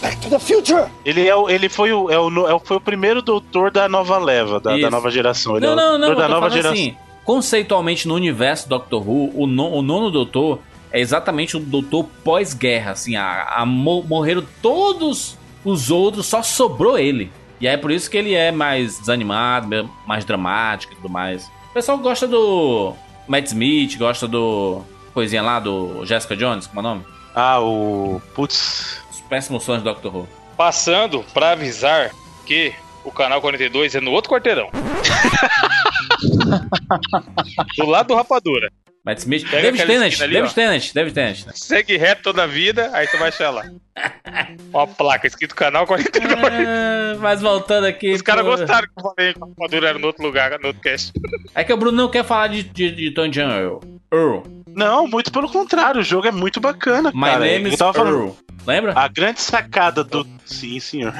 Back 0.00 0.16
to 0.22 0.30
the 0.30 0.38
future! 0.38 0.86
Ele, 1.04 1.26
é 1.28 1.34
o, 1.36 1.48
ele 1.50 1.68
foi, 1.68 1.92
o, 1.92 2.10
é 2.10 2.18
o, 2.18 2.30
no- 2.30 2.46
é 2.48 2.54
o- 2.54 2.58
foi 2.60 2.76
o 2.78 2.80
primeiro 2.80 3.20
doutor 3.20 3.70
da 3.70 3.88
nova 3.88 4.18
leva, 4.18 4.58
da, 4.58 4.76
da 4.76 4.90
nova 4.90 5.10
geração. 5.10 5.56
Ele 5.56 5.66
Não, 5.66 5.72
é 5.72 5.74
o 5.74 5.98
não, 5.98 6.08
não. 6.08 6.14
da 6.14 6.28
nova 6.28 6.48
geração. 6.48 6.72
assim, 6.72 6.96
conceitualmente 7.24 8.08
no 8.08 8.14
universo 8.14 8.68
Doctor 8.68 9.06
Who, 9.06 9.30
o, 9.34 9.46
no- 9.46 9.70
o 9.72 9.82
nono 9.82 10.10
doutor 10.10 10.58
é 10.90 10.98
exatamente 11.00 11.56
o 11.56 11.60
doutor 11.60 12.04
pós-guerra. 12.24 12.92
Assim, 12.92 13.14
a, 13.16 13.44
a 13.56 13.66
mo- 13.66 14.02
morreram 14.02 14.42
todos 14.62 15.36
os 15.64 15.90
outros, 15.90 16.26
só 16.26 16.42
sobrou 16.42 16.98
ele. 16.98 17.30
E 17.60 17.68
aí 17.68 17.74
é 17.74 17.76
por 17.76 17.90
isso 17.90 18.10
que 18.10 18.16
ele 18.16 18.32
é 18.34 18.50
mais 18.50 18.98
desanimado, 18.98 19.88
mais 20.06 20.24
dramático 20.24 20.94
e 20.94 20.96
tudo 20.96 21.10
mais. 21.10 21.44
O 21.70 21.74
pessoal 21.74 21.98
gosta 21.98 22.26
do 22.26 22.94
Matt 23.28 23.46
Smith, 23.48 23.98
gosta 23.98 24.26
do 24.26 24.80
coisinha 25.12 25.42
lá 25.42 25.60
do 25.60 26.04
Jessica 26.06 26.34
Jones, 26.34 26.66
como 26.66 26.80
é 26.80 26.82
o 26.82 26.86
nome? 26.94 27.02
Ah, 27.34 27.60
o. 27.60 28.20
Putz. 28.34 28.98
Os 29.30 29.36
péssimos 29.36 29.62
sonhos 29.62 29.84
do 29.84 29.88
Doctor 29.88 30.12
Who. 30.16 30.28
Passando 30.56 31.24
pra 31.32 31.52
avisar 31.52 32.10
que 32.44 32.74
o 33.04 33.12
canal 33.12 33.40
42 33.40 33.94
é 33.94 34.00
no 34.00 34.10
outro 34.10 34.28
quarteirão. 34.28 34.68
do 37.78 37.86
lado 37.86 38.08
do 38.08 38.16
Rapadura. 38.16 38.72
Matt 39.04 39.18
Smith, 39.20 39.48
Pega 39.48 39.62
David 39.70 39.86
Tennant, 39.86 40.20
ali, 40.20 40.32
David 40.34 40.50
ó. 40.50 40.54
Tennant, 40.54 40.92
David 40.92 41.14
Tennant. 41.14 41.36
Segue 41.54 41.96
reto 41.96 42.22
toda 42.24 42.42
a 42.42 42.46
vida, 42.48 42.90
aí 42.92 43.06
tu 43.06 43.18
vai 43.18 43.28
achar 43.28 43.50
lá. 43.50 43.62
Uma 44.74 44.88
placa 44.88 45.28
escrito 45.28 45.54
canal 45.54 45.86
42. 45.86 46.34
Ah, 46.34 47.16
mas 47.20 47.40
voltando 47.40 47.86
aqui. 47.86 48.12
Os 48.12 48.20
caras 48.22 48.44
gostaram 48.44 48.88
que 48.88 48.92
eu 48.98 49.02
falei 49.14 49.32
que 49.32 49.38
o 49.40 49.46
Rapadura 49.48 49.88
era 49.90 49.98
no 49.98 50.08
outro 50.08 50.24
lugar, 50.24 50.58
no 50.58 50.66
outro 50.66 50.82
cast. 50.82 51.12
É 51.54 51.62
que 51.62 51.72
o 51.72 51.76
Bruno 51.76 51.96
não 51.96 52.10
quer 52.10 52.24
falar 52.24 52.48
de, 52.48 52.64
de, 52.64 52.90
de 52.90 53.12
Tony 53.12 53.32
Jam 53.32 53.48
Earl. 53.52 53.78
Earl. 54.12 54.40
Não, 54.74 55.06
muito 55.06 55.30
pelo 55.32 55.48
contrário. 55.50 56.00
O 56.00 56.04
jogo 56.04 56.26
é 56.26 56.32
muito 56.32 56.58
bacana, 56.60 57.10
My 57.14 57.20
cara. 57.26 57.38
name 57.40 57.70
is 57.70 57.76
tava 57.78 57.92
falando- 57.94 58.16
Earl. 58.18 58.30
Lembra? 58.66 58.92
A 58.96 59.08
grande 59.08 59.40
sacada 59.40 60.04
do. 60.04 60.26
Sim, 60.44 60.78
senhor. 60.80 61.14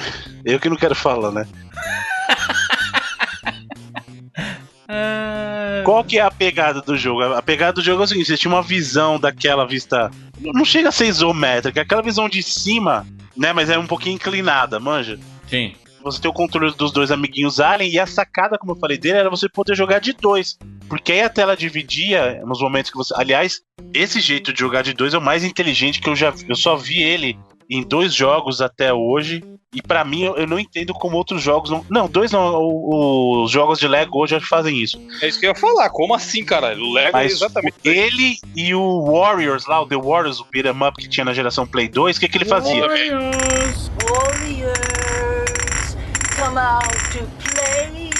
Eu 0.44 0.60
que 0.60 0.68
não 0.68 0.76
quero 0.76 0.94
falar, 0.94 1.30
né? 1.32 1.46
Ah, 4.88 5.82
Qual 5.84 6.02
que 6.02 6.18
é 6.18 6.22
a 6.22 6.30
pegada 6.30 6.80
do 6.80 6.96
jogo? 6.96 7.22
A 7.22 7.42
pegada 7.42 7.74
do 7.74 7.82
jogo 7.82 8.02
é 8.02 8.04
o 8.04 8.08
seguinte: 8.08 8.26
você 8.26 8.36
tinha 8.36 8.52
uma 8.52 8.62
visão 8.62 9.18
daquela 9.18 9.66
vista. 9.66 10.10
Não 10.40 10.64
chega 10.64 10.88
a 10.88 10.92
ser 10.92 11.06
isométrica, 11.06 11.82
aquela 11.82 12.02
visão 12.02 12.28
de 12.28 12.42
cima, 12.42 13.06
né? 13.36 13.52
Mas 13.52 13.70
é 13.70 13.78
um 13.78 13.86
pouquinho 13.86 14.14
inclinada, 14.16 14.80
manja. 14.80 15.18
Sim. 15.48 15.74
Você 16.02 16.20
tem 16.20 16.30
o 16.30 16.34
controle 16.34 16.72
dos 16.74 16.92
dois 16.92 17.10
amiguinhos 17.10 17.60
Alien, 17.60 17.92
e 17.92 17.98
a 17.98 18.06
sacada, 18.06 18.58
como 18.58 18.72
eu 18.72 18.76
falei 18.76 18.98
dele, 18.98 19.18
era 19.18 19.30
você 19.30 19.48
poder 19.48 19.74
jogar 19.74 20.00
de 20.00 20.12
dois. 20.12 20.58
Porque 20.88 21.12
aí 21.12 21.22
a 21.22 21.28
tela 21.28 21.56
dividia 21.56 22.42
nos 22.44 22.60
momentos 22.60 22.90
que 22.90 22.96
você. 22.96 23.14
Aliás, 23.16 23.60
esse 23.94 24.20
jeito 24.20 24.52
de 24.52 24.60
jogar 24.60 24.82
de 24.82 24.92
dois 24.92 25.14
é 25.14 25.18
o 25.18 25.22
mais 25.22 25.44
inteligente 25.44 26.00
que 26.00 26.08
eu 26.08 26.16
já 26.16 26.30
vi. 26.30 26.46
Eu 26.48 26.56
só 26.56 26.76
vi 26.76 27.02
ele 27.02 27.38
em 27.70 27.82
dois 27.82 28.12
jogos 28.12 28.60
até 28.60 28.92
hoje. 28.92 29.44
E 29.72 29.80
pra 29.80 30.04
mim, 30.04 30.24
eu, 30.24 30.48
não 30.48 30.58
entendo 30.58 30.92
como 30.92 31.16
outros 31.16 31.40
jogos 31.40 31.70
não. 31.70 31.86
Não, 31.88 32.08
dois 32.08 32.32
não. 32.32 32.58
Os 32.58 33.52
jogos 33.52 33.78
de 33.78 33.86
Lego 33.86 34.18
hoje 34.18 34.34
já 34.34 34.40
fazem 34.40 34.76
isso. 34.76 35.00
É 35.22 35.28
isso 35.28 35.38
que 35.38 35.46
eu 35.46 35.50
ia 35.50 35.54
falar. 35.54 35.88
Como 35.90 36.12
assim, 36.12 36.44
caralho? 36.44 36.82
O 36.82 36.92
Lego 36.92 37.10
é 37.10 37.22
Mas 37.22 37.32
exatamente. 37.34 37.76
ele 37.84 38.36
e 38.56 38.74
o 38.74 39.04
Warriors 39.04 39.66
lá, 39.66 39.80
o 39.80 39.86
The 39.86 39.96
Warriors, 39.96 40.40
o 40.40 40.46
beat'em 40.50 40.72
up 40.72 41.00
que 41.00 41.08
tinha 41.08 41.24
na 41.24 41.32
geração 41.32 41.64
Play 41.64 41.88
2, 41.88 42.16
o 42.16 42.20
que, 42.20 42.28
que 42.28 42.38
ele 42.38 42.46
fazia? 42.46 42.80
Warriors, 42.80 43.92
come 46.50 46.58
out 46.58 46.88
to 47.12 47.24
play. 47.38 48.10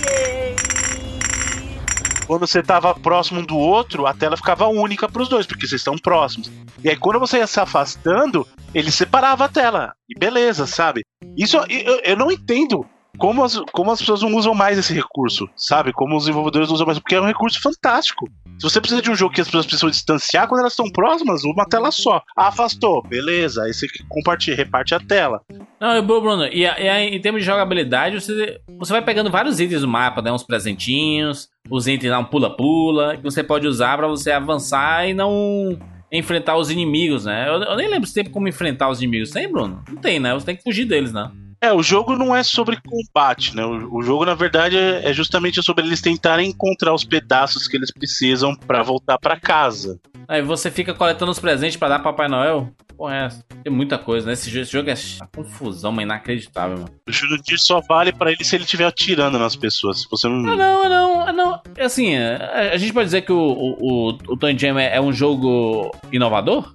Quando 2.27 2.47
você 2.47 2.63
tava 2.63 2.95
próximo 2.95 3.41
um 3.41 3.45
do 3.45 3.59
outro, 3.59 4.07
a 4.07 4.15
tela 4.15 4.37
ficava 4.37 4.69
única 4.69 5.09
pros 5.09 5.29
dois, 5.29 5.47
porque 5.47 5.67
vocês 5.67 5.81
estão 5.81 5.99
próximos. 5.99 6.49
E 6.83 6.89
aí 6.89 6.97
quando 6.97 7.19
você 7.19 7.39
ia 7.39 7.47
se 7.47 7.59
afastando, 7.59 8.47
ele 8.73 8.93
separava 8.93 9.47
a 9.47 9.49
tela. 9.49 9.93
E 10.09 10.17
beleza, 10.17 10.65
sabe? 10.65 11.03
Isso 11.37 11.57
eu, 11.57 12.01
eu 12.05 12.17
não 12.17 12.31
entendo 12.31 12.87
como 13.21 13.45
as, 13.45 13.61
como 13.71 13.93
as 13.93 14.01
pessoas 14.01 14.23
não 14.23 14.35
usam 14.35 14.55
mais 14.55 14.79
esse 14.79 14.95
recurso, 14.95 15.47
sabe? 15.55 15.93
Como 15.93 16.17
os 16.17 16.25
desenvolvedores 16.25 16.71
usam 16.71 16.87
mais, 16.87 16.99
porque 16.99 17.15
é 17.15 17.21
um 17.21 17.27
recurso 17.27 17.61
fantástico. 17.61 18.27
Se 18.59 18.63
você 18.63 18.81
precisa 18.81 19.03
de 19.03 19.11
um 19.11 19.15
jogo 19.15 19.35
que 19.35 19.43
as 19.43 19.47
pessoas 19.47 19.67
precisam 19.67 19.91
distanciar, 19.91 20.49
quando 20.49 20.61
elas 20.61 20.73
estão 20.73 20.91
próximas, 20.91 21.45
uma 21.45 21.67
tela 21.67 21.91
só. 21.91 22.23
Ah, 22.37 22.49
afastou, 22.49 23.03
beleza. 23.03 23.63
Aí 23.63 23.75
você 23.75 23.87
compartilha, 24.09 24.57
reparte 24.57 24.95
a 24.95 25.01
tela. 25.01 25.43
Não, 25.79 26.03
Bruno, 26.03 26.47
e, 26.47 26.65
e 26.65 26.89
em 26.89 27.21
termos 27.21 27.43
de 27.43 27.47
jogabilidade, 27.47 28.21
você, 28.21 28.59
você 28.79 28.93
vai 28.93 29.03
pegando 29.03 29.31
vários 29.31 29.61
itens 29.61 29.83
do 29.83 29.89
mapa, 29.89 30.23
né? 30.23 30.33
Uns 30.33 30.43
presentinhos, 30.43 31.49
os 31.71 31.87
itens 31.87 32.11
lá, 32.11 32.19
um 32.19 32.25
pula-pula, 32.25 33.19
que 33.19 33.23
você 33.23 33.45
pode 33.45 33.67
usar 33.67 33.99
pra 33.99 34.09
você 34.09 34.31
avançar 34.31 35.07
e 35.07 35.13
não 35.13 35.79
enfrentar 36.11 36.57
os 36.57 36.71
inimigos, 36.71 37.27
né? 37.27 37.49
Eu, 37.49 37.63
eu 37.63 37.77
nem 37.77 37.89
lembro 37.89 38.09
se 38.09 38.15
tem 38.15 38.25
como 38.25 38.49
enfrentar 38.49 38.89
os 38.89 39.01
inimigos. 39.03 39.31
Tem, 39.31 39.51
Bruno? 39.51 39.83
Não 39.89 39.97
tem, 39.97 40.19
né? 40.19 40.33
Você 40.33 40.47
tem 40.47 40.57
que 40.57 40.63
fugir 40.63 40.87
deles, 40.87 41.13
né? 41.13 41.31
É, 41.63 41.73
o 41.75 41.83
jogo 41.83 42.17
não 42.17 42.35
é 42.35 42.43
sobre 42.43 42.79
combate, 42.81 43.55
né? 43.55 43.65
O, 43.65 43.99
o 43.99 44.03
jogo, 44.03 44.25
na 44.25 44.35
verdade, 44.35 44.79
é, 44.79 45.11
é 45.11 45.13
justamente 45.13 45.63
sobre 45.63 45.85
eles 45.85 46.01
tentarem 46.01 46.49
encontrar 46.49 46.95
os 46.95 47.05
pedaços 47.05 47.69
que 47.69 47.77
eles 47.77 47.91
precisam 47.93 48.57
pra 48.57 48.83
voltar 48.83 49.19
pra 49.19 49.39
casa. 49.39 50.01
Aí 50.27 50.41
você 50.41 50.71
fica 50.71 50.95
coletando 50.95 51.31
os 51.31 51.39
presentes 51.39 51.77
pra 51.77 51.89
dar 51.89 51.99
pra 51.99 52.13
Papai 52.13 52.29
Noel. 52.29 52.71
Porra, 52.97 53.15
é? 53.15 53.29
Tem 53.63 53.73
muita 53.73 53.99
coisa, 53.99 54.27
né? 54.27 54.33
Esse 54.35 54.49
jogo, 54.51 54.63
esse 54.63 54.73
jogo 54.73 54.91
é 54.91 54.95
uma 55.21 55.29
confusão, 55.45 55.91
mas 55.93 56.05
inacreditável, 56.05 56.79
mano. 56.79 56.91
O 57.09 57.13
Jurandir 57.13 57.59
só 57.59 57.81
vale 57.81 58.13
pra 58.13 58.31
ele 58.33 58.45
se 58.45 58.55
ele 58.57 58.65
estiver 58.65 58.87
atirando 58.87 59.39
nas 59.39 59.57
pessoas. 59.57 60.01
Se 60.03 60.07
você 60.11 60.29
Ah, 60.29 60.31
não. 60.31 60.57
não, 60.57 60.83
ah, 60.85 60.89
não, 60.89 61.21
ah, 61.29 61.33
não. 61.33 61.61
Assim, 61.79 62.17
a, 62.17 62.71
a 62.73 62.77
gente 62.77 62.93
pode 62.93 63.07
dizer 63.07 63.23
que 63.23 63.33
o, 63.33 63.39
o, 63.39 63.77
o, 63.81 64.19
o 64.29 64.37
Tony 64.37 64.59
Jam 64.59 64.79
é, 64.79 64.97
é 64.97 65.01
um 65.01 65.13
jogo 65.13 65.91
inovador? 66.13 66.75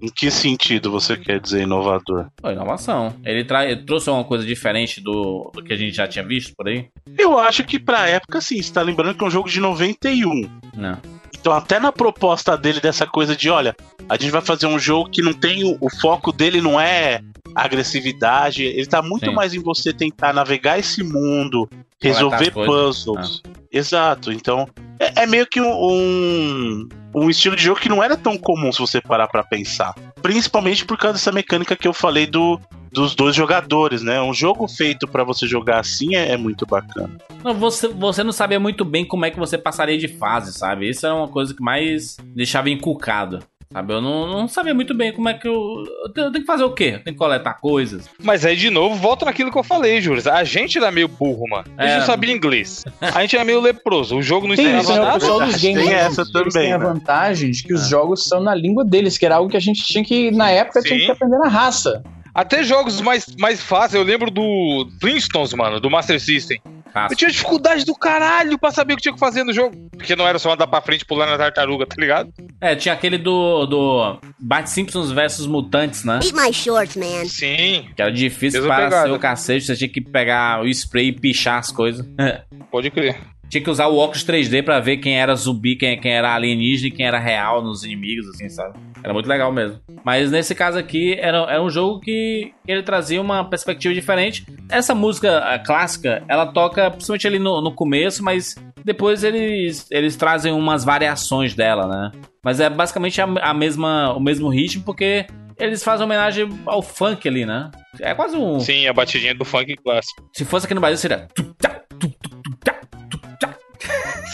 Em 0.00 0.08
que 0.08 0.30
sentido 0.30 0.90
você 0.90 1.16
quer 1.16 1.40
dizer 1.40 1.62
inovador? 1.62 2.28
Inovação. 2.44 3.14
Ele, 3.24 3.44
tra 3.44 3.64
ele 3.64 3.84
trouxe 3.84 4.08
uma 4.08 4.24
coisa 4.24 4.46
diferente 4.46 5.00
do, 5.00 5.50
do 5.52 5.62
que 5.62 5.72
a 5.72 5.76
gente 5.76 5.94
já 5.96 6.06
tinha 6.06 6.24
visto 6.24 6.54
por 6.56 6.68
aí? 6.68 6.86
Eu 7.18 7.38
acho 7.38 7.64
que 7.64 7.78
pra 7.78 8.08
época, 8.08 8.40
sim. 8.40 8.62
Você 8.62 8.72
tá 8.72 8.80
lembrando 8.80 9.16
que 9.16 9.24
é 9.24 9.26
um 9.26 9.30
jogo 9.30 9.48
de 9.48 9.60
91. 9.60 10.48
Não. 10.76 10.98
Então, 11.40 11.52
até 11.52 11.78
na 11.78 11.92
proposta 11.92 12.56
dele 12.56 12.80
dessa 12.80 13.06
coisa 13.06 13.34
de, 13.34 13.48
olha, 13.48 13.74
a 14.08 14.16
gente 14.16 14.30
vai 14.30 14.40
fazer 14.40 14.66
um 14.66 14.78
jogo 14.78 15.10
que 15.10 15.22
não 15.22 15.32
tem. 15.32 15.64
O, 15.64 15.76
o 15.80 15.90
foco 15.90 16.32
dele 16.32 16.60
não 16.60 16.80
é 16.80 17.20
agressividade. 17.54 18.64
Ele 18.64 18.86
tá 18.86 19.02
muito 19.02 19.26
Sim. 19.26 19.34
mais 19.34 19.54
em 19.54 19.60
você 19.60 19.92
tentar 19.92 20.32
navegar 20.32 20.78
esse 20.78 21.02
mundo, 21.02 21.68
resolver 22.00 22.50
puzzles. 22.52 23.42
Exato. 23.72 24.32
Então, 24.32 24.68
é, 24.98 25.22
é 25.22 25.26
meio 25.26 25.46
que 25.46 25.60
um, 25.60 25.70
um, 25.70 26.88
um 27.14 27.30
estilo 27.30 27.56
de 27.56 27.62
jogo 27.62 27.80
que 27.80 27.88
não 27.88 28.02
era 28.02 28.16
tão 28.16 28.36
comum 28.36 28.72
se 28.72 28.78
você 28.78 29.00
parar 29.00 29.28
pra 29.28 29.44
pensar. 29.44 29.94
Principalmente 30.20 30.84
por 30.84 30.98
causa 30.98 31.14
dessa 31.14 31.32
mecânica 31.32 31.76
que 31.76 31.86
eu 31.86 31.92
falei 31.92 32.26
do, 32.26 32.60
dos 32.92 33.14
dois 33.14 33.34
jogadores, 33.34 34.02
né? 34.02 34.20
Um 34.20 34.34
jogo 34.34 34.66
feito 34.68 35.06
pra 35.06 35.24
você 35.24 35.46
jogar 35.46 35.80
assim 35.80 36.16
é, 36.16 36.32
é 36.32 36.36
muito 36.36 36.66
bacana. 36.66 37.10
Não, 37.44 37.54
você, 37.54 37.88
você 37.88 38.22
não 38.22 38.32
sabia 38.32 38.58
muito 38.60 38.84
bem 38.84 39.04
como 39.04 39.24
é 39.24 39.30
que 39.30 39.38
você 39.38 39.56
passaria 39.58 39.98
de 39.98 40.08
fase, 40.08 40.52
sabe? 40.52 40.88
Isso 40.88 41.06
é 41.06 41.12
uma 41.12 41.28
coisa 41.28 41.54
que 41.54 41.62
mais 41.62 42.16
deixava 42.34 42.70
encucado. 42.70 43.40
Sabe? 43.70 43.92
Eu 43.92 44.00
não, 44.00 44.26
não 44.26 44.48
sabia 44.48 44.72
muito 44.72 44.94
bem 44.94 45.12
como 45.12 45.28
é 45.28 45.34
que 45.34 45.46
eu. 45.46 45.84
Eu 46.04 46.08
tenho, 46.10 46.26
eu 46.28 46.32
tenho 46.32 46.42
que 46.42 46.50
fazer 46.50 46.64
o 46.64 46.70
quê? 46.72 46.92
Eu 46.94 47.04
tenho 47.04 47.14
que 47.14 47.16
coletar 47.16 47.52
coisas. 47.60 48.08
Mas 48.22 48.46
aí, 48.46 48.56
de 48.56 48.70
novo, 48.70 48.94
volta 48.94 49.26
naquilo 49.26 49.52
que 49.52 49.58
eu 49.58 49.62
falei, 49.62 50.00
Júlio. 50.00 50.22
A 50.32 50.42
gente 50.42 50.78
era 50.78 50.90
meio 50.90 51.06
burro, 51.06 51.44
mano. 51.50 51.64
A 51.76 51.82
gente 51.82 51.92
É. 51.96 51.98
não 51.98 52.06
sabia 52.06 52.32
inglês. 52.34 52.82
A 52.98 53.20
gente 53.20 53.36
era 53.36 53.44
meio 53.44 53.60
leproso. 53.60 54.16
O 54.16 54.22
jogo 54.22 54.48
não 54.48 54.56
Tem 54.56 54.64
ensinava 54.64 54.82
isso, 54.84 54.92
né? 54.94 55.00
O 55.00 55.04
nada. 55.04 55.18
pessoal 55.20 55.40
dos 55.44 55.60
Tem 55.60 55.74
games 55.74 55.90
essa 55.92 56.22
eles 56.22 56.32
também, 56.54 56.72
a 56.72 56.78
né? 56.78 56.84
vantagem 56.86 57.50
de 57.50 57.62
que 57.62 57.74
os 57.74 57.86
jogos 57.86 58.24
são 58.24 58.40
na 58.42 58.54
língua 58.54 58.86
deles, 58.86 59.18
que 59.18 59.26
era 59.26 59.36
algo 59.36 59.50
que 59.50 59.56
a 59.58 59.60
gente 59.60 59.84
tinha 59.84 60.02
que, 60.02 60.30
na 60.30 60.50
época, 60.50 60.80
tinha 60.80 60.98
Sim. 60.98 61.04
que 61.04 61.10
aprender 61.12 61.36
na 61.36 61.48
raça. 61.48 62.02
Até 62.34 62.62
jogos 62.62 63.00
mais, 63.00 63.26
mais 63.38 63.60
fáceis, 63.62 63.94
eu 63.94 64.02
lembro 64.02 64.30
do 64.30 64.88
Flintstones, 65.00 65.52
mano, 65.54 65.80
do 65.80 65.90
Master 65.90 66.20
System. 66.20 66.60
Fácil. 66.92 67.12
Eu 67.12 67.18
tinha 67.18 67.30
dificuldade 67.30 67.84
do 67.84 67.94
caralho 67.94 68.58
pra 68.58 68.70
saber 68.70 68.94
o 68.94 68.96
que 68.96 69.02
tinha 69.02 69.12
que 69.12 69.20
fazer 69.20 69.44
no 69.44 69.52
jogo. 69.52 69.76
Porque 69.96 70.16
não 70.16 70.26
era 70.26 70.38
só 70.38 70.52
andar 70.52 70.66
pra 70.66 70.80
frente 70.80 71.02
e 71.02 71.04
pular 71.04 71.26
na 71.26 71.36
tartaruga, 71.36 71.84
tá 71.86 71.96
ligado? 71.98 72.32
É, 72.60 72.74
tinha 72.74 72.94
aquele 72.94 73.18
do, 73.18 73.66
do 73.66 74.18
Bart 74.38 74.66
Simpsons 74.66 75.10
versus 75.10 75.46
Mutantes, 75.46 76.04
né? 76.04 76.20
Eat 76.22 76.34
my 76.34 76.52
shorts, 76.52 76.96
man. 76.96 77.24
Sim, 77.26 77.88
Que 77.94 78.00
era 78.02 78.10
difícil 78.10 78.66
para 78.66 78.84
pegada. 78.84 79.06
ser 79.08 79.12
o 79.12 79.18
cacete, 79.18 79.66
você 79.66 79.76
tinha 79.76 79.88
que 79.88 80.00
pegar 80.00 80.62
o 80.62 80.66
spray 80.68 81.08
e 81.08 81.12
pichar 81.12 81.58
as 81.58 81.70
coisas. 81.70 82.06
pode 82.70 82.90
crer. 82.90 83.18
Tinha 83.48 83.62
que 83.62 83.70
usar 83.70 83.86
o 83.86 83.96
óculos 83.96 84.24
3D 84.24 84.62
pra 84.62 84.80
ver 84.80 84.98
quem 84.98 85.18
era 85.18 85.34
zumbi, 85.34 85.76
quem, 85.76 85.98
quem 85.98 86.12
era 86.12 86.34
alienígena 86.34 86.88
e 86.88 86.90
quem 86.90 87.06
era 87.06 87.18
real 87.18 87.62
nos 87.62 87.84
inimigos, 87.84 88.28
assim, 88.28 88.48
sabe? 88.48 88.78
Era 89.02 89.12
muito 89.12 89.28
legal 89.28 89.52
mesmo. 89.52 89.80
Mas 90.04 90.30
nesse 90.30 90.54
caso 90.54 90.78
aqui, 90.78 91.14
era, 91.14 91.38
era 91.50 91.62
um 91.62 91.70
jogo 91.70 92.00
que 92.00 92.52
ele 92.66 92.82
trazia 92.82 93.20
uma 93.20 93.44
perspectiva 93.44 93.94
diferente. 93.94 94.44
Essa 94.68 94.94
música 94.94 95.58
clássica, 95.64 96.22
ela 96.28 96.46
toca 96.46 96.90
principalmente 96.90 97.26
ali 97.26 97.38
no, 97.38 97.60
no 97.60 97.72
começo, 97.72 98.22
mas 98.22 98.54
depois 98.84 99.24
eles, 99.24 99.86
eles 99.90 100.16
trazem 100.16 100.52
umas 100.52 100.84
variações 100.84 101.54
dela, 101.54 101.86
né? 101.86 102.12
Mas 102.44 102.60
é 102.60 102.68
basicamente 102.68 103.20
a, 103.20 103.24
a 103.24 103.54
mesma, 103.54 104.14
o 104.14 104.20
mesmo 104.20 104.48
ritmo, 104.48 104.84
porque 104.84 105.26
eles 105.58 105.82
fazem 105.82 106.04
homenagem 106.04 106.48
ao 106.66 106.80
funk 106.80 107.26
ali, 107.28 107.44
né? 107.44 107.70
É 108.00 108.14
quase 108.14 108.36
um. 108.36 108.60
Sim, 108.60 108.86
a 108.86 108.92
batidinha 108.92 109.34
do 109.34 109.44
funk 109.44 109.76
clássico. 109.76 110.28
Se 110.32 110.44
fosse 110.44 110.66
aqui 110.66 110.74
no 110.74 110.80
Brasil, 110.80 110.98
seria. 110.98 111.28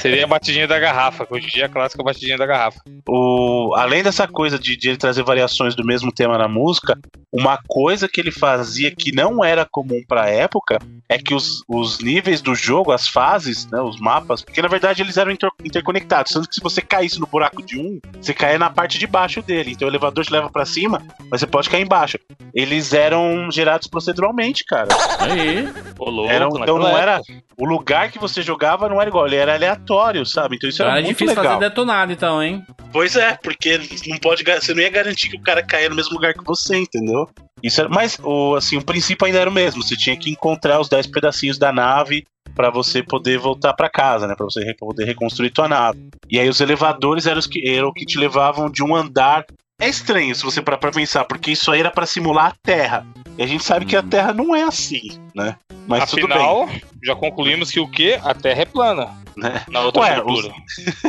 Seria 0.04 0.24
a 0.24 0.28
batidinha 0.28 0.68
da 0.68 0.78
garrafa, 0.78 1.24
que 1.24 1.32
hoje 1.32 1.46
em 1.46 1.50
dia 1.50 1.62
é 1.62 1.66
a 1.66 1.68
clássica 1.70 2.02
batidinha 2.02 2.36
da 2.36 2.44
garrafa. 2.44 2.78
O, 3.08 3.74
além 3.74 4.02
dessa 4.02 4.28
coisa 4.28 4.58
de, 4.58 4.76
de 4.76 4.90
ele 4.90 4.98
trazer 4.98 5.22
variações 5.22 5.74
do 5.74 5.82
mesmo 5.82 6.12
tema 6.12 6.36
na 6.36 6.46
música, 6.46 6.98
uma 7.36 7.58
coisa 7.66 8.08
que 8.08 8.20
ele 8.20 8.30
fazia 8.30 8.94
que 8.94 9.10
não 9.12 9.44
era 9.44 9.66
comum 9.68 10.00
pra 10.06 10.30
época 10.30 10.78
é 11.08 11.18
que 11.18 11.34
os, 11.34 11.64
os 11.68 11.98
níveis 11.98 12.40
do 12.40 12.54
jogo, 12.54 12.92
as 12.92 13.08
fases, 13.08 13.66
né, 13.70 13.80
os 13.80 13.98
mapas, 14.00 14.40
porque 14.40 14.62
na 14.62 14.68
verdade 14.68 15.02
eles 15.02 15.16
eram 15.16 15.32
inter- 15.32 15.50
interconectados, 15.64 16.32
sendo 16.32 16.48
que 16.48 16.54
se 16.54 16.60
você 16.62 16.80
caísse 16.80 17.18
no 17.18 17.26
buraco 17.26 17.60
de 17.60 17.78
um, 17.78 17.98
você 18.20 18.32
caía 18.32 18.58
na 18.58 18.70
parte 18.70 18.98
de 19.00 19.06
baixo 19.06 19.42
dele. 19.42 19.72
Então 19.72 19.86
o 19.86 19.90
elevador 19.90 20.24
te 20.24 20.32
leva 20.32 20.48
pra 20.48 20.64
cima, 20.64 21.02
mas 21.30 21.40
você 21.40 21.46
pode 21.46 21.68
cair 21.68 21.82
embaixo. 21.82 22.18
Eles 22.54 22.92
eram 22.92 23.50
gerados 23.50 23.88
proceduralmente, 23.88 24.64
cara. 24.64 24.88
Aí. 25.18 25.68
Ô, 25.98 26.08
louco, 26.10 26.30
Eram, 26.32 26.48
então 26.60 26.78
não 26.78 26.96
era. 26.96 27.16
época. 27.16 27.42
O 27.56 27.64
lugar 27.66 28.10
que 28.10 28.18
você 28.18 28.42
jogava 28.42 28.88
não 28.88 29.00
era 29.00 29.08
igual, 29.10 29.26
ele 29.26 29.36
era 29.36 29.54
aleatório, 29.54 30.24
sabe? 30.26 30.56
Então 30.56 30.68
isso 30.68 30.82
Era, 30.82 30.92
era, 30.92 31.00
muito 31.02 31.12
difícil 31.16 31.36
legal. 31.36 31.54
fazer 31.54 31.68
detonado, 31.68 32.12
então, 32.12 32.42
hein? 32.42 32.64
Pois 32.92 33.14
é, 33.14 33.38
porque 33.42 33.78
não 34.08 34.18
pode, 34.18 34.42
você 34.44 34.74
não 34.74 34.80
ia 34.82 34.90
garantir 34.90 35.28
que 35.30 35.36
o 35.36 35.40
cara 35.42 35.62
caia 35.62 35.88
no 35.88 35.94
mesmo 35.96 36.14
lugar 36.14 36.32
que 36.34 36.44
você, 36.44 36.76
entendeu? 36.76 37.23
Isso 37.62 37.80
era, 37.80 37.88
mas 37.88 38.18
o, 38.22 38.54
assim, 38.56 38.76
o 38.76 38.84
princípio 38.84 39.26
ainda 39.26 39.38
era 39.38 39.50
o 39.50 39.52
mesmo. 39.52 39.82
Você 39.82 39.96
tinha 39.96 40.16
que 40.16 40.30
encontrar 40.30 40.80
os 40.80 40.88
10 40.88 41.06
pedacinhos 41.06 41.58
da 41.58 41.72
nave 41.72 42.24
pra 42.54 42.70
você 42.70 43.02
poder 43.02 43.38
voltar 43.38 43.72
pra 43.72 43.88
casa, 43.88 44.26
né? 44.26 44.34
Pra 44.36 44.44
você 44.44 44.74
poder 44.74 45.04
reconstruir 45.04 45.50
tua 45.50 45.68
nave. 45.68 46.08
E 46.30 46.38
aí 46.38 46.48
os 46.48 46.60
elevadores 46.60 47.26
eram 47.26 47.38
os 47.38 47.46
que 47.46 47.68
eram 47.68 47.92
que 47.92 48.04
te 48.04 48.18
levavam 48.18 48.70
de 48.70 48.82
um 48.82 48.94
andar. 48.94 49.44
É 49.80 49.88
estranho 49.88 50.34
se 50.34 50.44
você 50.44 50.62
parar 50.62 50.78
pra 50.78 50.92
pensar, 50.92 51.24
porque 51.24 51.50
isso 51.50 51.70
aí 51.70 51.80
era 51.80 51.90
pra 51.90 52.06
simular 52.06 52.46
a 52.46 52.54
Terra. 52.62 53.06
E 53.36 53.42
a 53.42 53.46
gente 53.46 53.64
sabe 53.64 53.84
que 53.84 53.96
a 53.96 54.02
Terra 54.02 54.32
não 54.32 54.54
é 54.54 54.62
assim, 54.62 55.02
né? 55.34 55.56
Mas 55.88 56.08
tudo 56.10 56.28
bem. 56.28 56.36
Afinal, 56.36 56.68
já 57.02 57.16
concluímos 57.16 57.70
que 57.70 57.80
o 57.80 57.88
quê? 57.90 58.18
A 58.22 58.32
Terra 58.34 58.62
é 58.62 58.64
plana. 58.64 59.08
Né? 59.36 59.62
Na 59.68 59.80
outra 59.80 60.02
Ué, 60.02 60.20
cultura. 60.20 60.54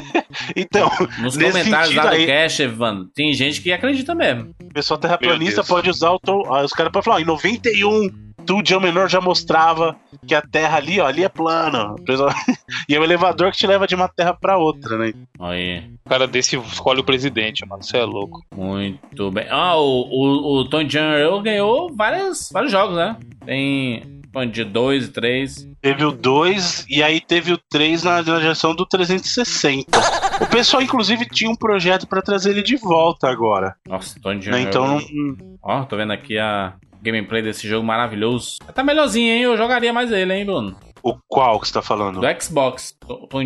Então, 0.56 0.90
Nos 1.20 1.36
Nesse 1.38 1.52
comentários 1.52 1.96
lá 1.96 2.04
do 2.08 2.16
aí- 2.16 2.26
Cash, 2.26 2.60
Evan, 2.60 3.08
tem 3.14 3.32
gente 3.34 3.62
que 3.62 3.72
acredita 3.72 4.16
mesmo. 4.16 4.52
O 4.64 4.74
pessoal 4.74 5.00
terraplanista 5.00 5.64
pode 5.64 5.90
usar 5.90 6.12
o. 6.12 6.20
To... 6.20 6.44
ah, 6.54 6.64
Os 6.64 6.72
caras 6.74 6.92
podem 6.92 7.06
falar, 7.06 7.18
ó, 7.18 7.20
em 7.20 7.26
91, 7.26 8.10
tu, 8.46 8.62
John 8.62 8.80
Menor, 8.80 9.10
já 9.10 9.20
mostrava 9.20 9.96
que 10.26 10.36
a 10.36 10.42
Terra 10.42 10.78
ali, 10.78 11.00
ó, 11.00 11.08
ali 11.08 11.24
é 11.24 11.30
plana. 11.30 11.94
O 11.94 11.96
e 12.90 12.96
é 12.96 13.00
o 13.00 13.04
elevador 13.04 13.52
que 13.52 13.58
te 13.58 13.68
leva 13.68 13.88
de 13.88 13.96
uma 13.96 14.08
terra 14.08 14.34
pra 14.34 14.58
outra, 14.58 14.98
né? 14.98 15.14
Aí, 15.40 15.84
O 16.06 16.10
cara 16.10 16.28
desse 16.28 16.58
escolhe 16.58 17.02
o 17.02 17.04
presidente, 17.04 17.66
mano. 17.66 17.84
Você 17.84 17.98
é 17.98 18.04
louco. 18.04 18.42
muito 18.56 19.32
bem. 19.32 19.46
Ah, 19.50 19.76
o, 19.78 20.02
o, 20.10 20.60
o 20.60 20.70
Tony 20.70 20.90
General 20.90 21.42
ganhou 21.42 21.94
várias, 21.94 22.50
vários 22.52 22.72
jogos, 22.72 22.96
né? 22.96 23.18
Tem 23.46 24.02
Tony 24.36 24.52
de 24.52 24.64
2 24.66 25.06
e 25.06 25.08
3. 25.10 25.70
Teve 25.82 26.04
o 26.04 26.12
2 26.12 26.86
e 26.90 27.02
aí 27.02 27.22
teve 27.22 27.54
o 27.54 27.58
3 27.58 28.04
na, 28.04 28.22
na 28.22 28.40
geração 28.40 28.76
do 28.76 28.86
360. 28.86 29.98
O 30.42 30.48
pessoal, 30.48 30.84
inclusive, 30.84 31.26
tinha 31.26 31.50
um 31.50 31.56
projeto 31.56 32.06
pra 32.06 32.22
trazer 32.22 32.52
ele 32.52 32.62
de 32.62 32.76
volta 32.76 33.30
agora. 33.30 33.76
Nossa, 33.88 34.20
Tony 34.20 34.46
Né? 34.50 34.62
Então 34.62 34.86
não. 34.86 35.58
Ó, 35.64 35.84
tô 35.86 35.96
vendo 35.96 36.12
aqui 36.12 36.38
a 36.38 36.74
gameplay 37.06 37.42
desse 37.42 37.68
jogo 37.68 37.86
maravilhoso. 37.86 38.58
Tá 38.74 38.84
melhorzinho, 38.84 39.32
hein? 39.34 39.42
Eu 39.44 39.56
jogaria 39.58 39.94
mais 39.94 40.12
ele, 40.12 40.34
hein, 40.34 40.46
Bruno? 40.46 40.76
O 41.02 41.16
qual 41.28 41.60
que 41.60 41.68
você 41.68 41.74
tá 41.74 41.82
falando? 41.82 42.20
Do 42.20 42.42
Xbox. 42.44 42.98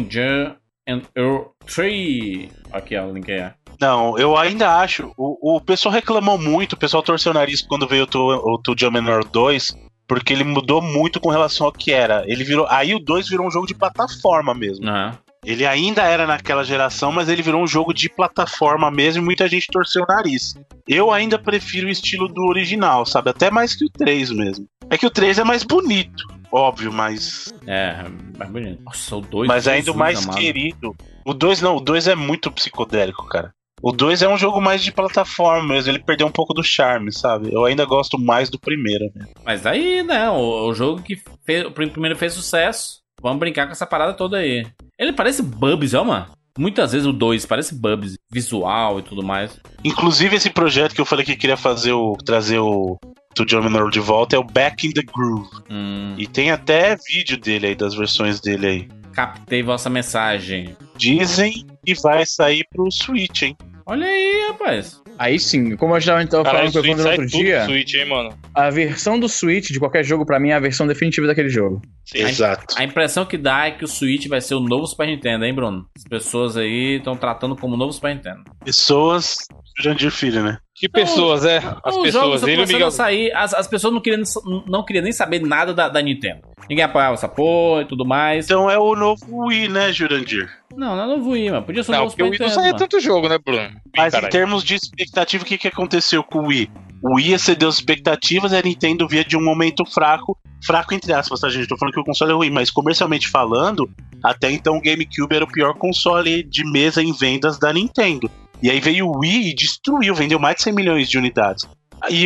General 0.09 0.55
and 0.87 1.01
Earl 1.15 1.41
3. 1.65 2.49
Aqui, 2.71 2.95
ó, 2.97 3.05
o 3.05 3.13
link 3.13 3.31
aí. 3.31 3.51
Não, 3.79 4.17
eu 4.17 4.35
ainda 4.37 4.77
acho. 4.79 5.11
O, 5.17 5.55
o 5.57 5.61
pessoal 5.61 5.93
reclamou 5.93 6.37
muito, 6.37 6.73
o 6.73 6.77
pessoal 6.77 7.03
torceu 7.03 7.31
o 7.31 7.35
nariz 7.35 7.61
quando 7.61 7.87
veio 7.87 8.03
o 8.03 8.07
Tu- 8.07 8.19
o 8.19 8.57
Tu 8.61 8.75
Jam 8.77 8.91
Menor 8.91 9.23
2, 9.23 9.75
porque 10.07 10.33
ele 10.33 10.43
mudou 10.43 10.81
muito 10.81 11.19
com 11.19 11.29
relação 11.29 11.67
ao 11.67 11.71
que 11.73 11.91
era. 11.91 12.23
Ele 12.27 12.43
virou. 12.43 12.65
Aí 12.69 12.93
o 12.93 12.99
2 12.99 13.29
virou 13.29 13.47
um 13.47 13.51
jogo 13.51 13.67
de 13.67 13.75
plataforma 13.75 14.53
mesmo. 14.53 14.87
Aham. 14.89 15.17
Ele 15.45 15.65
ainda 15.65 16.03
era 16.03 16.27
naquela 16.27 16.63
geração, 16.63 17.11
mas 17.11 17.29
ele 17.29 17.41
virou 17.41 17.63
um 17.63 17.67
jogo 17.67 17.93
de 17.93 18.09
plataforma 18.09 18.91
mesmo 18.91 19.21
e 19.21 19.25
muita 19.25 19.47
gente 19.47 19.67
torceu 19.71 20.03
o 20.03 20.07
nariz. 20.07 20.53
Eu 20.87 21.11
ainda 21.11 21.39
prefiro 21.39 21.87
o 21.87 21.91
estilo 21.91 22.27
do 22.27 22.43
original, 22.43 23.05
sabe? 23.05 23.29
Até 23.29 23.49
mais 23.49 23.75
que 23.75 23.85
o 23.85 23.89
3 23.89 24.31
mesmo. 24.31 24.67
É 24.89 24.97
que 24.97 25.05
o 25.05 25.09
3 25.09 25.39
é 25.39 25.43
mais 25.43 25.63
bonito, 25.63 26.23
óbvio, 26.51 26.91
mas. 26.91 27.53
É, 27.65 28.05
mais 28.37 28.51
bonito. 28.51 28.81
Nossa, 28.83 29.15
o 29.15 29.21
2. 29.21 29.47
Mas 29.47 29.67
ainda 29.67 29.91
o 29.91 29.97
mais 29.97 30.25
querido. 30.25 30.95
O 31.25 31.33
2 31.33 31.61
não, 31.61 31.77
o 31.77 31.79
2 31.79 32.07
é 32.07 32.15
muito 32.15 32.51
psicodélico, 32.51 33.25
cara. 33.27 33.53
O 33.81 33.91
2 33.91 34.21
é 34.21 34.27
um 34.27 34.37
jogo 34.37 34.59
mais 34.59 34.83
de 34.83 34.91
plataforma 34.91 35.65
mesmo, 35.65 35.91
ele 35.91 35.99
perdeu 35.99 36.27
um 36.27 36.31
pouco 36.31 36.53
do 36.53 36.63
charme, 36.63 37.13
sabe? 37.13 37.53
Eu 37.53 37.63
ainda 37.63 37.85
gosto 37.85 38.19
mais 38.19 38.49
do 38.49 38.59
primeiro. 38.59 39.05
Né? 39.15 39.25
Mas 39.45 39.65
aí, 39.65 40.03
né? 40.03 40.29
O, 40.29 40.67
o 40.67 40.73
jogo 40.73 41.01
que 41.01 41.15
fez, 41.45 41.65
o 41.65 41.71
primeiro 41.71 42.17
fez 42.17 42.33
sucesso. 42.33 42.99
Vamos 43.21 43.39
brincar 43.39 43.65
com 43.65 43.71
essa 43.71 43.85
parada 43.85 44.13
toda 44.13 44.37
aí. 44.37 44.65
Ele 44.97 45.13
parece 45.13 45.41
Bubs, 45.41 45.93
ó, 45.93 46.03
mano. 46.03 46.27
Muitas 46.57 46.91
vezes 46.91 47.07
o 47.07 47.13
2 47.13 47.45
parece 47.45 47.73
Bubs, 47.75 48.15
visual 48.31 48.99
e 48.99 49.01
tudo 49.03 49.23
mais. 49.23 49.57
Inclusive 49.83 50.35
esse 50.35 50.49
projeto 50.49 50.93
que 50.93 50.99
eu 51.01 51.05
falei 51.05 51.23
que 51.25 51.35
queria 51.37 51.55
fazer 51.55 51.93
o 51.93 52.17
trazer 52.17 52.59
o 52.59 52.97
do 53.35 53.45
John 53.45 53.61
Menor 53.61 53.89
de 53.91 53.99
volta 53.99 54.35
é 54.35 54.39
o 54.39 54.43
Back 54.43 54.85
in 54.87 54.91
the 54.91 55.03
Groove. 55.03 55.47
Hum, 55.69 56.15
E 56.17 56.27
tem 56.27 56.51
até 56.51 56.97
vídeo 57.09 57.37
dele 57.39 57.67
aí, 57.67 57.75
das 57.75 57.95
versões 57.95 58.41
dele 58.41 58.67
aí. 58.67 58.87
captei 59.13 59.63
vossa 59.63 59.89
mensagem. 59.89 60.75
Dizem 60.97 61.65
que 61.85 61.93
vai 62.01 62.25
sair 62.25 62.65
pro 62.71 62.91
Switch, 62.91 63.43
hein? 63.43 63.55
Olha 63.89 64.05
aí, 64.05 64.45
rapaz. 64.49 65.01
Aí 65.17 65.39
sim, 65.39 65.75
como 65.75 65.95
eu 65.95 65.99
já 65.99 66.21
estava 66.21 66.45
falando 66.45 66.71
com 66.71 66.77
o 66.77 66.85
Evandro 66.85 66.97
no 66.97 67.03
sai 67.03 67.11
outro 67.13 67.25
dia, 67.25 67.65
Switch, 67.65 67.93
hein, 67.95 68.05
mano. 68.05 68.37
a 68.53 68.69
versão 68.69 69.19
do 69.19 69.27
Switch 69.27 69.71
de 69.71 69.79
qualquer 69.79 70.03
jogo, 70.05 70.25
pra 70.27 70.39
mim, 70.39 70.49
é 70.49 70.53
a 70.53 70.59
versão 70.59 70.85
definitiva 70.85 71.25
daquele 71.25 71.49
jogo. 71.49 71.81
Exato. 72.13 72.75
A 72.77 72.83
impressão 72.83 73.25
que 73.25 73.35
dá 73.35 73.65
é 73.65 73.71
que 73.71 73.83
o 73.83 73.87
Switch 73.87 74.27
vai 74.27 74.39
ser 74.41 74.53
o 74.53 74.59
novo 74.59 74.85
Super 74.85 75.07
Nintendo, 75.07 75.43
hein, 75.43 75.53
Bruno? 75.55 75.87
As 75.97 76.03
pessoas 76.03 76.55
aí 76.55 76.97
estão 76.97 77.17
tratando 77.17 77.55
como 77.55 77.73
o 77.73 77.77
novo 77.77 77.91
Super 77.91 78.13
Nintendo. 78.13 78.43
Pessoas. 78.63 79.35
Jandir 79.81 80.11
Filho, 80.11 80.43
né? 80.43 80.57
Que 80.75 80.87
pessoas, 80.89 81.45
é? 81.45 81.57
As 81.57 81.95
Os 81.95 82.13
jogos 82.13 82.41
pessoas, 82.41 82.43
ele 82.43 82.63
e 82.63 82.65
Miguel. 82.65 82.87
a 82.87 82.91
sair, 82.91 83.33
as, 83.33 83.53
as 83.53 83.67
pessoas 83.67 83.93
não 83.93 84.01
queriam, 84.01 84.23
não 84.67 84.83
queriam 84.83 85.03
nem 85.03 85.13
saber 85.13 85.39
nada 85.41 85.73
da, 85.73 85.87
da 85.89 86.01
Nintendo. 86.01 86.41
Ninguém 86.69 86.83
apoiava 86.83 87.13
essa 87.15 87.27
porra 87.29 87.81
e 87.81 87.85
tudo 87.85 88.05
mais. 88.05 88.45
Então 88.45 88.69
é 88.69 88.77
o 88.77 88.93
novo 88.95 89.25
Wii, 89.47 89.69
né, 89.69 89.91
Jurandir? 89.91 90.49
Não, 90.75 90.95
não, 90.95 91.07
não 91.07 91.23
vou 91.23 91.35
ir, 91.35 91.51
mano. 91.51 91.65
Podia 91.65 91.83
ser 91.83 91.91
um 91.91 91.93
Não, 91.95 91.99
novo 92.01 92.11
Super 92.11 92.23
Wii 92.23 92.31
não 92.31 92.45
Nintendo, 92.47 92.53
saía 92.53 92.73
mano. 92.73 92.77
tanto 92.79 92.99
jogo, 92.99 93.27
né, 93.29 93.37
Bruno? 93.37 93.69
Mas 93.95 94.13
Caralho. 94.13 94.27
em 94.27 94.31
termos 94.31 94.63
de 94.63 94.75
expectativa, 94.75 95.43
o 95.43 95.47
que, 95.47 95.57
que 95.57 95.67
aconteceu 95.67 96.23
com 96.23 96.39
o 96.39 96.47
Wii? 96.47 96.69
O 97.01 97.15
Wii 97.15 97.33
excedeu 97.33 97.69
as 97.69 97.75
expectativas 97.75 98.51
e 98.51 98.57
a 98.57 98.61
Nintendo 98.61 99.07
via 99.07 99.23
de 99.23 99.37
um 99.37 99.43
momento 99.43 99.85
fraco, 99.85 100.37
fraco 100.65 100.93
entre 100.93 101.13
aspas, 101.13 101.39
tá, 101.39 101.49
gente? 101.49 101.67
Tô 101.67 101.77
falando 101.77 101.93
que 101.93 101.99
o 101.99 102.03
console 102.03 102.31
é 102.31 102.35
ruim, 102.35 102.49
mas 102.49 102.69
comercialmente 102.69 103.29
falando, 103.29 103.89
até 104.23 104.51
então 104.51 104.77
o 104.77 104.81
GameCube 104.81 105.33
era 105.35 105.45
o 105.45 105.51
pior 105.51 105.73
console 105.75 106.43
de 106.43 106.69
mesa 106.69 107.01
em 107.01 107.13
vendas 107.13 107.57
da 107.57 107.71
Nintendo. 107.71 108.29
E 108.61 108.69
aí 108.69 108.79
veio 108.81 109.07
o 109.07 109.19
Wii 109.19 109.51
e 109.51 109.55
destruiu, 109.55 110.13
vendeu 110.13 110.37
mais 110.37 110.57
de 110.57 110.63
100 110.63 110.73
milhões 110.73 111.09
de 111.09 111.17
unidades. 111.17 111.65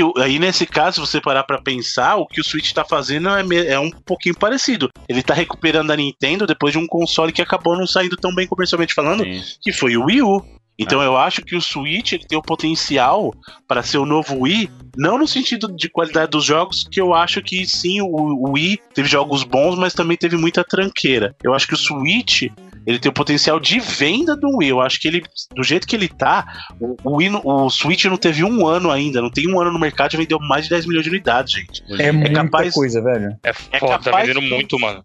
O- 0.03 0.19
aí 0.19 0.39
nesse 0.39 0.65
caso, 0.65 0.95
se 0.95 1.11
você 1.11 1.21
parar 1.21 1.43
pra 1.43 1.61
pensar, 1.61 2.15
o 2.17 2.27
que 2.27 2.39
o 2.41 2.43
Switch 2.43 2.71
tá 2.71 2.83
fazendo 2.85 3.29
é, 3.29 3.67
é 3.73 3.79
um 3.79 3.89
pouquinho 3.89 4.35
parecido. 4.37 4.89
Ele 5.07 5.23
tá 5.23 5.33
recuperando 5.33 5.91
a 5.91 5.95
Nintendo 5.95 6.45
depois 6.45 6.71
de 6.73 6.79
um 6.79 6.87
console 6.87 7.31
que 7.31 7.41
acabou 7.41 7.77
não 7.77 7.87
saindo 7.87 8.15
tão 8.17 8.33
bem 8.33 8.47
comercialmente 8.47 8.93
falando, 8.93 9.23
Sim. 9.23 9.41
que 9.61 9.71
foi 9.71 9.95
o 9.97 10.05
Wii 10.05 10.21
U. 10.21 10.45
Então 10.77 11.03
eu 11.03 11.15
acho 11.15 11.43
que 11.43 11.55
o 11.55 11.61
Switch 11.61 12.13
ele 12.13 12.25
tem 12.27 12.35
o 12.37 12.41
potencial 12.41 13.31
para 13.67 13.83
ser 13.83 13.99
o 13.99 14.07
novo 14.07 14.39
Wii, 14.41 14.71
não 14.97 15.19
no 15.19 15.27
sentido 15.27 15.67
de 15.75 15.87
qualidade 15.87 16.31
dos 16.31 16.43
jogos, 16.43 16.87
que 16.91 16.99
eu 16.99 17.13
acho 17.13 17.43
que 17.43 17.63
sim, 17.67 18.01
o, 18.01 18.07
o 18.07 18.51
Wii 18.53 18.79
teve 18.91 19.07
jogos 19.07 19.43
bons, 19.43 19.77
mas 19.77 19.93
também 19.93 20.17
teve 20.17 20.35
muita 20.35 20.63
tranqueira. 20.63 21.35
Eu 21.43 21.53
acho 21.53 21.67
que 21.67 21.75
o 21.75 21.77
Switch 21.77 22.43
ele 22.85 22.99
tem 22.99 23.09
o 23.09 23.13
potencial 23.13 23.59
de 23.59 23.79
venda 23.79 24.35
do 24.35 24.57
Wii. 24.57 24.69
Eu 24.69 24.81
acho 24.81 24.99
que 24.99 25.07
ele, 25.07 25.23
do 25.55 25.63
jeito 25.63 25.87
que 25.87 25.95
ele 25.95 26.07
tá, 26.07 26.45
o, 26.79 26.95
o, 27.03 27.15
Wii, 27.17 27.29
no- 27.29 27.41
o 27.43 27.69
Switch 27.69 28.05
não 28.05 28.17
teve 28.17 28.43
um 28.43 28.65
ano 28.67 28.91
ainda, 28.91 29.21
não 29.21 29.29
tem 29.29 29.47
um 29.51 29.59
ano 29.59 29.71
no 29.71 29.79
mercado 29.79 30.13
e 30.13 30.17
vendeu 30.17 30.39
mais 30.39 30.65
de 30.65 30.69
10 30.71 30.85
milhões 30.85 31.03
de 31.03 31.09
unidades, 31.09 31.53
gente. 31.53 31.83
É, 31.99 32.11
muita 32.11 32.43
capaz- 32.43 32.73
coisa, 32.73 33.01
velho. 33.01 33.37
É 33.43 33.49
É 33.49 33.79
foda, 33.79 33.97
tá 33.97 33.99
capaz 34.05 34.27
vendendo 34.27 34.43
de- 34.43 34.49
muito, 34.49 34.79
mano. 34.79 35.03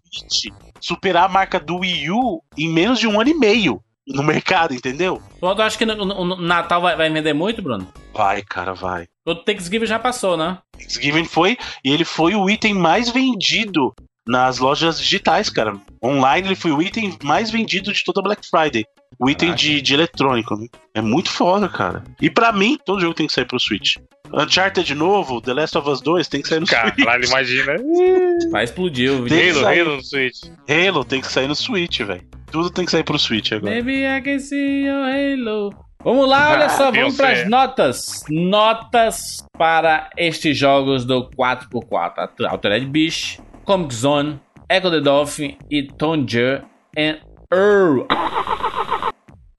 Superar 0.81 1.25
a 1.25 1.29
marca 1.29 1.59
do 1.59 1.77
Wii 1.79 2.11
U 2.11 2.41
em 2.57 2.69
menos 2.69 2.99
de 2.99 3.07
um 3.07 3.19
ano 3.19 3.29
e 3.29 3.33
meio 3.33 3.81
no 4.07 4.23
mercado, 4.23 4.73
entendeu? 4.73 5.21
Tu 5.39 5.45
acha 5.61 5.77
que 5.77 5.85
no, 5.85 5.93
no- 6.05 6.25
no 6.25 6.41
Natal 6.41 6.81
vai, 6.81 6.95
vai 6.95 7.09
vender 7.11 7.33
muito, 7.33 7.61
Bruno? 7.61 7.87
Vai, 8.13 8.41
cara, 8.41 8.73
vai. 8.73 9.05
O 9.25 9.35
Thanksgiving 9.35 9.85
já 9.85 9.99
passou, 9.99 10.35
né? 10.35 10.57
Thanksgiving 10.77 11.25
foi, 11.25 11.57
e 11.85 11.91
ele 11.91 12.03
foi 12.05 12.33
o 12.33 12.49
item 12.49 12.73
mais 12.73 13.09
vendido 13.09 13.93
nas 14.29 14.59
lojas 14.59 14.99
digitais, 14.99 15.49
cara. 15.49 15.73
Online 16.03 16.47
ele 16.49 16.55
foi 16.55 16.71
o 16.71 16.81
item 16.81 17.17
mais 17.23 17.49
vendido 17.49 17.91
de 17.91 18.03
toda 18.03 18.21
Black 18.21 18.47
Friday. 18.47 18.85
O 19.19 19.27
item 19.29 19.53
de, 19.55 19.81
de 19.81 19.93
eletrônico, 19.93 20.55
né? 20.55 20.67
É 20.93 21.01
muito 21.01 21.29
foda, 21.31 21.67
cara. 21.67 22.03
E 22.21 22.29
pra 22.29 22.51
mim, 22.53 22.77
todo 22.85 23.01
jogo 23.01 23.13
tem 23.15 23.25
que 23.27 23.33
sair 23.33 23.45
pro 23.45 23.59
Switch. 23.59 23.95
Uncharted 24.31 24.85
de 24.85 24.93
novo, 24.93 25.41
The 25.41 25.53
Last 25.53 25.75
of 25.77 25.89
Us 25.89 26.01
2 26.01 26.27
tem 26.27 26.41
que 26.43 26.47
sair 26.47 26.59
no 26.59 26.67
Caralho, 26.67 26.93
Switch. 26.95 27.27
imagina. 27.29 27.75
Vai 28.51 28.63
explodir 28.63 29.11
o 29.11 29.23
vídeo. 29.23 29.37
que 29.37 29.49
Halo, 29.49 29.61
sair. 29.61 29.79
Halo 29.81 29.95
no 29.95 30.03
Switch. 30.03 30.37
Halo 30.69 31.03
tem 31.05 31.21
que 31.21 31.27
sair 31.31 31.47
no 31.47 31.55
Switch, 31.55 31.99
velho. 32.01 32.21
Tudo 32.51 32.69
tem 32.69 32.85
que 32.85 32.91
sair 32.91 33.03
pro 33.03 33.17
Switch 33.17 33.51
agora. 33.51 33.75
Baby, 33.75 34.05
I 34.05 34.21
can 34.21 34.39
see 34.39 34.85
your 34.85 35.03
halo. 35.05 35.73
Vamos 36.03 36.29
lá, 36.29 36.51
olha 36.53 36.65
Ah, 36.67 36.69
só, 36.69 36.91
vamos 36.91 37.17
para 37.17 37.31
as 37.41 37.49
notas. 37.49 38.23
Notas 38.29 39.43
para 39.57 40.09
estes 40.15 40.57
jogos 40.57 41.03
do 41.03 41.29
4x4. 41.31 42.45
Altered 42.47 42.85
Beast, 42.85 43.39
Comic 43.69 43.93
Zone, 43.93 44.39
Echo 44.67 44.89
the 44.89 44.99
Dolphin 44.99 45.55
e 45.69 45.83
Tonger 45.83 46.63
and 46.97 47.19
Earl. 47.53 48.07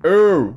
Earl. 0.05 0.57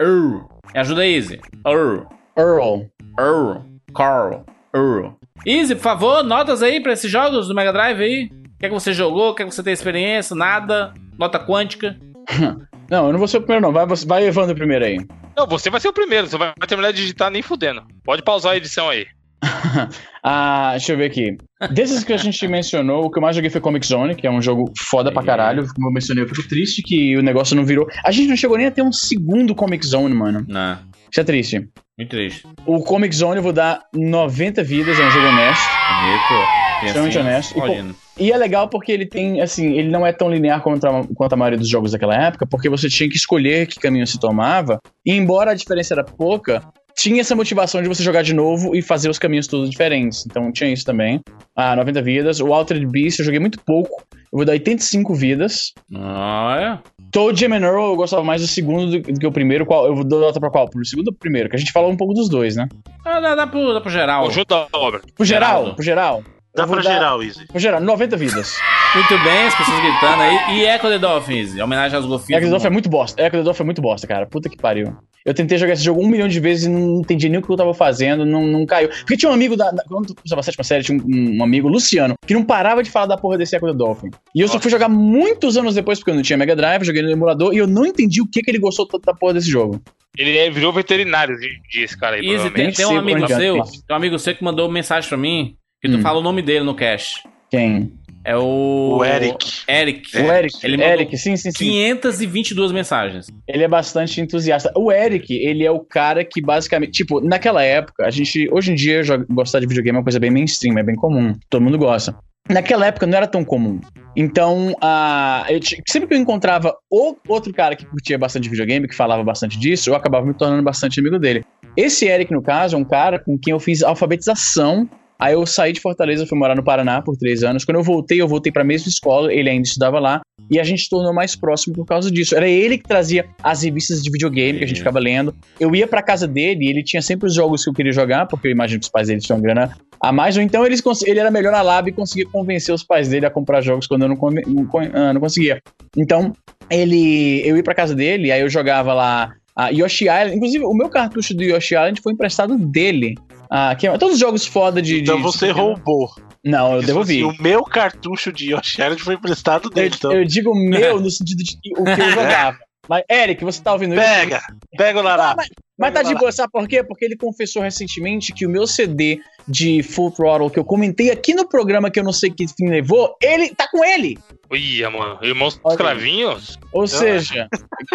Earl. 0.00 0.40
Me 0.74 0.80
ajuda 0.80 1.02
aí, 1.02 1.14
Easy. 1.14 1.40
Earl. 1.64 2.08
Earl. 2.36 2.90
Earl. 3.16 3.62
Carl. 3.94 4.44
Earl. 4.74 5.12
Easy, 5.46 5.76
por 5.76 5.82
favor, 5.82 6.24
notas 6.24 6.64
aí 6.64 6.80
para 6.80 6.94
esses 6.94 7.08
jogos 7.08 7.46
do 7.46 7.54
Mega 7.54 7.72
Drive 7.72 8.02
aí. 8.02 8.24
O 8.24 8.58
que 8.58 8.66
é 8.66 8.68
que 8.68 8.74
você 8.74 8.92
jogou? 8.92 9.30
O 9.30 9.34
que 9.36 9.44
é 9.44 9.46
que 9.46 9.54
você 9.54 9.62
tem 9.62 9.72
experiência? 9.72 10.34
Nada? 10.34 10.92
Nota 11.16 11.38
quântica? 11.38 11.96
Não, 12.90 13.06
eu 13.06 13.12
não 13.12 13.20
vou 13.20 13.28
ser 13.28 13.36
o 13.36 13.42
primeiro, 13.42 13.66
não. 13.66 13.72
Vai, 13.72 13.86
vai 13.86 14.26
Evandro 14.26 14.56
primeiro 14.56 14.84
aí. 14.84 14.98
Não, 15.36 15.46
você 15.46 15.70
vai 15.70 15.78
ser 15.78 15.86
o 15.86 15.92
primeiro, 15.92 16.26
você 16.26 16.36
vai 16.36 16.52
vai 16.58 16.66
terminar 16.66 16.90
de 16.90 17.00
digitar 17.00 17.30
nem 17.30 17.40
fudendo. 17.40 17.84
Pode 18.02 18.20
pausar 18.20 18.54
a 18.54 18.56
edição 18.56 18.88
aí. 18.88 19.06
Ah, 20.22 20.72
deixa 20.72 20.92
eu 20.92 20.98
ver 20.98 21.06
aqui. 21.06 21.38
Desses 21.70 22.04
que 22.04 22.12
a 22.12 22.16
gente 22.18 22.46
mencionou, 22.46 23.06
o 23.06 23.10
que 23.10 23.16
eu 23.16 23.22
mais 23.22 23.34
joguei 23.34 23.48
foi 23.48 23.58
Comic 23.58 23.86
Zone, 23.86 24.14
que 24.14 24.26
é 24.26 24.30
um 24.30 24.42
jogo 24.42 24.70
foda 24.78 25.10
pra 25.10 25.22
caralho. 25.22 25.66
Como 25.74 25.88
eu 25.88 25.92
mencionei, 25.92 26.22
eu 26.22 26.28
fico 26.28 26.46
triste 26.46 26.82
que 26.82 27.16
o 27.16 27.22
negócio 27.22 27.56
não 27.56 27.64
virou. 27.64 27.88
A 28.04 28.10
gente 28.10 28.28
não 28.28 28.36
chegou 28.36 28.58
nem 28.58 28.66
a 28.66 28.70
ter 28.70 28.82
um 28.82 28.92
segundo 28.92 29.54
Comic 29.54 29.86
Zone, 29.86 30.14
mano. 30.14 30.44
Não. 30.46 30.78
Isso 31.10 31.20
é 31.20 31.24
triste. 31.24 31.68
Muito 31.98 32.10
triste. 32.10 32.46
O 32.66 32.82
Comic 32.82 33.14
Zone 33.16 33.38
eu 33.38 33.42
vou 33.42 33.52
dar 33.52 33.80
90 33.94 34.62
vidas, 34.62 34.98
é 34.98 35.06
um 35.06 35.10
jogo 35.10 35.26
honesto. 35.26 35.64
Bonito. 36.00 36.60
Extremamente 36.84 37.18
honesto. 37.18 37.58
E, 37.58 37.60
Olhando. 37.60 37.96
E 38.18 38.32
é 38.32 38.36
legal 38.36 38.68
porque 38.68 38.92
ele 38.92 39.06
tem, 39.06 39.40
assim, 39.40 39.72
ele 39.72 39.88
não 39.88 40.06
é 40.06 40.12
tão 40.12 40.30
linear 40.30 40.62
quanto 40.62 40.86
a, 40.86 41.06
quanto 41.14 41.32
a 41.32 41.36
maioria 41.36 41.58
dos 41.58 41.68
jogos 41.68 41.92
daquela 41.92 42.14
época, 42.14 42.46
porque 42.46 42.68
você 42.68 42.88
tinha 42.88 43.08
que 43.08 43.16
escolher 43.16 43.66
que 43.66 43.80
caminho 43.80 44.06
se 44.06 44.20
tomava, 44.20 44.78
e 45.04 45.12
embora 45.12 45.50
a 45.50 45.54
diferença 45.54 45.94
era 45.94 46.04
pouca, 46.04 46.62
tinha 46.96 47.20
essa 47.20 47.34
motivação 47.34 47.82
de 47.82 47.88
você 47.88 48.02
jogar 48.02 48.22
de 48.22 48.34
novo 48.34 48.74
e 48.76 48.82
fazer 48.82 49.08
os 49.08 49.18
caminhos 49.18 49.46
todos 49.46 49.70
diferentes. 49.70 50.24
Então 50.26 50.50
tinha 50.52 50.70
isso 50.72 50.84
também. 50.84 51.20
Ah, 51.56 51.74
90 51.76 52.02
vidas. 52.02 52.40
O 52.40 52.52
Altered 52.52 52.86
Beast 52.86 53.18
eu 53.18 53.24
joguei 53.24 53.40
muito 53.40 53.58
pouco. 53.64 54.02
Eu 54.32 54.36
vou 54.38 54.44
dar 54.44 54.52
85 54.52 55.14
vidas. 55.14 55.72
Olha. 55.94 56.80
Toad 57.10 57.38
Jam 57.40 57.52
and 57.56 57.62
Earl 57.64 57.90
eu 57.90 57.96
gostava 57.96 58.22
mais 58.22 58.40
do 58.40 58.46
segundo 58.46 58.90
do, 58.90 59.12
do 59.12 59.18
que 59.20 59.26
o 59.26 59.32
primeiro. 59.32 59.66
Qual, 59.66 59.86
eu 59.86 59.94
vou 59.94 60.04
dar 60.04 60.18
nota 60.18 60.38
pra 60.38 60.50
qual? 60.50 60.68
Pro 60.68 60.84
segundo 60.84 61.08
ou 61.08 61.12
pro 61.12 61.20
primeiro? 61.20 61.48
Que 61.48 61.56
a 61.56 61.58
gente 61.58 61.72
falou 61.72 61.90
um 61.90 61.96
pouco 61.96 62.14
dos 62.14 62.28
dois, 62.28 62.54
né? 62.56 62.68
Ah, 63.04 63.18
dá, 63.20 63.34
dá, 63.34 63.46
pro, 63.46 63.72
dá 63.74 63.80
pro 63.80 63.90
geral. 63.90 64.24
Conjunto 64.26 64.48
da 64.48 64.66
obra. 64.72 65.00
Pro 65.16 65.24
geral, 65.24 65.50
Geraldo. 65.50 65.74
pro 65.74 65.84
geral. 65.84 66.22
Dá 66.54 66.66
pra 66.66 66.76
dar- 66.82 66.82
geral, 66.82 67.22
Easy. 67.22 67.46
Pro 67.46 67.60
geral, 67.60 67.80
90 67.80 68.16
vidas. 68.16 68.56
Muito 68.94 69.22
bem, 69.22 69.46
as 69.46 69.54
pessoas 69.54 69.80
gritando 69.80 70.22
aí. 70.22 70.58
E 70.58 70.64
Echo 70.66 70.88
the 70.88 70.98
Dolphins, 70.98 71.54
em 71.54 71.62
homenagem 71.62 71.96
aos 71.96 72.06
golfinhos. 72.06 72.38
Echo 72.38 72.46
the 72.46 72.50
Dolphin 72.50 72.66
é 72.66 72.70
muito 72.70 72.88
bosta. 72.88 73.22
Echo 73.22 73.36
the 73.36 73.42
Dolphin 73.44 73.62
é 73.62 73.66
muito 73.66 73.80
bosta, 73.80 74.06
cara. 74.06 74.26
Puta 74.26 74.48
que 74.48 74.56
pariu. 74.56 74.96
Eu 75.24 75.34
tentei 75.34 75.58
jogar 75.58 75.74
esse 75.74 75.84
jogo 75.84 76.02
um 76.02 76.08
milhão 76.08 76.28
de 76.28 76.40
vezes 76.40 76.64
e 76.64 76.68
não 76.68 77.00
entendi 77.00 77.28
nem 77.28 77.38
o 77.38 77.42
que 77.42 77.50
eu 77.50 77.56
tava 77.56 77.74
fazendo, 77.74 78.24
não, 78.24 78.46
não 78.46 78.64
caiu. 78.64 78.88
Porque 78.88 79.16
tinha 79.16 79.30
um 79.30 79.34
amigo 79.34 79.56
da. 79.56 79.70
da 79.70 79.82
quando 79.84 80.10
eu 80.10 80.16
usava 80.24 80.40
a 80.40 80.42
sétima 80.42 80.64
série, 80.64 80.82
tinha 80.84 80.98
um, 80.98 81.38
um 81.38 81.44
amigo, 81.44 81.68
Luciano, 81.68 82.14
que 82.26 82.32
não 82.34 82.42
parava 82.44 82.82
de 82.82 82.90
falar 82.90 83.06
da 83.06 83.16
porra 83.18 83.36
desse 83.36 83.54
Echo 83.54 83.66
the 83.66 83.74
Dolphin. 83.74 84.08
E 84.34 84.40
eu 84.40 84.48
só 84.48 84.54
Nossa. 84.54 84.62
fui 84.62 84.70
jogar 84.70 84.88
muitos 84.88 85.56
anos 85.56 85.74
depois, 85.74 85.98
porque 85.98 86.10
eu 86.10 86.14
não 86.14 86.22
tinha 86.22 86.36
Mega 86.38 86.56
Drive, 86.56 86.84
joguei 86.84 87.02
no 87.02 87.10
emulador, 87.10 87.52
e 87.52 87.58
eu 87.58 87.66
não 87.66 87.84
entendi 87.84 88.22
o 88.22 88.26
que, 88.26 88.40
que 88.40 88.50
ele 88.50 88.58
gostou 88.58 88.86
tanto 88.86 89.04
da 89.04 89.12
porra 89.14 89.34
desse 89.34 89.50
jogo. 89.50 89.80
Ele 90.18 90.36
é- 90.38 90.50
virou 90.50 90.72
veterinário 90.72 91.36
hoje 91.36 91.46
em 91.46 91.70
dia, 91.70 91.84
esse 91.84 91.96
cara 91.98 92.16
aí, 92.16 92.26
Easy, 92.26 92.50
tem, 92.50 92.72
tem 92.72 92.86
um 92.86 92.98
amigo 92.98 93.26
seu, 93.28 93.54
tem 93.62 93.62
um 93.92 93.94
amigo 93.94 94.18
seu 94.18 94.34
que 94.34 94.42
mandou 94.42 94.70
mensagem 94.70 95.08
pra 95.08 95.18
mim, 95.18 95.54
que 95.80 95.88
tu 95.88 95.98
Hum. 95.98 96.00
fala 96.00 96.18
o 96.18 96.22
nome 96.22 96.42
dele 96.42 96.64
no 96.64 96.74
cache. 96.74 97.16
Quem? 97.50 97.92
É 98.24 98.36
o... 98.36 98.98
O 98.98 99.04
Eric. 99.04 99.62
Eric. 99.68 100.16
O 100.16 100.32
Eric. 100.32 100.58
Ele 100.62 100.76
mandou 100.76 100.92
Eric, 100.92 101.16
sim, 101.16 101.36
sim, 101.36 101.50
sim. 101.50 101.58
522 101.58 102.72
mensagens. 102.72 103.26
Ele 103.48 103.64
é 103.64 103.68
bastante 103.68 104.20
entusiasta. 104.20 104.70
O 104.76 104.92
Eric, 104.92 105.32
ele 105.34 105.64
é 105.64 105.70
o 105.70 105.80
cara 105.80 106.24
que 106.24 106.40
basicamente. 106.42 106.92
Tipo, 106.92 107.20
naquela 107.20 107.62
época, 107.62 108.04
a 108.04 108.10
gente. 108.10 108.48
Hoje 108.52 108.72
em 108.72 108.74
dia, 108.74 109.02
gostar 109.30 109.60
de 109.60 109.66
videogame 109.66 109.96
é 109.96 109.98
uma 109.98 110.04
coisa 110.04 110.20
bem 110.20 110.30
mainstream, 110.30 110.78
é 110.78 110.82
bem 110.82 110.96
comum. 110.96 111.34
Todo 111.48 111.62
mundo 111.62 111.78
gosta. 111.78 112.14
Naquela 112.48 112.86
época 112.86 113.06
não 113.06 113.16
era 113.16 113.26
tão 113.26 113.44
comum. 113.44 113.80
Então, 114.16 114.74
a, 114.82 115.46
eu 115.48 115.60
sempre 115.86 116.08
que 116.08 116.14
eu 116.14 116.18
encontrava 116.18 116.74
o 116.90 117.16
outro 117.28 117.52
cara 117.52 117.76
que 117.76 117.86
curtia 117.86 118.18
bastante 118.18 118.48
videogame, 118.48 118.88
que 118.88 118.94
falava 118.94 119.22
bastante 119.22 119.58
disso, 119.58 119.88
eu 119.88 119.94
acabava 119.94 120.26
me 120.26 120.34
tornando 120.34 120.62
bastante 120.62 120.98
amigo 120.98 121.18
dele. 121.18 121.44
Esse 121.76 122.06
Eric, 122.06 122.32
no 122.32 122.42
caso, 122.42 122.74
é 122.74 122.78
um 122.78 122.84
cara 122.84 123.18
com 123.18 123.38
quem 123.38 123.52
eu 123.52 123.60
fiz 123.60 123.82
alfabetização. 123.82 124.88
Aí 125.20 125.34
eu 125.34 125.44
saí 125.44 125.70
de 125.70 125.80
Fortaleza, 125.80 126.26
fui 126.26 126.38
morar 126.38 126.56
no 126.56 126.64
Paraná 126.64 127.02
por 127.02 127.14
três 127.14 127.42
anos. 127.42 127.62
Quando 127.62 127.76
eu 127.76 127.82
voltei, 127.82 128.22
eu 128.22 128.26
voltei 128.26 128.50
pra 128.50 128.64
mesma 128.64 128.88
escola, 128.88 129.32
ele 129.32 129.50
ainda 129.50 129.68
estudava 129.68 130.00
lá. 130.00 130.22
E 130.50 130.58
a 130.58 130.64
gente 130.64 130.84
se 130.84 130.88
tornou 130.88 131.12
mais 131.12 131.36
próximo 131.36 131.74
por 131.74 131.84
causa 131.84 132.10
disso. 132.10 132.34
Era 132.34 132.48
ele 132.48 132.78
que 132.78 132.84
trazia 132.84 133.26
as 133.42 133.62
revistas 133.62 134.02
de 134.02 134.10
videogame 134.10 134.58
que 134.58 134.64
a 134.64 134.66
gente 134.66 134.78
Sim. 134.78 134.80
ficava 134.80 134.98
lendo. 134.98 135.34
Eu 135.60 135.74
ia 135.76 135.86
pra 135.86 136.02
casa 136.02 136.26
dele 136.26 136.64
e 136.64 136.70
ele 136.70 136.82
tinha 136.82 137.02
sempre 137.02 137.26
os 137.26 137.34
jogos 137.34 137.62
que 137.62 137.68
eu 137.68 137.74
queria 137.74 137.92
jogar, 137.92 138.26
porque 138.26 138.48
eu 138.48 138.52
imagino 138.52 138.80
que 138.80 138.86
os 138.86 138.90
pais 138.90 139.08
dele 139.08 139.20
tinham 139.20 139.40
grana 139.42 139.76
a 140.00 140.10
mais. 140.10 140.38
Ou 140.38 140.42
então 140.42 140.64
eles, 140.64 140.82
ele 141.04 141.20
era 141.20 141.30
melhor 141.30 141.52
na 141.52 141.60
lab 141.60 141.88
e 141.88 141.92
conseguia 141.92 142.26
convencer 142.26 142.74
os 142.74 142.82
pais 142.82 143.08
dele 143.08 143.26
a 143.26 143.30
comprar 143.30 143.60
jogos 143.60 143.86
quando 143.86 144.02
eu 144.02 144.08
não, 144.08 144.16
não 144.16 144.68
ah, 144.94 145.12
não 145.12 145.20
conseguia. 145.20 145.60
Então, 145.98 146.32
ele, 146.70 147.46
eu 147.46 147.58
ia 147.58 147.62
pra 147.62 147.74
casa 147.74 147.94
dele, 147.94 148.32
aí 148.32 148.40
eu 148.40 148.48
jogava 148.48 148.94
lá 148.94 149.34
a 149.54 149.68
Yoshi 149.68 150.04
Island. 150.04 150.36
Inclusive, 150.36 150.64
o 150.64 150.72
meu 150.72 150.88
cartucho 150.88 151.34
do 151.34 151.42
Yoshi 151.42 151.74
Island 151.74 152.00
foi 152.00 152.14
emprestado 152.14 152.56
dele. 152.56 153.14
Ah, 153.50 153.74
que 153.74 153.86
é, 153.86 153.98
todos 153.98 154.14
os 154.14 154.20
jogos 154.20 154.46
foda 154.46 154.80
de. 154.80 155.00
Então 155.00 155.16
de- 155.16 155.22
você 155.22 155.46
de- 155.46 155.52
roubou. 155.52 156.08
Não, 156.44 156.72
eu 156.74 156.78
Isso, 156.78 156.86
devolvi. 156.86 157.22
assim, 157.22 157.38
o 157.38 157.42
meu 157.42 157.62
cartucho 157.64 158.32
de 158.32 158.52
Yoshi 158.52 158.80
Island 158.80 159.02
foi 159.02 159.14
emprestado 159.14 159.66
Eu, 159.66 159.70
dele. 159.70 159.94
Então. 159.96 160.12
eu 160.12 160.24
digo 160.24 160.54
meu 160.54 160.98
no 161.00 161.10
sentido 161.10 161.42
de 161.42 161.56
que 161.60 161.72
o 161.78 161.84
que 161.84 162.00
eu 162.00 162.10
jogava. 162.12 162.56
Mas, 162.88 163.04
Eric, 163.10 163.44
você 163.44 163.62
tá 163.62 163.72
ouvindo 163.72 163.94
isso? 163.94 164.02
Pega! 164.02 164.40
Pega 164.76 164.98
o 164.98 165.02
Lará. 165.02 165.36
Mas 165.78 165.94
tá 165.94 166.02
de 166.02 166.14
boa, 166.14 166.32
sabe 166.32 166.50
por 166.50 166.66
quê? 166.66 166.82
Porque 166.82 167.04
ele 167.04 167.16
confessou 167.16 167.62
recentemente 167.62 168.32
que 168.32 168.44
o 168.46 168.50
meu 168.50 168.66
CD 168.66 169.20
de 169.46 169.82
Full 169.82 170.10
Throttle, 170.10 170.50
que 170.50 170.58
eu 170.58 170.64
comentei 170.64 171.10
aqui 171.10 171.32
no 171.34 171.48
programa 171.48 171.90
que 171.90 172.00
eu 172.00 172.04
não 172.04 172.12
sei 172.12 172.30
que 172.30 172.46
fim 172.48 172.68
levou, 172.68 173.14
ele 173.22 173.54
tá 173.54 173.68
com 173.70 173.84
ele. 173.84 174.18
Ia, 174.52 174.90
mano. 174.90 175.18
Irmãos 175.22 175.60
Olha 175.62 175.72
escravinhos? 175.74 176.58
Ou 176.72 176.86
seja, 176.88 177.48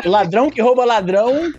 ladrão 0.05 0.49
que 0.49 0.61
rouba 0.61 0.85
ladrão, 0.85 1.51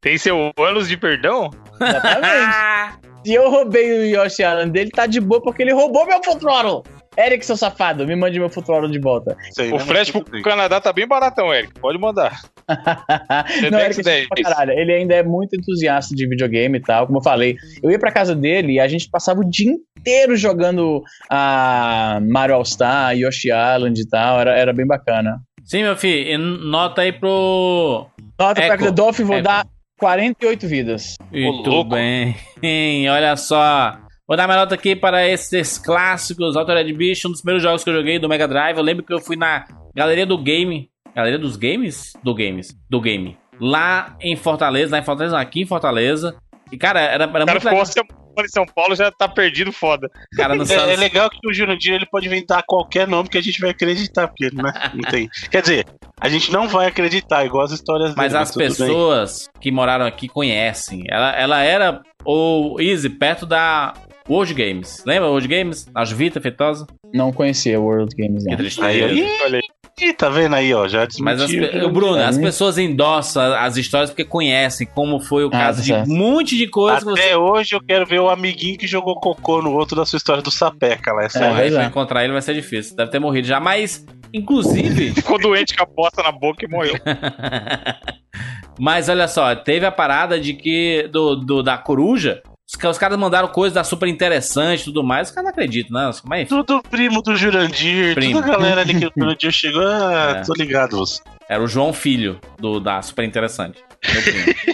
Tem 0.00 0.18
seu 0.18 0.52
anos 0.58 0.88
de 0.88 0.96
perdão? 0.96 1.50
exatamente. 1.80 3.08
Se 3.24 3.34
eu 3.34 3.50
roubei 3.50 4.14
o 4.14 4.22
Yoshi 4.22 4.42
Island 4.42 4.70
dele, 4.70 4.90
tá 4.90 5.06
de 5.06 5.20
boa 5.20 5.42
porque 5.42 5.62
ele 5.62 5.72
roubou 5.72 6.06
meu 6.06 6.20
Throttle. 6.20 6.82
Eric, 7.18 7.44
seu 7.44 7.56
safado, 7.56 8.06
me 8.06 8.14
mande 8.14 8.38
meu 8.38 8.48
Throttle 8.48 8.90
de 8.90 9.00
volta. 9.00 9.36
Sei, 9.50 9.70
O 9.70 9.72
né, 9.72 9.78
frete 9.80 9.98
mas 9.98 10.10
pro 10.12 10.20
tudo 10.20 10.32
bem. 10.32 10.42
Canadá 10.42 10.80
tá 10.80 10.92
bem 10.92 11.06
baratão, 11.06 11.52
Eric. 11.52 11.74
Pode 11.80 11.98
mandar. 11.98 12.40
não, 13.70 13.78
Eric, 13.80 14.08
é 14.08 14.80
ele 14.80 14.92
ainda 14.92 15.16
é 15.16 15.22
muito 15.24 15.56
entusiasta 15.56 16.14
de 16.14 16.28
videogame 16.28 16.78
e 16.78 16.80
tal. 16.80 17.06
Como 17.06 17.18
eu 17.18 17.22
falei, 17.22 17.56
eu 17.82 17.90
ia 17.90 17.98
pra 17.98 18.12
casa 18.12 18.36
dele 18.36 18.74
e 18.74 18.80
a 18.80 18.86
gente 18.86 19.10
passava 19.10 19.40
o 19.40 19.50
dia 19.50 19.72
inteiro 19.98 20.36
jogando 20.36 21.02
a 21.28 22.20
Mario 22.22 22.54
All-Star, 22.54 23.16
Yoshi 23.16 23.48
Island 23.48 24.00
e 24.00 24.08
tal. 24.08 24.40
Era, 24.40 24.56
era 24.56 24.72
bem 24.72 24.86
bacana. 24.86 25.40
Sim, 25.64 25.82
meu 25.82 25.96
filho, 25.96 26.30
e 26.30 26.38
nota 26.38 27.02
aí 27.02 27.12
pro... 27.12 28.06
Nota 28.38 28.60
Echo. 28.60 28.78
pra 28.78 28.90
Dolphin, 28.90 29.24
vou 29.24 29.36
Echo. 29.36 29.44
dar 29.44 29.66
48 29.98 30.68
vidas. 30.68 31.14
Muito 31.32 31.68
louco. 31.68 31.90
bem. 31.90 32.36
Olha 33.10 33.36
só. 33.36 33.98
Vou 34.26 34.36
dar 34.36 34.46
minha 34.46 34.58
nota 34.58 34.74
aqui 34.74 34.94
para 34.94 35.26
esses 35.26 35.78
clássicos. 35.78 36.56
Altered 36.56 36.92
Beast, 36.92 37.24
um 37.24 37.30
dos 37.30 37.40
primeiros 37.40 37.62
jogos 37.62 37.82
que 37.82 37.90
eu 37.90 37.94
joguei 37.94 38.18
do 38.18 38.28
Mega 38.28 38.46
Drive. 38.46 38.76
Eu 38.76 38.82
lembro 38.82 39.04
que 39.04 39.12
eu 39.12 39.20
fui 39.20 39.36
na 39.36 39.66
Galeria 39.94 40.26
do 40.26 40.36
Game. 40.36 40.90
Galeria 41.14 41.38
dos 41.38 41.56
Games? 41.56 42.12
Do 42.22 42.34
Games. 42.34 42.68
Do 42.90 43.00
Game. 43.00 43.36
Lá 43.58 44.16
em 44.20 44.36
Fortaleza. 44.36 44.92
Lá 44.92 45.00
em 45.00 45.04
Fortaleza, 45.04 45.34
não, 45.34 45.42
aqui 45.42 45.62
em 45.62 45.66
Fortaleza. 45.66 46.36
E, 46.70 46.76
cara, 46.76 47.00
era, 47.00 47.24
era 47.24 47.26
O 47.26 47.32
cara 47.32 47.46
muito 47.46 47.60
ficou 47.62 47.78
legal. 47.78 48.27
Mora 48.38 48.46
em 48.46 48.50
São 48.50 48.64
Paulo 48.66 48.94
já 48.94 49.10
tá 49.10 49.28
perdido 49.28 49.72
foda. 49.72 50.08
Cara, 50.36 50.54
não 50.54 50.62
É, 50.62 50.66
sabe. 50.66 50.92
é 50.92 50.96
legal 50.96 51.28
que 51.28 51.46
o 51.48 51.52
Jurandir 51.52 51.92
ele 51.94 52.06
pode 52.06 52.26
inventar 52.26 52.62
qualquer 52.66 53.06
nome 53.08 53.28
que 53.28 53.36
a 53.36 53.42
gente 53.42 53.60
vai 53.60 53.70
acreditar, 53.70 54.28
porque 54.28 54.50
né, 54.54 54.72
não 54.94 55.10
tem. 55.10 55.28
Quer 55.50 55.60
dizer, 55.62 55.86
a 56.20 56.28
gente 56.28 56.52
não 56.52 56.68
vai 56.68 56.86
acreditar, 56.86 57.44
igual 57.44 57.64
as 57.64 57.72
histórias 57.72 58.14
Mas 58.14 58.32
dele, 58.32 58.42
as 58.42 58.56
bem. 58.56 58.68
pessoas 58.68 59.48
que 59.60 59.70
moraram 59.72 60.06
aqui 60.06 60.28
conhecem. 60.28 61.04
Ela, 61.08 61.32
ela 61.36 61.62
era, 61.62 62.00
o 62.24 62.76
Easy, 62.80 63.10
perto 63.10 63.44
da 63.44 63.94
World 64.28 64.54
Games. 64.54 65.02
Lembra 65.06 65.28
World 65.28 65.48
Games? 65.48 65.86
A 65.94 66.04
Vita 66.04 66.40
Feitosa? 66.40 66.86
Não 67.12 67.32
conhecia 67.32 67.80
World 67.80 68.14
Games, 68.16 68.44
Que 68.44 68.50
não. 68.50 68.56
tristeza. 68.56 68.86
Aí, 68.88 69.02
aí, 69.02 69.38
Olha 69.42 69.56
aí. 69.56 69.62
Ih, 70.00 70.12
tá 70.12 70.28
vendo 70.28 70.54
aí, 70.54 70.72
ó? 70.72 70.86
Já 70.86 71.06
Mas 71.20 71.40
as, 71.42 71.50
desmentiu. 71.50 71.86
o 71.86 71.90
Bruno, 71.90 72.16
as 72.22 72.36
Hum. 72.38 72.42
pessoas 72.42 72.78
endossam 72.78 73.42
as 73.54 73.76
histórias 73.76 74.10
porque 74.10 74.24
conhecem 74.24 74.86
como 74.94 75.18
foi 75.20 75.44
o 75.44 75.48
Ah, 75.48 75.50
caso 75.50 75.78
tá 75.78 75.84
de 75.84 76.10
um 76.10 76.16
monte 76.16 76.56
de 76.56 76.68
coisas 76.68 77.02
que 77.02 77.10
Até 77.10 77.30
você 77.30 77.34
hoje 77.36 77.74
eu 77.74 77.80
quero 77.82 78.06
ver 78.06 78.20
o 78.20 78.28
amiguinho 78.30 78.78
que 78.78 78.86
jogou 78.86 79.18
cocô 79.20 79.60
no 79.60 79.72
outro 79.72 79.96
da 79.96 80.04
sua 80.06 80.16
história 80.16 80.42
do 80.42 80.50
Sapeca 80.50 81.12
lá. 81.12 81.24
Essa 81.24 81.44
É, 81.44 81.68
é, 81.68 81.84
encontrar 81.84 82.22
ele 82.24 82.32
vai 82.32 82.42
ser 82.42 82.54
difícil. 82.54 82.94
Deve 82.96 83.10
ter 83.10 83.18
morrido 83.18 83.46
já, 83.48 83.58
mas 83.58 84.06
inclusive 84.32 85.12
Ficou 85.18 85.38
doente 85.38 85.74
com 85.76 85.82
a 85.82 85.86
bosta 85.86 86.22
na 86.22 86.30
boca 86.32 86.64
e 86.64 86.68
morreu. 86.68 86.94
Mas 88.80 89.08
olha 89.08 89.26
só, 89.26 89.56
teve 89.56 89.84
a 89.86 89.90
parada 89.90 90.38
de 90.40 90.54
que 90.54 91.08
do, 91.10 91.34
do- 91.34 91.62
da 91.64 91.76
coruja, 91.76 92.40
os, 92.68 92.74
ca- 92.76 92.90
os 92.90 92.98
caras 92.98 93.18
mandaram 93.18 93.48
coisas 93.48 93.74
da 93.74 93.82
super 93.84 94.08
interessante 94.08 94.82
e 94.82 94.84
tudo 94.84 95.02
mais, 95.02 95.28
os 95.28 95.34
caras 95.34 95.44
não 95.46 95.52
acreditam, 95.52 95.98
né? 95.98 96.10
Mas 96.24 96.48
Tudo 96.48 96.82
primo 96.82 97.22
do 97.22 97.34
Jurandir, 97.34 98.14
Primo. 98.14 98.40
toda 98.40 98.46
a 98.52 98.56
galera 98.56 98.80
ali 98.82 98.94
que 98.98 99.06
o 99.06 99.12
Jurandir 99.16 99.50
chegou, 99.52 99.82
ah, 99.86 100.34
É. 100.38 100.42
tô 100.42 100.52
ligado. 100.54 100.96
você. 100.98 101.22
era 101.48 101.62
o 101.62 101.66
João 101.66 101.92
Filho 101.92 102.38
do, 102.58 102.78
da 102.78 103.00
super 103.02 103.24
interessante. 103.24 103.78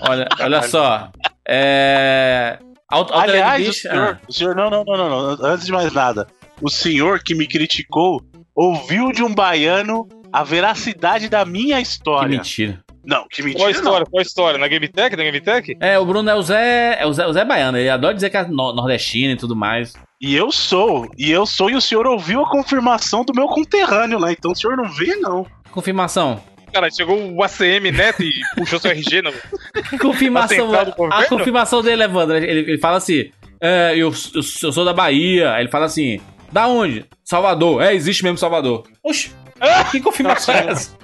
Olha, 0.00 0.28
olha 0.40 0.62
só. 0.62 1.10
É. 1.46 2.58
Aliás, 3.12 3.68
o 3.68 3.72
senhor, 3.72 4.20
o 4.28 4.32
senhor, 4.32 4.54
não, 4.54 4.70
não, 4.70 4.84
não, 4.84 4.96
não, 4.96 5.36
não, 5.36 5.46
antes 5.46 5.66
de 5.66 5.72
mais 5.72 5.92
nada, 5.92 6.26
o 6.62 6.70
senhor 6.70 7.20
que 7.22 7.34
me 7.34 7.46
criticou 7.46 8.22
ouviu 8.54 9.12
de 9.12 9.22
um 9.22 9.34
baiano 9.34 10.08
a 10.32 10.42
veracidade 10.44 11.28
da 11.28 11.44
minha 11.44 11.76
ah, 11.76 11.78
que 11.78 11.86
história. 11.86 12.28
mentira. 12.28 12.80
Não, 13.08 13.26
que 13.26 13.42
mentira. 13.42 13.60
Qual 13.60 13.68
a 13.68 13.70
história? 13.70 14.06
Qual 14.06 14.18
a 14.18 14.22
história? 14.22 14.58
Na 14.58 14.68
Game 14.68 14.86
Tech? 14.86 15.16
Na 15.16 15.22
Game 15.22 15.40
Tech? 15.40 15.76
É, 15.80 15.98
o 15.98 16.04
Bruno 16.04 16.28
é 16.28 16.34
o 16.34 16.42
Zé. 16.42 16.98
É 17.00 17.06
o 17.06 17.12
Zé, 17.14 17.26
o 17.26 17.32
Zé 17.32 17.42
Baiano, 17.42 17.78
ele 17.78 17.88
adora 17.88 18.12
dizer 18.14 18.28
que 18.28 18.36
é 18.36 18.44
no- 18.46 18.74
nordestino 18.74 19.32
e 19.32 19.36
tudo 19.36 19.56
mais. 19.56 19.94
E 20.20 20.36
eu 20.36 20.52
sou, 20.52 21.08
e 21.16 21.30
eu 21.30 21.46
sou, 21.46 21.70
e 21.70 21.74
o 21.74 21.80
senhor 21.80 22.06
ouviu 22.06 22.42
a 22.42 22.50
confirmação 22.50 23.24
do 23.24 23.32
meu 23.34 23.46
conterrâneo 23.46 24.18
lá, 24.18 24.30
então 24.30 24.50
o 24.50 24.54
senhor 24.54 24.76
não 24.76 24.84
vê, 24.90 25.16
não. 25.16 25.46
Confirmação. 25.70 26.42
Cara, 26.70 26.90
chegou 26.90 27.16
o 27.32 27.42
ACM 27.42 27.90
Neto 27.90 28.22
e 28.22 28.32
puxou 28.54 28.78
seu 28.78 28.90
RG. 28.90 29.22
Não. 29.22 29.32
Confirmação. 29.98 30.68
A 31.10 31.24
confirmação 31.26 31.80
dele, 31.82 32.02
Evandro. 32.02 32.36
Ele, 32.36 32.60
ele 32.72 32.78
fala 32.78 32.98
assim: 32.98 33.30
é, 33.58 33.92
eu, 33.92 34.08
eu, 34.34 34.42
eu 34.62 34.72
sou 34.72 34.84
da 34.84 34.92
Bahia. 34.92 35.52
Aí 35.54 35.62
ele 35.62 35.70
fala 35.70 35.86
assim: 35.86 36.20
da 36.52 36.66
onde? 36.66 37.06
Salvador. 37.24 37.80
É, 37.82 37.94
existe 37.94 38.22
mesmo 38.22 38.36
Salvador. 38.36 38.84
Oxi. 39.02 39.30
Que 39.90 40.00
confirmação 40.00 40.54
é 40.54 40.66
essa? 40.68 40.96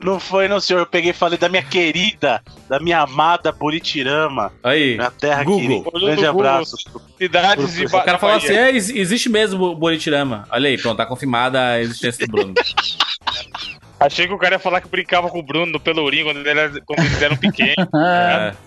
Não 0.00 0.20
foi, 0.20 0.46
não, 0.46 0.60
senhor. 0.60 0.78
Eu 0.80 0.86
peguei 0.86 1.10
e 1.10 1.14
falei 1.14 1.36
da 1.38 1.48
minha 1.48 1.62
querida, 1.62 2.40
da 2.68 2.78
minha 2.78 3.00
amada 3.00 3.50
Buritirama, 3.50 4.52
Aí. 4.62 4.94
minha 4.96 5.10
terra 5.10 5.42
Google. 5.42 5.82
querida. 5.82 6.06
Grande 6.06 6.26
abraço. 6.26 6.76
Cidades 7.18 7.74
de 7.74 7.86
O 7.86 7.90
cara 7.90 8.18
falou 8.18 8.36
assim: 8.36 8.52
é, 8.52 8.70
ex- 8.70 8.90
existe 8.90 9.28
mesmo 9.28 9.74
Boritirama. 9.74 10.46
Olha 10.50 10.68
aí, 10.68 10.78
pronto, 10.80 10.96
tá 10.98 11.06
confirmada 11.06 11.60
a 11.60 11.80
existência 11.80 12.26
do 12.26 12.30
Bruno. 12.30 12.54
Achei 14.00 14.28
que 14.28 14.32
o 14.32 14.38
cara 14.38 14.54
ia 14.54 14.58
falar 14.60 14.80
que 14.80 14.88
brincava 14.88 15.28
com 15.28 15.40
o 15.40 15.42
Bruno 15.42 15.72
no 15.72 15.80
Pelourinho 15.80 16.26
quando, 16.26 16.38
ele 16.46 16.48
era- 16.50 16.80
quando 16.86 17.00
eles 17.00 17.20
eram 17.20 17.36
pequenos. 17.36 17.74
Ah, 17.94 18.52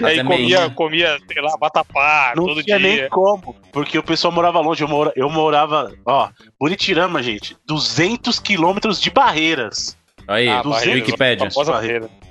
É. 0.00 0.04
aí 0.04 0.18
é 0.18 0.22
comia, 0.24 0.70
comia, 0.70 1.18
sei 1.32 1.42
lá, 1.42 1.56
batapá 1.58 2.34
Não 2.36 2.44
todo 2.44 2.62
tinha 2.62 2.78
dia. 2.78 3.00
nem 3.00 3.08
como, 3.08 3.56
porque 3.72 3.98
o 3.98 4.02
pessoal 4.02 4.30
morava 4.32 4.60
longe. 4.60 4.82
Eu, 4.84 4.88
mora, 4.88 5.12
eu 5.16 5.28
morava, 5.30 5.90
ó, 6.06 6.28
Buritirama, 6.60 7.20
gente, 7.22 7.56
200 7.66 8.38
quilômetros 8.38 9.00
de 9.00 9.10
barreiras. 9.10 9.96
Aí, 10.28 10.46
Ah, 10.48 10.62
barreira. 10.62 11.00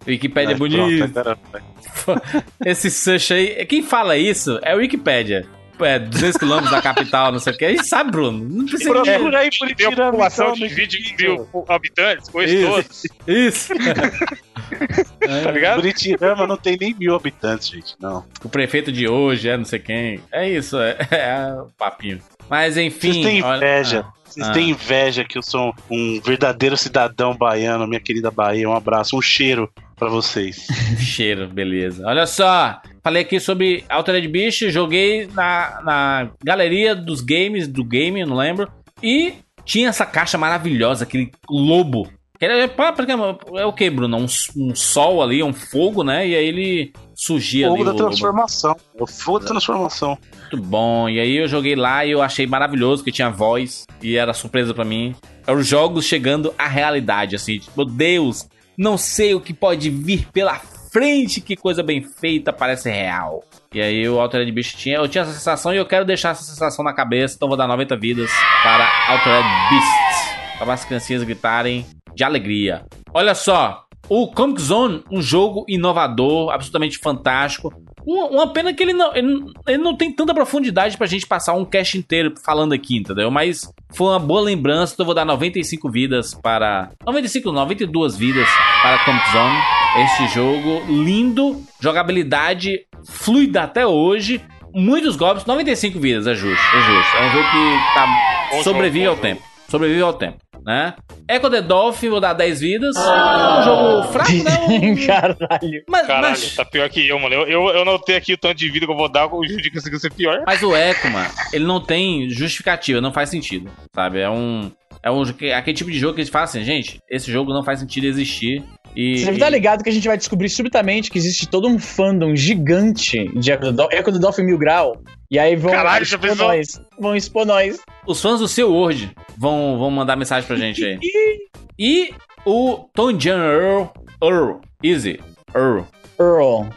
Wikipédia 0.08 0.52
é 0.52 0.54
É, 0.54 0.58
bonito. 0.58 1.10
pronto, 1.12 1.20
agora- 1.20 2.22
Esse 2.66 2.90
search 2.92 3.34
aí. 3.34 3.66
Quem 3.66 3.82
fala 3.84 4.16
isso 4.16 4.60
é 4.64 4.74
o 4.76 4.78
Wikipédia. 4.78 5.46
É, 5.80 6.00
200 6.00 6.38
km 6.38 6.72
da 6.72 6.82
capital, 6.82 7.32
não 7.32 7.38
sei 7.38 7.54
o 7.54 7.58
que. 7.58 7.64
A 7.66 7.70
gente 7.70 7.86
sabe, 7.86 8.10
Bruno. 8.10 8.44
Não 8.50 8.66
precisa 8.66 8.92
de- 9.04 9.12
Procura 9.12 9.40
aí 9.40 9.50
Tem 9.76 9.88
uma 9.90 9.96
população 10.10 10.46
então, 10.56 10.56
de 10.68 10.70
no 10.70 10.76
20 10.76 11.16
Google. 11.28 11.50
mil 11.54 11.66
habitantes, 11.68 12.30
coisa 12.30 12.68
toda, 12.68 12.82
Isso. 12.82 13.08
Isso. 13.28 13.74
tá 15.44 15.52
ligado? 15.52 15.76
Buritirama 15.76 16.48
não 16.48 16.58
tem 16.58 16.78
nem 16.80 16.96
mil 16.96 17.16
habitantes, 17.16 17.68
gente, 17.70 17.96
não. 18.00 18.26
O 18.44 18.50
prefeito 18.50 18.92
de 18.92 19.08
hoje 19.08 19.50
é 19.50 19.56
não 19.58 19.66
sei 19.66 19.78
quem. 19.80 20.20
É 20.32 20.50
isso, 20.50 20.78
é, 20.80 20.98
é 21.12 21.54
o 21.62 21.68
papinho. 21.78 22.20
Mas 22.50 22.76
enfim. 22.78 23.12
Vocês 23.14 23.26
têm 23.26 23.44
olha- 23.44 23.58
inveja. 23.58 24.06
Ah, 24.08 24.14
Vocês 24.28 24.48
ah. 24.48 24.52
têm 24.52 24.70
inveja 24.70 25.24
que 25.24 25.38
eu 25.38 25.42
sou 25.42 25.74
um 25.90 26.20
verdadeiro 26.22 26.78
cidadão 26.78 27.36
baiano, 27.36 27.88
minha 27.88 28.00
querida 28.00 28.30
Bahia. 28.30 28.70
Um 28.70 28.76
abraço, 28.76 29.18
um 29.18 29.22
cheiro 29.22 29.70
pra 29.96 30.10
vocês. 30.10 30.68
Cheiro, 31.00 31.48
beleza. 31.48 32.06
Olha 32.06 32.28
só, 32.28 32.80
falei 33.04 33.24
aqui 33.24 33.40
sobre 33.40 33.84
Altered 33.90 34.28
Beast, 34.28 34.70
joguei 34.70 35.28
na, 35.34 35.82
na 35.84 36.30
galeria 36.44 36.96
dos 36.96 37.22
games, 37.22 37.68
do 37.68 37.84
game, 37.84 38.24
não 38.26 38.36
lembro. 38.36 38.72
E 39.02 39.34
tinha 39.66 39.90
essa 39.90 40.06
caixa 40.06 40.38
maravilhosa, 40.38 41.04
aquele 41.04 41.32
lobo. 41.50 42.10
Que 42.38 42.46
era- 42.46 42.68
pá, 42.68 42.94
porque 42.94 43.12
É 43.12 43.66
o 43.66 43.74
que, 43.74 43.90
Bruno? 43.90 44.18
Um, 44.18 44.26
um 44.56 44.76
sol 44.76 45.24
ali, 45.24 45.42
um 45.42 45.54
fogo, 45.54 46.04
né? 46.04 46.28
E 46.28 46.36
aí 46.36 46.46
ele 46.46 46.94
surgia 47.18 47.68
Fogo 47.68 47.76
ali. 47.78 47.86
da 47.86 47.90
o 47.90 47.94
lobo. 47.96 48.06
transformação. 48.10 48.76
O 49.00 49.08
fogo 49.08 49.40
da 49.40 49.46
transformação. 49.48 50.18
Muito 50.40 50.58
bom. 50.66 51.10
E 51.10 51.20
aí 51.20 51.36
eu 51.36 51.48
joguei 51.48 51.76
lá 51.76 52.06
e 52.06 52.12
eu 52.12 52.22
achei 52.22 52.46
maravilhoso 52.46 53.04
que 53.04 53.12
tinha 53.12 53.30
voz 53.32 53.86
e 54.02 54.16
era 54.16 54.34
surpresa 54.34 54.72
pra 54.74 54.86
mim. 54.86 55.16
Eram 55.46 55.60
os 55.60 55.66
jogos 55.68 56.06
chegando 56.06 56.54
à 56.58 56.68
realidade, 56.68 57.36
assim. 57.36 57.58
Tipo, 57.58 57.76
meu 57.78 57.86
Deus, 57.86 58.48
não 58.78 58.98
sei 58.98 59.34
o 59.34 59.42
que 59.42 59.54
pode 59.54 59.90
vir 59.90 60.28
pela 60.32 60.60
frente, 60.92 61.42
que 61.42 61.56
coisa 61.56 61.82
bem 61.82 62.02
feita, 62.04 62.54
parece 62.54 62.90
real. 62.90 63.44
E 63.74 63.82
aí 63.82 64.08
o 64.08 64.20
Altered 64.20 64.52
Beast 64.52 64.78
tinha, 64.78 64.98
eu 64.98 65.08
tinha 65.08 65.24
essa 65.24 65.34
sensação 65.34 65.74
e 65.74 65.78
eu 65.78 65.86
quero 65.86 66.06
deixar 66.06 66.30
essa 66.30 66.44
sensação 66.44 66.84
na 66.86 66.94
cabeça, 66.94 67.36
então 67.36 67.48
vou 67.48 67.58
dar 67.58 67.68
90 67.68 67.98
vidas 67.98 68.30
para 68.64 68.88
Altered 69.10 69.44
Beast. 69.70 70.38
Para 70.60 70.74
as 70.74 70.86
criancinhas 70.86 71.24
gritarem 71.24 71.86
de 72.16 72.24
alegria. 72.24 72.86
Olha 73.14 73.36
só, 73.36 73.84
o 74.10 74.28
Comic 74.28 74.62
Zone, 74.62 75.04
um 75.12 75.22
jogo 75.22 75.66
inovador, 75.68 76.52
absolutamente 76.52 76.98
fantástico. 76.98 77.74
Uma, 78.06 78.54
pena 78.54 78.74
que 78.74 78.82
ele 78.82 78.94
não, 78.94 79.14
ele, 79.14 79.44
ele 79.68 79.78
não 79.80 79.94
tem 79.94 80.10
tanta 80.10 80.34
profundidade 80.34 80.96
pra 80.98 81.06
gente 81.06 81.28
passar 81.28 81.54
um 81.56 81.66
cast 81.66 81.98
inteiro 81.98 82.34
falando 82.42 82.72
aqui, 82.72 82.96
entendeu? 82.96 83.30
Mas 83.30 83.70
foi 83.94 84.08
uma 84.08 84.20
boa 84.20 84.40
lembrança, 84.40 84.94
então 84.94 85.04
eu 85.04 85.08
vou 85.08 85.16
dar 85.16 85.26
95 85.26 85.92
vidas 85.92 86.34
para. 86.34 86.90
95, 87.06 87.52
92 87.52 88.16
vidas 88.16 88.48
para 88.82 89.04
Comic 89.04 89.30
Zone. 89.30 89.58
Este 90.06 90.34
jogo 90.34 90.86
lindo, 90.88 91.62
jogabilidade 91.82 92.86
fluida 93.06 93.64
até 93.64 93.86
hoje. 93.86 94.42
Muitos 94.74 95.18
golpes, 95.18 95.46
95 95.46 96.00
vidas, 96.00 96.28
é 96.28 96.36
justo, 96.36 96.64
é 96.76 96.82
justo. 96.82 97.18
É 97.18 97.28
um 97.28 97.32
jogo 97.32 97.46
que 97.50 97.94
tá, 97.94 98.64
sobrevive 98.64 99.08
ao 99.08 99.18
tempo. 99.18 99.42
Sobrevive 99.68 100.02
ao 100.02 100.14
tempo, 100.14 100.38
né? 100.66 100.96
Echo 101.30 101.50
the 101.50 101.62
Dolphin, 101.62 102.10
vou 102.10 102.22
dar 102.22 102.34
10 102.34 102.60
vidas. 102.62 102.96
É 102.96 103.60
um 103.60 103.64
jogo 103.64 104.04
fraco, 104.14 104.32
né? 104.32 104.96
Caralho. 105.06 105.84
Mas, 105.90 106.08
Caralho, 106.08 106.30
mas, 106.30 106.56
tá 106.56 106.64
pior 106.66 106.90
que 106.90 107.08
eu, 107.08 107.20
mano. 107.20 107.36
Eu, 107.36 107.48
eu, 107.48 107.68
eu 107.76 107.86
notei 107.86 108.16
aqui 108.16 108.34
o 108.34 108.38
tanto 108.38 108.56
de 108.56 108.70
vida 108.70 108.86
que 108.86 108.92
eu 108.92 108.96
vou 108.96 109.10
dar, 109.10 109.28
o 109.28 109.46
Judy 109.46 109.70
conseguiu 109.72 110.00
ser 110.00 110.12
pior. 110.14 110.44
mas 110.46 110.64
o 110.64 110.76
Echo, 110.76 111.10
mano, 111.10 111.30
ele 111.52 111.66
não 111.66 111.82
tem 111.82 112.30
justificativa, 112.30 113.02
não 113.02 113.12
faz 113.12 113.30
sentido, 113.30 113.70
sabe? 113.94 114.20
É 114.20 114.30
um. 114.30 114.72
É 115.04 115.12
um, 115.12 115.22
aquele 115.22 115.78
tipo 115.78 115.92
de 115.92 116.00
jogo 116.00 116.16
que 116.16 116.22
a 116.22 116.24
gente 116.24 116.34
fala 116.34 116.46
assim, 116.46 116.64
gente, 116.64 117.00
esse 117.10 117.32
jogo 117.32 117.54
não 117.54 117.64
faz 117.64 117.80
sentido 117.80 118.08
existir. 118.08 118.64
E, 118.96 119.20
Você 119.20 119.26
deve 119.26 119.38
estar 119.38 119.50
ligado 119.50 119.84
que 119.84 119.90
a 119.90 119.94
gente 119.94 120.08
vai 120.08 120.18
descobrir 120.18 120.50
subitamente 120.50 121.12
que 121.12 121.20
existe 121.20 121.48
todo 121.48 121.68
um 121.68 121.78
fandom 121.78 122.36
gigante 122.36 123.26
de 123.40 123.52
Echo 123.52 123.62
the 123.66 123.72
Dolphin, 123.72 123.96
Echo 123.96 124.12
the 124.12 124.18
Dolphin 124.20 124.44
Mil 124.44 124.58
Grau. 124.58 125.00
E 125.30 125.38
aí 125.38 125.56
vão 125.56 125.72
Caralho, 125.72 126.04
expor 126.04 126.20
pensou? 126.20 126.48
nós. 126.48 126.82
Vão 127.00 127.16
expor 127.16 127.46
nós. 127.46 127.80
Os 128.06 128.22
fãs 128.22 128.40
do 128.40 128.48
seu 128.48 128.72
Word 128.72 129.12
vão, 129.38 129.78
vão 129.78 129.92
mandar 129.92 130.16
mensagem 130.16 130.48
pra 130.48 130.56
gente 130.56 130.84
aí. 130.84 131.00
e 131.78 132.14
o 132.46 132.90
Tom 132.94 133.18
Jan 133.20 133.44
Earl, 133.44 133.84
Earl, 134.24 134.58
Easy, 134.82 135.20
Earl, 135.54 135.84
Earl. 136.20 136.70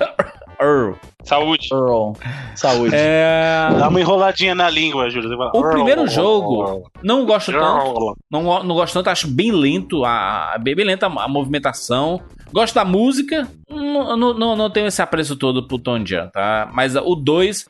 Earl. 0.60 0.94
Saúde. 1.24 1.68
Earl. 1.72 2.12
Saúde. 2.54 2.94
É. 2.94 3.68
Dá 3.78 3.88
uma 3.88 4.00
enroladinha 4.00 4.54
na 4.54 4.68
língua, 4.68 5.08
Júlio. 5.10 5.38
O 5.54 5.70
primeiro 5.70 6.06
jogo, 6.06 6.90
não 7.02 7.24
gosto 7.24 7.52
tanto. 7.52 8.16
Não, 8.30 8.62
não 8.62 8.74
gosto 8.74 8.94
tanto, 8.94 9.08
acho 9.08 9.28
bem 9.28 9.52
lento, 9.52 10.04
a, 10.04 10.56
bem, 10.60 10.74
bem 10.74 10.86
lenta 10.86 11.06
a 11.06 11.28
movimentação. 11.28 12.20
Gosto 12.52 12.74
da 12.74 12.84
música, 12.84 13.48
não, 13.68 14.16
não, 14.16 14.34
não, 14.34 14.56
não 14.56 14.70
tenho 14.70 14.86
esse 14.86 15.00
apreço 15.00 15.36
todo 15.36 15.66
pro 15.68 15.78
Tom 15.78 16.04
Jan, 16.04 16.28
tá? 16.28 16.68
Mas 16.72 16.96
o 16.96 17.14
2, 17.14 17.66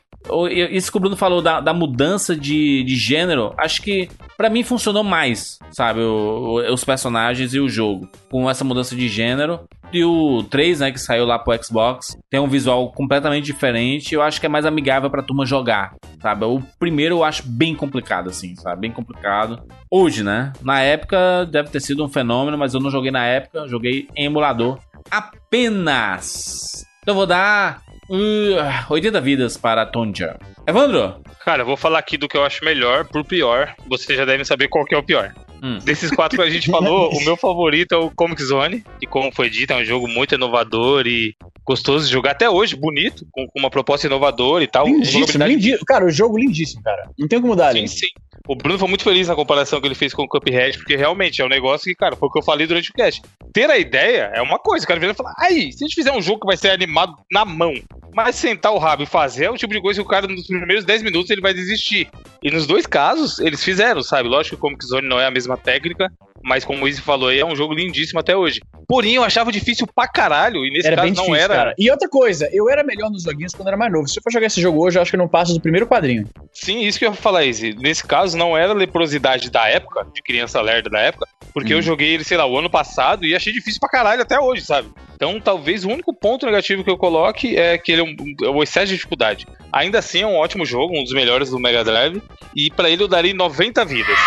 isso 0.71 0.91
que 0.91 0.97
o 0.97 0.99
Bruno 0.99 1.15
falou 1.17 1.41
da, 1.41 1.59
da 1.59 1.73
mudança 1.73 2.35
de, 2.35 2.83
de 2.83 2.95
gênero, 2.95 3.53
acho 3.57 3.81
que 3.81 4.07
pra 4.37 4.49
mim 4.49 4.63
funcionou 4.63 5.03
mais, 5.03 5.57
sabe? 5.71 5.99
O- 6.01 6.59
o- 6.61 6.73
os 6.73 6.83
personagens 6.83 7.53
e 7.53 7.59
o 7.59 7.67
jogo. 7.69 8.07
Com 8.29 8.49
essa 8.49 8.63
mudança 8.63 8.95
de 8.95 9.07
gênero. 9.09 9.59
e 9.93 10.05
o 10.05 10.41
3, 10.43 10.79
né, 10.79 10.89
que 10.91 10.99
saiu 10.99 11.25
lá 11.25 11.37
pro 11.37 11.53
Xbox, 11.61 12.17
tem 12.29 12.39
um 12.39 12.47
visual 12.47 12.93
completamente 12.93 13.43
diferente. 13.43 14.15
Eu 14.15 14.21
acho 14.21 14.39
que 14.39 14.45
é 14.45 14.49
mais 14.49 14.65
amigável 14.65 15.09
pra 15.09 15.21
turma 15.21 15.45
jogar, 15.45 15.95
sabe? 16.21 16.45
O 16.45 16.61
primeiro 16.79 17.15
eu 17.15 17.23
acho 17.25 17.43
bem 17.45 17.75
complicado, 17.75 18.29
assim, 18.29 18.55
sabe? 18.55 18.79
Bem 18.81 18.91
complicado. 18.91 19.61
Hoje, 19.91 20.23
né? 20.23 20.53
Na 20.61 20.79
época 20.79 21.45
deve 21.51 21.69
ter 21.71 21.81
sido 21.81 22.05
um 22.05 22.07
fenômeno, 22.07 22.57
mas 22.57 22.73
eu 22.73 22.79
não 22.79 22.89
joguei 22.89 23.11
na 23.11 23.25
época, 23.25 23.67
joguei 23.67 24.07
em 24.15 24.25
emulador 24.27 24.79
apenas. 25.09 26.85
Então 27.01 27.15
vou 27.15 27.25
dar 27.25 27.81
uh, 28.11 28.93
80 28.93 29.21
vidas 29.21 29.57
para 29.57 29.85
Tonja. 29.85 30.37
Evandro, 30.67 31.21
Cara, 31.43 31.63
eu 31.63 31.65
vou 31.65 31.77
falar 31.77 31.99
aqui 31.99 32.17
do 32.17 32.27
que 32.27 32.37
eu 32.37 32.43
acho 32.43 32.63
melhor 32.63 33.05
por 33.05 33.25
pior. 33.25 33.73
Vocês 33.87 34.17
já 34.17 34.25
devem 34.25 34.45
saber 34.45 34.67
qual 34.67 34.85
que 34.85 34.93
é 34.93 34.97
o 34.97 35.03
pior. 35.03 35.33
Hum. 35.63 35.79
Desses 35.79 36.11
quatro 36.11 36.37
que 36.37 36.47
a 36.47 36.49
gente 36.49 36.69
falou, 36.71 37.11
o 37.11 37.23
meu 37.23 37.35
favorito 37.35 37.93
é 37.93 37.97
o 37.97 38.11
Comic 38.11 38.43
Zone. 38.43 38.83
E 39.01 39.07
como 39.07 39.31
foi 39.33 39.49
dito, 39.49 39.73
é 39.73 39.77
um 39.77 39.85
jogo 39.85 40.07
muito 40.07 40.35
inovador 40.35 41.07
e 41.07 41.35
gostoso 41.65 42.05
de 42.05 42.11
jogar 42.11 42.31
até 42.31 42.49
hoje, 42.49 42.75
bonito, 42.75 43.25
com, 43.31 43.47
uma 43.57 43.71
proposta 43.71 44.05
inovadora 44.05 44.63
e 44.63 44.67
tal. 44.67 44.85
Lindíssimo, 44.85 45.43
lindíssimo. 45.43 45.85
Cara, 45.85 46.05
o 46.05 46.11
jogo 46.11 46.37
lindíssimo, 46.37 46.83
cara. 46.83 47.09
Não 47.17 47.27
tem 47.27 47.41
como 47.41 47.55
dar 47.55 47.73
Sim, 47.73 47.79
ali. 47.79 47.87
sim. 47.87 48.07
O 48.47 48.55
Bruno 48.55 48.79
foi 48.79 48.87
muito 48.87 49.03
feliz 49.03 49.27
na 49.27 49.35
comparação 49.35 49.79
que 49.79 49.87
ele 49.87 49.95
fez 49.95 50.13
com 50.13 50.23
o 50.23 50.27
Cuphead, 50.27 50.77
porque 50.77 50.95
realmente 50.95 51.41
é 51.41 51.45
um 51.45 51.49
negócio 51.49 51.85
que, 51.85 51.95
cara, 51.95 52.15
foi 52.15 52.27
o 52.27 52.31
que 52.31 52.39
eu 52.39 52.43
falei 52.43 52.65
durante 52.67 52.89
o 52.89 52.93
cast. 52.93 53.21
Ter 53.53 53.69
a 53.69 53.77
ideia 53.77 54.31
é 54.33 54.41
uma 54.41 54.57
coisa, 54.57 54.83
o 54.83 54.87
cara 54.87 54.99
vira 54.99 55.11
e 55.11 55.15
fala, 55.15 55.33
aí, 55.37 55.71
se 55.71 55.83
a 55.83 55.87
gente 55.87 55.95
fizer 55.95 56.11
um 56.11 56.21
jogo 56.21 56.41
que 56.41 56.47
vai 56.47 56.57
ser 56.57 56.69
animado 56.71 57.15
na 57.31 57.45
mão, 57.45 57.73
mas 58.13 58.35
sentar 58.35 58.73
o 58.73 58.77
rabo 58.77 59.03
e 59.03 59.05
fazer 59.05 59.45
é 59.45 59.49
o 59.51 59.57
tipo 59.57 59.73
de 59.73 59.81
coisa 59.81 60.01
que 60.01 60.05
o 60.05 60.09
cara 60.09 60.27
nos 60.27 60.47
primeiros 60.47 60.83
10 60.85 61.03
minutos 61.03 61.29
ele 61.29 61.41
vai 61.41 61.53
desistir. 61.53 62.09
E 62.43 62.49
nos 62.49 62.65
dois 62.65 62.85
casos, 62.85 63.39
eles 63.39 63.63
fizeram, 63.63 64.01
sabe? 64.01 64.27
Lógico 64.27 64.55
que 64.55 64.59
o 64.59 64.61
Comic 64.61 64.85
Zone 64.85 65.07
não 65.07 65.19
é 65.19 65.27
a 65.27 65.31
mesma 65.31 65.55
técnica, 65.55 66.11
mas 66.43 66.65
como 66.65 66.83
o 66.83 66.87
Izzy 66.87 67.01
falou 67.01 67.29
aí, 67.29 67.39
é 67.39 67.45
um 67.45 67.55
jogo 67.55 67.73
lindíssimo 67.73 68.19
até 68.19 68.35
hoje. 68.35 68.59
Porém, 68.87 69.13
eu 69.15 69.23
achava 69.23 69.51
difícil 69.51 69.87
pra 69.87 70.07
caralho, 70.07 70.65
e 70.65 70.71
nesse 70.71 70.87
Era 70.87 70.95
caso 70.97 71.07
não 71.09 71.13
difícil, 71.25 71.35
era. 71.35 71.53
cara. 71.53 71.75
E 71.77 71.89
outra 71.89 72.09
coisa, 72.09 72.49
eu 72.51 72.69
era 72.69 72.83
melhor 72.83 73.09
nos 73.09 73.23
joguinhos 73.23 73.53
quando 73.53 73.67
era 73.67 73.77
mais 73.77 73.91
novo. 73.91 74.07
Se 74.07 74.19
eu 74.19 74.23
for 74.23 74.31
jogar 74.31 74.47
esse 74.47 74.59
jogo 74.59 74.83
hoje, 74.83 74.97
eu 74.97 75.01
acho 75.01 75.11
que 75.11 75.15
eu 75.15 75.19
não 75.19 75.27
passo 75.27 75.53
do 75.53 75.61
primeiro 75.61 75.87
quadrinho. 75.87 76.27
Sim, 76.51 76.81
isso 76.81 76.97
que 76.99 77.05
eu 77.05 77.11
ia 77.11 77.15
falar, 77.15 77.45
Izzy. 77.45 77.75
Nesse 77.79 78.05
caso, 78.05 78.30
não 78.33 78.57
era 78.57 78.73
leprosidade 78.73 79.49
da 79.49 79.67
época, 79.67 80.05
de 80.13 80.21
criança 80.21 80.61
lerda 80.61 80.89
da 80.89 80.99
época, 80.99 81.27
porque 81.53 81.73
Hum. 81.73 81.77
eu 81.77 81.81
joguei 81.81 82.13
ele, 82.13 82.23
sei 82.23 82.37
lá, 82.37 82.45
o 82.45 82.57
ano 82.57 82.69
passado 82.69 83.25
e 83.25 83.35
achei 83.35 83.51
difícil 83.51 83.79
pra 83.79 83.89
caralho 83.89 84.21
até 84.21 84.39
hoje, 84.39 84.63
sabe? 84.63 84.89
Então, 85.15 85.39
talvez 85.39 85.85
o 85.85 85.89
único 85.89 86.13
ponto 86.13 86.45
negativo 86.45 86.83
que 86.83 86.89
eu 86.89 86.97
coloque 86.97 87.55
é 87.57 87.77
que 87.77 87.91
ele 87.91 88.01
é 88.01 88.03
um, 88.03 88.15
é 88.43 88.49
o 88.49 88.63
excesso 88.63 88.87
de 88.87 88.93
dificuldade. 88.95 89.45
Ainda 89.73 89.99
assim, 89.99 90.21
é 90.21 90.27
um 90.27 90.35
ótimo 90.35 90.65
jogo, 90.65 90.97
um 90.97 91.03
dos 91.03 91.13
melhores 91.13 91.49
do 91.49 91.59
Mega 91.59 91.83
Drive, 91.83 92.21
e 92.55 92.69
pra 92.69 92.89
ele 92.89 93.03
eu 93.03 93.07
daria 93.07 93.33
90 93.33 93.83
vidas. 93.85 94.17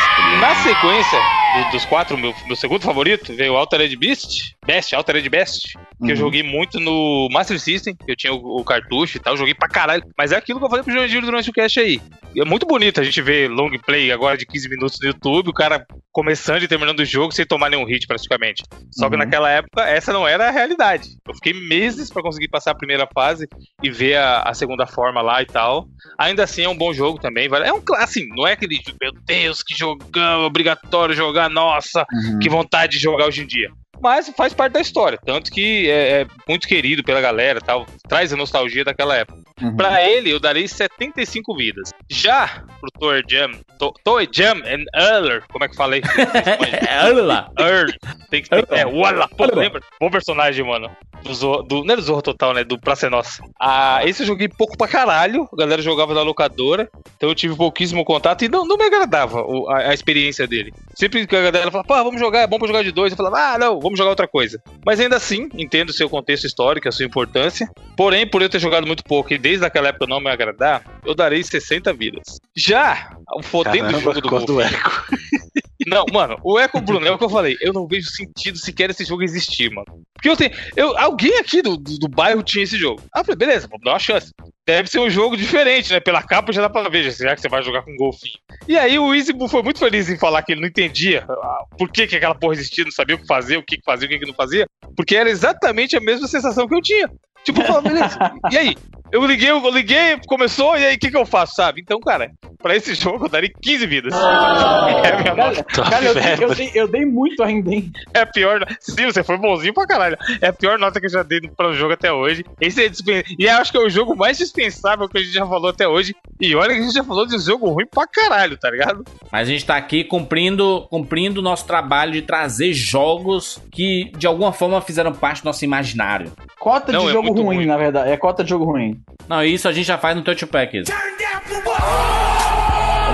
Na 0.41 0.55
sequência 0.57 1.19
do- 1.55 1.71
dos 1.73 1.85
quatro, 1.85 2.16
meu, 2.16 2.35
meu 2.47 2.57
segundo 2.57 2.81
favorito 2.83 3.35
veio 3.35 3.53
o 3.53 3.57
Altered 3.57 3.95
Beast, 3.97 4.55
Best, 4.66 4.95
Altered 4.95 5.29
Best, 5.29 5.73
que 5.75 5.79
eu 6.05 6.09
Uhum. 6.11 6.16
joguei 6.16 6.43
muito 6.43 6.81
no 6.81 7.29
Master 7.31 7.61
System, 7.61 7.95
que 7.95 8.11
eu 8.11 8.16
tinha 8.16 8.33
o, 8.33 8.61
o 8.61 8.65
cartucho 8.65 9.16
e 9.16 9.21
tal, 9.21 9.37
joguei 9.37 9.55
pra 9.55 9.69
caralho. 9.69 10.03
Mas 10.19 10.33
é 10.33 10.37
aquilo 10.37 10.59
que 10.59 10.65
eu 10.65 10.71
falei 10.71 10.85
pro 10.85 10.93
Jandir 10.93 11.21
durante 11.21 11.51
o 11.51 11.53
cast 11.53 11.79
aí. 11.79 12.01
E 12.35 12.41
é 12.41 12.45
muito 12.45 12.66
bonito 12.66 13.01
a 13.01 13.05
gente 13.05 13.21
ver 13.23 13.49
long 13.49 13.71
play 13.87 14.11
agora 14.11 14.37
de 14.37 14.45
15 14.47 14.69
minutos 14.69 14.99
no 15.01 15.07
YouTube, 15.09 15.49
o 15.51 15.53
cara 15.55 15.87
começando 16.11 16.62
e 16.62 16.69
terminando 16.69 17.01
o 17.01 17.05
jogo 17.05 17.33
sem 17.33 17.45
tomar 17.45 17.69
nenhum 17.71 17.85
hit 17.85 18.07
praticamente. 18.07 18.62
Só 18.91 19.09
que 19.09 19.15
Uhum. 19.15 19.19
naquela 19.23 19.51
época 19.51 19.83
essa 19.85 20.12
não 20.12 20.27
era 20.27 20.49
a 20.49 20.51
realidade. 20.51 21.09
Eu 21.29 21.35
fiquei 21.35 21.53
meses 21.53 22.11
pra 22.11 22.23
conseguir 22.23 22.49
passar 22.49 22.71
a 22.73 22.75
primeira 22.77 23.07
fase 23.12 23.49
e 23.83 23.91
ver 23.91 24.16
a, 24.16 24.43
a 24.43 24.55
segunda 24.55 24.87
forma 24.87 25.21
lá 25.23 25.34
e 25.43 25.47
tal. 25.47 25.86
Ainda 26.19 26.44
assim 26.44 26.62
é 26.62 26.69
um 26.69 26.77
bom 26.77 26.93
jogo 26.93 27.19
também. 27.19 27.48
vale- 27.48 27.66
É 27.69 27.73
um 27.73 27.81
clássico, 27.81 28.05
assim, 28.20 28.28
não 28.36 28.47
é 28.47 28.52
aquele, 28.52 28.78
meu 29.01 29.12
Deus, 29.27 29.62
que 29.62 29.77
jogão, 29.77 30.44
obrigatório 30.44 31.15
jogar, 31.15 31.48
nossa, 31.51 32.05
Uhum. 32.12 32.39
que 32.39 32.48
vontade 32.48 32.93
de 32.93 33.02
jogar 33.02 33.27
hoje 33.27 33.43
em 33.43 33.47
dia. 33.47 33.69
Mas 34.03 34.29
faz 34.37 34.53
parte 34.53 34.73
da 34.73 34.81
história, 34.81 35.19
tanto 35.25 35.51
que 35.51 35.89
é, 35.91 36.23
é 36.23 36.27
muito 36.49 36.66
querido 36.69 37.03
pela 37.03 37.21
galera, 37.21 37.61
tal, 37.61 37.87
traz 38.09 38.33
a 38.33 38.37
nostalgia 38.37 38.85
daquela 38.85 39.16
época. 39.16 39.43
Uhum. 39.62 39.77
Pra 39.77 40.03
ele, 40.09 40.31
eu 40.31 40.41
darei 40.41 40.66
75 40.66 41.57
vidas. 41.57 41.91
Já 42.11 42.65
pro 42.81 42.91
Toy 42.99 43.23
Jam, 43.29 43.53
To- 43.79 43.95
Toy 44.03 44.29
Jam 44.33 44.59
and 44.66 44.85
Earler, 44.95 45.45
como 45.51 45.65
é 45.65 45.69
que 45.69 45.77
falei? 45.77 46.03
é, 46.89 47.09
lá. 47.12 47.49
Earl. 47.59 47.91
Tem 48.31 48.43
que 48.43 48.49
ter. 48.49 48.66
É, 48.71 48.85
Walla. 48.85 49.29
Pô, 49.29 49.45
lembra? 49.55 49.81
Bom 50.01 50.11
personagem, 50.11 50.65
mano. 50.65 50.91
Do, 51.23 51.33
Zorro, 51.35 51.62
do, 51.62 51.85
não 51.85 51.95
é 51.95 51.97
do 51.97 52.03
Zorro 52.03 52.21
Total, 52.21 52.53
né? 52.53 52.65
Do 52.65 52.79
Praça 52.79 53.07
é 53.07 53.11
Nossa. 53.11 53.43
Ah, 53.59 54.01
esse 54.05 54.23
eu 54.23 54.27
joguei 54.27 54.49
pouco 54.49 54.77
pra 54.77 54.87
caralho. 54.89 55.49
A 55.53 55.57
galera 55.57 55.81
jogava 55.81 56.12
na 56.12 56.21
locadora. 56.23 56.89
Então 57.16 57.29
eu 57.29 57.35
tive 57.35 57.57
pouquíssimo 57.57 58.05
contato 58.05 58.45
e 58.45 58.49
não, 58.49 58.66
não 58.66 58.77
me 58.77 58.85
agradava 58.85 59.41
o- 59.43 59.69
a, 59.71 59.91
a 59.91 59.95
experiência 59.95 60.47
dele. 60.47 60.75
Sempre 60.95 61.27
que 61.27 61.35
a 61.37 61.43
galera 61.43 61.71
falava, 61.71 61.87
pô, 61.89 61.95
vamos 62.05 62.21
jogar, 62.21 62.41
é 62.41 62.47
bom 62.47 62.59
pra 62.59 62.66
jogar 62.66 62.83
de 62.83 62.93
dois. 62.93 63.12
Eu 63.12 63.16
falava, 63.16 63.39
ah, 63.55 63.59
não, 63.59 63.79
vamos 63.85 63.98
jogar 63.98 64.11
outra 64.11 64.27
coisa. 64.27 64.62
Mas 64.85 64.98
ainda 64.98 65.16
assim, 65.16 65.51
entendo 65.55 65.90
o 65.90 65.93
seu 65.93 66.09
contexto 66.09 66.47
histórico, 66.47 66.89
a 66.89 66.93
sua 66.93 67.05
importância. 67.05 67.69
Porém, 67.94 68.27
por 68.27 68.40
eu 68.40 68.48
ter 68.48 68.59
jogado 68.59 68.86
muito 68.86 69.05
pouco 69.05 69.35
e 69.35 69.39
desde 69.39 69.66
aquela 69.66 69.89
época 69.89 70.06
não 70.06 70.20
me 70.20 70.31
agradar, 70.31 70.82
eu 71.05 71.15
darei 71.15 71.43
60 71.43 71.93
vidas. 71.93 72.23
Já 72.56 73.15
o 73.36 73.43
fodendo 73.43 73.90
Caramba, 73.90 74.01
jogo 74.01 74.20
do 74.23 74.28
cor 74.28 74.44
do 74.47 74.55
golfinho. 74.55 74.74
eco. 74.74 75.05
Não, 75.86 76.05
mano, 76.12 76.39
o 76.43 76.59
Eco 76.59 76.81
Bruno, 76.81 77.06
é 77.06 77.11
o 77.11 77.19
que 77.19 77.24
eu 77.24 77.31
falei. 77.31 77.56
Eu 77.61 77.73
não 77.73 77.86
vejo 77.86 78.09
sentido 78.11 78.59
sequer 78.59 78.90
esse 78.90 79.05
jogo 79.05 79.23
existir, 79.23 79.70
mano. 79.70 80.02
Porque 80.15 80.28
eu 80.28 80.36
tenho. 80.36 80.52
Eu, 80.77 80.97
alguém 80.98 81.36
aqui 81.39 81.61
do, 81.62 81.77
do, 81.77 81.98
do 81.98 82.09
bairro 82.09 82.43
tinha 82.43 82.65
esse 82.65 82.77
jogo. 82.77 83.02
Ah, 83.12 83.24
falei, 83.24 83.36
beleza, 83.36 83.69
vamos 83.69 83.85
dar 83.85 83.93
uma 83.93 83.98
chance. 83.98 84.32
Deve 84.66 84.89
ser 84.89 84.98
um 84.98 85.11
jogo 85.11 85.36
diferente, 85.36 85.93
né? 85.93 86.01
Pela 86.01 86.23
capa 86.23 86.52
já 86.52 86.62
dá 86.62 86.70
pra 86.70 86.89
ver, 86.89 87.11
já 87.11 87.35
que 87.35 87.40
você 87.40 87.48
vai 87.48 87.62
jogar 87.62 87.82
com 87.82 87.94
golfinho. 87.97 88.39
E 88.66 88.78
aí 88.78 88.98
o 88.98 89.15
Easy 89.15 89.32
foi 89.48 89.62
muito 89.62 89.78
feliz 89.78 90.09
em 90.09 90.19
falar 90.19 90.43
que 90.43 90.52
ele 90.52 90.62
não 90.62 90.69
entendia 90.69 91.24
ah, 91.28 91.65
por 91.77 91.90
que, 91.90 92.06
que 92.06 92.16
aquela 92.16 92.35
porra 92.35 92.55
existia, 92.55 92.85
não 92.85 92.90
sabia 92.90 93.16
o 93.16 93.19
que 93.19 93.27
fazer, 93.27 93.59
o 93.59 93.62
que, 93.62 93.78
fazia, 93.85 94.06
o 94.06 94.11
que, 94.11 94.19
que 94.19 94.27
não 94.27 94.35
fazia. 94.35 94.66
Porque 94.97 95.16
era 95.16 95.28
exatamente 95.28 95.97
a 95.97 96.01
mesma 96.01 96.27
sensação 96.27 96.66
que 96.66 96.74
eu 96.74 96.81
tinha. 96.81 97.11
Tipo, 97.44 97.61
eu 97.61 97.66
falava, 97.66 97.89
beleza. 97.89 98.19
E 98.51 98.56
aí? 98.56 98.77
Eu 99.15 99.24
liguei, 99.24 99.49
eu 99.49 99.70
liguei, 99.70 100.19
começou, 100.27 100.77
e 100.77 100.85
aí 100.85 100.97
o 100.97 100.99
que, 100.99 101.09
que 101.09 101.16
eu 101.16 101.24
faço, 101.24 101.55
sabe? 101.55 101.81
Então, 101.81 102.01
cara, 102.01 102.32
pra 102.61 102.74
esse 102.74 102.95
jogo 103.01 103.27
eu 103.27 103.28
daria 103.28 103.49
15 103.62 103.86
vidas. 103.86 104.12
É 104.12 104.16
a 104.16 105.19
minha. 105.19 105.35
Cara, 105.36 105.65
cara, 105.65 106.05
eu, 106.05 106.15
dei, 106.15 106.45
eu, 106.45 106.55
dei, 106.55 106.70
eu 106.74 106.89
dei 106.89 107.07
muito 107.07 107.41
ainda, 107.41 107.73
hein? 107.73 107.93
É 108.12 108.23
a 108.23 108.27
pior. 108.27 108.66
Sim, 108.81 109.07
você 109.07 109.23
foi 109.23 109.36
bonzinho 109.39 109.73
pra 109.73 109.86
caralho. 109.86 110.19
É 110.41 110.49
a 110.49 110.53
pior 110.53 110.81
nota 110.81 110.99
que 110.99 111.07
eu 111.07 111.11
já 111.11 111.23
dei 111.23 111.41
para 111.43 111.69
o 111.69 111.74
jogo 111.74 111.93
até 111.93 112.12
hoje. 112.12 112.45
Esse 112.61 112.85
é 112.85 112.89
dispen... 112.89 113.23
E 113.39 113.45
eu 113.45 113.57
acho 113.57 113.70
que 113.70 113.78
é 113.78 113.81
o 113.81 113.89
jogo 113.89 114.16
mais 114.16 114.36
dispensável 114.36 115.09
que 115.09 115.19
a 115.19 115.20
gente 115.23 115.32
já 115.32 115.47
falou 115.47 115.70
até 115.70 115.86
hoje. 115.86 116.12
E 116.41 116.53
olha 116.57 116.74
que 116.74 116.81
a 116.81 116.82
gente 116.82 116.95
já 116.95 117.05
falou 117.05 117.24
de 117.24 117.36
um 117.36 117.41
jogo 117.41 117.70
ruim 117.70 117.86
pra 117.86 118.09
caralho, 118.09 118.59
tá 118.59 118.69
ligado? 118.69 119.05
Mas 119.31 119.49
a 119.49 119.53
gente 119.53 119.65
tá 119.65 119.77
aqui 119.77 120.03
cumprindo 120.03 120.89
cumprindo 120.91 121.39
o 121.39 121.43
nosso 121.45 121.65
trabalho 121.69 122.11
de 122.11 122.23
trazer 122.23 122.73
jogos 122.73 123.62
que 123.70 124.11
de 124.19 124.27
alguma 124.27 124.53
forma 124.53 124.81
fizeram 124.81 125.12
parte 125.12 125.43
do 125.43 125.45
nosso 125.47 125.65
imaginário. 125.65 126.32
Cota 126.59 126.91
Não, 126.91 127.03
de 127.03 127.09
é 127.11 127.12
jogo 127.12 127.27
muito 127.28 127.43
ruim, 127.43 127.57
ruim. 127.59 127.66
na 127.66 127.77
verdade. 127.77 128.11
É 128.11 128.16
cota 128.16 128.43
de 128.43 128.51
jogo 128.51 128.65
ruim. 128.65 129.04
Não, 129.29 129.43
isso 129.43 129.69
a 129.69 129.73
gente 129.73 129.87
já 129.87 129.99
faz 129.99 130.17
no 130.17 130.23
Touch 130.23 130.47
Pack. 130.47 130.83
Vamos 130.85 131.65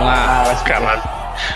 lá. 0.06 0.42
Ah, 0.50 0.64
Caralho. 0.64 1.02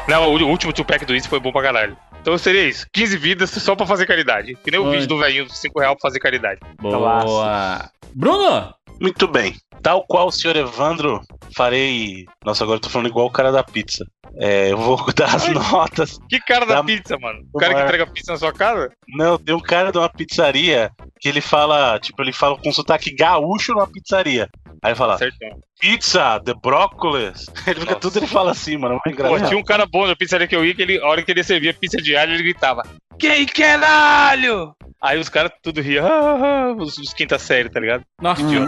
Não, 0.09 0.33
o 0.33 0.49
último 0.49 0.73
two-pack 0.73 1.05
do 1.05 1.15
Easy 1.15 1.29
foi 1.29 1.41
bom 1.41 1.53
pra 1.53 1.63
caralho. 1.63 1.97
Então 2.21 2.37
seria 2.39 2.67
isso. 2.67 2.87
15 2.93 3.17
vidas 3.19 3.51
só 3.51 3.77
pra 3.77 3.87
fazer 3.87 4.07
caridade. 4.07 4.57
Que 4.65 4.71
nem 4.71 4.81
o 4.81 4.91
vídeo 4.91 5.07
do 5.07 5.19
velhinho, 5.19 5.49
5 5.49 5.79
reais 5.79 5.95
pra 5.95 6.09
fazer 6.09 6.19
caridade. 6.21 6.61
Boa. 6.81 7.91
Bruno! 8.15 8.75
Muito 9.01 9.27
bem. 9.29 9.55
Tal 9.83 10.05
qual 10.07 10.29
o 10.29 10.33
senhor 10.33 10.57
Evandro, 10.57 11.21
farei. 11.55 12.25
Nossa, 12.45 12.65
agora 12.65 12.77
eu 12.79 12.81
tô 12.81 12.89
falando 12.89 13.09
igual 13.09 13.27
o 13.27 13.31
cara 13.31 13.53
da 13.53 13.63
pizza. 13.63 14.05
É, 14.41 14.73
eu 14.73 14.79
vou 14.79 14.97
dar 15.15 15.35
as 15.35 15.45
Ai. 15.47 15.55
notas. 15.55 16.19
Que 16.29 16.41
cara 16.41 16.65
da 16.65 16.77
Dá- 16.77 16.85
pizza, 16.85 17.17
mano? 17.19 17.41
O 17.53 17.59
cara 17.59 17.75
que 17.75 17.83
entrega 17.83 18.07
pizza 18.07 18.33
na 18.33 18.39
sua 18.39 18.53
casa? 18.53 18.91
Não, 19.09 19.37
tem 19.39 19.55
um 19.55 19.61
cara 19.61 19.93
de 19.93 19.99
uma 19.99 20.09
pizzaria 20.09 20.91
que 21.21 21.29
ele 21.29 21.41
fala, 21.41 21.99
tipo, 22.01 22.21
ele 22.23 22.33
fala 22.33 22.57
com 22.59 22.73
sotaque 22.73 23.15
gaúcho 23.15 23.73
numa 23.73 23.87
pizzaria. 23.87 24.49
Aí 24.85 24.91
ele 24.91 24.95
fala, 24.97 25.17
Certão. 25.17 25.49
pizza, 25.81 26.39
the 26.45 26.53
brócolis. 26.63 27.47
Ele 27.67 27.81
fica 27.81 27.93
Nossa. 27.95 28.01
tudo, 28.01 28.19
ele 28.19 28.27
fala 28.27 28.51
assim, 28.51 28.77
mano. 28.77 29.01
É 29.07 29.13
Pô, 29.15 29.41
tinha 29.41 29.57
um 29.57 29.65
cara 29.65 29.87
bom 29.87 30.07
na 30.07 30.15
pizzaria 30.15 30.47
que 30.47 30.55
eu 30.55 30.63
ia, 30.63 30.75
que 30.75 30.83
ele, 30.83 31.01
a 31.01 31.07
hora 31.07 31.23
que 31.23 31.31
ele 31.31 31.43
servia 31.43 31.73
pizza 31.73 31.97
de 31.97 32.15
alho, 32.15 32.35
ele 32.35 32.43
gritava: 32.43 32.83
Quem 33.19 33.47
quer 33.47 33.83
alho? 33.83 34.75
Aí 35.01 35.19
os 35.19 35.31
caras 35.31 35.53
tudo 35.63 35.81
riam, 35.81 36.07
ah, 36.07 36.11
ah, 36.11 36.73
os, 36.75 36.99
os 36.99 37.15
quinta 37.15 37.39
série, 37.39 37.71
tá 37.71 37.81
ligado? 37.81 38.05
Nossa, 38.21 38.43
Uhum. 38.43 38.67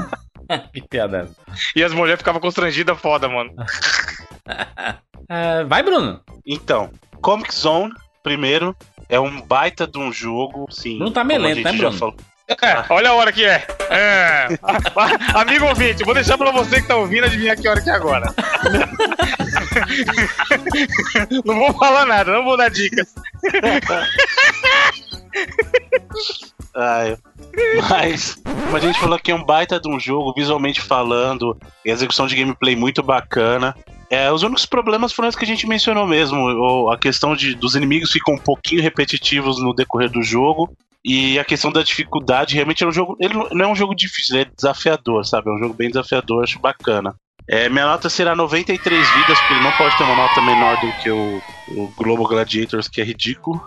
que 0.73 0.81
piada. 0.89 1.29
E 1.77 1.85
as 1.85 1.93
mulheres 1.93 2.19
ficavam 2.21 2.41
constrangidas 2.41 2.99
foda, 2.99 3.29
mano. 3.29 3.51
É, 5.29 5.65
vai, 5.65 5.83
Bruno. 5.83 6.21
Então, 6.47 6.91
Comic 7.21 7.55
Zone, 7.55 7.93
primeiro, 8.23 8.75
é 9.09 9.19
um 9.21 9.41
baita 9.43 9.87
de 9.87 9.99
um 9.99 10.11
jogo, 10.13 10.67
sim. 10.71 10.97
Bruno 10.97 11.13
tá 11.13 11.25
melento, 11.25 11.61
né, 11.63 11.73
Bruno? 11.73 11.93
falou. 11.99 12.17
É, 12.48 12.85
olha 12.90 13.10
a 13.10 13.14
hora 13.14 13.32
que 13.32 13.44
é. 13.44 13.66
É. 13.90 14.47
Amigo 15.35 15.66
ouvinte, 15.66 16.05
vou 16.05 16.14
deixar 16.14 16.39
pra 16.39 16.52
você 16.52 16.81
que 16.81 16.86
tá 16.86 16.94
ouvindo 16.94 17.24
adivinhar 17.24 17.56
que 17.56 17.68
hora 17.68 17.82
que 17.82 17.90
é 17.90 17.93
agora. 17.93 18.32
Não 21.44 21.56
vou 21.56 21.73
falar 21.74 22.06
nada, 22.06 22.32
não 22.32 22.44
vou 22.44 22.56
dar 22.56 22.70
dicas. 22.70 23.14
Ai, 26.74 27.16
mas, 27.89 28.36
como 28.44 28.77
a 28.77 28.81
gente 28.81 28.98
falou 28.98 29.18
que 29.18 29.31
é 29.31 29.35
um 29.35 29.44
baita 29.44 29.81
de 29.81 29.89
um 29.89 29.98
jogo, 29.98 30.35
visualmente 30.35 30.81
falando, 30.81 31.56
e 31.85 31.90
execução 31.90 32.27
de 32.27 32.36
gameplay 32.36 32.77
muito 32.77 33.02
bacana. 33.02 33.74
É, 34.11 34.31
os 34.33 34.43
únicos 34.43 34.66
problemas 34.66 35.12
foram 35.12 35.28
os 35.28 35.35
que 35.37 35.45
a 35.45 35.49
gente 35.49 35.66
mencionou 35.66 36.07
mesmo. 36.07 36.39
o- 36.39 36.91
a 36.91 36.99
questão 36.99 37.35
de, 37.35 37.55
dos 37.55 37.74
inimigos 37.74 38.11
ficam 38.12 38.35
um 38.35 38.39
pouquinho 38.39 38.83
repetitivos 38.83 39.61
no 39.61 39.74
decorrer 39.74 40.11
do 40.11 40.23
jogo. 40.23 40.73
E 41.05 41.39
a 41.39 41.45
questão 41.45 41.70
da 41.70 41.83
dificuldade, 41.83 42.55
realmente 42.55 42.83
é 42.83 42.87
um 42.87 42.93
jogo. 42.93 43.16
Ele 43.20 43.35
não- 43.35 43.65
é 43.65 43.69
um 43.69 43.77
jogo 43.77 43.95
difícil, 43.95 44.37
ele 44.37 44.43
é 44.49 44.51
desafiador, 44.57 45.24
sabe? 45.24 45.49
É 45.49 45.53
um 45.53 45.59
jogo 45.59 45.74
bem 45.74 45.89
desafiador, 45.89 46.43
acho 46.43 46.59
bacana. 46.59 47.15
É, 47.49 47.69
minha 47.69 47.87
nota 47.87 48.09
será 48.09 48.35
93 48.35 49.09
vidas, 49.09 49.39
porque 49.39 49.53
ele 49.55 49.62
não 49.62 49.70
pode 49.73 49.97
ter 49.97 50.03
uma 50.03 50.16
nota 50.16 50.43
menor 50.43 50.77
do 50.78 50.93
que 51.01 51.09
o, 51.11 51.41
o 51.69 51.89
Global 51.97 52.27
Gladiators, 52.27 52.89
que 52.89 53.01
é 53.01 53.05
ridículo. 53.05 53.61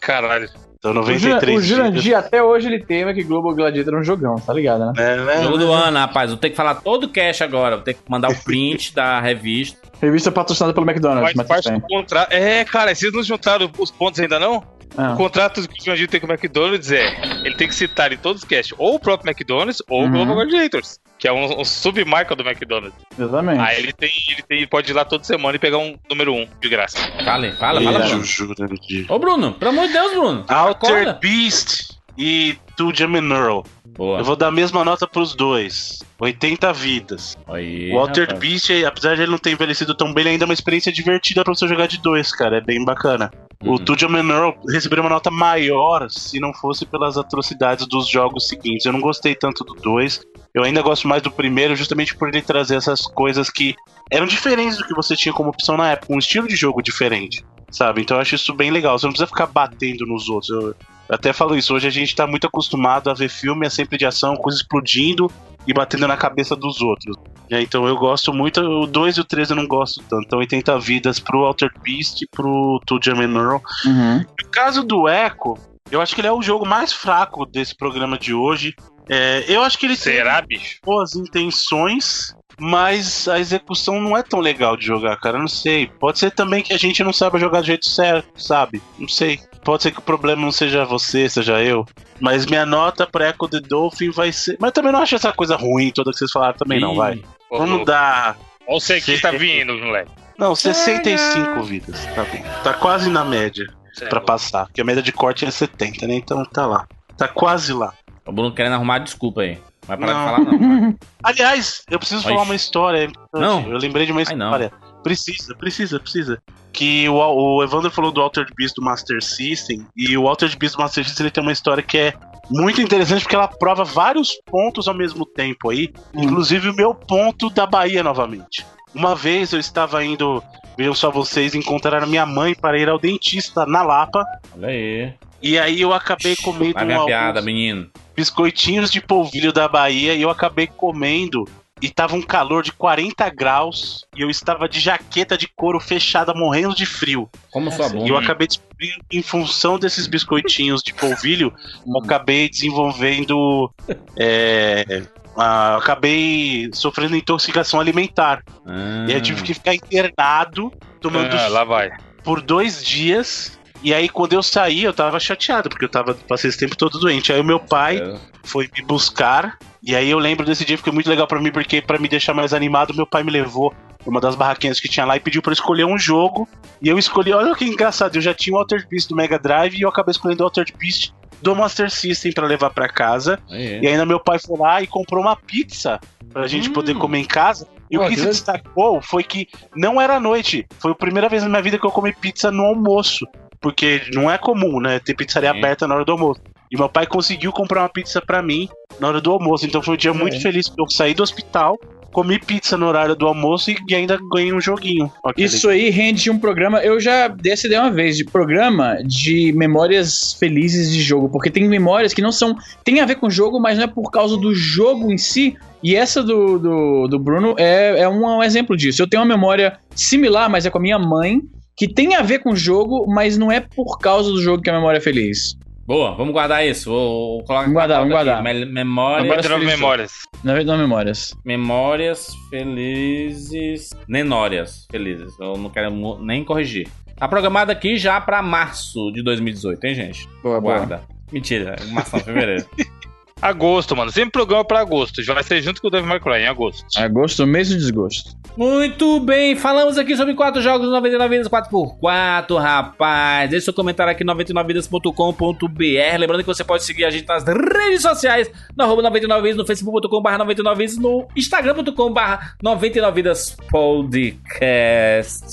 Caralho. 0.00 0.50
Então 0.80 0.92
O, 0.92 0.94
Juran- 0.94 1.34
93 1.34 1.58
o. 1.58 1.60
Jurandir 1.62 2.16
até 2.16 2.42
hoje 2.42 2.66
ele 2.66 2.82
teme 2.82 3.12
que 3.12 3.22
Global 3.22 3.54
Gladiator 3.54 3.94
é 3.94 3.98
um 3.98 4.02
jogão, 4.04 4.36
tá 4.36 4.52
ligado, 4.54 4.86
né? 4.86 4.92
É, 4.96 5.16
né? 5.16 5.42
Jogo 5.42 5.58
do 5.58 5.70
ano, 5.70 5.98
rapaz. 5.98 6.30
Vou 6.30 6.38
ter 6.38 6.48
que 6.50 6.56
falar 6.56 6.76
todo 6.76 7.04
o 7.04 7.08
cash 7.10 7.42
agora. 7.42 7.76
Vou 7.76 7.84
ter 7.84 7.94
que 7.94 8.00
mandar 8.08 8.30
o 8.30 8.34
print 8.42 8.94
da 8.94 9.20
revista. 9.20 9.78
Revista 10.00 10.32
patrocinada 10.32 10.72
pelo 10.72 10.86
McDonald's, 10.90 11.34
mas 11.36 11.46
parte 11.46 11.64
tudo 11.68 11.80
do 11.80 11.86
contrato. 11.86 12.32
É, 12.32 12.64
cara, 12.64 12.94
vocês 12.94 13.12
não 13.12 13.22
juntaram 13.22 13.70
os 13.78 13.90
pontos 13.90 14.18
ainda 14.18 14.40
não? 14.40 14.64
Ah. 14.96 15.12
O 15.12 15.16
contrato 15.18 15.60
que 15.68 15.80
o 15.82 15.84
Jurandir 15.84 16.08
tem 16.08 16.18
com 16.18 16.26
o 16.26 16.30
McDonald's 16.32 16.90
é: 16.90 17.14
ele 17.44 17.54
tem 17.54 17.68
que 17.68 17.74
citar 17.74 18.10
em 18.12 18.16
todos 18.16 18.42
os 18.42 18.48
casts 18.48 18.74
ou 18.78 18.94
o 18.94 18.98
próprio 18.98 19.30
McDonald's 19.30 19.82
ou 19.86 20.00
Uhum. 20.00 20.08
o 20.08 20.10
Global 20.10 20.34
Gladiators, 20.36 20.98
que 21.20 21.28
é 21.28 21.32
um, 21.32 21.60
um 21.60 21.64
submarca 21.64 22.34
do 22.34 22.42
McDonald's. 22.42 22.98
Exatamente. 23.16 23.60
Aí 23.60 23.78
ele 23.78 23.92
tem, 23.92 24.10
ele 24.30 24.42
tem, 24.42 24.58
ele 24.58 24.66
pode 24.66 24.90
ir 24.90 24.94
lá 24.94 25.04
toda 25.04 25.22
semana 25.22 25.54
e 25.54 25.58
pegar 25.58 25.76
um 25.76 25.94
número 26.08 26.34
um 26.34 26.48
de 26.60 26.68
graça. 26.68 26.96
Fale, 27.22 27.52
fala, 27.52 27.82
fala, 27.82 27.98
Beijo, 27.98 28.08
Bruno. 28.08 28.24
Jurandir. 28.24 29.12
Ô, 29.12 29.18
Bruno, 29.18 29.52
pelo 29.52 29.70
amor 29.70 29.86
de 29.86 29.92
Deus, 29.92 30.12
Bruno. 30.12 30.44
Alter 30.48 30.90
Acorda. 30.90 31.18
Beast 31.20 31.94
e 32.16 32.56
Two 32.74 32.90
Earl. 32.90 33.60
Boa. 33.84 34.18
Eu 34.20 34.24
vou 34.24 34.34
dar 34.34 34.46
a 34.46 34.52
mesma 34.52 34.82
nota 34.82 35.06
pros 35.06 35.34
dois. 35.34 35.98
80 36.18 36.72
vidas. 36.72 37.36
Aí, 37.46 37.92
o 37.92 37.98
Alter 37.98 38.24
rapaz. 38.24 38.40
Beast, 38.40 38.70
apesar 38.86 39.14
de 39.14 39.22
ele 39.22 39.30
não 39.30 39.38
ter 39.38 39.50
envelhecido 39.50 39.94
tão 39.94 40.14
bem, 40.14 40.22
ele 40.22 40.30
ainda 40.30 40.44
é 40.44 40.46
uma 40.46 40.54
experiência 40.54 40.90
divertida 40.90 41.44
pra 41.44 41.54
você 41.54 41.68
jogar 41.68 41.86
de 41.86 42.00
dois, 42.00 42.32
cara. 42.32 42.56
É 42.56 42.60
bem 42.62 42.82
bacana. 42.82 43.30
Uhum. 43.62 43.74
O 43.74 43.78
Two 43.78 43.96
Earl 44.00 44.52
receberia 44.68 45.02
uma 45.02 45.10
nota 45.10 45.30
maior 45.30 46.10
se 46.10 46.40
não 46.40 46.52
fosse 46.52 46.86
pelas 46.86 47.18
atrocidades 47.18 47.86
dos 47.86 48.08
jogos 48.08 48.48
seguintes. 48.48 48.86
Eu 48.86 48.92
não 48.92 49.00
gostei 49.00 49.34
tanto 49.34 49.64
do 49.64 49.74
2. 49.74 50.22
Eu 50.54 50.64
ainda 50.64 50.82
gosto 50.82 51.06
mais 51.06 51.22
do 51.22 51.30
primeiro, 51.30 51.76
justamente 51.76 52.16
por 52.16 52.28
ele 52.28 52.40
trazer 52.40 52.76
essas 52.76 53.02
coisas 53.02 53.50
que 53.50 53.74
eram 54.10 54.26
diferentes 54.26 54.78
do 54.78 54.84
que 54.84 54.94
você 54.94 55.14
tinha 55.14 55.32
como 55.32 55.50
opção 55.50 55.76
na 55.76 55.90
época. 55.90 56.12
Um 56.12 56.18
estilo 56.18 56.48
de 56.48 56.56
jogo 56.56 56.82
diferente, 56.82 57.44
sabe? 57.70 58.00
Então 58.00 58.16
eu 58.16 58.22
acho 58.22 58.34
isso 58.34 58.54
bem 58.54 58.70
legal. 58.70 58.98
Você 58.98 59.06
não 59.06 59.12
precisa 59.12 59.28
ficar 59.28 59.46
batendo 59.46 60.06
nos 60.06 60.28
outros. 60.28 60.50
Eu, 60.50 60.68
eu 60.68 60.74
até 61.10 61.32
falo 61.32 61.54
isso. 61.54 61.74
Hoje 61.74 61.86
a 61.86 61.90
gente 61.90 62.16
tá 62.16 62.26
muito 62.26 62.46
acostumado 62.46 63.10
a 63.10 63.14
ver 63.14 63.28
filme, 63.28 63.66
é 63.66 63.70
sempre 63.70 63.98
de 63.98 64.06
ação, 64.06 64.36
coisa 64.36 64.58
explodindo 64.58 65.30
e 65.66 65.74
batendo 65.74 66.08
na 66.08 66.16
cabeça 66.16 66.56
dos 66.56 66.80
outros. 66.80 67.16
É, 67.50 67.60
então 67.60 67.86
eu 67.86 67.96
gosto 67.96 68.32
muito. 68.32 68.60
O 68.60 68.86
2 68.86 69.16
e 69.16 69.20
o 69.20 69.24
3 69.24 69.50
eu 69.50 69.56
não 69.56 69.66
gosto 69.66 70.02
tanto. 70.08 70.24
Então 70.24 70.38
80 70.38 70.78
vidas 70.78 71.18
pro 71.18 71.44
Altered 71.44 71.76
Beast 71.82 72.22
e 72.22 72.28
pro 72.28 72.80
Two 72.86 73.00
Earl. 73.06 73.60
Uhum. 73.84 74.18
No 74.18 74.50
caso 74.50 74.84
do 74.84 75.08
Echo, 75.08 75.58
eu 75.90 76.00
acho 76.00 76.14
que 76.14 76.20
ele 76.20 76.28
é 76.28 76.32
o 76.32 76.42
jogo 76.42 76.64
mais 76.64 76.92
fraco 76.92 77.44
desse 77.44 77.76
programa 77.76 78.16
de 78.16 78.32
hoje. 78.32 78.74
É, 79.08 79.44
eu 79.48 79.62
acho 79.62 79.76
que 79.76 79.86
ele 79.86 79.96
tem 79.96 80.14
Será, 80.14 80.40
bicho? 80.40 80.78
boas 80.84 81.16
intenções, 81.16 82.32
mas 82.60 83.26
a 83.26 83.40
execução 83.40 84.00
não 84.00 84.16
é 84.16 84.22
tão 84.22 84.38
legal 84.38 84.76
de 84.76 84.86
jogar, 84.86 85.16
cara. 85.16 85.36
Eu 85.36 85.40
não 85.40 85.48
sei. 85.48 85.88
Pode 85.98 86.20
ser 86.20 86.30
também 86.30 86.62
que 86.62 86.72
a 86.72 86.78
gente 86.78 87.02
não 87.02 87.12
saiba 87.12 87.38
jogar 87.40 87.62
do 87.62 87.66
jeito 87.66 87.88
certo, 87.88 88.40
sabe? 88.40 88.80
Não 88.96 89.08
sei. 89.08 89.40
Pode 89.64 89.82
ser 89.82 89.90
que 89.90 89.98
o 89.98 90.02
problema 90.02 90.40
não 90.40 90.52
seja 90.52 90.84
você, 90.84 91.28
seja 91.28 91.60
eu. 91.60 91.84
Mas 92.20 92.46
minha 92.46 92.64
nota 92.64 93.04
pra 93.04 93.30
Echo 93.30 93.48
the 93.48 93.60
Dolphin 93.60 94.10
vai 94.10 94.30
ser. 94.30 94.56
Mas 94.60 94.70
também 94.72 94.92
não 94.92 95.00
acho 95.00 95.16
essa 95.16 95.32
coisa 95.32 95.56
ruim 95.56 95.90
toda 95.90 96.12
que 96.12 96.18
vocês 96.18 96.30
falaram 96.30 96.56
também, 96.56 96.78
não, 96.78 96.92
Ih, 96.92 96.96
vai. 96.96 97.22
Vamos 97.50 97.84
dar. 97.84 98.36
Olha 98.66 98.76
o 98.78 98.80
que 99.02 99.18
tá 99.20 99.30
vindo, 99.32 99.74
moleque. 99.74 100.12
Não, 100.38 100.54
65 100.54 101.62
vidas. 101.64 102.04
Tá 102.14 102.24
bom. 102.24 102.42
Tá 102.62 102.74
quase 102.74 103.10
na 103.10 103.24
média 103.24 103.66
pra 104.08 104.20
passar. 104.20 104.66
Porque 104.66 104.80
a 104.80 104.84
média 104.84 105.02
de 105.02 105.12
corte 105.12 105.44
é 105.44 105.50
70, 105.50 106.06
né? 106.06 106.14
Então 106.14 106.44
tá 106.44 106.66
lá. 106.66 106.86
Tá 107.16 107.28
quase 107.28 107.72
lá. 107.72 107.92
O 108.26 108.32
Bruno 108.32 108.54
querendo 108.54 108.74
arrumar 108.74 108.98
desculpa 109.00 109.42
aí. 109.42 109.58
Vai 109.86 109.96
parar 109.98 110.12
Não. 110.12 110.44
de 110.44 110.44
falar, 110.50 110.58
não. 110.58 110.98
Aliás, 111.22 111.82
eu 111.90 111.98
preciso 111.98 112.24
Oi. 112.26 112.32
falar 112.32 112.44
uma 112.44 112.54
história. 112.54 113.08
é. 113.34 113.38
Não. 113.38 113.68
Eu 113.68 113.76
lembrei 113.76 114.06
de 114.06 114.12
uma 114.12 114.22
Ai, 114.26 114.34
não. 114.36 114.46
história. 114.46 114.72
Precisa, 115.02 115.54
precisa, 115.56 115.98
precisa. 115.98 116.42
Que 116.72 117.08
o, 117.08 117.14
o 117.16 117.62
Evandro 117.64 117.90
falou 117.90 118.12
do 118.12 118.20
Altered 118.20 118.52
Beast 118.56 118.76
do 118.76 118.82
Master 118.82 119.20
System. 119.22 119.84
E 119.96 120.16
o 120.16 120.28
Altered 120.28 120.56
Beast 120.56 120.76
do 120.76 120.82
Master 120.82 121.04
System 121.04 121.24
ele 121.26 121.30
tem 121.32 121.42
uma 121.42 121.52
história 121.52 121.82
que 121.82 121.98
é 121.98 122.14
muito 122.50 122.80
interessante 122.80 123.22
porque 123.22 123.36
ela 123.36 123.48
prova 123.48 123.84
vários 123.84 124.36
pontos 124.46 124.88
ao 124.88 124.94
mesmo 124.94 125.24
tempo 125.24 125.70
aí. 125.70 125.92
Inclusive 126.14 126.70
o 126.70 126.74
meu 126.74 126.94
ponto 126.94 127.48
da 127.48 127.64
Bahia 127.66 128.02
novamente. 128.02 128.66
Uma 128.94 129.14
vez 129.14 129.52
eu 129.52 129.60
estava 129.60 130.04
indo, 130.04 130.42
vejam 130.76 130.94
só 130.94 131.10
vocês, 131.10 131.54
encontrar 131.54 132.02
a 132.02 132.06
minha 132.06 132.26
mãe 132.26 132.54
para 132.54 132.78
ir 132.78 132.88
ao 132.88 132.98
dentista 132.98 133.64
na 133.64 133.82
Lapa. 133.82 134.24
Olha 134.56 134.68
aí. 134.68 135.14
E 135.42 135.58
aí 135.58 135.80
eu 135.80 135.94
acabei 135.94 136.36
comendo 136.36 136.74
Vai 136.74 136.84
minha 136.84 137.04
piada, 137.04 137.40
menino. 137.40 137.88
biscoitinhos 138.14 138.90
de 138.90 139.00
polvilho 139.00 139.52
da 139.52 139.66
Bahia 139.66 140.14
e 140.14 140.20
eu 140.20 140.28
acabei 140.28 140.66
comendo. 140.66 141.48
E 141.82 141.88
tava 141.88 142.14
um 142.14 142.20
calor 142.22 142.62
de 142.62 142.72
40 142.72 143.28
graus 143.30 144.04
e 144.14 144.20
eu 144.20 144.28
estava 144.28 144.68
de 144.68 144.78
jaqueta 144.78 145.36
de 145.38 145.48
couro 145.48 145.80
fechada, 145.80 146.34
morrendo 146.34 146.74
de 146.74 146.84
frio. 146.84 147.28
Como 147.50 147.70
sua 147.72 147.86
E 147.86 147.88
eu 147.88 147.96
bunda. 147.98 148.18
acabei 148.18 148.46
descobrindo, 148.46 149.04
em 149.10 149.22
função 149.22 149.78
desses 149.78 150.06
biscoitinhos 150.06 150.82
de 150.82 150.92
polvilho, 150.92 151.52
eu 151.86 151.98
acabei 152.02 152.48
desenvolvendo. 152.50 153.72
É, 154.16 155.02
ah, 155.36 155.76
acabei 155.76 156.68
sofrendo 156.74 157.16
intoxicação 157.16 157.80
alimentar. 157.80 158.42
Ah. 158.66 159.06
E 159.08 159.12
aí 159.12 159.14
eu 159.18 159.22
tive 159.22 159.42
que 159.42 159.54
ficar 159.54 159.74
internado, 159.74 160.72
tomando 161.00 161.34
Ah, 161.34 161.48
lá 161.48 161.64
vai. 161.64 161.90
por 162.22 162.42
dois 162.42 162.84
dias. 162.84 163.58
E 163.82 163.94
aí, 163.94 164.10
quando 164.10 164.34
eu 164.34 164.42
saí, 164.42 164.84
eu 164.84 164.92
tava 164.92 165.18
chateado, 165.18 165.70
porque 165.70 165.86
eu 165.86 165.88
tava, 165.88 166.12
passei 166.12 166.50
esse 166.50 166.58
tempo 166.58 166.76
todo 166.76 166.98
doente. 166.98 167.32
Aí 167.32 167.40
o 167.40 167.44
meu 167.44 167.58
pai 167.58 167.96
É. 167.96 168.18
foi 168.44 168.68
me 168.76 168.82
buscar. 168.84 169.56
E 169.82 169.96
aí 169.96 170.10
eu 170.10 170.18
lembro 170.18 170.44
desse 170.44 170.64
dia, 170.64 170.76
foi 170.76 170.92
muito 170.92 171.08
legal 171.08 171.26
pra 171.26 171.40
mim, 171.40 171.50
porque 171.50 171.80
pra 171.80 171.98
me 171.98 172.08
deixar 172.08 172.34
mais 172.34 172.52
animado, 172.52 172.94
meu 172.94 173.06
pai 173.06 173.22
me 173.22 173.30
levou 173.30 173.70
pra 173.98 174.10
uma 174.10 174.20
das 174.20 174.34
barraquinhas 174.34 174.78
que 174.78 174.88
tinha 174.88 175.06
lá 175.06 175.16
e 175.16 175.20
pediu 175.20 175.40
pra 175.40 175.50
eu 175.50 175.54
escolher 175.54 175.84
um 175.86 175.98
jogo. 175.98 176.46
E 176.82 176.88
eu 176.88 176.98
escolhi, 176.98 177.32
olha 177.32 177.54
que 177.54 177.64
engraçado, 177.64 178.16
eu 178.16 178.20
já 178.20 178.34
tinha 178.34 178.54
o 178.54 178.58
Altered 178.58 178.86
Beast 178.88 179.08
do 179.08 179.16
Mega 179.16 179.38
Drive 179.38 179.74
e 179.76 179.82
eu 179.82 179.88
acabei 179.88 180.10
escolhendo 180.12 180.42
o 180.42 180.46
Altered 180.46 180.74
Beast 180.78 181.12
do 181.40 181.56
Master 181.56 181.90
System 181.90 182.32
pra 182.32 182.46
levar 182.46 182.70
pra 182.70 182.88
casa. 182.88 183.38
Aí. 183.50 183.80
E 183.80 183.86
ainda 183.86 184.04
meu 184.04 184.20
pai 184.20 184.38
foi 184.38 184.58
lá 184.58 184.82
e 184.82 184.86
comprou 184.86 185.22
uma 185.22 185.34
pizza 185.36 185.98
pra 186.32 186.46
gente 186.46 186.68
Hum. 186.68 186.72
poder 186.74 186.94
comer 186.96 187.18
em 187.20 187.24
casa. 187.24 187.66
E 187.90 187.96
Pô, 187.96 188.04
o 188.04 188.08
que 188.08 188.14
que 188.14 188.20
se 188.20 188.26
destacou 188.26 189.00
foi 189.00 189.24
que 189.24 189.48
não 189.74 189.98
era 190.00 190.20
noite. 190.20 190.66
Foi 190.78 190.92
a 190.92 190.94
primeira 190.94 191.28
vez 191.28 191.42
na 191.42 191.48
minha 191.48 191.62
vida 191.62 191.78
que 191.78 191.86
eu 191.86 191.90
comi 191.90 192.12
pizza 192.12 192.50
no 192.50 192.64
almoço. 192.64 193.26
Porque 193.60 194.02
não 194.14 194.30
é 194.30 194.38
comum, 194.38 194.80
né? 194.80 195.00
Ter 195.00 195.14
pizzaria 195.14 195.50
Sim. 195.52 195.58
aberta 195.58 195.86
na 195.88 195.94
hora 195.96 196.04
do 196.04 196.12
almoço. 196.12 196.40
E 196.70 196.76
meu 196.76 196.88
pai 196.88 197.06
conseguiu 197.06 197.52
comprar 197.52 197.82
uma 197.82 197.88
pizza 197.88 198.20
pra 198.20 198.40
mim 198.40 198.68
na 199.00 199.08
hora 199.08 199.20
do 199.20 199.30
almoço. 199.30 199.66
Então 199.66 199.82
foi 199.82 199.94
um 199.94 199.96
dia 199.96 200.14
muito 200.14 200.40
feliz. 200.40 200.68
porque 200.68 200.82
Eu 200.82 200.86
saí 200.90 201.14
do 201.14 201.22
hospital, 201.22 201.76
comi 202.12 202.38
pizza 202.38 202.76
no 202.76 202.86
horário 202.86 203.16
do 203.16 203.26
almoço 203.26 203.70
e 203.70 203.94
ainda 203.94 204.18
ganhei 204.32 204.52
um 204.52 204.60
joguinho. 204.60 205.10
Isso 205.36 205.68
aí 205.68 205.90
rende 205.90 206.30
um 206.30 206.38
programa. 206.38 206.78
Eu 206.78 207.00
já 207.00 207.28
dei 207.28 207.52
essa 207.52 207.66
ideia 207.66 207.82
uma 207.82 207.90
vez, 207.90 208.16
de 208.16 208.24
programa 208.24 208.98
de 209.04 209.52
memórias 209.52 210.34
felizes 210.34 210.92
de 210.92 211.02
jogo. 211.02 211.28
Porque 211.28 211.50
tem 211.50 211.68
memórias 211.68 212.14
que 212.14 212.22
não 212.22 212.32
são. 212.32 212.54
Tem 212.84 213.00
a 213.00 213.06
ver 213.06 213.16
com 213.16 213.26
o 213.26 213.30
jogo, 213.30 213.60
mas 213.60 213.76
não 213.76 213.84
é 213.84 213.88
por 213.88 214.10
causa 214.10 214.36
do 214.36 214.54
jogo 214.54 215.12
em 215.12 215.18
si. 215.18 215.56
E 215.82 215.96
essa 215.96 216.22
do, 216.22 216.58
do, 216.58 217.08
do 217.08 217.18
Bruno 217.18 217.54
é, 217.58 218.00
é 218.00 218.08
um, 218.08 218.24
um 218.24 218.42
exemplo 218.42 218.76
disso. 218.76 219.02
Eu 219.02 219.08
tenho 219.08 219.22
uma 219.22 219.28
memória 219.28 219.78
similar, 219.94 220.48
mas 220.50 220.66
é 220.66 220.70
com 220.70 220.78
a 220.78 220.82
minha 220.82 220.98
mãe, 220.98 221.40
que 221.76 221.88
tem 221.88 222.14
a 222.14 222.22
ver 222.22 222.40
com 222.40 222.52
o 222.52 222.56
jogo, 222.56 223.06
mas 223.08 223.38
não 223.38 223.50
é 223.50 223.60
por 223.60 223.98
causa 223.98 224.30
do 224.30 224.40
jogo 224.42 224.62
que 224.62 224.68
a 224.68 224.74
memória 224.74 224.98
é 224.98 225.00
feliz. 225.00 225.56
Boa, 225.90 226.14
vamos 226.14 226.32
guardar 226.32 226.64
isso. 226.64 226.88
Vou, 226.88 227.38
vou 227.38 227.44
colocar 227.44 227.62
Vamos 227.62 227.72
guardar, 227.74 227.98
vamos 227.98 228.12
guardar. 228.14 228.42
Me- 228.44 228.64
Memórias, 228.64 229.22
Memórias 229.24 229.44
99 229.48 229.58
felizes. 229.64 229.80
memórias. 229.80 230.12
Na 230.44 230.52
verdade, 230.52 230.66
não 230.68 230.74
é 230.74 230.78
memórias. 230.86 231.36
memórias 231.44 232.32
felizes. 232.48 233.90
Nenórias 234.06 234.86
felizes. 234.88 235.36
Eu 235.40 235.56
não 235.56 235.68
quero 235.68 235.90
nem 236.22 236.44
corrigir. 236.44 236.86
Tá 237.16 237.26
programado 237.26 237.72
aqui 237.72 237.96
já 237.96 238.20
pra 238.20 238.40
março 238.40 239.10
de 239.12 239.20
2018, 239.24 239.84
hein, 239.84 239.94
gente? 239.96 240.28
Boa, 240.44 240.60
boa. 240.60 240.76
Guarda. 240.76 241.02
Mentira, 241.32 241.74
março 241.90 242.14
não, 242.16 242.22
fevereiro. 242.24 242.64
Agosto, 243.40 243.96
mano. 243.96 244.10
Sempre 244.10 244.32
programa 244.32 244.64
pra 244.64 244.80
agosto. 244.80 245.22
Já 245.22 245.32
vai 245.32 245.42
ser 245.42 245.62
junto 245.62 245.80
com 245.80 245.88
o 245.88 245.90
Devil 245.90 246.08
May 246.08 246.20
Cry 246.20 246.42
em 246.42 246.46
agosto. 246.46 246.84
Agosto, 246.96 247.46
mês 247.46 247.68
do 247.68 247.76
desgosto. 247.76 248.36
Muito 248.56 249.20
bem, 249.20 249.54
falamos 249.56 249.96
aqui 249.96 250.16
sobre 250.16 250.34
quatro 250.34 250.60
jogos 250.60 250.88
99 250.90 251.38
vidas 251.38 251.48
4x4, 251.48 252.58
rapaz. 252.58 253.48
Deixe 253.48 253.64
seu 253.64 253.72
comentário 253.72 254.10
aqui 254.12 254.24
99vidas.com.br. 254.24 256.18
Lembrando 256.18 256.40
que 256.40 256.46
você 256.46 256.64
pode 256.64 256.84
seguir 256.84 257.04
a 257.04 257.10
gente 257.10 257.26
nas 257.26 257.44
redes 257.44 258.02
sociais, 258.02 258.50
no 258.76 258.84
arroba 258.84 259.02
99vidas, 259.02 259.56
no 259.56 259.64
facebook.com.br 259.66 260.30
99vidas, 260.30 260.96
no 260.96 261.26
instagram.com.br 261.36 262.20
99vidas 262.62 263.56
podcast. 263.70 265.46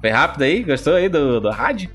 Foi 0.00 0.10
rápido 0.10 0.42
aí? 0.42 0.62
Gostou 0.62 0.94
aí 0.94 1.08
do, 1.08 1.40
do 1.40 1.50
rádio? 1.50 1.90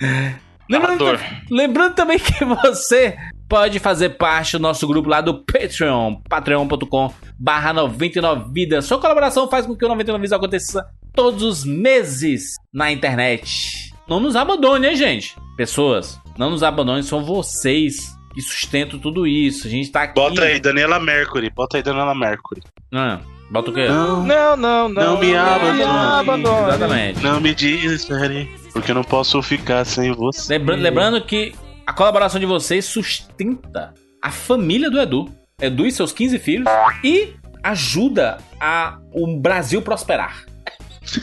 Lembrando, 0.68 1.04
lembrando 1.50 1.94
também 1.94 2.18
que 2.18 2.42
você 2.42 3.14
pode 3.48 3.78
fazer 3.78 4.10
parte 4.10 4.52
do 4.52 4.58
nosso 4.62 4.86
grupo 4.86 5.08
lá 5.08 5.20
do 5.20 5.44
Patreon, 5.44 6.16
patreon.com 6.28 7.12
barra 7.38 7.72
99 7.72 8.52
vidas. 8.52 8.84
Sua 8.86 8.98
colaboração 8.98 9.48
faz 9.48 9.66
com 9.66 9.76
que 9.76 9.84
o 9.84 9.88
99 9.88 10.22
vidas 10.22 10.32
aconteça 10.36 10.84
todos 11.14 11.42
os 11.42 11.64
meses 11.64 12.54
na 12.72 12.90
internet. 12.92 13.92
Não 14.08 14.20
nos 14.20 14.36
abandone, 14.36 14.86
hein, 14.88 14.96
gente? 14.96 15.36
Pessoas, 15.56 16.20
Não 16.36 16.50
nos 16.50 16.62
abandone, 16.64 17.02
são 17.02 17.24
vocês 17.24 18.12
que 18.34 18.42
sustentam 18.42 18.98
tudo 18.98 19.24
isso. 19.26 19.66
A 19.68 19.70
gente 19.70 19.90
tá 19.92 20.02
aqui. 20.02 20.14
Bota 20.16 20.42
aí, 20.42 20.58
Daniela 20.58 20.98
Mercury. 20.98 21.48
Bota 21.50 21.76
aí, 21.76 21.82
Daniela 21.82 22.12
Mercury. 22.14 22.60
Ah, 22.92 23.20
bota 23.50 23.70
o 23.70 23.72
quê? 23.72 23.86
Não, 23.86 24.24
Não, 24.26 24.56
não, 24.56 24.88
não. 24.88 25.02
Não 25.14 25.20
me 25.20 25.34
abandone. 25.36 25.82
abandone. 25.84 26.68
Exatamente. 26.70 27.22
não 27.22 27.40
me 27.40 27.54
desespere, 27.54 28.50
porque 28.72 28.90
eu 28.90 28.96
não 28.96 29.04
posso 29.04 29.40
ficar 29.40 29.84
sem 29.84 30.12
você. 30.12 30.58
Lembra- 30.58 30.74
lembrando 30.74 31.24
que 31.24 31.54
a 31.86 31.92
colaboração 31.92 32.40
de 32.40 32.46
vocês 32.46 32.84
sustenta 32.84 33.92
a 34.22 34.30
família 34.30 34.90
do 34.90 35.00
Edu. 35.00 35.34
Edu 35.60 35.86
e 35.86 35.92
seus 35.92 36.12
15 36.12 36.38
filhos. 36.38 36.66
E 37.02 37.34
ajuda 37.62 38.38
a, 38.60 38.98
o 39.12 39.38
Brasil 39.38 39.80
prosperar. 39.82 40.44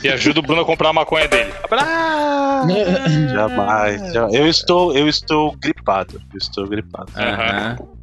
E 0.04 0.08
ajuda 0.10 0.40
o 0.40 0.44
Bruno 0.44 0.62
a 0.62 0.66
comprar 0.66 0.90
a 0.90 0.94
maconha 0.94 1.28
dele. 1.28 1.52
Jamais. 3.34 4.14
já- 4.14 4.28
Eu 4.32 4.48
estou, 4.48 4.96
eu 4.96 5.08
estou 5.08 5.56
gripado. 5.58 6.22
Eu 6.32 6.38
estou 6.38 6.68
gripado. 6.68 7.12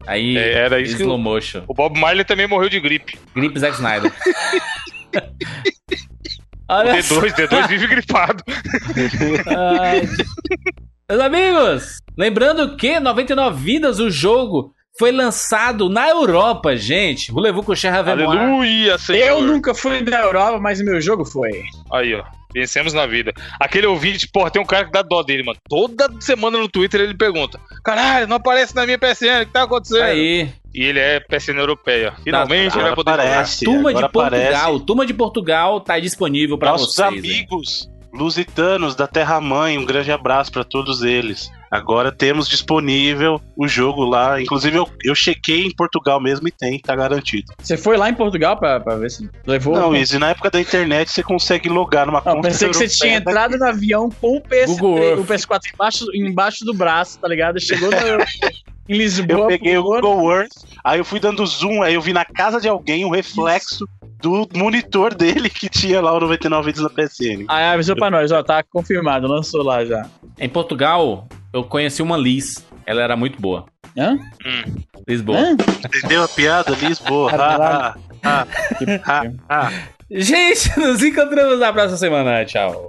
Aí, 0.06 0.36
É, 0.36 0.52
era 0.54 0.80
isso 0.80 0.96
que 0.96 1.02
slow 1.02 1.18
motion. 1.18 1.62
O 1.68 1.74
Bob 1.74 1.98
Marley 1.98 2.24
também 2.24 2.46
morreu 2.48 2.68
de 2.68 2.80
gripe. 2.80 3.16
Gripe 3.34 3.58
Zack 3.60 3.74
Snyder. 3.76 4.12
O 6.70 6.74
Olha 6.74 6.92
D2, 6.98 7.32
D2 7.34 7.66
vive 7.66 7.86
gripado. 7.86 8.44
Ai. 9.80 10.06
Meus 11.10 11.22
amigos, 11.22 11.98
lembrando 12.18 12.76
que 12.76 13.00
99 13.00 13.64
Vidas, 13.64 13.98
o 13.98 14.10
jogo, 14.10 14.74
foi 14.98 15.10
lançado 15.10 15.88
na 15.88 16.06
Europa, 16.10 16.76
gente. 16.76 17.32
Voulez-vous 17.32 17.64
coucher 17.64 17.88
avec 17.94 18.14
moi? 18.14 18.36
Aleluia, 18.36 18.98
Senhor. 18.98 19.26
Eu 19.26 19.40
nunca 19.42 19.72
fui 19.74 20.02
da 20.02 20.20
Europa, 20.20 20.60
mas 20.60 20.80
o 20.80 20.84
meu 20.84 21.00
jogo 21.00 21.24
foi. 21.24 21.62
Aí, 21.90 22.14
ó. 22.14 22.22
Vencemos 22.54 22.92
na 22.92 23.06
vida. 23.06 23.32
Aquele 23.58 23.86
ouvinte, 23.86 24.28
porra, 24.28 24.50
tem 24.50 24.60
um 24.60 24.66
cara 24.66 24.84
que 24.84 24.92
dá 24.92 25.00
dó 25.00 25.22
dele, 25.22 25.44
mano. 25.44 25.58
Toda 25.66 26.10
semana 26.20 26.58
no 26.58 26.68
Twitter 26.68 27.00
ele 27.00 27.16
pergunta: 27.16 27.58
Caralho, 27.82 28.26
não 28.26 28.36
aparece 28.36 28.76
na 28.76 28.84
minha 28.84 28.98
PSN, 28.98 29.44
o 29.44 29.46
que 29.46 29.52
tá 29.52 29.62
acontecendo? 29.62 30.02
Aí, 30.02 30.52
E 30.74 30.82
ele 30.84 30.98
é 30.98 31.20
PSN 31.20 31.56
europeia. 31.58 32.12
Finalmente 32.22 32.76
ele 32.76 32.84
vai 32.84 32.94
poder 32.94 33.12
aparece. 33.12 33.64
Turma 33.64 33.94
de 33.94 34.00
Portugal. 34.10 34.26
aparece. 34.26 34.84
Turma 34.84 35.06
de 35.06 35.14
Portugal 35.14 35.80
tá 35.80 35.98
disponível 35.98 36.58
pra 36.58 36.72
Nossos 36.72 36.94
vocês. 36.94 37.24
hein? 37.24 37.46
Lusitanos 38.18 38.94
da 38.94 39.06
Terra 39.06 39.40
Mãe, 39.40 39.78
um 39.78 39.84
grande 39.84 40.10
abraço 40.12 40.50
pra 40.52 40.64
todos 40.64 41.02
eles. 41.02 41.50
Agora 41.70 42.10
temos 42.10 42.48
disponível 42.48 43.40
o 43.56 43.68
jogo 43.68 44.04
lá. 44.04 44.40
Inclusive, 44.40 44.76
eu, 44.78 44.88
eu 45.04 45.14
chequei 45.14 45.64
em 45.66 45.74
Portugal 45.74 46.20
mesmo 46.20 46.48
e 46.48 46.50
tem, 46.50 46.78
tá 46.80 46.96
garantido. 46.96 47.52
Você 47.58 47.76
foi 47.76 47.96
lá 47.96 48.08
em 48.08 48.14
Portugal 48.14 48.56
pra, 48.56 48.80
pra 48.80 48.96
ver 48.96 49.10
se 49.10 49.28
levou? 49.46 49.74
Não, 49.74 49.94
Izzy, 49.94 50.18
na 50.18 50.30
época 50.30 50.50
da 50.50 50.60
internet 50.60 51.10
você 51.10 51.22
consegue 51.22 51.68
logar 51.68 52.06
numa 52.06 52.22
Não, 52.24 52.36
conta. 52.36 52.48
pensei 52.48 52.68
que 52.68 52.76
você 52.76 52.88
tinha 52.88 53.20
da- 53.20 53.30
entrado 53.30 53.58
no 53.58 53.64
avião 53.66 54.08
com 54.10 54.36
o, 54.36 54.40
PS, 54.40 54.80
o 54.80 55.24
PS4 55.24 55.60
embaixo, 55.74 56.06
embaixo 56.14 56.64
do 56.64 56.72
braço, 56.74 57.18
tá 57.18 57.28
ligado? 57.28 57.60
Chegou 57.60 57.90
no- 57.90 57.96
em 58.88 58.96
Lisboa. 58.96 59.40
Eu 59.40 59.46
peguei 59.48 59.76
o 59.76 59.82
Google 59.82 60.32
Earth, 60.32 60.52
aí 60.82 60.98
eu 60.98 61.04
fui 61.04 61.20
dando 61.20 61.44
zoom, 61.46 61.82
aí 61.82 61.92
eu 61.92 62.00
vi 62.00 62.14
na 62.14 62.24
casa 62.24 62.58
de 62.58 62.68
alguém 62.68 63.04
o 63.04 63.10
reflexo 63.10 63.86
do 64.20 64.48
monitor 64.54 65.14
dele 65.14 65.48
que 65.48 65.68
tinha 65.68 66.00
lá 66.00 66.12
o 66.12 66.20
99 66.20 66.66
vídeos 66.66 66.82
na 66.82 66.90
PSN. 66.90 67.44
Aí 67.48 67.64
avisou 67.66 67.96
pra 67.96 68.10
nós, 68.10 68.32
ó, 68.32 68.42
tá 68.42 68.62
confirmado, 68.62 69.26
lançou 69.26 69.62
lá 69.62 69.84
já. 69.84 70.06
Em 70.38 70.48
Portugal, 70.48 71.28
eu 71.52 71.64
conheci 71.64 72.02
uma 72.02 72.16
Liz. 72.16 72.64
Ela 72.86 73.02
era 73.02 73.16
muito 73.16 73.40
boa. 73.40 73.66
Hã? 73.96 74.18
Lisboa. 75.06 75.38
Hã? 75.38 75.56
Entendeu 75.84 76.22
a 76.22 76.28
piada, 76.28 76.74
Lisboa? 76.74 77.30
Ah, 77.34 77.94
ah, 78.24 78.46
ah, 79.06 79.22
ah. 79.48 79.72
Gente, 80.10 80.76
nos 80.80 81.02
encontramos 81.02 81.58
na 81.60 81.72
próxima 81.72 81.98
semana. 81.98 82.44
Tchau. 82.44 82.88